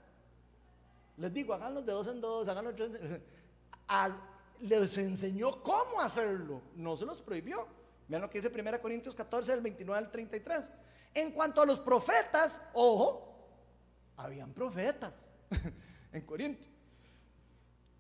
Les 1.18 1.34
digo, 1.34 1.54
háganlo 1.54 1.82
de 1.82 1.92
dos 1.92 2.08
en 2.08 2.22
dos, 2.22 2.48
háganlo 2.48 2.72
de 2.72 2.76
tres. 2.76 3.02
En... 3.02 3.24
les 4.62 4.98
enseñó 4.98 5.62
cómo 5.62 6.02
hacerlo, 6.02 6.62
no 6.76 6.96
se 6.96 7.06
los 7.06 7.22
prohibió. 7.22 7.68
Vean 8.08 8.22
lo 8.22 8.30
que 8.30 8.42
dice 8.42 8.52
1 8.54 8.82
Corintios 8.82 9.16
14, 9.16 9.52
del 9.52 9.62
29 9.62 9.98
al 9.98 10.12
33. 10.12 10.70
En 11.14 11.32
cuanto 11.32 11.62
a 11.62 11.66
los 11.66 11.80
profetas, 11.80 12.62
ojo, 12.74 13.36
habían 14.18 14.54
profetas 14.54 15.14
en 16.12 16.22
Corinto. 16.26 16.68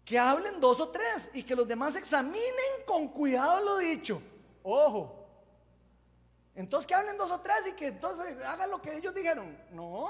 Que 0.03 0.19
hablen 0.19 0.59
dos 0.59 0.79
o 0.79 0.89
tres 0.89 1.31
y 1.33 1.43
que 1.43 1.55
los 1.55 1.67
demás 1.67 1.95
examinen 1.95 2.83
con 2.85 3.07
cuidado 3.07 3.63
lo 3.63 3.77
dicho. 3.77 4.21
Ojo. 4.61 5.23
Entonces 6.53 6.87
que 6.87 6.93
hablen 6.93 7.17
dos 7.17 7.31
o 7.31 7.39
tres 7.39 7.67
y 7.67 7.71
que 7.73 7.87
entonces 7.87 8.43
hagan 8.43 8.69
lo 8.69 8.81
que 8.81 8.95
ellos 8.95 9.13
dijeron. 9.13 9.57
No. 9.71 10.09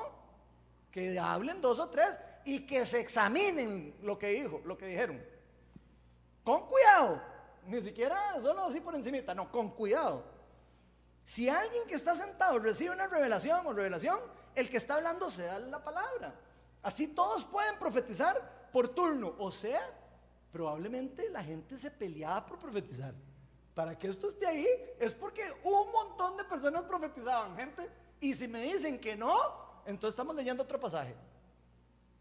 Que 0.92 1.18
hablen 1.18 1.62
dos 1.62 1.80
o 1.80 1.90
tres 1.90 2.20
y 2.44 2.66
que 2.66 2.86
se 2.86 3.00
examinen 3.00 3.96
lo 4.02 4.20
que 4.20 4.30
dijo, 4.30 4.62
lo 4.66 4.78
que 4.78 4.88
dijeron. 4.88 5.35
Con 6.46 6.68
cuidado. 6.68 7.22
Ni 7.66 7.82
siquiera 7.82 8.40
solo 8.42 8.66
así 8.66 8.80
por 8.80 8.96
encimita, 8.96 9.34
no, 9.34 9.52
con 9.52 9.72
cuidado. 9.72 10.24
Si 11.24 11.50
alguien 11.50 11.88
que 11.88 11.96
está 11.96 12.16
sentado 12.16 12.60
recibe 12.60 12.94
una 12.94 13.08
revelación 13.08 13.66
o 13.66 13.74
revelación, 13.74 14.20
el 14.54 14.70
que 14.70 14.78
está 14.78 14.96
hablando 14.96 15.32
se 15.32 15.42
da 15.42 15.58
la 15.58 15.84
palabra. 15.84 16.36
Así 16.84 17.08
todos 17.08 17.44
pueden 17.46 17.80
profetizar 17.80 18.70
por 18.72 18.90
turno. 18.90 19.34
O 19.40 19.52
sea, 19.52 19.82
probablemente 20.52 21.30
la 21.32 21.44
gente 21.44 21.80
se 21.80 21.90
peleaba 21.90 22.46
por 22.46 22.60
profetizar. 22.60 23.16
Para 23.74 23.98
que 23.98 24.08
esto 24.08 24.30
esté 24.30 24.46
ahí 24.46 24.68
es 25.00 25.16
porque 25.16 25.44
un 25.64 25.92
montón 25.92 26.38
de 26.38 26.44
personas 26.44 26.84
profetizaban, 26.84 27.58
gente. 27.58 27.90
Y 28.22 28.36
si 28.36 28.48
me 28.48 28.62
dicen 28.62 29.00
que 29.00 29.16
no, 29.16 29.36
entonces 29.86 30.14
estamos 30.14 30.36
leyendo 30.36 30.62
otro 30.62 30.80
pasaje. 30.80 31.16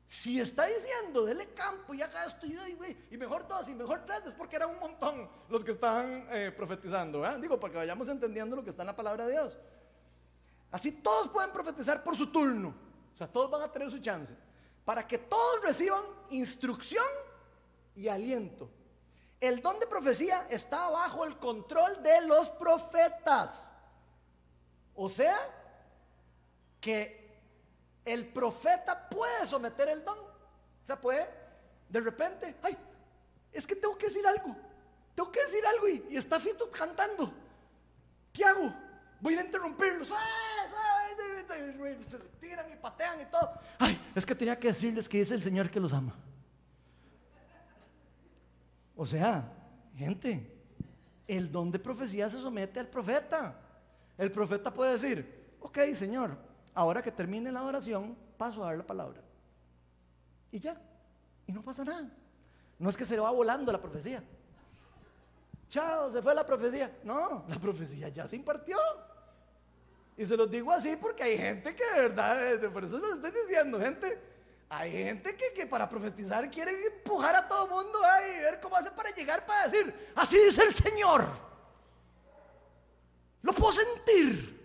Si 0.07 0.39
está 0.39 0.67
diciendo, 0.67 1.25
dele 1.25 1.49
campo 1.55 1.95
y 1.95 2.03
haga 2.03 2.25
esto 2.27 2.47
y, 2.47 3.17
mejor 3.17 3.49
dos 3.49 3.69
y 3.69 3.75
mejor 3.75 4.05
tres, 4.05 4.27
es 4.27 4.35
porque 4.35 4.57
eran 4.57 4.71
un 4.71 4.79
montón 4.79 5.29
los 5.49 5.65
que 5.65 5.71
estaban 5.71 6.27
eh, 6.31 6.53
profetizando. 6.55 7.23
Digo, 7.39 7.59
para 7.59 7.73
que 7.73 7.79
vayamos 7.79 8.09
entendiendo 8.09 8.55
lo 8.55 8.63
que 8.63 8.71
está 8.71 8.83
en 8.83 8.89
la 8.89 8.97
palabra 8.97 9.27
de 9.27 9.33
Dios. 9.33 9.59
Así 10.71 10.93
todos 10.93 11.29
pueden 11.29 11.53
profetizar 11.53 12.03
por 12.03 12.17
su 12.17 12.31
turno. 12.31 12.75
O 13.15 13.17
sea, 13.17 13.29
todos 13.29 13.51
van 13.51 13.63
a 13.63 13.73
tener 13.73 13.89
su 13.89 13.99
chance. 13.99 14.35
Para 14.85 15.07
que 15.07 15.19
todos 15.19 15.63
reciban 15.63 16.03
instrucción 16.31 17.07
y 17.97 18.09
aliento. 18.09 18.69
El 19.41 19.63
don 19.63 19.79
de 19.79 19.87
profecía 19.87 20.47
está 20.51 20.91
bajo 20.91 21.25
el 21.25 21.39
control 21.39 22.03
de 22.03 22.23
los 22.23 22.51
profetas. 22.51 23.71
O 24.95 25.09
sea, 25.09 25.39
que 26.81 27.24
el 28.05 28.27
profeta 28.27 29.09
puede 29.09 29.47
someter 29.47 29.89
el 29.89 30.05
don. 30.05 30.19
O 30.19 30.87
sea, 30.87 31.01
puede 31.01 31.29
de 31.89 32.01
repente, 32.01 32.57
ay, 32.63 32.77
es 33.53 33.67
que 33.67 33.77
tengo 33.77 33.97
que 33.97 34.07
decir 34.07 34.27
algo. 34.27 34.57
Tengo 35.15 35.31
que 35.31 35.41
decir 35.41 35.65
algo 35.65 35.89
y, 35.89 36.17
está 36.17 36.41
Fito 36.41 36.69
cantando. 36.71 37.33
¿Qué 38.33 38.45
hago? 38.45 38.75
Voy 39.21 39.35
a 39.35 39.37
ir 39.37 39.43
a 39.43 39.47
interrumpirlos. 39.47 40.09
Se 42.09 42.19
tiran 42.41 42.73
y 42.73 42.77
patean 42.77 43.21
y 43.21 43.27
todo. 43.27 43.53
Ay, 43.79 44.01
es 44.15 44.27
que 44.27 44.35
tenía 44.35 44.59
que 44.59 44.69
decirles 44.69 45.09
que 45.09 45.19
dice 45.19 45.35
el 45.35 45.43
Señor 45.43 45.71
que 45.71 45.79
los 45.79 45.93
ama. 45.93 46.17
O 48.97 49.07
sea, 49.07 49.53
gente, 49.97 50.53
el 51.29 51.51
don 51.51 51.71
de 51.71 51.79
profecía 51.79 52.29
se 52.29 52.39
somete 52.39 52.81
al 52.81 52.89
profeta. 52.89 53.61
El 54.19 54.31
profeta 54.33 54.73
puede 54.73 54.93
decir, 54.93 55.57
ok, 55.61 55.79
Señor, 55.95 56.37
ahora 56.75 57.03
que 57.03 57.13
termine 57.13 57.51
la 57.53 57.63
oración, 57.63 58.17
paso 58.37 58.63
a 58.63 58.67
dar 58.67 58.79
la 58.79 58.87
palabra. 58.87 59.23
Y 60.51 60.59
ya, 60.59 60.81
y 61.47 61.53
no 61.53 61.63
pasa 61.63 61.85
nada. 61.85 62.11
No 62.79 62.91
es 62.91 62.97
que 62.97 63.05
se 63.05 63.19
va 63.19 63.31
volando 63.31 63.73
la 63.73 63.81
profecía. 63.81 64.23
Chao, 65.69 66.11
se 66.11 66.21
fue 66.21 66.35
la 66.35 66.45
profecía. 66.45 66.99
No, 67.03 67.45
la 67.49 67.59
profecía 67.59 68.09
ya 68.09 68.27
se 68.27 68.37
impartió. 68.37 68.79
Y 70.17 70.27
se 70.27 70.37
los 70.37 70.51
digo 70.51 70.71
así 70.71 70.97
porque 70.97 71.25
hay 71.25 71.37
gente 71.37 71.75
que 71.75 71.85
de 71.85 72.01
verdad, 72.01 72.73
por 72.73 72.85
eso 72.85 72.99
lo 72.99 73.15
estoy 73.15 73.31
diciendo, 73.31 73.81
gente. 73.81 74.35
Hay 74.69 74.91
gente 74.93 75.37
que, 75.37 75.53
que 75.53 75.67
para 75.67 75.89
profetizar 75.89 76.51
quiere 76.51 76.73
empujar 76.87 77.37
a 77.37 77.47
todo 77.47 77.67
mundo 77.67 77.99
y 78.29 78.39
ver 78.41 78.61
cómo 78.61 78.77
hace 78.77 78.91
para 78.91 79.11
llegar 79.11 79.45
para 79.45 79.69
decir, 79.69 80.13
así 80.17 80.37
dice 80.39 80.65
el 80.65 80.75
Señor. 80.75 81.27
Lo 83.43 83.53
puedo 83.53 83.73
sentir. 83.73 84.64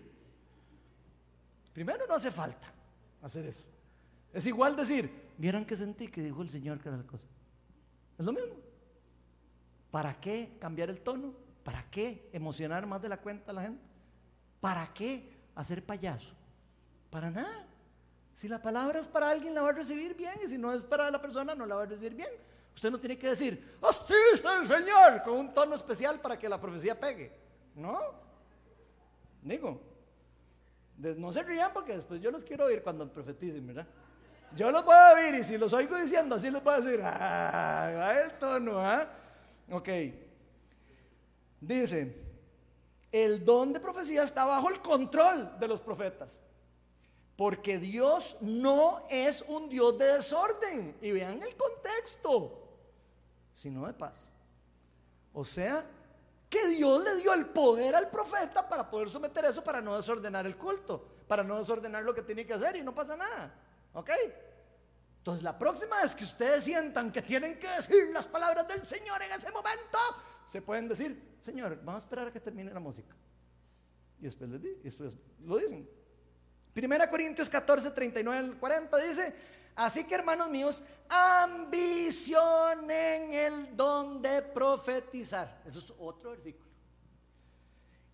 Primero 1.80 2.06
no 2.06 2.14
hace 2.14 2.30
falta 2.30 2.70
hacer 3.22 3.46
eso. 3.46 3.62
Es 4.34 4.44
igual 4.44 4.76
decir, 4.76 5.10
vieran 5.38 5.64
que 5.64 5.74
sentí 5.74 6.08
que 6.08 6.20
dijo 6.20 6.42
el 6.42 6.50
Señor 6.50 6.78
tal 6.78 7.06
cosa. 7.06 7.26
Es 8.18 8.22
lo 8.26 8.34
mismo. 8.34 8.56
¿Para 9.90 10.20
qué 10.20 10.58
cambiar 10.60 10.90
el 10.90 11.00
tono? 11.00 11.32
¿Para 11.64 11.90
qué 11.90 12.28
emocionar 12.34 12.86
más 12.86 13.00
de 13.00 13.08
la 13.08 13.16
cuenta 13.16 13.52
a 13.52 13.54
la 13.54 13.62
gente? 13.62 13.82
¿Para 14.60 14.92
qué 14.92 15.26
hacer 15.54 15.82
payaso? 15.82 16.34
Para 17.08 17.30
nada. 17.30 17.66
Si 18.34 18.46
la 18.46 18.60
palabra 18.60 19.00
es 19.00 19.08
para 19.08 19.30
alguien, 19.30 19.54
la 19.54 19.62
va 19.62 19.70
a 19.70 19.72
recibir 19.72 20.14
bien. 20.14 20.34
Y 20.44 20.50
si 20.50 20.58
no 20.58 20.74
es 20.74 20.82
para 20.82 21.10
la 21.10 21.18
persona, 21.18 21.54
no 21.54 21.64
la 21.64 21.76
va 21.76 21.84
a 21.84 21.86
recibir 21.86 22.14
bien. 22.14 22.30
Usted 22.74 22.90
no 22.90 23.00
tiene 23.00 23.16
que 23.16 23.30
decir, 23.30 23.78
así 23.80 24.12
es 24.34 24.44
el 24.44 24.68
Señor, 24.68 25.22
con 25.22 25.38
un 25.38 25.54
tono 25.54 25.74
especial 25.76 26.20
para 26.20 26.38
que 26.38 26.46
la 26.46 26.60
profecía 26.60 27.00
pegue. 27.00 27.32
No. 27.74 27.98
Digo, 29.40 29.89
no 31.16 31.32
se 31.32 31.42
rían 31.42 31.72
porque 31.72 31.96
después 31.96 32.20
yo 32.20 32.30
los 32.30 32.44
quiero 32.44 32.66
oír 32.66 32.82
cuando 32.82 33.10
profeticen, 33.10 33.66
¿verdad? 33.66 33.86
Yo 34.56 34.70
los 34.70 34.84
voy 34.84 34.94
a 34.94 35.14
oír 35.14 35.34
y 35.36 35.44
si 35.44 35.56
los 35.56 35.72
oigo 35.72 35.96
diciendo 35.96 36.34
así 36.34 36.50
les 36.50 36.62
voy 36.62 36.74
a 36.74 36.80
decir, 36.80 37.00
ah, 37.04 38.14
el 38.24 38.38
tono, 38.38 38.78
¿ah? 38.80 39.08
Ok. 39.70 39.88
Dice, 41.60 42.16
el 43.12 43.44
don 43.44 43.72
de 43.72 43.80
profecía 43.80 44.22
está 44.22 44.44
bajo 44.44 44.70
el 44.70 44.80
control 44.80 45.58
de 45.58 45.68
los 45.68 45.80
profetas. 45.80 46.42
Porque 47.36 47.78
Dios 47.78 48.36
no 48.40 49.04
es 49.08 49.42
un 49.42 49.68
Dios 49.68 49.96
de 49.98 50.14
desorden. 50.14 50.96
Y 51.00 51.12
vean 51.12 51.42
el 51.42 51.56
contexto, 51.56 52.68
sino 53.52 53.86
de 53.86 53.94
paz. 53.94 54.30
O 55.32 55.44
sea, 55.44 55.86
que 56.50 56.68
Dios 56.68 57.02
le 57.02 57.16
dio 57.16 57.32
el 57.32 57.46
poder 57.46 57.94
al 57.94 58.10
profeta 58.10 58.68
para 58.68 58.90
poder 58.90 59.08
someter 59.08 59.44
eso, 59.44 59.62
para 59.62 59.80
no 59.80 59.96
desordenar 59.96 60.46
el 60.46 60.56
culto, 60.56 61.06
para 61.28 61.44
no 61.44 61.58
desordenar 61.58 62.02
lo 62.02 62.12
que 62.12 62.22
tiene 62.22 62.44
que 62.44 62.54
hacer 62.54 62.74
y 62.76 62.82
no 62.82 62.92
pasa 62.92 63.16
nada. 63.16 63.54
¿Ok? 63.94 64.10
Entonces 65.18 65.44
la 65.44 65.56
próxima 65.56 66.02
vez 66.02 66.14
que 66.14 66.24
ustedes 66.24 66.64
sientan 66.64 67.12
que 67.12 67.22
tienen 67.22 67.58
que 67.58 67.68
decir 67.68 68.10
las 68.12 68.26
palabras 68.26 68.66
del 68.66 68.84
Señor 68.86 69.22
en 69.22 69.30
ese 69.30 69.52
momento, 69.52 69.98
se 70.44 70.60
pueden 70.60 70.88
decir, 70.88 71.36
Señor, 71.40 71.78
vamos 71.84 72.02
a 72.02 72.06
esperar 72.06 72.28
a 72.28 72.32
que 72.32 72.40
termine 72.40 72.72
la 72.72 72.80
música. 72.80 73.14
Y 74.18 74.24
después, 74.24 74.50
les 74.50 74.60
di, 74.60 74.68
y 74.68 74.82
después 74.82 75.14
lo 75.44 75.56
dicen. 75.56 75.88
Primera 76.72 77.08
Corintios 77.08 77.48
14, 77.48 77.90
39 77.90 78.38
al 78.38 78.58
40 78.58 78.96
dice, 78.98 79.34
así 79.74 80.04
que 80.04 80.14
hermanos 80.14 80.48
míos, 80.50 80.84
ambicionen 81.08 83.32
el 83.32 83.76
don 83.76 84.22
de 84.22 84.42
profetizar. 84.42 85.60
Eso 85.66 85.80
es 85.80 85.92
otro 85.98 86.30
versículo. 86.30 86.70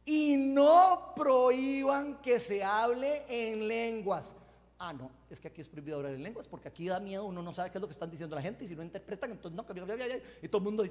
Y 0.04 0.36
no 0.36 1.12
prohíban 1.14 2.22
que 2.22 2.40
se 2.40 2.64
hable 2.64 3.24
en 3.28 3.68
lenguas. 3.68 4.34
Ah, 4.78 4.92
no, 4.92 5.10
es 5.30 5.40
que 5.40 5.48
aquí 5.48 5.60
es 5.60 5.68
prohibido 5.68 5.96
hablar 5.96 6.14
en 6.14 6.22
lenguas 6.22 6.46
porque 6.46 6.68
aquí 6.68 6.86
da 6.86 7.00
miedo, 7.00 7.24
uno 7.24 7.42
no 7.42 7.52
sabe 7.52 7.70
qué 7.70 7.78
es 7.78 7.82
lo 7.82 7.88
que 7.88 7.94
están 7.94 8.10
diciendo 8.10 8.36
la 8.36 8.42
gente 8.42 8.64
y 8.64 8.68
si 8.68 8.76
no 8.76 8.82
interpretan, 8.82 9.32
entonces 9.32 9.56
no, 9.56 9.64
y 10.42 10.48
todo 10.48 10.58
el 10.58 10.64
mundo. 10.64 10.84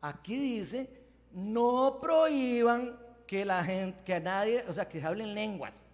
Aquí 0.00 0.36
dice, 0.36 0.88
no 1.32 1.98
prohíban 2.00 2.98
que 3.26 3.44
la 3.44 3.64
gente, 3.64 4.02
que 4.04 4.14
a 4.14 4.20
nadie, 4.20 4.64
o 4.68 4.72
sea, 4.72 4.88
que 4.88 5.00
se 5.00 5.06
hable 5.06 5.24
en 5.24 5.34
lenguas. 5.34 5.84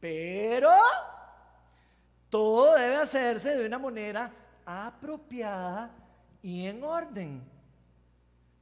Pero 0.00 0.70
todo 2.30 2.74
debe 2.74 2.96
hacerse 2.96 3.56
de 3.56 3.66
una 3.66 3.78
manera 3.78 4.32
apropiada 4.64 5.90
y 6.42 6.66
en 6.66 6.82
orden. 6.84 7.42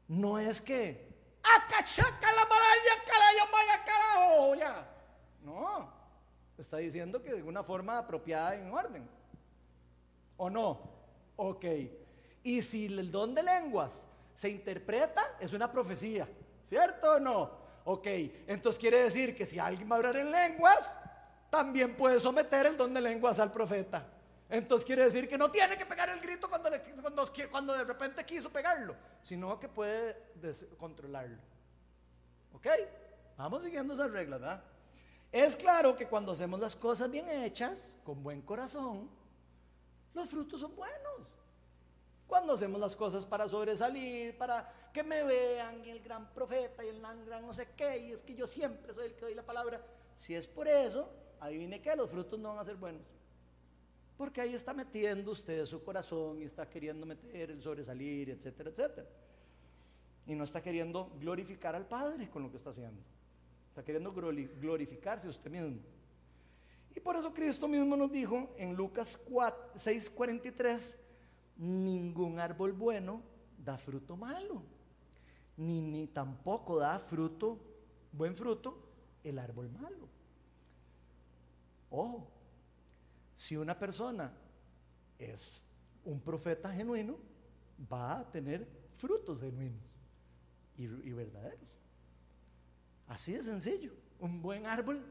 No 0.09 0.39
es 0.39 0.61
que, 0.63 1.09
¡acachaca 1.43 2.33
la 2.33 2.45
maraña, 2.45 2.97
maya, 3.53 3.85
carajo! 3.85 4.55
Ya. 4.55 4.87
No. 5.43 5.93
Está 6.59 6.79
diciendo 6.79 7.23
que 7.23 7.35
de 7.35 7.43
una 7.43 7.63
forma 7.63 7.99
apropiada 7.99 8.57
y 8.57 8.61
en 8.61 8.73
orden. 8.73 9.09
¿O 10.37 10.49
no? 10.49 10.81
Ok. 11.37 11.65
Y 12.43 12.63
si 12.63 12.87
el 12.87 13.11
don 13.11 13.35
de 13.35 13.43
lenguas 13.43 14.09
se 14.35 14.49
interpreta, 14.49 15.37
es 15.41 15.53
una 15.53 15.71
profecía. 15.71 16.29
¿Cierto 16.69 17.17
o 17.17 17.21
no? 17.21 17.51
Ok. 17.85 18.07
Entonces 18.47 18.79
quiere 18.79 19.03
decir 19.03 19.37
que 19.37 19.47
si 19.47 19.59
alguien 19.59 19.91
va 19.91 19.97
a 19.97 19.99
hablar 19.99 20.17
en 20.17 20.31
lenguas, 20.31 20.93
también 21.57 21.97
puede 21.97 22.20
someter 22.20 22.66
el 22.66 22.77
don 22.77 22.93
de 22.93 23.01
lenguas 23.01 23.39
al 23.39 23.51
profeta. 23.51 24.07
Entonces 24.49 24.85
quiere 24.85 25.05
decir 25.05 25.27
que 25.27 25.39
no 25.39 25.51
tiene 25.51 25.78
que 25.78 25.87
pegar 25.87 26.11
el 26.11 26.20
grito 26.20 26.51
cuando, 26.51 26.70
cuando, 27.51 27.73
de 27.73 27.85
repente 27.85 28.24
quiso 28.27 28.51
pegarlo, 28.51 28.95
sino 29.23 29.59
que 29.59 29.66
puede 29.66 30.16
controlarlo. 30.77 31.39
¿Ok? 32.53 32.66
Vamos 33.39 33.62
siguiendo 33.62 33.95
esas 33.95 34.11
reglas, 34.11 34.41
¿verdad? 34.41 34.62
Es 35.33 35.57
claro 35.57 35.97
que 35.97 36.07
cuando 36.07 36.33
hacemos 36.33 36.61
las 36.61 36.77
cosas 36.77 37.11
bien 37.11 37.27
hechas, 37.28 37.91
con 38.05 38.23
buen 38.23 38.43
corazón, 38.43 39.11
los 40.12 40.28
frutos 40.28 40.61
son 40.61 40.77
buenos. 40.77 41.28
Cuando 42.27 42.53
hacemos 42.53 42.78
las 42.78 42.95
cosas 42.95 43.24
para 43.24 43.49
sobresalir, 43.49 44.37
para 44.37 44.91
que 44.93 45.03
me 45.03 45.23
vean, 45.24 45.83
el 45.87 46.01
gran 46.03 46.33
profeta, 46.35 46.85
y 46.85 46.89
el 46.89 47.01
gran 47.01 47.47
no 47.47 47.55
sé 47.55 47.70
qué, 47.74 47.99
y 47.99 48.12
es 48.12 48.23
que 48.23 48.35
yo 48.35 48.47
siempre 48.47 48.93
soy 48.93 49.07
el 49.07 49.15
que 49.15 49.23
doy 49.23 49.35
la 49.35 49.45
palabra, 49.45 49.81
si 50.15 50.35
es 50.35 50.47
por 50.47 50.69
eso, 50.69 51.09
adivine 51.41 51.81
que 51.81 51.95
los 51.97 52.11
frutos 52.11 52.39
no 52.39 52.51
van 52.51 52.59
a 52.59 52.65
ser 52.65 52.77
buenos. 52.77 53.03
Porque 54.17 54.41
ahí 54.41 54.55
está 54.55 54.73
metiendo 54.73 55.31
usted 55.31 55.65
su 55.67 55.83
corazón 55.85 56.41
y 56.41 56.45
está 56.45 56.69
queriendo 56.69 57.05
meter 57.05 57.51
el 57.51 57.61
sobresalir, 57.61 58.31
etcétera, 58.31 58.71
etcétera. 58.71 59.09
Y 60.27 60.35
no 60.35 60.45
está 60.45 60.63
queriendo 60.63 61.13
glorificar 61.21 61.75
al 61.75 61.87
Padre 61.87 62.31
con 62.31 62.43
lo 62.43 62.51
que 62.51 62.57
está 62.57 62.71
haciendo. 62.71 63.01
Está 63.69 63.85
queriendo 63.85 64.13
glorificarse 64.13 65.29
usted 65.29 65.51
mismo. 65.51 65.81
Y 66.95 67.01
por 67.01 67.15
eso 67.15 67.33
Cristo 67.35 67.69
mismo 67.69 67.95
nos 67.95 68.11
dijo 68.11 68.55
en 68.57 68.75
Lucas 68.75 69.19
6:43, 69.29 70.97
ningún 71.59 72.39
árbol 72.39 72.73
bueno 72.73 73.23
da 73.59 73.77
fruto 73.77 74.17
malo, 74.17 74.63
ni, 75.59 75.83
ni 75.83 76.07
tampoco 76.07 76.79
da 76.79 76.99
fruto, 76.99 77.59
buen 78.13 78.35
fruto, 78.35 78.79
el 79.25 79.39
árbol 79.39 79.69
malo. 79.71 80.16
Ojo, 81.91 82.27
si 83.35 83.57
una 83.57 83.79
persona 83.79 84.33
es 85.19 85.65
un 86.05 86.21
profeta 86.21 86.73
genuino, 86.73 87.17
va 87.93 88.21
a 88.21 88.31
tener 88.31 88.67
frutos 88.93 89.41
genuinos 89.41 89.97
y 90.77 91.13
verdaderos. 91.13 91.77
Así 93.09 93.33
de 93.33 93.43
sencillo. 93.43 93.93
Un 94.19 94.43
buen 94.43 94.67
árbol 94.67 95.03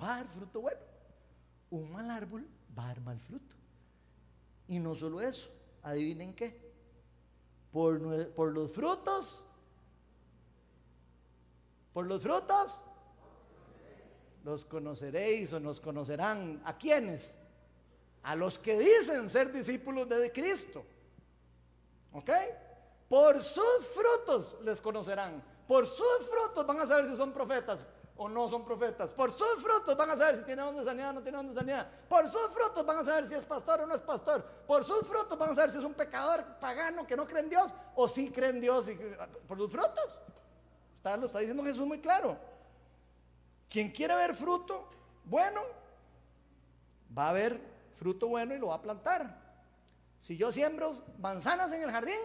va 0.00 0.14
a 0.14 0.16
dar 0.18 0.28
fruto 0.28 0.60
bueno. 0.60 0.80
Un 1.70 1.92
mal 1.92 2.10
árbol 2.10 2.46
va 2.76 2.84
a 2.84 2.88
dar 2.88 3.00
mal 3.00 3.18
fruto. 3.18 3.54
Y 4.66 4.78
no 4.78 4.94
solo 4.94 5.20
eso, 5.20 5.48
adivinen 5.82 6.34
qué. 6.34 6.68
Por, 7.72 8.32
por 8.32 8.52
los 8.52 8.72
frutos, 8.72 9.44
por 11.92 12.06
los 12.06 12.22
frutos, 12.22 12.80
los 14.44 14.64
conoceréis 14.64 15.52
o 15.52 15.60
nos 15.60 15.80
conocerán. 15.80 16.60
¿A 16.64 16.76
quiénes? 16.76 17.38
A 18.22 18.34
los 18.34 18.58
que 18.58 18.78
dicen 18.78 19.28
ser 19.28 19.52
discípulos 19.52 20.08
de 20.08 20.32
Cristo. 20.32 20.84
¿Ok? 22.12 22.30
Por 23.08 23.42
sus 23.42 23.86
frutos 23.94 24.56
les 24.62 24.80
conocerán. 24.80 25.42
Por 25.66 25.86
sus 25.86 26.26
frutos 26.30 26.66
van 26.66 26.80
a 26.80 26.86
saber 26.86 27.10
si 27.10 27.16
son 27.16 27.32
profetas 27.32 27.84
o 28.18 28.28
no 28.28 28.48
son 28.48 28.64
profetas. 28.64 29.12
Por 29.12 29.30
sus 29.30 29.62
frutos 29.62 29.96
van 29.96 30.10
a 30.10 30.16
saber 30.16 30.36
si 30.36 30.42
tiene 30.42 30.62
onda 30.62 30.80
de 30.80 30.84
sanidad 30.84 31.10
o 31.10 31.12
no 31.14 31.22
tiene 31.22 31.38
onda 31.38 31.52
de 31.52 31.58
sanidad. 31.58 31.88
Por 32.08 32.26
sus 32.28 32.48
frutos 32.50 32.84
van 32.84 32.98
a 32.98 33.04
saber 33.04 33.26
si 33.26 33.34
es 33.34 33.44
pastor 33.44 33.80
o 33.80 33.86
no 33.86 33.94
es 33.94 34.00
pastor. 34.00 34.44
Por 34.66 34.84
sus 34.84 35.06
frutos 35.06 35.38
van 35.38 35.50
a 35.50 35.54
saber 35.54 35.70
si 35.70 35.78
es 35.78 35.84
un 35.84 35.94
pecador 35.94 36.44
pagano 36.60 37.06
que 37.06 37.16
no 37.16 37.26
cree 37.26 37.42
en 37.42 37.48
Dios 37.48 37.72
o 37.94 38.08
si 38.08 38.30
cree 38.30 38.50
en 38.50 38.60
Dios. 38.60 38.88
Y, 38.88 38.98
por 39.46 39.56
sus 39.56 39.70
frutos. 39.70 40.18
Está, 40.94 41.16
lo 41.16 41.26
está 41.26 41.38
diciendo 41.38 41.62
Jesús 41.62 41.86
muy 41.86 42.00
claro. 42.00 42.36
Quien 43.68 43.90
quiere 43.90 44.14
ver 44.14 44.34
fruto 44.34 44.88
bueno, 45.24 45.60
va 47.16 47.28
a 47.28 47.32
ver 47.32 47.60
fruto 47.92 48.28
bueno 48.28 48.54
y 48.54 48.58
lo 48.58 48.68
va 48.68 48.76
a 48.76 48.82
plantar. 48.82 49.48
Si 50.18 50.36
yo 50.36 50.50
siembro 50.50 50.92
manzanas 51.18 51.72
en 51.72 51.82
el 51.82 51.90
jardín, 51.90 52.20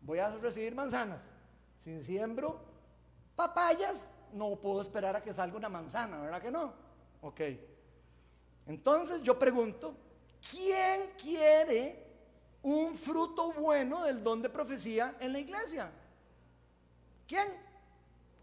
voy 0.00 0.18
a 0.18 0.30
recibir 0.36 0.74
manzanas. 0.74 1.20
Si 1.76 2.02
siembro 2.02 2.60
papayas, 3.36 4.10
no 4.32 4.56
puedo 4.56 4.82
esperar 4.82 5.16
a 5.16 5.22
que 5.22 5.32
salga 5.32 5.56
una 5.56 5.68
manzana, 5.68 6.20
¿verdad 6.20 6.42
que 6.42 6.50
no? 6.50 6.72
Ok. 7.22 7.40
Entonces 8.66 9.22
yo 9.22 9.38
pregunto, 9.38 9.94
¿quién 10.50 11.12
quiere 11.20 12.06
un 12.62 12.96
fruto 12.96 13.52
bueno 13.52 14.04
del 14.04 14.22
don 14.22 14.42
de 14.42 14.50
profecía 14.50 15.16
en 15.20 15.32
la 15.32 15.38
iglesia? 15.38 15.90
¿Quién? 17.26 17.69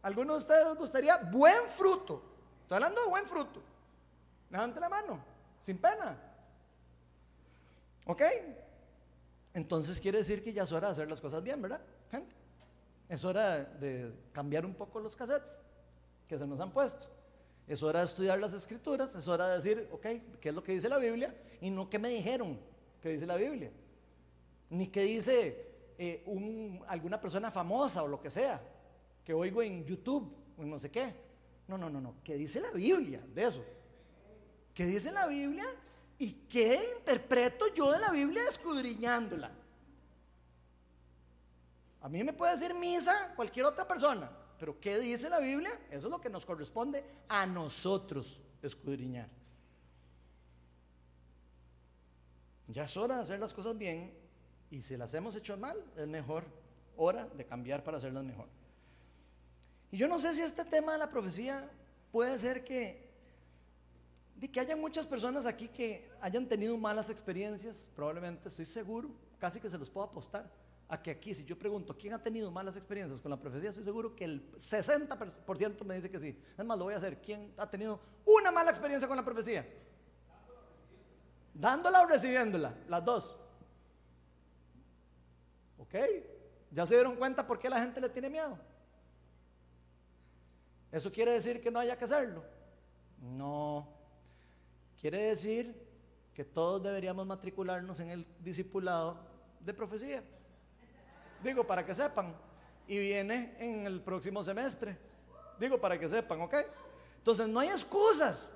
¿Alguno 0.07 0.31
de 0.31 0.37
ustedes 0.37 0.73
gustaría 0.77 1.17
buen 1.17 1.67
fruto? 1.67 2.23
Estoy 2.61 2.77
hablando 2.77 3.01
de 3.01 3.09
buen 3.09 3.25
fruto. 3.25 3.61
Levante 4.49 4.79
la 4.79 4.87
mano, 4.87 5.19
sin 5.61 5.77
pena. 5.77 6.17
¿Ok? 8.05 8.21
Entonces 9.53 9.99
quiere 9.99 10.19
decir 10.19 10.41
que 10.41 10.53
ya 10.53 10.63
es 10.63 10.71
hora 10.71 10.87
de 10.87 10.93
hacer 10.93 11.09
las 11.09 11.19
cosas 11.19 11.43
bien, 11.43 11.61
¿verdad? 11.61 11.81
Gente. 12.09 12.33
Es 13.09 13.25
hora 13.25 13.65
de 13.65 14.13
cambiar 14.31 14.65
un 14.65 14.75
poco 14.75 15.01
los 15.01 15.13
cassettes 15.13 15.59
que 16.25 16.37
se 16.37 16.47
nos 16.47 16.61
han 16.61 16.71
puesto. 16.71 17.05
Es 17.67 17.83
hora 17.83 17.99
de 17.99 18.05
estudiar 18.05 18.39
las 18.39 18.53
escrituras, 18.53 19.13
es 19.13 19.27
hora 19.27 19.49
de 19.49 19.55
decir, 19.57 19.89
ok, 19.91 20.05
¿qué 20.39 20.49
es 20.49 20.55
lo 20.55 20.63
que 20.63 20.71
dice 20.71 20.87
la 20.87 20.99
Biblia? 20.99 21.35
Y 21.59 21.69
no 21.69 21.89
qué 21.89 21.99
me 21.99 22.07
dijeron 22.07 22.57
que 23.01 23.09
dice 23.09 23.25
la 23.25 23.35
Biblia. 23.35 23.73
Ni 24.69 24.87
qué 24.87 25.01
dice 25.01 25.69
eh, 25.97 26.23
alguna 26.87 27.19
persona 27.19 27.51
famosa 27.51 28.03
o 28.03 28.07
lo 28.07 28.21
que 28.21 28.31
sea, 28.31 28.61
que 29.27 29.33
oigo 29.33 29.61
en 29.61 29.83
YouTube 29.83 30.33
o 30.57 30.63
no 30.63 30.79
sé 30.79 30.89
qué. 30.89 31.13
No, 31.67 31.77
no, 31.77 31.89
no, 31.89 31.99
no. 31.99 32.15
¿Qué 32.23 32.35
dice 32.35 32.61
la 32.61 32.71
Biblia 32.71 33.21
de 33.35 33.43
eso? 33.43 33.61
¿Qué 34.73 34.85
dice 34.85 35.11
la 35.11 35.27
Biblia? 35.27 35.65
¿Y 36.17 36.31
qué 36.47 36.79
interpreto 36.97 37.65
yo 37.73 37.91
de 37.91 37.99
la 37.99 38.09
Biblia 38.09 38.43
escudriñándola? 38.47 39.51
A 41.99 42.07
mí 42.07 42.23
me 42.23 42.31
puede 42.31 42.53
decir 42.53 42.73
misa 42.73 43.33
cualquier 43.35 43.65
otra 43.65 43.85
persona, 43.85 44.31
pero 44.57 44.79
¿qué 44.79 44.97
dice 44.97 45.29
la 45.29 45.39
Biblia? 45.39 45.77
Eso 45.91 46.07
es 46.07 46.11
lo 46.11 46.21
que 46.21 46.29
nos 46.29 46.45
corresponde 46.45 47.03
a 47.27 47.45
nosotros 47.45 48.39
escudriñar. 48.61 49.27
Ya 52.69 52.85
es 52.85 52.95
hora 52.95 53.17
de 53.17 53.21
hacer 53.23 53.41
las 53.41 53.53
cosas 53.53 53.77
bien 53.77 54.17
y 54.71 54.81
si 54.81 54.95
las 54.95 55.13
hemos 55.13 55.35
hecho 55.35 55.57
mal, 55.57 55.83
es 55.97 56.07
mejor 56.07 56.45
hora 56.95 57.25
de 57.25 57.45
cambiar 57.45 57.83
para 57.83 57.97
hacerlas 57.97 58.23
mejor. 58.23 58.56
Y 59.91 59.97
yo 59.97 60.07
no 60.07 60.19
sé 60.19 60.33
si 60.33 60.41
este 60.41 60.65
tema 60.65 60.93
de 60.93 60.97
la 60.97 61.09
profecía 61.09 61.69
puede 62.11 62.37
ser 62.39 62.63
que, 62.63 63.09
de 64.35 64.51
que 64.51 64.59
haya 64.59 64.75
muchas 64.75 65.07
personas 65.07 65.45
aquí 65.45 65.67
que 65.67 66.09
hayan 66.21 66.47
tenido 66.47 66.77
malas 66.77 67.09
experiencias, 67.09 67.89
probablemente, 67.95 68.49
estoy 68.49 68.65
seguro, 68.65 69.09
casi 69.39 69.59
que 69.59 69.69
se 69.69 69.77
los 69.77 69.89
puedo 69.89 70.05
apostar 70.07 70.49
a 70.89 71.01
que 71.01 71.11
aquí, 71.11 71.35
si 71.35 71.43
yo 71.43 71.57
pregunto, 71.57 71.97
¿quién 71.97 72.13
ha 72.13 72.23
tenido 72.23 72.49
malas 72.49 72.77
experiencias 72.77 73.19
con 73.19 73.29
la 73.29 73.37
profecía? 73.37 73.69
Estoy 73.69 73.83
seguro 73.83 74.15
que 74.15 74.23
el 74.23 74.51
60% 74.53 75.83
me 75.83 75.95
dice 75.95 76.09
que 76.09 76.19
sí. 76.19 76.41
Es 76.57 76.65
más, 76.65 76.77
lo 76.77 76.85
voy 76.85 76.93
a 76.93 76.97
hacer. 76.97 77.21
¿Quién 77.21 77.53
ha 77.57 77.69
tenido 77.69 77.99
una 78.25 78.51
mala 78.51 78.71
experiencia 78.71 79.07
con 79.07 79.17
la 79.17 79.25
profecía? 79.25 79.67
Dándola 81.53 82.01
o 82.01 82.05
recibiéndola, 82.05 82.73
las 82.87 83.03
dos. 83.03 83.35
¿Ok? 85.77 85.95
¿Ya 86.71 86.85
se 86.85 86.95
dieron 86.95 87.15
cuenta 87.15 87.45
por 87.45 87.59
qué 87.59 87.69
la 87.69 87.81
gente 87.81 87.99
le 87.99 88.09
tiene 88.09 88.29
miedo? 88.29 88.57
¿Eso 90.91 91.11
quiere 91.11 91.33
decir 91.33 91.61
que 91.61 91.71
no 91.71 91.79
haya 91.79 91.97
que 91.97 92.05
hacerlo? 92.05 92.43
No. 93.21 93.87
Quiere 94.99 95.19
decir 95.23 95.87
que 96.33 96.43
todos 96.43 96.81
deberíamos 96.83 97.25
matricularnos 97.25 97.99
en 97.99 98.09
el 98.09 98.27
discipulado 98.39 99.19
de 99.59 99.73
profecía. 99.73 100.23
Digo, 101.43 101.65
para 101.65 101.85
que 101.85 101.93
sepan. 101.93 102.35
Y 102.87 102.97
viene 102.99 103.55
en 103.59 103.85
el 103.85 104.01
próximo 104.01 104.43
semestre. 104.43 104.97
Digo, 105.59 105.79
para 105.79 105.99
que 105.99 106.07
sepan, 106.07 106.41
¿ok? 106.41 106.55
Entonces, 107.17 107.47
no 107.47 107.59
hay 107.59 107.69
excusas 107.69 108.49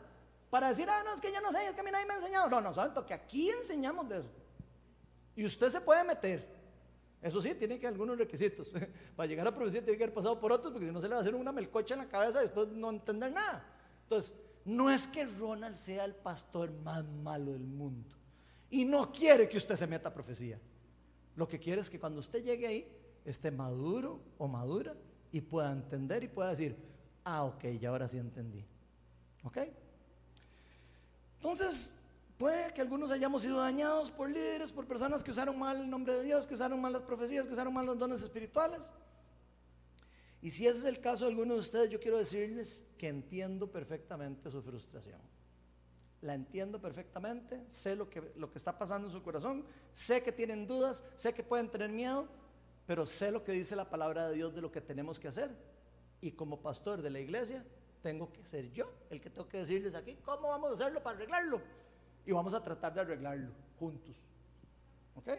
para 0.50 0.70
decir, 0.70 0.90
ah, 0.90 1.02
no, 1.04 1.14
es 1.14 1.20
que 1.20 1.32
yo 1.32 1.42
no 1.42 1.52
sé, 1.52 1.68
es 1.68 1.74
que 1.74 1.82
a 1.82 1.84
mí 1.84 1.92
nadie 1.92 2.06
me 2.06 2.14
ha 2.14 2.18
enseñado. 2.18 2.50
No, 2.50 2.62
no, 2.62 2.74
¿saben? 2.74 2.94
Porque 2.94 3.14
aquí 3.14 3.50
enseñamos 3.50 4.08
de 4.08 4.20
eso. 4.20 4.30
Y 5.36 5.46
usted 5.46 5.70
se 5.70 5.82
puede 5.82 6.04
meter. 6.04 6.61
Eso 7.22 7.40
sí, 7.42 7.54
tiene 7.54 7.80
que 7.80 7.88
algunos 7.88 8.18
requisitos. 8.18 8.72
Para 9.16 9.28
llegar 9.28 9.48
a 9.48 9.54
profecía 9.54 9.84
tiene 9.84 9.98
que 9.98 10.04
haber 10.04 10.14
pasado 10.14 10.40
por 10.40 10.52
otros, 10.52 10.74
porque 10.74 10.88
si 10.88 10.92
no 10.92 11.00
se 11.00 11.08
le 11.08 11.14
va 11.14 11.20
a 11.20 11.22
hacer 11.22 11.36
una 11.36 11.52
melcocha 11.52 11.94
en 11.94 12.00
la 12.00 12.08
cabeza 12.08 12.40
y 12.40 12.44
después 12.46 12.68
no 12.70 12.90
entender 12.90 13.32
nada. 13.32 13.64
Entonces, 14.04 14.34
no 14.66 14.90
es 14.90 15.08
que 15.08 15.26
Ronald 15.26 15.76
sea 15.76 16.06
el 16.06 16.16
pastor 16.16 16.72
más 16.72 17.06
malo 17.06 17.52
del 17.52 17.66
mundo. 17.66 18.16
Y 18.70 18.86
no 18.86 19.12
quiere 19.12 19.48
que 19.48 19.58
usted 19.58 19.76
se 19.76 19.86
meta 19.86 20.10
a 20.10 20.14
profecía. 20.14 20.60
Lo 21.36 21.48
que 21.48 21.60
quiere 21.60 21.82
es 21.82 21.90
que 21.90 22.00
cuando 22.00 22.20
usted 22.20 22.44
llegue 22.44 22.68
ahí, 22.68 22.88
esté 23.26 23.52
maduro 23.52 24.20
o 24.38 24.48
madura 24.48 24.96
y 25.32 25.42
pueda 25.42 25.72
entender 25.72 26.24
y 26.24 26.28
pueda 26.28 26.50
decir, 26.50 26.76
ah, 27.24 27.44
ok, 27.44 27.66
ya 27.80 27.90
ahora 27.90 28.08
sí 28.08 28.18
entendí. 28.18 28.66
¿Ok? 29.44 29.58
Entonces, 31.36 31.94
puede 32.42 32.74
que 32.74 32.82
algunos 32.82 33.12
hayamos 33.12 33.44
sido 33.44 33.60
dañados 33.60 34.10
por 34.10 34.28
líderes, 34.28 34.72
por 34.72 34.88
personas 34.88 35.22
que 35.22 35.30
usaron 35.30 35.60
mal 35.60 35.80
el 35.80 35.88
nombre 35.88 36.16
de 36.16 36.24
Dios, 36.24 36.48
que 36.48 36.56
usaron 36.56 36.82
mal 36.82 36.92
las 36.92 37.04
profecías, 37.04 37.46
que 37.46 37.54
usaron 37.54 37.72
mal 37.72 37.86
los 37.86 38.00
dones 38.00 38.20
espirituales. 38.20 38.92
Y 40.42 40.50
si 40.50 40.66
ese 40.66 40.80
es 40.80 40.86
el 40.86 41.00
caso 41.00 41.26
de 41.26 41.30
algunos 41.30 41.54
de 41.54 41.60
ustedes, 41.60 41.90
yo 41.92 42.00
quiero 42.00 42.18
decirles 42.18 42.84
que 42.98 43.10
entiendo 43.10 43.72
perfectamente 43.72 44.50
su 44.50 44.60
frustración. 44.64 45.20
La 46.22 46.34
entiendo 46.34 46.82
perfectamente, 46.82 47.64
sé 47.68 47.96
lo 47.96 48.10
que, 48.10 48.34
lo 48.36 48.50
que 48.50 48.58
está 48.58 48.76
pasando 48.76 49.08
en 49.08 49.14
su 49.14 49.22
corazón, 49.22 49.64
sé 49.94 50.24
que 50.24 50.32
tienen 50.32 50.66
dudas, 50.66 51.04
sé 51.16 51.36
que 51.36 51.44
pueden 51.44 51.70
tener 51.70 51.92
miedo, 51.92 52.28
pero 52.88 53.06
sé 53.06 53.30
lo 53.30 53.44
que 53.44 53.52
dice 53.52 53.76
la 53.76 53.88
palabra 53.88 54.30
de 54.30 54.34
Dios 54.34 54.56
de 54.56 54.62
lo 54.62 54.72
que 54.72 54.82
tenemos 54.82 55.20
que 55.20 55.28
hacer. 55.28 55.52
Y 56.22 56.32
como 56.32 56.60
pastor 56.60 57.04
de 57.04 57.12
la 57.12 57.20
iglesia, 57.20 57.64
tengo 58.02 58.34
que 58.34 58.44
ser 58.44 58.72
yo 58.72 58.92
el 59.12 59.22
que 59.22 59.30
tengo 59.30 59.48
que 59.48 59.60
decirles 59.60 59.94
aquí 59.94 60.18
cómo 60.26 60.48
vamos 60.48 60.72
a 60.72 60.74
hacerlo 60.74 61.04
para 61.04 61.18
arreglarlo. 61.18 61.62
Y 62.26 62.32
vamos 62.32 62.54
a 62.54 62.64
tratar 62.64 62.94
de 62.94 63.02
arreglarlo 63.02 63.52
juntos. 63.80 64.16
¿Ok? 65.16 65.30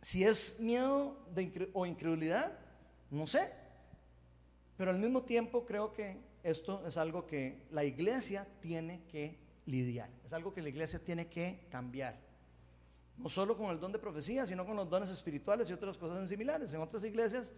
Si 0.00 0.24
es 0.24 0.58
miedo 0.58 1.16
o 1.72 1.86
incredulidad, 1.86 2.52
no 3.10 3.26
sé. 3.26 3.52
Pero 4.76 4.90
al 4.90 4.98
mismo 4.98 5.22
tiempo 5.22 5.64
creo 5.64 5.92
que 5.92 6.18
esto 6.42 6.84
es 6.86 6.96
algo 6.96 7.26
que 7.26 7.66
la 7.70 7.84
iglesia 7.84 8.46
tiene 8.60 9.04
que 9.06 9.38
lidiar. 9.66 10.10
Es 10.24 10.32
algo 10.32 10.52
que 10.52 10.62
la 10.62 10.68
iglesia 10.68 10.98
tiene 10.98 11.28
que 11.28 11.66
cambiar. 11.70 12.18
No 13.16 13.28
solo 13.28 13.56
con 13.56 13.70
el 13.70 13.78
don 13.78 13.92
de 13.92 13.98
profecía, 13.98 14.46
sino 14.46 14.66
con 14.66 14.76
los 14.76 14.90
dones 14.90 15.10
espirituales 15.10 15.70
y 15.70 15.72
otras 15.72 15.96
cosas 15.96 16.28
similares. 16.28 16.72
En 16.72 16.80
otras 16.80 17.04
iglesias 17.04 17.52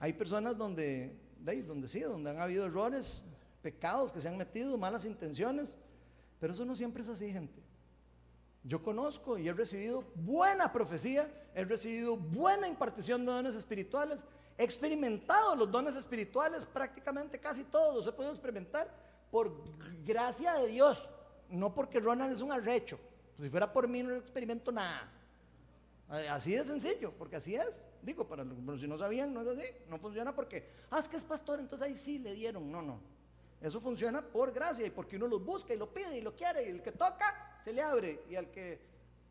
hay 0.00 0.12
personas 0.12 0.56
donde, 0.56 1.14
donde 1.38 1.86
sí, 1.86 2.00
donde 2.00 2.30
han 2.30 2.40
habido 2.40 2.66
errores, 2.66 3.22
pecados 3.62 4.10
que 4.10 4.20
se 4.20 4.28
han 4.28 4.36
metido, 4.36 4.76
malas 4.76 5.04
intenciones. 5.04 5.78
Pero 6.40 6.52
eso 6.52 6.64
no 6.64 6.74
siempre 6.74 7.02
es 7.02 7.08
así, 7.08 7.30
gente. 7.30 7.62
Yo 8.64 8.82
conozco 8.82 9.38
y 9.38 9.48
he 9.48 9.52
recibido 9.52 10.04
buena 10.14 10.72
profecía, 10.72 11.30
he 11.54 11.64
recibido 11.64 12.16
buena 12.16 12.68
impartición 12.68 13.24
de 13.24 13.32
dones 13.32 13.54
espirituales, 13.54 14.24
he 14.58 14.64
experimentado 14.64 15.54
los 15.54 15.70
dones 15.70 15.96
espirituales 15.96 16.66
prácticamente 16.66 17.38
casi 17.38 17.64
todos, 17.64 17.94
los 17.96 18.06
he 18.06 18.12
podido 18.12 18.32
experimentar 18.32 18.92
por 19.30 19.62
gracia 20.04 20.54
de 20.54 20.68
Dios, 20.68 21.08
no 21.48 21.74
porque 21.74 22.00
Ronald 22.00 22.32
es 22.32 22.40
un 22.40 22.52
arrecho. 22.52 22.98
Si 23.38 23.48
fuera 23.48 23.72
por 23.72 23.88
mí 23.88 24.02
no 24.02 24.14
experimento 24.16 24.70
nada. 24.70 25.10
Así 26.28 26.52
de 26.52 26.64
sencillo, 26.64 27.12
porque 27.16 27.36
así 27.36 27.54
es. 27.54 27.86
Digo, 28.02 28.26
para 28.26 28.44
si 28.78 28.88
no 28.88 28.98
sabían, 28.98 29.32
no 29.32 29.42
es 29.42 29.48
así. 29.48 29.66
No 29.88 29.98
funciona 29.98 30.34
porque, 30.34 30.68
ah, 30.90 30.98
es 30.98 31.08
que 31.08 31.16
es 31.16 31.24
pastor, 31.24 31.60
entonces 31.60 31.86
ahí 31.86 31.96
sí 31.96 32.18
le 32.18 32.34
dieron. 32.34 32.70
No, 32.70 32.82
no. 32.82 33.00
Eso 33.60 33.80
funciona 33.80 34.22
por 34.22 34.52
gracia 34.52 34.86
y 34.86 34.90
porque 34.90 35.16
uno 35.16 35.26
los 35.26 35.44
busca 35.44 35.74
y 35.74 35.76
lo 35.76 35.92
pide 35.92 36.18
y 36.18 36.22
lo 36.22 36.34
quiere. 36.34 36.66
Y 36.66 36.70
el 36.70 36.82
que 36.82 36.92
toca, 36.92 37.58
se 37.62 37.72
le 37.72 37.82
abre. 37.82 38.22
Y 38.28 38.36
al 38.36 38.50
que 38.50 38.80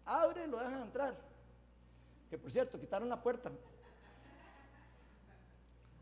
abre, 0.06 0.46
lo 0.48 0.60
dejan 0.60 0.84
entrar. 0.84 1.18
Que 2.30 2.38
por 2.38 2.52
cierto, 2.52 2.80
quitaron 2.80 3.10
la 3.10 3.22
puerta. 3.22 3.52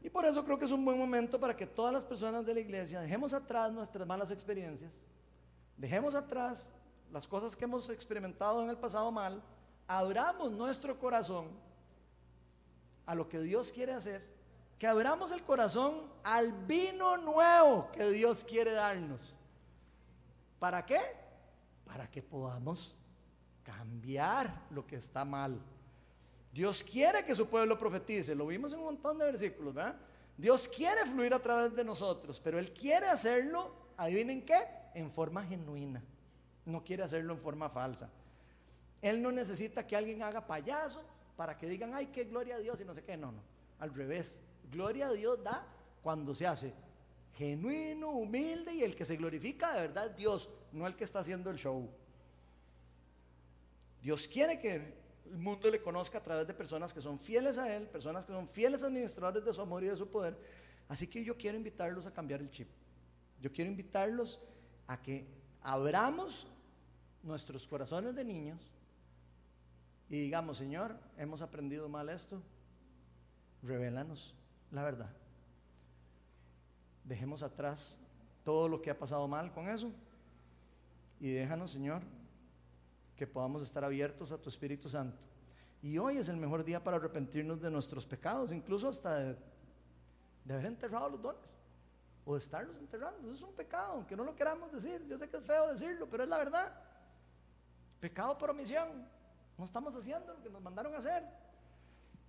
Y 0.02 0.10
por 0.10 0.26
eso 0.26 0.44
creo 0.46 0.60
que 0.60 0.66
es 0.66 0.72
un 0.72 0.86
buen 0.86 0.98
momento 0.98 1.40
para 1.40 1.56
que 1.56 1.66
todas 1.66 1.92
las 1.92 2.06
personas 2.06 2.46
de 2.46 2.54
la 2.54 2.60
iglesia 2.60 3.02
dejemos 3.02 3.34
atrás 3.34 3.72
nuestras 3.72 4.08
malas 4.08 4.32
experiencias, 4.32 5.02
dejemos 5.76 6.16
atrás 6.16 6.72
las 7.12 7.28
cosas 7.28 7.56
que 7.56 7.66
hemos 7.66 7.90
experimentado 7.90 8.64
en 8.64 8.70
el 8.70 8.78
pasado 8.78 9.12
mal, 9.12 9.42
abramos 9.88 10.52
nuestro 10.52 10.98
corazón 11.00 11.50
a 13.06 13.16
lo 13.16 13.28
que 13.28 13.40
Dios 13.40 13.72
quiere 13.72 13.94
hacer, 13.94 14.37
que 14.80 14.88
abramos 14.88 15.32
el 15.32 15.44
corazón 15.44 16.04
al 16.24 16.52
vino 16.66 17.18
nuevo 17.18 17.90
que 17.92 18.10
Dios 18.12 18.44
quiere 18.44 18.72
darnos. 18.72 19.34
¿Para 20.60 20.86
qué? 20.86 21.00
Para 21.86 22.10
que 22.10 22.22
podamos 22.22 22.96
cambiar 23.64 24.66
lo 24.70 24.86
que 24.86 24.98
está 24.98 25.26
mal. 25.26 25.60
Dios 26.52 26.84
quiere 26.84 27.24
que 27.26 27.36
su 27.36 27.48
pueblo 27.48 27.78
profetice, 27.78 28.34
lo 28.34 28.48
vimos 28.48 28.74
en 28.74 28.80
un 28.80 28.86
montón 28.86 29.18
de 29.18 29.26
versículos, 29.26 29.74
¿verdad? 29.74 29.96
Dios 30.38 30.68
quiere 30.68 31.06
fluir 31.06 31.34
a 31.34 31.40
través 31.40 31.76
de 31.76 31.84
nosotros, 31.84 32.40
pero 32.40 32.60
Él 32.60 32.74
quiere 32.74 33.08
hacerlo, 33.08 33.72
adivinen 33.98 34.46
qué, 34.46 34.64
en 34.94 35.12
forma 35.12 35.44
genuina. 35.44 36.04
No 36.66 36.84
quiere 36.84 37.04
hacerlo 37.04 37.34
en 37.34 37.40
forma 37.40 37.70
falsa. 37.70 38.10
Él 39.02 39.22
no 39.22 39.32
necesita 39.32 39.86
que 39.86 39.96
alguien 39.96 40.24
haga 40.24 40.46
payaso 40.46 41.04
para 41.36 41.58
que 41.58 41.68
digan, 41.68 41.94
ay, 41.94 42.08
qué 42.08 42.26
gloria 42.26 42.56
a 42.56 42.60
Dios 42.60 42.80
y 42.82 42.86
no 42.86 42.94
sé 42.94 43.04
qué. 43.04 43.18
No, 43.18 43.32
no. 43.32 43.42
Al 43.80 43.94
revés. 43.94 44.42
Gloria 44.72 45.08
a 45.08 45.14
Dios 45.14 45.42
da 45.44 45.66
cuando 46.02 46.34
se 46.34 46.48
hace 46.48 46.74
genuino, 47.38 48.12
humilde 48.12 48.74
y 48.74 48.84
el 48.84 48.96
que 48.96 49.06
se 49.06 49.16
glorifica 49.16 49.74
de 49.74 49.82
verdad 49.82 50.10
Dios, 50.12 50.50
no 50.72 50.88
el 50.88 50.96
que 50.96 51.04
está 51.04 51.20
haciendo 51.20 51.52
el 51.52 51.58
show. 51.58 51.88
Dios 54.02 54.28
quiere 54.28 54.60
que 54.60 54.96
el 55.30 55.38
mundo 55.38 55.70
le 55.70 55.82
conozca 55.82 56.18
a 56.18 56.24
través 56.24 56.48
de 56.48 56.54
personas 56.54 56.94
que 56.94 57.02
son 57.02 57.20
fieles 57.20 57.58
a 57.58 57.76
Él, 57.76 57.88
personas 57.88 58.26
que 58.26 58.32
son 58.32 58.48
fieles 58.48 58.84
administradores 58.84 59.46
de 59.46 59.54
su 59.54 59.62
amor 59.62 59.84
y 59.84 59.88
de 59.88 59.96
su 59.96 60.08
poder. 60.08 60.38
Así 60.88 61.08
que 61.08 61.24
yo 61.24 61.38
quiero 61.38 61.58
invitarlos 61.58 62.08
a 62.08 62.14
cambiar 62.14 62.42
el 62.42 62.50
chip. 62.50 62.70
Yo 63.42 63.52
quiero 63.52 63.70
invitarlos 63.70 64.40
a 64.88 65.00
que 65.02 65.28
abramos 65.62 66.48
nuestros 67.22 67.68
corazones 67.68 68.16
de 68.16 68.24
niños 68.24 68.72
y 70.10 70.22
digamos, 70.22 70.58
Señor, 70.58 70.98
hemos 71.18 71.42
aprendido 71.42 71.90
mal 71.90 72.10
esto, 72.10 72.42
revélanos 73.62 74.37
la 74.72 74.84
verdad. 74.84 75.10
Dejemos 77.04 77.44
atrás 77.44 77.98
todo 78.44 78.68
lo 78.68 78.82
que 78.82 78.90
ha 78.90 78.98
pasado 78.98 79.28
mal 79.28 79.52
con 79.52 79.70
eso 79.70 79.92
y 81.20 81.32
déjanos, 81.32 81.72
Señor, 81.72 82.02
que 83.16 83.26
podamos 83.26 83.62
estar 83.62 83.84
abiertos 83.84 84.32
a 84.32 84.38
tu 84.38 84.50
Espíritu 84.50 84.88
Santo. 84.88 85.18
Y 85.82 85.98
hoy 85.98 86.18
es 86.18 86.30
el 86.30 86.38
mejor 86.38 86.64
día 86.64 86.84
para 86.84 86.98
arrepentirnos 86.98 87.62
de 87.62 87.72
nuestros 87.72 88.06
pecados, 88.06 88.52
incluso 88.52 88.90
hasta 88.90 89.16
de, 89.16 89.38
haber 90.50 90.66
enterrado 90.66 91.10
los 91.10 91.22
dones 91.22 91.58
o 92.26 92.34
de 92.34 92.40
estarlos 92.40 92.78
enterrando. 92.78 93.20
Eso 93.22 93.34
es 93.34 93.42
un 93.42 93.56
pecado, 93.56 93.94
aunque 93.94 94.16
no 94.16 94.24
lo 94.24 94.36
queramos 94.36 94.72
decir. 94.72 95.06
Yo 95.08 95.18
sé 95.18 95.30
que 95.30 95.38
es 95.38 95.44
feo 95.44 95.70
decirlo, 95.70 96.08
pero 96.10 96.24
es 96.24 96.30
la 96.30 96.38
verdad. 96.38 96.74
Pecado 98.00 98.38
por 98.38 98.50
omisión. 98.50 99.08
No 99.58 99.66
estamos 99.66 99.96
haciendo 99.96 100.34
lo 100.34 100.42
que 100.42 100.50
nos 100.50 100.62
mandaron 100.62 100.94
a 100.94 100.98
hacer. 100.98 101.24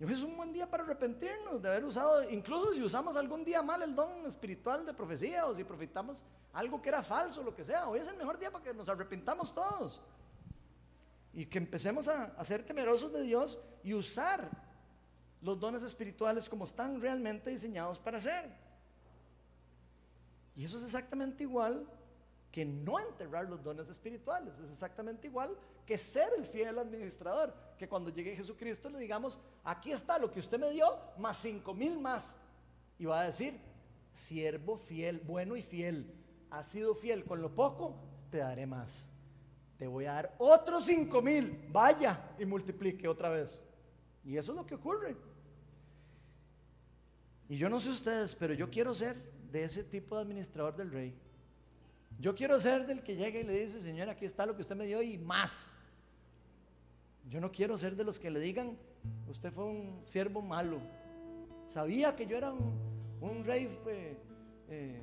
Hoy 0.01 0.13
es 0.13 0.23
un 0.23 0.37
buen 0.37 0.53
día 0.53 0.69
para 0.69 0.83
arrepentirnos 0.83 1.61
de 1.61 1.67
haber 1.67 1.83
usado, 1.83 2.29
incluso 2.29 2.73
si 2.73 2.81
usamos 2.81 3.17
algún 3.17 3.43
día 3.43 3.61
mal 3.61 3.81
el 3.81 3.93
don 3.93 4.25
espiritual 4.25 4.85
de 4.85 4.93
profecía 4.93 5.45
o 5.45 5.53
si 5.53 5.65
profitamos 5.65 6.23
algo 6.53 6.81
que 6.81 6.87
era 6.87 7.03
falso, 7.03 7.43
lo 7.43 7.53
que 7.53 7.65
sea. 7.65 7.89
Hoy 7.89 7.99
es 7.99 8.07
el 8.07 8.15
mejor 8.15 8.39
día 8.39 8.49
para 8.49 8.63
que 8.63 8.73
nos 8.73 8.87
arrepintamos 8.87 9.53
todos. 9.53 9.99
Y 11.33 11.45
que 11.47 11.57
empecemos 11.57 12.07
a, 12.07 12.25
a 12.37 12.43
ser 12.45 12.63
temerosos 12.63 13.11
de 13.11 13.23
Dios 13.23 13.59
y 13.83 13.93
usar 13.93 14.49
los 15.41 15.59
dones 15.59 15.83
espirituales 15.83 16.47
como 16.47 16.63
están 16.63 17.01
realmente 17.01 17.49
diseñados 17.49 17.99
para 17.99 18.21
ser. 18.21 18.49
Y 20.55 20.63
eso 20.63 20.77
es 20.77 20.83
exactamente 20.83 21.43
igual 21.43 21.85
que 22.53 22.63
no 22.63 22.99
enterrar 22.99 23.49
los 23.49 23.61
dones 23.61 23.89
espirituales. 23.89 24.59
Es 24.59 24.71
exactamente 24.71 25.27
igual 25.27 25.57
que 25.89 25.97
ser 25.97 26.29
el 26.37 26.45
fiel 26.45 26.77
administrador. 26.77 27.51
Que 27.79 27.89
cuando 27.89 28.11
llegue 28.11 28.35
Jesucristo 28.35 28.91
le 28.91 28.99
digamos, 28.99 29.39
aquí 29.63 29.91
está 29.91 30.19
lo 30.19 30.31
que 30.31 30.39
usted 30.39 30.59
me 30.59 30.69
dio, 30.69 30.85
más 31.17 31.39
cinco 31.39 31.73
mil 31.73 31.99
más. 31.99 32.37
Y 32.99 33.05
va 33.05 33.21
a 33.21 33.25
decir, 33.25 33.59
siervo 34.13 34.77
fiel, 34.77 35.19
bueno 35.19 35.55
y 35.55 35.63
fiel, 35.63 36.13
has 36.51 36.67
sido 36.67 36.93
fiel 36.93 37.23
con 37.23 37.41
lo 37.41 37.55
poco, 37.55 37.95
te 38.29 38.37
daré 38.37 38.67
más. 38.67 39.09
Te 39.79 39.87
voy 39.87 40.05
a 40.05 40.13
dar 40.13 40.35
otros 40.37 40.85
cinco 40.85 41.23
mil, 41.23 41.67
vaya 41.71 42.35
y 42.37 42.45
multiplique 42.45 43.07
otra 43.07 43.29
vez. 43.29 43.63
Y 44.23 44.37
eso 44.37 44.51
es 44.51 44.57
lo 44.57 44.67
que 44.67 44.75
ocurre. 44.75 45.17
Y 47.47 47.57
yo 47.57 47.67
no 47.67 47.79
sé 47.79 47.89
ustedes, 47.89 48.35
pero 48.35 48.53
yo 48.53 48.69
quiero 48.69 48.93
ser 48.93 49.15
de 49.51 49.63
ese 49.63 49.83
tipo 49.83 50.15
de 50.15 50.21
administrador 50.21 50.75
del 50.75 50.91
rey. 50.91 51.15
Yo 52.19 52.35
quiero 52.35 52.59
ser 52.59 52.85
del 52.85 53.01
que 53.01 53.15
llega 53.15 53.39
y 53.39 53.43
le 53.43 53.53
dice, 53.53 53.81
Señor, 53.81 54.07
aquí 54.09 54.25
está 54.25 54.45
lo 54.45 54.55
que 54.55 54.61
usted 54.61 54.75
me 54.75 54.85
dio 54.85 55.01
y 55.01 55.17
más. 55.17 55.78
Yo 57.29 57.39
no 57.39 57.51
quiero 57.51 57.77
ser 57.77 57.95
de 57.95 58.03
los 58.03 58.19
que 58.19 58.31
le 58.31 58.39
digan, 58.39 58.75
usted 59.27 59.51
fue 59.51 59.65
un 59.65 60.01
siervo 60.05 60.41
malo. 60.41 60.79
Sabía 61.67 62.15
que 62.15 62.25
yo 62.25 62.35
era 62.35 62.51
un, 62.51 63.43
rey 63.45 63.69
eh, 63.87 64.17
eh, 64.67 65.01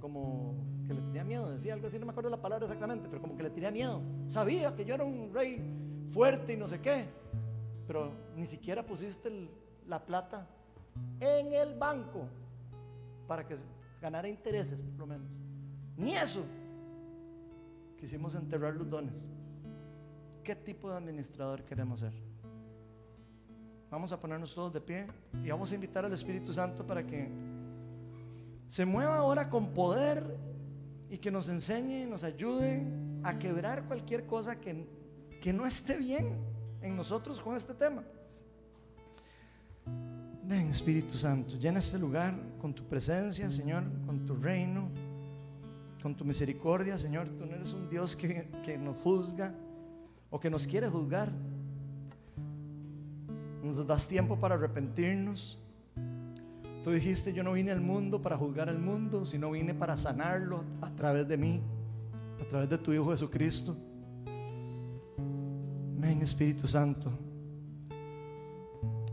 como 0.00 0.54
que 0.86 0.94
le 0.94 1.02
tenía 1.02 1.24
miedo, 1.24 1.50
decía 1.50 1.74
algo 1.74 1.88
así, 1.88 1.98
no 1.98 2.06
me 2.06 2.12
acuerdo 2.12 2.30
la 2.30 2.40
palabra 2.40 2.64
exactamente, 2.64 3.08
pero 3.10 3.20
como 3.20 3.36
que 3.36 3.42
le 3.42 3.50
tenía 3.50 3.70
miedo. 3.70 4.00
Sabía 4.26 4.74
que 4.74 4.86
yo 4.86 4.94
era 4.94 5.04
un 5.04 5.32
rey 5.34 5.60
fuerte 6.12 6.54
y 6.54 6.56
no 6.56 6.66
sé 6.66 6.80
qué, 6.80 7.06
pero 7.86 8.10
ni 8.34 8.46
siquiera 8.46 8.84
pusiste 8.84 9.30
la 9.86 10.04
plata 10.04 10.48
en 11.20 11.52
el 11.52 11.74
banco 11.74 12.26
para 13.28 13.46
que 13.46 13.56
ganara 14.00 14.28
intereses, 14.28 14.80
por 14.80 15.00
lo 15.00 15.06
menos. 15.06 15.30
Ni 15.96 16.14
eso. 16.14 16.44
Quisimos 17.98 18.34
enterrar 18.34 18.74
los 18.74 18.88
dones. 18.88 19.28
¿Qué 20.44 20.54
tipo 20.54 20.90
de 20.90 20.98
administrador 20.98 21.64
queremos 21.64 22.00
ser? 22.00 22.12
Vamos 23.90 24.12
a 24.12 24.20
ponernos 24.20 24.54
todos 24.54 24.74
de 24.74 24.80
pie 24.82 25.06
y 25.42 25.48
vamos 25.48 25.72
a 25.72 25.74
invitar 25.74 26.04
al 26.04 26.12
Espíritu 26.12 26.52
Santo 26.52 26.86
para 26.86 27.06
que 27.06 27.30
se 28.68 28.84
mueva 28.84 29.16
ahora 29.16 29.48
con 29.48 29.72
poder 29.72 30.36
y 31.08 31.16
que 31.16 31.30
nos 31.30 31.48
enseñe, 31.48 32.06
nos 32.06 32.24
ayude 32.24 32.84
a 33.22 33.38
quebrar 33.38 33.84
cualquier 33.84 34.26
cosa 34.26 34.60
que, 34.60 34.86
que 35.40 35.54
no 35.54 35.64
esté 35.64 35.96
bien 35.96 36.36
en 36.82 36.94
nosotros 36.94 37.40
con 37.40 37.56
este 37.56 37.72
tema. 37.72 38.04
Ven, 40.42 40.68
Espíritu 40.68 41.14
Santo, 41.14 41.56
llena 41.56 41.78
este 41.78 41.98
lugar 41.98 42.34
con 42.60 42.74
tu 42.74 42.84
presencia, 42.84 43.50
Señor, 43.50 43.84
con 44.04 44.26
tu 44.26 44.36
reino, 44.36 44.90
con 46.02 46.14
tu 46.14 46.22
misericordia, 46.22 46.98
Señor. 46.98 47.28
Tú 47.30 47.46
no 47.46 47.54
eres 47.54 47.72
un 47.72 47.88
Dios 47.88 48.14
que, 48.14 48.46
que 48.62 48.76
nos 48.76 48.98
juzga 48.98 49.54
o 50.34 50.40
que 50.40 50.50
nos 50.50 50.66
quiere 50.66 50.88
juzgar. 50.88 51.30
Nos 53.62 53.86
das 53.86 54.08
tiempo 54.08 54.36
para 54.36 54.56
arrepentirnos. 54.56 55.62
Tú 56.82 56.90
dijiste, 56.90 57.32
yo 57.32 57.44
no 57.44 57.52
vine 57.52 57.70
al 57.70 57.80
mundo 57.80 58.20
para 58.20 58.36
juzgar 58.36 58.68
al 58.68 58.80
mundo, 58.80 59.24
sino 59.24 59.52
vine 59.52 59.74
para 59.74 59.96
sanarlo 59.96 60.64
a 60.80 60.90
través 60.90 61.28
de 61.28 61.36
mí, 61.38 61.62
a 62.42 62.44
través 62.46 62.68
de 62.68 62.78
tu 62.78 62.92
Hijo 62.92 63.12
Jesucristo. 63.12 63.76
Ven, 65.98 66.20
Espíritu 66.20 66.66
Santo. 66.66 67.12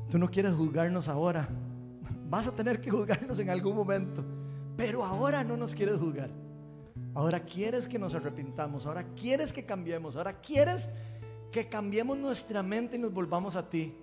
Tú 0.09 0.17
no 0.17 0.27
quieres 0.27 0.55
juzgarnos 0.55 1.07
ahora. 1.07 1.47
Vas 2.31 2.47
a 2.47 2.55
tener 2.55 2.81
que 2.81 2.89
juzgarnos 2.89 3.37
en 3.37 3.51
algún 3.51 3.75
momento. 3.75 4.25
Pero 4.75 5.05
ahora 5.05 5.43
no 5.43 5.55
nos 5.55 5.75
quieres 5.75 5.99
juzgar. 5.99 6.31
Ahora 7.13 7.41
quieres 7.41 7.87
que 7.87 7.99
nos 7.99 8.15
arrepintamos. 8.15 8.85
Ahora 8.85 9.03
quieres 9.15 9.51
que 9.51 9.65
cambiemos. 9.65 10.15
Ahora 10.15 10.39
quieres 10.41 10.89
que 11.51 11.67
cambiemos 11.67 12.17
nuestra 12.17 12.63
mente 12.63 12.95
y 12.95 12.99
nos 12.99 13.13
volvamos 13.13 13.55
a 13.55 13.69
ti. 13.69 13.93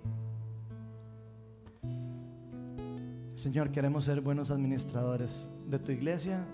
Señor, 3.34 3.70
queremos 3.70 4.04
ser 4.04 4.20
buenos 4.20 4.50
administradores 4.50 5.48
de 5.66 5.78
tu 5.78 5.92
iglesia, 5.92 6.44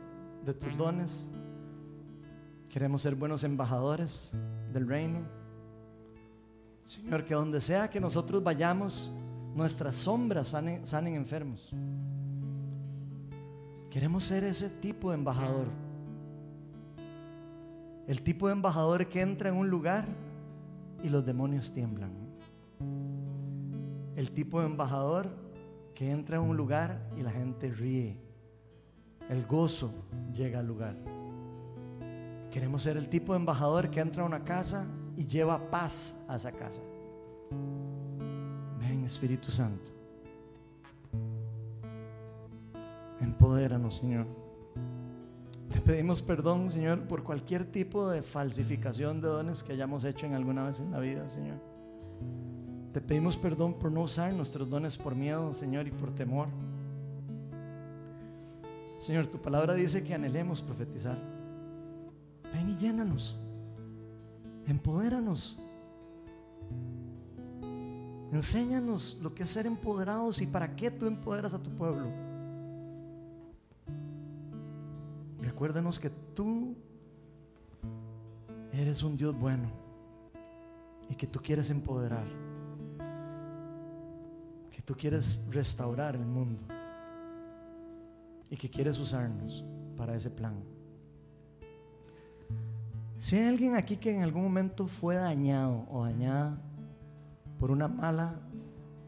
de 0.44 0.52
tus 0.52 0.77
dones. 0.77 1.31
Queremos 2.69 3.02
ser 3.02 3.15
buenos 3.15 3.43
embajadores 3.43 4.35
del 4.73 4.86
reino. 4.86 5.20
Señor, 6.85 7.24
que 7.24 7.35
donde 7.35 7.61
sea 7.61 7.89
que 7.89 8.01
nosotros 8.01 8.44
vayamos, 8.44 9.11
nuestras 9.55 9.97
sombras 9.97 10.48
sanen, 10.48 11.15
enfermos. 11.15 11.70
Queremos 13.90 14.24
ser 14.24 14.44
ese 14.44 14.69
tipo 14.69 15.11
de 15.11 15.16
embajador. 15.16 15.69
El 18.06 18.22
tipo 18.22 18.48
de 18.48 18.52
embajador 18.52 19.09
que 19.09 19.20
entra 19.20 19.48
en 19.48 19.56
un 19.56 19.68
lugar 19.68 20.06
y 21.02 21.09
los 21.09 21.24
demonios 21.24 21.72
tiemblan. 21.72 22.12
El 24.16 24.31
tipo 24.32 24.60
de 24.60 24.66
embajador 24.66 25.28
que 25.94 26.10
entra 26.10 26.36
en 26.36 26.43
un 26.43 26.56
lugar 26.56 27.10
y 27.16 27.22
la 27.22 27.31
gente 27.31 27.70
ríe. 27.70 28.18
El 29.28 29.47
gozo 29.47 29.93
llega 30.32 30.60
al 30.60 30.66
lugar. 30.66 30.97
Queremos 32.51 32.82
ser 32.82 32.97
el 32.97 33.09
tipo 33.09 33.32
de 33.32 33.39
embajador 33.39 33.90
que 33.90 34.01
entra 34.01 34.22
a 34.22 34.26
una 34.26 34.44
casa 34.44 34.86
y 35.16 35.24
lleva 35.24 35.70
paz 35.70 36.16
a 36.28 36.36
esa 36.36 36.52
casa. 36.52 36.82
Espíritu 39.05 39.51
Santo. 39.51 39.90
Empodéranos, 43.20 43.97
Señor. 43.97 44.26
Te 45.74 45.80
pedimos 45.80 46.22
perdón, 46.22 46.70
Señor, 46.70 47.01
por 47.09 47.24
cualquier 47.24 47.64
tipo 47.64 48.09
de 48.09 48.22
falsificación 48.22 49.20
de 49.20 49.26
dones 49.26 49.64
que 49.64 49.72
hayamos 49.72 50.05
hecho 50.05 50.24
en 50.24 50.34
alguna 50.34 50.62
vez 50.62 50.78
en 50.78 50.92
la 50.92 51.01
vida, 51.01 51.28
Señor. 51.28 51.56
Te 52.92 53.01
pedimos 53.01 53.36
perdón 53.36 53.74
por 53.74 53.90
no 53.90 54.02
usar 54.02 54.32
nuestros 54.34 54.70
dones 54.70 54.96
por 54.96 55.16
miedo, 55.16 55.52
Señor, 55.52 55.88
y 55.88 55.90
por 55.90 56.14
temor. 56.14 56.46
Señor, 58.98 59.26
tu 59.26 59.42
palabra 59.42 59.74
dice 59.74 60.05
que 60.05 60.14
anhelemos 60.14 60.62
profetizar. 60.62 61.18
Ven 62.52 62.70
y 62.70 62.76
llénanos. 62.76 63.36
Empodéranos. 64.68 65.59
Enséñanos 68.30 69.18
lo 69.20 69.34
que 69.34 69.42
es 69.42 69.51
ser 69.51 69.66
empoderados 69.66 70.40
y 70.40 70.46
para 70.46 70.76
qué 70.76 70.92
tú 70.92 71.09
empoderas 71.09 71.52
a 71.52 71.60
tu 71.60 71.70
pueblo. 71.70 72.23
Recuérdanos 75.55 76.01
que 76.01 76.10
tú 76.10 76.74
eres 78.72 79.05
un 79.05 79.16
Dios 79.16 79.39
bueno 79.39 79.70
y 81.09 81.14
que 81.14 81.28
tú 81.28 81.39
quieres 81.40 81.70
empoderar, 81.70 82.26
que 84.72 84.82
tú 84.82 84.97
quieres 84.97 85.47
restaurar 85.52 86.16
el 86.16 86.26
mundo 86.26 86.60
y 88.51 88.56
que 88.56 88.68
quieres 88.68 88.98
usarnos 88.98 89.64
para 89.97 90.16
ese 90.16 90.28
plan. 90.28 90.56
Si 93.20 93.36
hay 93.36 93.47
alguien 93.47 93.76
aquí 93.76 93.97
que 93.97 94.12
en 94.12 94.24
algún 94.24 94.43
momento 94.43 94.89
fue 94.89 95.14
dañado 95.14 95.86
o 95.89 96.02
dañada 96.02 96.59
por 97.60 97.70
una 97.70 97.86
mala 97.86 98.40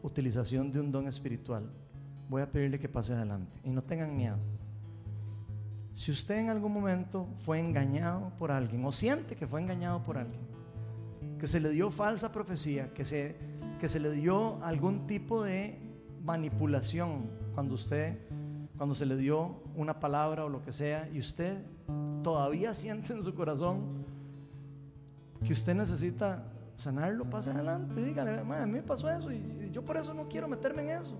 utilización 0.01 0.71
de 0.71 0.79
un 0.79 0.93
don 0.93 1.09
espiritual, 1.09 1.69
voy 2.29 2.41
a 2.41 2.49
pedirle 2.49 2.79
que 2.79 2.87
pase 2.87 3.11
adelante 3.11 3.59
y 3.65 3.69
no 3.69 3.83
tengan 3.83 4.15
miedo. 4.15 4.37
Si 5.97 6.11
usted 6.11 6.37
en 6.37 6.49
algún 6.49 6.73
momento 6.73 7.27
fue 7.37 7.59
engañado 7.59 8.31
por 8.37 8.51
alguien 8.51 8.85
o 8.85 8.91
siente 8.91 9.35
que 9.35 9.47
fue 9.47 9.61
engañado 9.61 10.03
por 10.03 10.19
alguien, 10.19 10.39
que 11.39 11.47
se 11.47 11.59
le 11.59 11.69
dio 11.69 11.89
falsa 11.89 12.31
profecía, 12.31 12.93
que 12.93 13.03
se, 13.03 13.35
que 13.79 13.87
se 13.87 13.99
le 13.99 14.11
dio 14.11 14.63
algún 14.63 15.07
tipo 15.07 15.41
de 15.41 15.79
manipulación 16.23 17.31
cuando 17.55 17.73
usted, 17.73 18.15
cuando 18.77 18.93
se 18.93 19.07
le 19.07 19.17
dio 19.17 19.63
una 19.75 19.99
palabra 19.99 20.45
o 20.45 20.49
lo 20.49 20.61
que 20.61 20.71
sea, 20.71 21.09
y 21.11 21.17
usted 21.17 21.65
todavía 22.21 22.75
siente 22.75 23.13
en 23.13 23.23
su 23.23 23.33
corazón 23.33 24.05
que 25.43 25.51
usted 25.51 25.73
necesita 25.73 26.43
sanarlo, 26.75 27.27
pase 27.27 27.49
adelante, 27.49 28.05
dígale, 28.05 28.37
a 28.37 28.43
mí 28.67 28.71
me 28.71 28.83
pasó 28.83 29.09
eso 29.09 29.31
y 29.31 29.71
yo 29.71 29.83
por 29.83 29.97
eso 29.97 30.13
no 30.13 30.27
quiero 30.27 30.47
meterme 30.47 30.83
en 30.83 31.01
eso. 31.01 31.17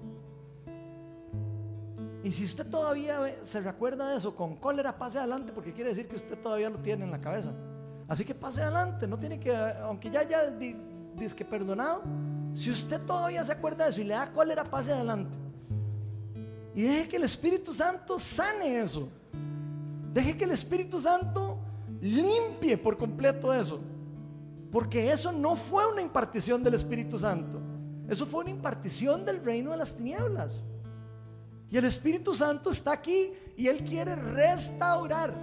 Y 2.24 2.32
si 2.32 2.44
usted 2.44 2.68
todavía 2.68 3.20
se 3.44 3.62
recuerda 3.62 4.10
de 4.10 4.18
eso 4.18 4.36
con 4.36 4.56
cólera, 4.56 4.98
pase 4.98 5.20
adelante 5.20 5.54
porque 5.54 5.74
quiere 5.74 5.92
decir 5.92 6.08
que 6.08 6.16
usted 6.16 6.38
todavía 6.40 6.70
lo 6.70 6.80
tiene 6.80 7.06
en 7.06 7.12
la 7.12 7.22
cabeza. 7.22 7.52
Así 8.08 8.26
que 8.26 8.34
pase 8.34 8.62
adelante, 8.62 9.08
no 9.08 9.20
tiene 9.20 9.40
que, 9.40 9.56
aunque 9.56 10.10
ya 10.10 10.22
haya 10.22 10.58
que 11.36 11.46
perdonado, 11.46 12.04
si 12.54 12.72
usted 12.72 13.02
todavía 13.02 13.44
se 13.44 13.52
acuerda 13.52 13.86
de 13.86 13.92
eso 13.92 14.02
y 14.02 14.06
le 14.06 14.14
da 14.14 14.32
cólera, 14.32 14.64
pase 14.64 14.92
adelante. 14.92 15.38
Y 16.74 16.84
deje 16.84 17.10
que 17.10 17.16
el 17.18 17.24
Espíritu 17.24 17.74
Santo 17.74 18.20
sane 18.20 18.80
eso. 18.80 19.10
Deje 20.14 20.38
que 20.38 20.44
el 20.46 20.52
Espíritu 20.52 21.00
Santo 21.00 21.58
limpie 22.02 22.78
por 22.78 22.98
completo 22.98 23.54
eso. 23.54 23.80
Porque 24.72 25.12
eso 25.12 25.32
no 25.32 25.56
fue 25.56 25.92
una 25.92 26.02
impartición 26.02 26.64
del 26.64 26.76
Espíritu 26.76 27.18
Santo. 27.18 27.60
Eso 28.08 28.26
fue 28.26 28.42
una 28.42 28.52
impartición 28.52 29.26
del 29.26 29.44
reino 29.44 29.72
de 29.72 29.78
las 29.78 29.96
tinieblas. 29.96 30.66
Y 31.70 31.78
el 31.78 31.86
Espíritu 31.86 32.34
Santo 32.34 32.70
está 32.70 32.94
aquí 32.94 33.34
y 33.56 33.68
Él 33.68 33.84
quiere 33.84 34.16
restaurar. 34.16 35.34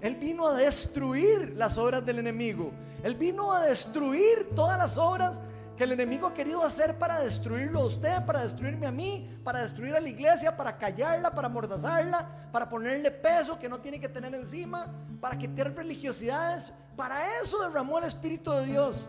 Él 0.00 0.14
vino 0.16 0.46
a 0.46 0.54
destruir 0.54 1.54
las 1.56 1.76
obras 1.76 2.04
del 2.06 2.20
enemigo. 2.20 2.72
Él 3.02 3.14
vino 3.14 3.52
a 3.52 3.60
destruir 3.60 4.50
todas 4.54 4.78
las 4.78 4.96
obras 4.96 5.40
que 5.76 5.84
el 5.84 5.92
enemigo 5.92 6.26
ha 6.26 6.34
querido 6.34 6.62
hacer 6.64 6.98
para 6.98 7.20
destruirlo 7.20 7.80
a 7.80 7.84
usted, 7.84 8.24
para 8.26 8.42
destruirme 8.42 8.86
a 8.86 8.90
mí, 8.90 9.30
para 9.44 9.62
destruir 9.62 9.94
a 9.94 10.00
la 10.00 10.08
iglesia, 10.08 10.56
para 10.56 10.76
callarla, 10.76 11.32
para 11.32 11.46
amordazarla, 11.46 12.50
para 12.50 12.68
ponerle 12.68 13.10
peso 13.10 13.58
que 13.58 13.68
no 13.68 13.80
tiene 13.80 14.00
que 14.00 14.08
tener 14.08 14.34
encima, 14.34 14.92
para 15.20 15.38
quitar 15.38 15.72
religiosidades. 15.74 16.72
Para 16.96 17.40
eso 17.40 17.62
derramó 17.62 17.98
el 17.98 18.04
Espíritu 18.04 18.50
de 18.50 18.66
Dios, 18.66 19.08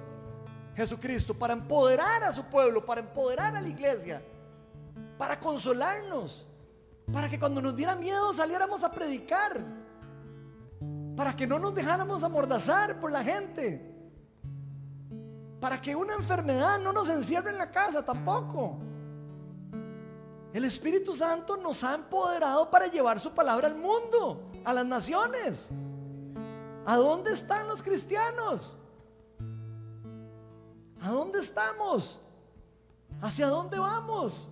Jesucristo, 0.75 1.33
para 1.33 1.53
empoderar 1.53 2.23
a 2.23 2.31
su 2.31 2.43
pueblo, 2.43 2.85
para 2.85 3.01
empoderar 3.01 3.55
a 3.55 3.61
la 3.61 3.67
iglesia. 3.67 4.21
Para 5.19 5.37
consolarnos, 5.37 6.47
para 7.11 7.27
que 7.27 7.37
cuando 7.37 7.61
nos 7.61 7.75
diera 7.75 7.93
miedo 7.93 8.31
saliéramos 8.31 8.85
a 8.85 8.89
predicar, 8.89 9.61
para 11.17 11.35
que 11.35 11.45
no 11.45 11.59
nos 11.59 11.75
dejáramos 11.75 12.23
amordazar 12.23 13.01
por 13.01 13.11
la 13.11 13.21
gente, 13.21 13.85
para 15.59 15.81
que 15.81 15.93
una 15.93 16.13
enfermedad 16.13 16.79
no 16.79 16.93
nos 16.93 17.09
encierre 17.09 17.49
en 17.49 17.57
la 17.57 17.69
casa 17.69 18.05
tampoco. 18.05 18.77
El 20.53 20.63
Espíritu 20.63 21.13
Santo 21.13 21.57
nos 21.57 21.83
ha 21.83 21.95
empoderado 21.95 22.71
para 22.71 22.87
llevar 22.87 23.19
su 23.19 23.31
palabra 23.31 23.67
al 23.67 23.75
mundo, 23.75 24.49
a 24.63 24.71
las 24.71 24.85
naciones. 24.85 25.69
¿A 26.85 26.95
dónde 26.95 27.33
están 27.33 27.67
los 27.67 27.83
cristianos? 27.83 28.77
¿A 31.01 31.09
dónde 31.09 31.39
estamos? 31.39 32.21
¿Hacia 33.21 33.47
dónde 33.47 33.77
vamos? 33.77 34.47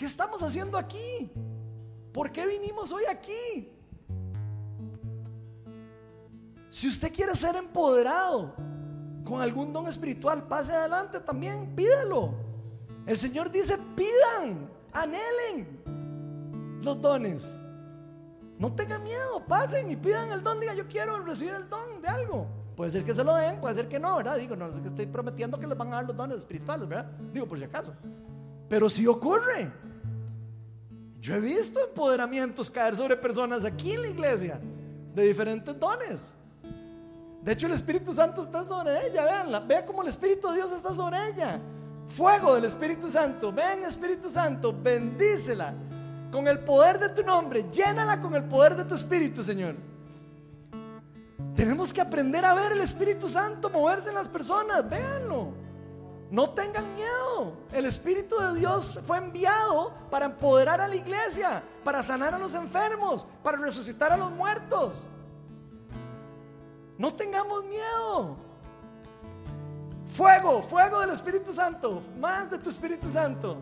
¿Qué 0.00 0.06
estamos 0.06 0.42
haciendo 0.42 0.78
aquí? 0.78 1.30
¿Por 2.10 2.32
qué 2.32 2.46
vinimos 2.46 2.90
hoy 2.90 3.02
aquí? 3.04 3.70
Si 6.70 6.88
usted 6.88 7.12
quiere 7.12 7.34
ser 7.34 7.54
empoderado 7.56 8.54
con 9.26 9.42
algún 9.42 9.74
don 9.74 9.86
espiritual, 9.88 10.48
pase 10.48 10.72
adelante 10.72 11.20
también, 11.20 11.76
pídelo. 11.76 12.32
El 13.04 13.18
Señor 13.18 13.50
dice, 13.52 13.76
pidan, 13.94 14.70
anhelen 14.94 15.82
los 16.82 16.98
dones. 16.98 17.60
No 18.58 18.72
tengan 18.74 19.04
miedo, 19.04 19.44
pasen 19.46 19.90
y 19.90 19.96
pidan 19.96 20.32
el 20.32 20.42
don. 20.42 20.60
Diga, 20.60 20.72
yo 20.72 20.88
quiero 20.88 21.22
recibir 21.22 21.52
el 21.52 21.68
don 21.68 22.00
de 22.00 22.08
algo. 22.08 22.46
Puede 22.74 22.90
ser 22.90 23.04
que 23.04 23.14
se 23.14 23.22
lo 23.22 23.34
den, 23.34 23.60
puede 23.60 23.74
ser 23.74 23.86
que 23.86 24.00
no, 24.00 24.16
¿verdad? 24.16 24.38
Digo, 24.38 24.56
no 24.56 24.68
es 24.68 24.76
que 24.76 24.88
estoy 24.88 25.04
prometiendo 25.04 25.60
que 25.60 25.66
les 25.66 25.76
van 25.76 25.88
a 25.88 25.96
dar 25.96 26.06
los 26.06 26.16
dones 26.16 26.38
espirituales, 26.38 26.88
¿verdad? 26.88 27.12
Digo, 27.34 27.46
por 27.46 27.58
si 27.58 27.64
acaso. 27.64 27.92
Pero 28.66 28.88
si 28.88 29.06
ocurre. 29.06 29.89
Yo 31.20 31.34
he 31.34 31.40
visto 31.40 31.80
empoderamientos 31.80 32.70
caer 32.70 32.96
sobre 32.96 33.16
personas 33.16 33.64
aquí 33.64 33.92
en 33.92 34.02
la 34.02 34.08
iglesia 34.08 34.60
de 35.14 35.22
diferentes 35.22 35.78
dones. 35.78 36.32
De 37.42 37.52
hecho, 37.52 37.66
el 37.66 37.74
Espíritu 37.74 38.12
Santo 38.12 38.42
está 38.42 38.64
sobre 38.64 39.06
ella, 39.06 39.24
veanla, 39.24 39.60
vea 39.60 39.84
cómo 39.84 40.02
el 40.02 40.08
Espíritu 40.08 40.48
de 40.48 40.56
Dios 40.56 40.72
está 40.72 40.94
sobre 40.94 41.16
ella. 41.28 41.60
Fuego 42.06 42.54
del 42.54 42.64
Espíritu 42.64 43.08
Santo, 43.08 43.52
ven 43.52 43.84
Espíritu 43.84 44.28
Santo, 44.28 44.74
bendícela 44.78 45.74
con 46.32 46.48
el 46.48 46.60
poder 46.60 46.98
de 46.98 47.08
tu 47.10 47.22
nombre, 47.22 47.66
llénala 47.70 48.20
con 48.20 48.34
el 48.34 48.44
poder 48.44 48.76
de 48.76 48.84
tu 48.84 48.94
Espíritu, 48.94 49.42
Señor. 49.42 49.76
Tenemos 51.54 51.92
que 51.92 52.00
aprender 52.00 52.44
a 52.44 52.54
ver 52.54 52.72
el 52.72 52.80
Espíritu 52.80 53.28
Santo 53.28 53.68
moverse 53.68 54.08
en 54.08 54.14
las 54.14 54.28
personas, 54.28 54.88
véanlo. 54.88 55.52
No 56.30 56.50
tengan 56.50 56.94
miedo. 56.94 57.56
El 57.72 57.86
Espíritu 57.86 58.36
de 58.36 58.60
Dios 58.60 59.00
fue 59.04 59.18
enviado 59.18 59.92
para 60.10 60.26
empoderar 60.26 60.80
a 60.80 60.86
la 60.86 60.94
iglesia, 60.94 61.62
para 61.82 62.02
sanar 62.02 62.34
a 62.34 62.38
los 62.38 62.54
enfermos, 62.54 63.26
para 63.42 63.58
resucitar 63.58 64.12
a 64.12 64.16
los 64.16 64.30
muertos. 64.30 65.08
No 66.96 67.12
tengamos 67.12 67.64
miedo. 67.64 68.36
Fuego, 70.06 70.62
fuego 70.62 71.00
del 71.00 71.10
Espíritu 71.10 71.52
Santo, 71.52 72.00
más 72.18 72.50
de 72.50 72.58
tu 72.58 72.68
Espíritu 72.68 73.08
Santo. 73.08 73.56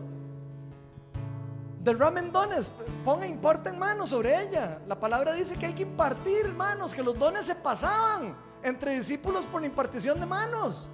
Derramen 1.81 2.31
dones, 2.31 2.69
ponga, 3.03 3.25
importen 3.25 3.79
manos 3.79 4.09
sobre 4.09 4.43
ella. 4.43 4.79
La 4.87 4.99
palabra 4.99 5.33
dice 5.33 5.57
que 5.57 5.67
hay 5.67 5.73
que 5.73 5.83
impartir 5.83 6.49
manos, 6.49 6.93
que 6.93 7.01
los 7.01 7.17
dones 7.17 7.45
se 7.45 7.55
pasaban 7.55 8.35
entre 8.61 8.93
discípulos 8.93 9.47
por 9.47 9.61
la 9.61 9.67
impartición 9.67 10.19
de 10.19 10.25
manos. 10.25 10.89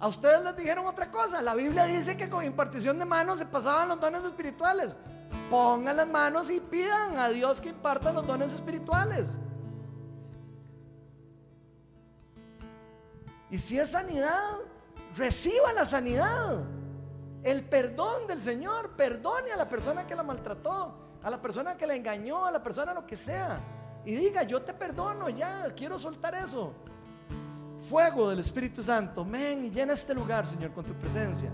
A 0.00 0.08
ustedes 0.08 0.42
les 0.42 0.56
dijeron 0.56 0.86
otra 0.86 1.10
cosa. 1.10 1.42
La 1.42 1.54
Biblia 1.54 1.84
dice 1.84 2.16
que 2.16 2.30
con 2.30 2.42
impartición 2.42 2.98
de 2.98 3.04
manos 3.04 3.38
se 3.38 3.44
pasaban 3.44 3.86
los 3.88 4.00
dones 4.00 4.24
espirituales. 4.24 4.96
Pongan 5.50 5.96
las 5.98 6.08
manos 6.08 6.48
y 6.48 6.58
pidan 6.58 7.18
a 7.18 7.28
Dios 7.28 7.60
que 7.60 7.68
imparta 7.68 8.10
los 8.10 8.26
dones 8.26 8.50
espirituales. 8.50 9.38
Y 13.50 13.58
si 13.58 13.78
es 13.78 13.90
sanidad, 13.90 14.56
reciba 15.14 15.74
la 15.74 15.84
sanidad. 15.84 16.64
El 17.42 17.68
perdón 17.68 18.26
del 18.26 18.40
Señor. 18.40 18.96
Perdone 18.96 19.52
a 19.52 19.56
la 19.56 19.68
persona 19.68 20.06
que 20.06 20.14
la 20.14 20.22
maltrató, 20.22 20.94
a 21.22 21.28
la 21.28 21.42
persona 21.42 21.76
que 21.76 21.86
la 21.86 21.94
engañó, 21.94 22.46
a 22.46 22.50
la 22.50 22.62
persona 22.62 22.94
lo 22.94 23.06
que 23.06 23.18
sea. 23.18 23.60
Y 24.06 24.14
diga, 24.14 24.44
yo 24.44 24.62
te 24.62 24.72
perdono, 24.72 25.28
ya, 25.28 25.68
quiero 25.76 25.98
soltar 25.98 26.34
eso 26.34 26.72
fuego 27.80 28.28
del 28.28 28.38
Espíritu 28.40 28.82
Santo, 28.82 29.24
ven 29.24 29.64
y 29.64 29.70
llena 29.70 29.94
este 29.94 30.14
lugar, 30.14 30.46
Señor, 30.46 30.72
con 30.72 30.84
tu 30.84 30.94
presencia. 30.94 31.50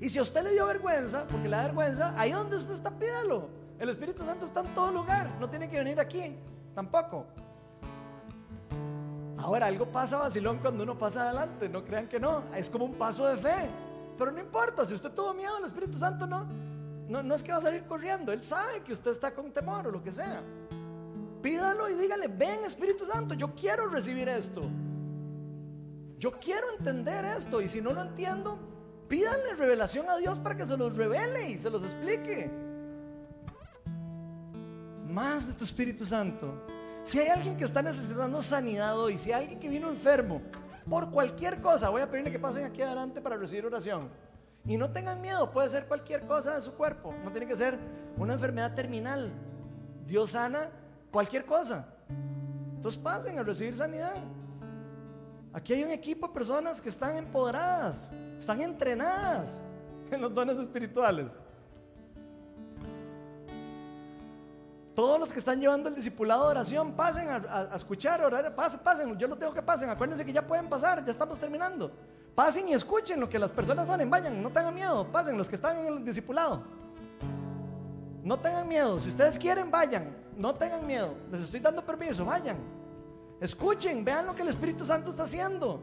Y 0.00 0.10
si 0.10 0.18
a 0.18 0.22
usted 0.22 0.42
le 0.42 0.50
dio 0.50 0.66
vergüenza, 0.66 1.26
porque 1.28 1.48
le 1.48 1.56
da 1.56 1.62
vergüenza, 1.64 2.12
ahí 2.16 2.32
donde 2.32 2.56
usted 2.56 2.74
está, 2.74 2.90
pídalo. 2.90 3.48
El 3.78 3.88
Espíritu 3.88 4.24
Santo 4.24 4.46
está 4.46 4.60
en 4.60 4.74
todo 4.74 4.92
lugar, 4.92 5.30
no 5.40 5.48
tiene 5.48 5.68
que 5.68 5.78
venir 5.78 5.98
aquí, 5.98 6.36
tampoco. 6.74 7.26
Ahora, 9.38 9.66
algo 9.66 9.86
pasa 9.86 10.18
vacilón 10.18 10.58
cuando 10.58 10.84
uno 10.84 10.96
pasa 10.96 11.28
adelante, 11.28 11.68
no 11.68 11.84
crean 11.84 12.08
que 12.08 12.20
no, 12.20 12.44
es 12.54 12.70
como 12.70 12.84
un 12.84 12.94
paso 12.94 13.26
de 13.26 13.36
fe. 13.36 13.70
Pero 14.18 14.30
no 14.30 14.38
importa, 14.38 14.84
si 14.84 14.94
usted 14.94 15.10
tuvo 15.10 15.34
miedo, 15.34 15.58
el 15.58 15.64
Espíritu 15.64 15.98
Santo 15.98 16.26
no, 16.26 16.46
no, 17.08 17.22
no 17.22 17.34
es 17.34 17.42
que 17.42 17.50
va 17.50 17.58
a 17.58 17.62
salir 17.62 17.84
corriendo, 17.84 18.32
Él 18.32 18.42
sabe 18.42 18.80
que 18.82 18.92
usted 18.92 19.10
está 19.10 19.32
con 19.32 19.50
temor 19.52 19.86
o 19.86 19.90
lo 19.90 20.02
que 20.02 20.12
sea. 20.12 20.42
Pídalo 21.42 21.90
y 21.90 21.94
dígale, 21.94 22.28
ven 22.28 22.64
Espíritu 22.64 23.04
Santo, 23.04 23.34
yo 23.34 23.54
quiero 23.54 23.88
recibir 23.88 24.28
esto. 24.28 24.62
Yo 26.18 26.30
quiero 26.38 26.70
entender 26.78 27.24
esto 27.24 27.60
y 27.60 27.68
si 27.68 27.80
no 27.80 27.92
lo 27.92 28.02
entiendo, 28.02 28.58
pídanle 29.08 29.56
revelación 29.56 30.08
a 30.08 30.16
Dios 30.16 30.38
para 30.38 30.56
que 30.56 30.64
se 30.64 30.76
los 30.76 30.94
revele 30.94 31.50
y 31.50 31.58
se 31.58 31.68
los 31.68 31.82
explique. 31.82 32.48
Más 35.08 35.48
de 35.48 35.54
tu 35.54 35.64
Espíritu 35.64 36.04
Santo. 36.04 36.64
Si 37.02 37.18
hay 37.18 37.28
alguien 37.28 37.56
que 37.56 37.64
está 37.64 37.82
necesitando 37.82 38.40
sanidad 38.40 38.96
hoy, 38.96 39.18
si 39.18 39.32
hay 39.32 39.42
alguien 39.42 39.58
que 39.58 39.68
vino 39.68 39.88
enfermo 39.88 40.40
por 40.88 41.10
cualquier 41.10 41.60
cosa, 41.60 41.88
voy 41.88 42.02
a 42.02 42.08
pedirle 42.08 42.30
que 42.30 42.38
pasen 42.38 42.64
aquí 42.64 42.82
adelante 42.82 43.20
para 43.20 43.36
recibir 43.36 43.66
oración. 43.66 44.08
Y 44.64 44.76
no 44.76 44.92
tengan 44.92 45.20
miedo, 45.20 45.50
puede 45.50 45.68
ser 45.68 45.88
cualquier 45.88 46.24
cosa 46.24 46.54
de 46.54 46.62
su 46.62 46.74
cuerpo, 46.74 47.12
no 47.24 47.32
tiene 47.32 47.48
que 47.48 47.56
ser 47.56 47.76
una 48.16 48.34
enfermedad 48.34 48.74
terminal. 48.74 49.32
Dios 50.06 50.30
sana 50.30 50.70
cualquier 51.12 51.44
cosa. 51.44 51.86
Entonces 52.74 53.00
pasen 53.00 53.38
a 53.38 53.42
recibir 53.44 53.76
sanidad. 53.76 54.14
Aquí 55.52 55.74
hay 55.74 55.84
un 55.84 55.90
equipo 55.90 56.26
de 56.26 56.32
personas 56.32 56.80
que 56.80 56.88
están 56.88 57.16
empoderadas, 57.16 58.12
están 58.38 58.60
entrenadas 58.62 59.62
en 60.10 60.20
los 60.20 60.34
dones 60.34 60.58
espirituales. 60.58 61.38
Todos 64.94 65.18
los 65.20 65.32
que 65.32 65.38
están 65.38 65.58
llevando 65.58 65.88
el 65.88 65.94
discipulado 65.94 66.44
de 66.44 66.50
oración, 66.50 66.92
pasen 66.92 67.28
a, 67.28 67.68
escuchar, 67.74 68.22
orar, 68.22 68.54
pasen, 68.54 68.80
pasen, 68.80 69.18
yo 69.18 69.26
no 69.26 69.36
tengo 69.36 69.54
que 69.54 69.62
pasen, 69.62 69.88
acuérdense 69.88 70.24
que 70.24 70.32
ya 70.32 70.46
pueden 70.46 70.68
pasar, 70.68 71.02
ya 71.04 71.10
estamos 71.10 71.38
terminando. 71.38 71.90
Pasen 72.34 72.68
y 72.68 72.74
escuchen 72.74 73.18
lo 73.18 73.28
que 73.28 73.38
las 73.38 73.50
personas 73.50 73.88
oren, 73.88 74.10
vayan, 74.10 74.42
no 74.42 74.50
tengan 74.50 74.74
miedo, 74.74 75.10
pasen 75.10 75.38
los 75.38 75.48
que 75.48 75.56
están 75.56 75.78
en 75.78 75.86
el 75.86 76.04
discipulado. 76.04 76.62
No 78.22 78.38
tengan 78.38 78.68
miedo, 78.68 78.98
si 79.00 79.08
ustedes 79.08 79.38
quieren, 79.38 79.70
vayan, 79.70 80.14
no 80.36 80.54
tengan 80.54 80.86
miedo, 80.86 81.14
les 81.30 81.42
estoy 81.42 81.60
dando 81.60 81.84
permiso, 81.84 82.24
vayan. 82.24 82.58
Escuchen, 83.40 84.04
vean 84.04 84.26
lo 84.26 84.34
que 84.34 84.42
el 84.42 84.48
Espíritu 84.48 84.84
Santo 84.84 85.10
está 85.10 85.24
haciendo. 85.24 85.82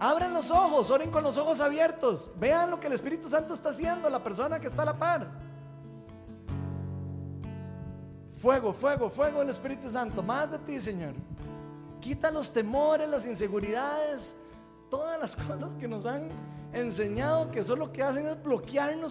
Abren 0.00 0.34
los 0.34 0.50
ojos, 0.50 0.90
oren 0.90 1.10
con 1.12 1.22
los 1.22 1.36
ojos 1.36 1.60
abiertos. 1.60 2.32
Vean 2.36 2.70
lo 2.70 2.80
que 2.80 2.88
el 2.88 2.94
Espíritu 2.94 3.28
Santo 3.28 3.54
está 3.54 3.68
haciendo, 3.68 4.10
la 4.10 4.22
persona 4.22 4.58
que 4.58 4.66
está 4.66 4.82
a 4.82 4.86
la 4.86 4.98
par. 4.98 5.30
Fuego, 8.32 8.72
fuego, 8.72 9.08
fuego 9.08 9.38
del 9.38 9.50
Espíritu 9.50 9.88
Santo. 9.88 10.20
Más 10.20 10.50
de 10.50 10.58
ti, 10.58 10.80
Señor. 10.80 11.14
Quita 12.00 12.32
los 12.32 12.52
temores, 12.52 13.08
las 13.08 13.24
inseguridades, 13.24 14.36
todas 14.90 15.20
las 15.20 15.36
cosas 15.46 15.74
que 15.74 15.86
nos 15.86 16.04
han 16.04 16.28
enseñado 16.72 17.52
que 17.52 17.62
solo 17.62 17.92
que 17.92 18.02
hacen 18.02 18.26
es 18.26 18.42
bloquearnos 18.42 19.00